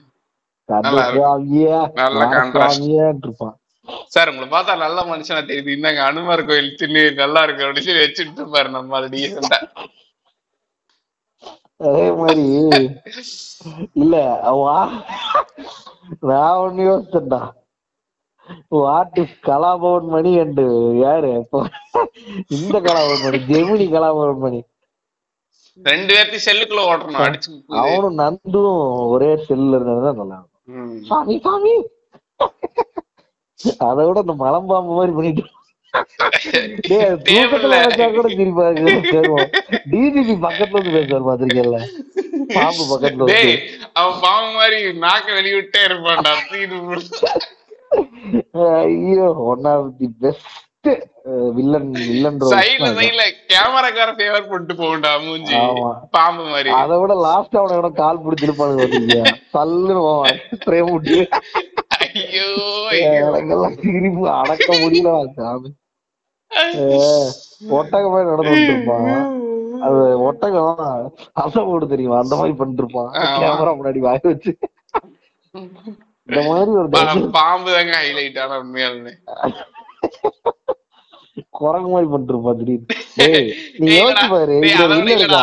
இருப்பான். 3.23 3.55
சார் 4.13 4.29
உங்களை 4.31 4.47
பார்த்தா 4.53 4.73
நல்ல 4.85 4.99
மனுஷனா 5.11 5.41
தெரியுது. 5.49 5.75
இந்தாங்க 5.77 6.01
அனுமார் 6.09 6.47
கோயில் 6.49 6.71
சின்ன 6.81 7.03
நல்லா 7.23 7.41
இருக்கு 7.45 7.65
அப்படின்னு 7.65 7.87
சொல்லி 7.87 8.03
வச்சுட்டு 8.05 8.41
இருப்பாரு 8.43 8.69
நம்ம 8.77 8.97
அது 8.99 9.09
டீசெண்டா 9.15 9.59
அதே 11.79 12.05
மாதிரி 12.19 12.43
இல்ல 14.01 14.15
அவன் 14.51 14.91
நான் 16.29 16.59
ஒண்ணு 16.65 16.83
யோசிச்சேன்டா. 16.89 17.39
What 18.77 19.17
is 19.23 19.35
Kalabhavan 19.49 20.07
Mani 20.13 20.31
and 20.43 20.61
யாரு 21.03 21.31
இந்த 22.57 22.75
கலாபவன் 22.87 23.25
மணி 23.25 23.39
ஜெமினி 23.51 23.87
கலாபவன் 23.95 24.43
மணி 24.45 24.61
ரெண்டு 25.87 26.11
பேர்த்தையும் 26.15 26.47
செல்லுக்குள்ள 26.47 26.81
ஓட்டணும். 26.89 27.63
அவனும் 27.81 28.19
நந்தும் 28.21 28.75
ஒரே 29.13 29.31
செல்ல 29.47 29.77
இருந்ததுதான் 29.77 30.19
நல்லா 30.21 30.37
இருக்கும். 30.39 31.01
சாமி 31.09 31.35
சாமி. 31.45 31.73
அதை 33.89 34.01
விட 34.07 34.19
இந்த 34.25 34.35
மலம்பாம்பு 34.43 34.95
மாதிரி 34.99 35.13
பண்ணிட்டு 35.17 35.43
கூட 38.15 38.29
பக்கத்துல 40.45 40.77
வந்து 40.77 40.95
பேசுவார் 40.95 41.27
பாத்திருக்கேன்ல 41.27 41.77
பாம்பு 42.55 42.83
பக்கத்துல 42.91 43.27
அவன் 43.95 44.17
பாவம் 44.23 44.55
மாதிரி 44.57 44.77
நாக்க 45.03 45.27
வெளிவிட்டே 45.37 45.79
இருப்பான்டா. 45.87 46.33
ஐயோ 48.81 49.25
one 49.45 49.65
of 49.71 49.87
the 49.99 50.07
best 50.21 50.51
villain 51.55 51.87
villain 52.01 52.35
சைடுல 52.49 52.87
சைடுல 52.97 53.23
கேமராக்கார 53.51 54.09
ஃபேவர் 54.17 54.45
பண்ணிட்டு 54.49 54.73
போகும்டா 54.81 55.11
மூஞ்சி. 55.23 55.53
பாம்பு 56.11 56.43
மாதிரி. 56.51 56.69
அதை 56.79 56.93
விட 57.01 57.13
லாஸ்ட் 57.23 57.55
அவனை 57.55 57.73
எவனோ 57.77 57.89
கால் 57.95 58.19
தள்ளுன்னு 59.55 59.95
பிரேம் 60.65 60.91
விட்டு 60.91 61.17
ஐயோ 61.99 62.45
ஐயோ. 62.91 63.09
எனக்கெல்லாம் 63.21 63.75
சிரிப்பு 63.81 64.23
அடக்க 64.35 64.67
முடியல 64.81 65.09
சாமி. 65.37 65.69
அஹ், 66.55 67.29
ஒட்டகம் 67.71 68.13
மாதிரி 68.13 68.29
நடந்து 68.29 68.51
இருப்பான் 68.67 69.09
அது 69.81 69.97
ஒட்டகம் 70.19 70.81
அசை 71.35 71.61
போடு 71.65 71.85
தெரியுமா? 71.87 72.17
அந்த 72.17 72.35
மாதிரி 72.35 72.57
பண்ணிட்டு 72.57 72.83
இருப்பான். 72.83 73.09
கேமரா 73.37 73.73
முன்னாடி 73.75 73.99
வாய 74.01 74.21
வச்சு. 74.23 74.51
இந்த 76.29 76.41
மாதிரி 76.47 76.71
ஒரு 76.73 76.89
பாம்பு 77.33 77.69
தாங்க 77.71 77.95
ஹைலைட் 77.99 78.39
ஆன 78.39 78.59
உண்மையாலுமே. 78.59 79.13
குரங்கு 81.57 81.89
மாதிரி 81.89 82.07
பண்ணிட்டு 82.09 82.33
இருப்பான் 82.33 82.57
திடீர்னு. 82.57 82.85
டேய், 83.19 83.47
நீ 83.77 83.87
டேய், 83.87 83.99
யோசிச்சு 83.99 84.25
பாரு 84.29 84.53
டேய், 84.53 84.71
இதுல 84.71 84.83
அதை 84.83 84.97
விட 84.97 85.11
இல்ல 85.11 85.25
இல்லடா, 85.25 85.35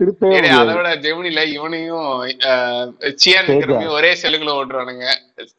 இருக்கா 0.00 0.26
அதை 0.58 0.74
விட 0.74 0.74
இவனை 0.74 0.92
ஜெமினில- 1.04 1.46
இவனையும் 1.52 2.06
சியான். 3.20 3.48
விக்ரமையும் 3.50 3.92
ஒரே 3.92 4.10
செல்லுக்குள்ள 4.22 4.54
ஓட்டுறானுங்க. 4.54 5.06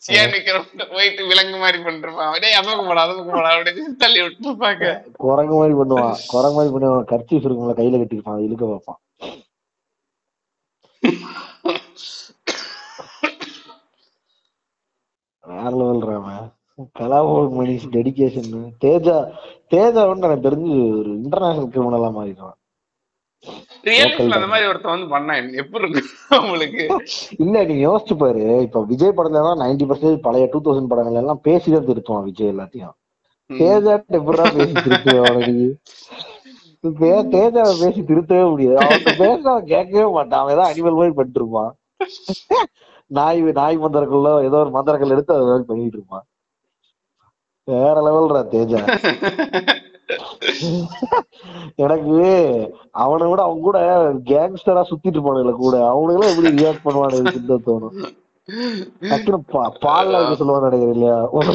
சியான் 0.06 0.34
விக்ரம் 0.36 0.66
போயிட்டு 0.94 1.28
விலங்கு 1.28 1.58
மாதிரி 1.58 1.80
பண்ணிருப்பான் 1.84 2.40
டேய் 2.40 2.58
அதற்கு 2.60 2.86
போடா 2.86 3.02
அதற்கு 3.02 3.26
போடா 3.30 3.52
அப்படின்னு 3.56 3.96
தள்ளி 3.98 4.22
விட்டுருப்பாங்க 4.22 4.86
குரங்கு 5.20 5.56
மாதிரி 5.56 5.76
பண்ணுவான். 5.82 6.18
குரங்கு 6.28 6.58
மாதிரி 6.58 6.74
பண்ணுவான். 6.76 7.08
கர்ச்சீஃப் 7.12 7.48
இருக்கும்ல 7.48 7.76
கையில 7.80 8.02
கட்டிருப்பான் 8.02 8.44
இழுக்க 8.46 8.66
வைப்பான். 8.68 9.02
வேற 15.44 15.70
லெவல் 15.72 16.02
ராமன் 16.02 16.50
கலாபவன் 17.00 17.56
மணிஷ் 17.60 17.92
டெடிகேஷன் 17.96 18.50
தேஜா 18.84 19.18
தேஜா 19.74 20.02
வந்து 20.10 20.28
எனக்கு 20.28 20.48
தெரிஞ்சு 20.48 20.74
ஒரு 21.00 21.12
இன்டர்நேஷனல் 21.24 21.72
கிரிமினலா 21.74 22.10
மாறிடுவான். 22.18 22.58
அந்த. 24.22 24.48
மாதிரி 24.52 24.68
ஒருத்தன் 24.70 24.94
வந்து 24.94 25.08
பண்ணா 25.14 25.36
எப்படி 25.62 25.84
இருக்கு 25.84 26.86
இல்ல 27.44 27.64
நீ 27.70 27.76
யோசிச்சு 27.86 28.16
பாரு. 28.24 28.44
இப்ப 28.68 28.84
விஜய் 28.92 29.16
படத்துல 29.18 29.42
எல்லாம் 29.44 29.62
நைன்டி 29.64 29.86
பர்சன்டேஜ் 29.90 30.26
பழைய 30.28 30.48
டூ 30.54 30.60
தௌசண்ட் 30.66 30.92
படங்கள் 30.92 31.22
எல்லாம் 31.22 31.42
பேசிதான் 31.48 31.88
திருத்துவான் 31.90 32.28
விஜய் 32.30 32.52
எல்லாத்தையும். 32.54 32.96
தேஜா 33.50 33.94
எப்படா 34.20 34.46
பேசி 34.58 34.74
திருத்துவேன் 36.84 37.32
தேஜாவை 37.36 37.74
பேசி 37.82 38.02
திருத்தவே 38.10 38.46
முடியாது. 38.52 38.78
அவன் 38.86 39.18
பேச 39.24 39.54
கேட்கவே 39.72 40.06
மாட்டான். 40.18 40.42
அவன் 40.42 40.54
ஏதாவது 40.56 40.72
அனிமல் 40.72 41.00
மாதிரி 41.00 41.16
பண்ணிட்டு 41.18 41.42
இருப்பான். 41.42 41.72
நாய் 43.18 43.42
நாய் 43.60 43.84
மந்திரக்கல்ல 43.86 44.30
ஏதோ 44.50 44.58
ஒரு 44.66 44.72
மந்திரக்கல் 44.78 45.16
எடுத்து 45.16 45.34
அதை 45.36 45.64
பண்ணிட்டு 45.72 45.98
இருப்பான். 46.00 46.26
வேற 47.72 47.96
லெவல்ரா 48.02 48.42
தேஜா? 48.54 48.80
எனக்கு 51.76 52.16
அவனை 52.92 53.28
விட 53.28 53.42
அவங்க 53.42 53.62
கூட 53.62 53.78
கேங்ஸ்டரா 54.26 54.84
சுத்திட்டு 54.84 55.12
இருப்பானுங்கள 55.12 55.52
கூட. 55.56 55.78
அவனுங்களும் 55.88 56.30
எப்படி 56.30 56.64
ரியாக்ட் 56.64 56.86
பண்ணுவானுங்க 56.86 57.60
தோணும். 57.66 57.96
டக்குனு 59.02 59.38
பா- 59.52 59.74
சொல்லுவான்னு 60.34 60.62
நினைக்கிறேன் 60.62 60.92
இல்லையா? 60.92 61.30
ஒரு 61.32 61.54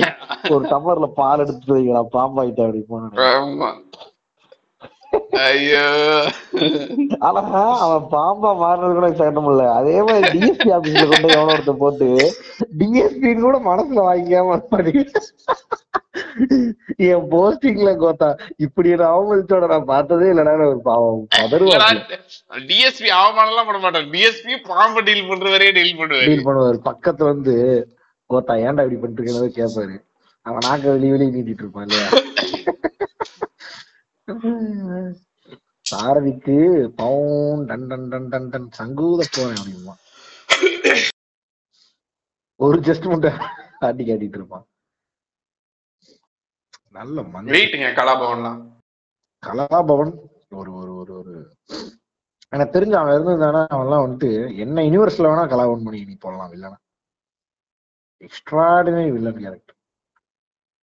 ஒரு 0.51 0.65
டம்ளர்ல 0.67 1.07
பால் 1.15 1.39
எடுத்து 1.39 1.77
வைங்களா 1.77 2.05
பாம்பாயிட்டா 2.13 2.65
அப்படி 2.65 2.85
போன 2.89 3.09
ஐயோ. 5.47 5.85
ஆனா 7.29 7.41
அவன் 7.85 8.05
பாம்பா 8.15 8.51
மாறினது 8.63 8.97
கூட 8.99 9.09
சட்டம் 9.21 9.49
இல்ல. 9.53 9.65
அதே 9.79 9.97
மாதிரி 10.09 10.29
டிஎஸ்பி 10.35 10.69
ஆபீஸ்ல 10.77 11.07
கொண்டு 11.13 11.35
எவனோ 11.37 11.55
ஒருத்த 11.55 11.75
போட்டு 11.83 12.09
டிஎஸ்பி 12.81 13.33
கூட 13.45 13.59
மனசுல 13.69 14.07
வாங்கிக்காம. 14.09 14.59
என் 17.09 17.27
போஸ்டிங்ல 17.33 17.91
கோத்தா 18.03 18.29
இப்படி 18.67 18.89
ஒரு 18.97 19.05
அவமதிச்சோட 19.13 19.67
நான் 19.73 19.91
பார்த்ததே 19.93 20.31
இல்லடா 20.33 20.55
ஒரு 20.73 20.81
பாவம். 20.91 21.21
பதறுவாங்க 21.39 22.19
டிஎஸ்பி 22.71 23.11
அவமானம் 23.21 23.53
எல்லாம் 23.53 23.69
பண்ண 23.71 23.81
மாட்டான். 23.85 24.09
டிஎஸ்பி 24.15 24.55
பாம்பு 24.71 25.03
டீல் 25.09 25.29
பண்ற 25.31 25.47
வரையே 25.55 25.75
டீல் 25.79 25.99
பண்ணுவாரு. 26.01 26.29
டீல் 26.31 26.47
பண்ணுவாரு. 26.49 26.81
பக்கத்துல 26.91 27.31
வந்து 27.35 27.55
கோத்தா 28.31 28.55
ஏன்டா 28.67 28.85
இப்படி 28.87 29.01
பண்ணிட்டு 29.01 29.23
இருக்கேன்னு 29.23 29.59
கேட்பாரு 29.61 29.97
அவன் 30.47 30.65
நாக்க 30.69 30.87
வெளிய 30.95 31.13
வெளியே 31.13 31.31
நீட்டிட்டு 31.35 31.65
இருப்பான் 31.65 31.87
இல்லையா? 31.87 32.09
சாரதிக்கு 35.87 36.57
பவுன் 37.01 37.61
டன் 37.67 37.87
டன் 37.91 38.09
டன் 38.13 38.29
டன் 38.29 38.49
டன் 38.53 38.67
சங்கூத 38.79 39.27
போறேன் 39.37 39.59
அப்படிமா 39.61 39.95
ஒரு 42.61 42.79
ஜஸ்ட் 42.89 43.07
மட்டும் 43.13 43.39
ஆட்டி 43.87 44.05
காட்டிட்டு 44.05 44.39
இருப்பான். 44.41 44.65
நல்ல 46.91 47.17
மனுஷன் 47.35 47.55
வெயிட்டுங்க 47.57 47.89
கலாபவன்லாம். 48.01 48.61
கலாபவன் 49.43 50.13
ஒரு 50.61 50.71
ஒரு 50.81 50.93
ஒரு 50.97 51.13
ஒரு. 51.21 51.35
எனக்கு 52.53 52.75
தெரிஞ்சு 52.77 52.97
அவன் 52.99 53.15
இருந்திருந்தானா 53.17 53.63
அவன்லாம் 53.77 54.05
வந்துட்டு 54.05 54.31
என்ன 54.65 54.85
யூனிவர்ஸ்ல 54.89 55.31
வேணா 55.31 55.47
கலாபவன் 55.53 55.87
பண்ணி 55.87 56.03
நீ 56.11 56.17
போடலாம் 56.25 56.53
வில்லனா 56.53 56.79
எக்ஸ்ட்ராடினரி 58.21 59.11
வில்லன் 59.17 59.41
கேரக்டர் 59.43 59.79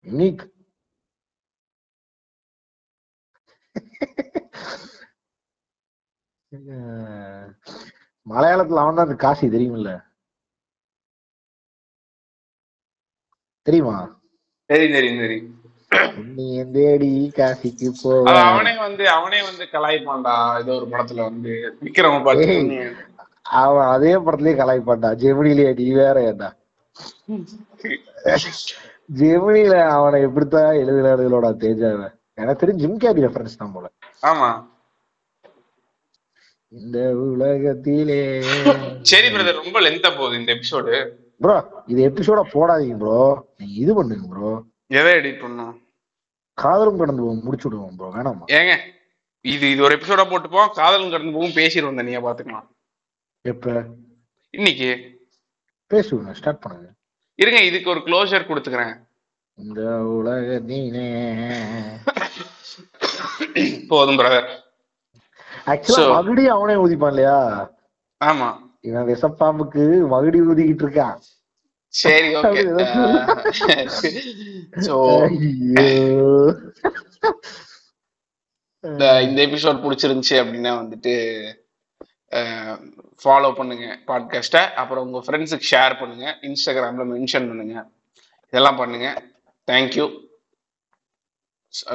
யூனிக் 0.06 0.44
மலையாளத்துல 8.28 8.76
அவன் 8.76 8.96
தான் 8.96 9.16
காசி 9.16 9.48
தெரியுமில்ல? 9.48 9.92
தெரியுமா? 13.68 13.96
தெரியும் 14.70 14.94
தெரியும் 14.94 15.20
தெரியும். 15.20 15.50
நீ 16.36 16.64
தேடி 16.72 17.32
காசிக்கு 17.38 17.92
போவ? 18.04 18.26
அவனே 18.44 18.78
வந்து 18.78 19.10
அவனே 19.10 19.42
வந்து 19.42 19.64
கலாய்ப்பான்டா 19.72 20.58
ஏதோ 20.60 20.74
ஒரு 20.74 20.88
படத்துல 20.88 21.22
வந்து. 21.22 21.76
விக்ரம. 21.84 22.22
அவன் 23.44 23.88
அதே 23.88 24.16
படத்துலயே 24.18 24.56
கலாய்ப்பான்டா. 24.56 25.10
ஜெமினிலேயே 25.16 25.78
நீ 25.78 25.92
வேற 25.94 26.34
ஏன்டா? 26.34 26.50
ஜெமினில 29.20 29.90
அவனை 29.90 30.22
எப்படித்தான் 30.22 30.76
எழுதுறாருகளோட 30.76 31.48
தேஜாவை. 31.58 32.08
எனக்கு 32.42 32.62
தெரிஞ்சு 32.62 32.84
ஜிம் 32.84 33.00
கேரி 33.04 33.26
ரெஃபரன்ஸ் 33.26 33.62
தான் 33.62 33.74
போல. 33.76 33.88
ஆமா. 34.24 34.50
இந்த 36.72 36.98
உலகத்திலே 37.24 38.20
சரி 39.10 39.30
பிரதர் 39.34 39.60
ரொம்ப 39.60 39.80
லென்த்தா 39.86 40.10
போகுது 40.12 40.40
இந்த 40.40 40.52
எபிசோடு 40.56 40.94
ப்ரோ 41.42 41.56
இது 41.92 42.02
எபிசோட 42.10 42.42
போடாதீங்க 42.54 42.98
ப்ரோ 43.02 43.18
நீங்க 43.60 43.74
இது 43.84 43.92
பண்ணுங்க 43.98 44.28
ப்ரோ 44.32 44.52
எதை 44.92 45.12
எடிட் 45.20 45.44
பண்ணும் 45.44 45.74
காதலும் 46.58 47.02
கடந்து 47.02 47.24
போகும் 47.24 47.46
முடிச்சு 47.46 47.68
விடுவோம் 47.68 47.98
ப்ரோ 48.00 48.10
வேணாமா? 48.16 48.46
ஏங்க 48.58 48.74
இது 49.46 49.66
இது 49.74 49.86
ஒரு 49.86 49.96
எபிசோடா 49.98 50.26
போட்டுப்போம் 50.32 50.72
காதலும் 50.80 51.14
கடந்து 51.14 51.36
போகும் 51.38 51.58
பேசிடுவோம் 51.60 52.00
தனியா 52.02 52.20
பாத்துக்கலாம். 52.26 52.68
எப்ப? 53.46 53.68
இன்னைக்கு. 54.54 54.90
பேசுவோங்க 55.92 56.34
ஸ்டார்ட் 56.40 56.64
பண்ணுங்க. 56.64 56.88
இருங்க 57.40 57.60
இதுக்கு 57.70 57.92
ஒரு 57.94 58.02
க்ளோஷர் 58.08 58.50
கொடுத்துக்கிறேன். 58.50 58.94
இந்த 59.58 59.82
உலக 60.18 60.60
நீனே. 60.70 61.08
போதும் 63.90 64.18
பிரதர் 64.18 64.50
ஆக்சுவலா 65.66 66.08
மகுடி 66.16 66.44
அவனே 66.48 66.74
ஊதிப்பான் 66.74 67.08
இல்லையா? 67.08 67.38
ஆமா. 68.22 68.50
இவன் 68.82 69.08
விஷப்பாம்புக்கு 69.08 69.84
மகுடி 70.14 70.40
ஊதிக்கிட்டு 70.50 70.86
இருக்கான். 70.86 71.18
சரி 71.88 72.36
ஓகே 72.40 72.62
சோ 74.88 74.96
இந்த 79.28 79.46
எபிசோட் 79.46 79.82
பிடிச்சிருந்துச்சு 79.84 80.36
அப்படின்னா 80.44 80.72
வந்துட்டு 80.82 81.14
ஃபாலோ 83.24 83.56
பண்ணுங்க 83.56 84.00
பாட்காஸ்ட்டை 84.08 84.74
அப்புறம் 84.74 85.04
உங்க 85.06 85.20
ஃப்ரெண்ட்ஸுக்கு 85.26 85.70
ஷேர் 85.72 86.00
பண்ணுங்க. 86.00 86.38
இன்ஸ்டாகிராம்ல 86.42 87.06
மென்ஷன் 87.14 87.48
பண்ணுங்க. 87.48 87.76
இதெல்லாம் 88.54 88.76
பண்ணுங்க. 88.76 89.08
தேங்க்யூ 89.72 90.06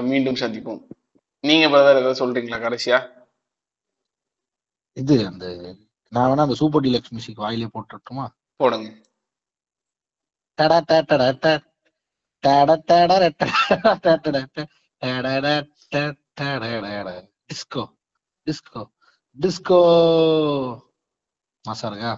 மீண்டும் 0.03 0.35
சந்திப்போம். 0.35 0.83
நீங்க 1.41 1.67
பிரதர் 1.69 1.99
ஏதாவது 1.99 2.21
சொல்றீங்களா 2.21 2.59
கடைசியா? 2.67 2.99
இது 4.93 5.27
அந்த 5.27 5.75
நான் 6.09 6.31
வேணா 6.31 6.45
அந்த 6.47 6.55
சூப்பர் 6.55 6.83
டீலக்ஸ் 6.83 7.11
மியூசிக் 7.11 7.43
வாயிலே 7.45 7.69
போட்டுட்டுமா 7.75 8.27
போடுங்க. 8.57 8.89
டடா 10.59 10.79
டடா. 10.91 11.53
டடா 12.45 12.75
டடா 12.89 13.17
டடா 13.23 13.57
டடா. 16.35 17.15
டிஸ்கோ 17.49 17.83
டிஸ்கோ 18.47 18.83
டிஸ்கோ 19.37 19.81
மாசா 21.65 21.87
இருக்கா 21.91 22.13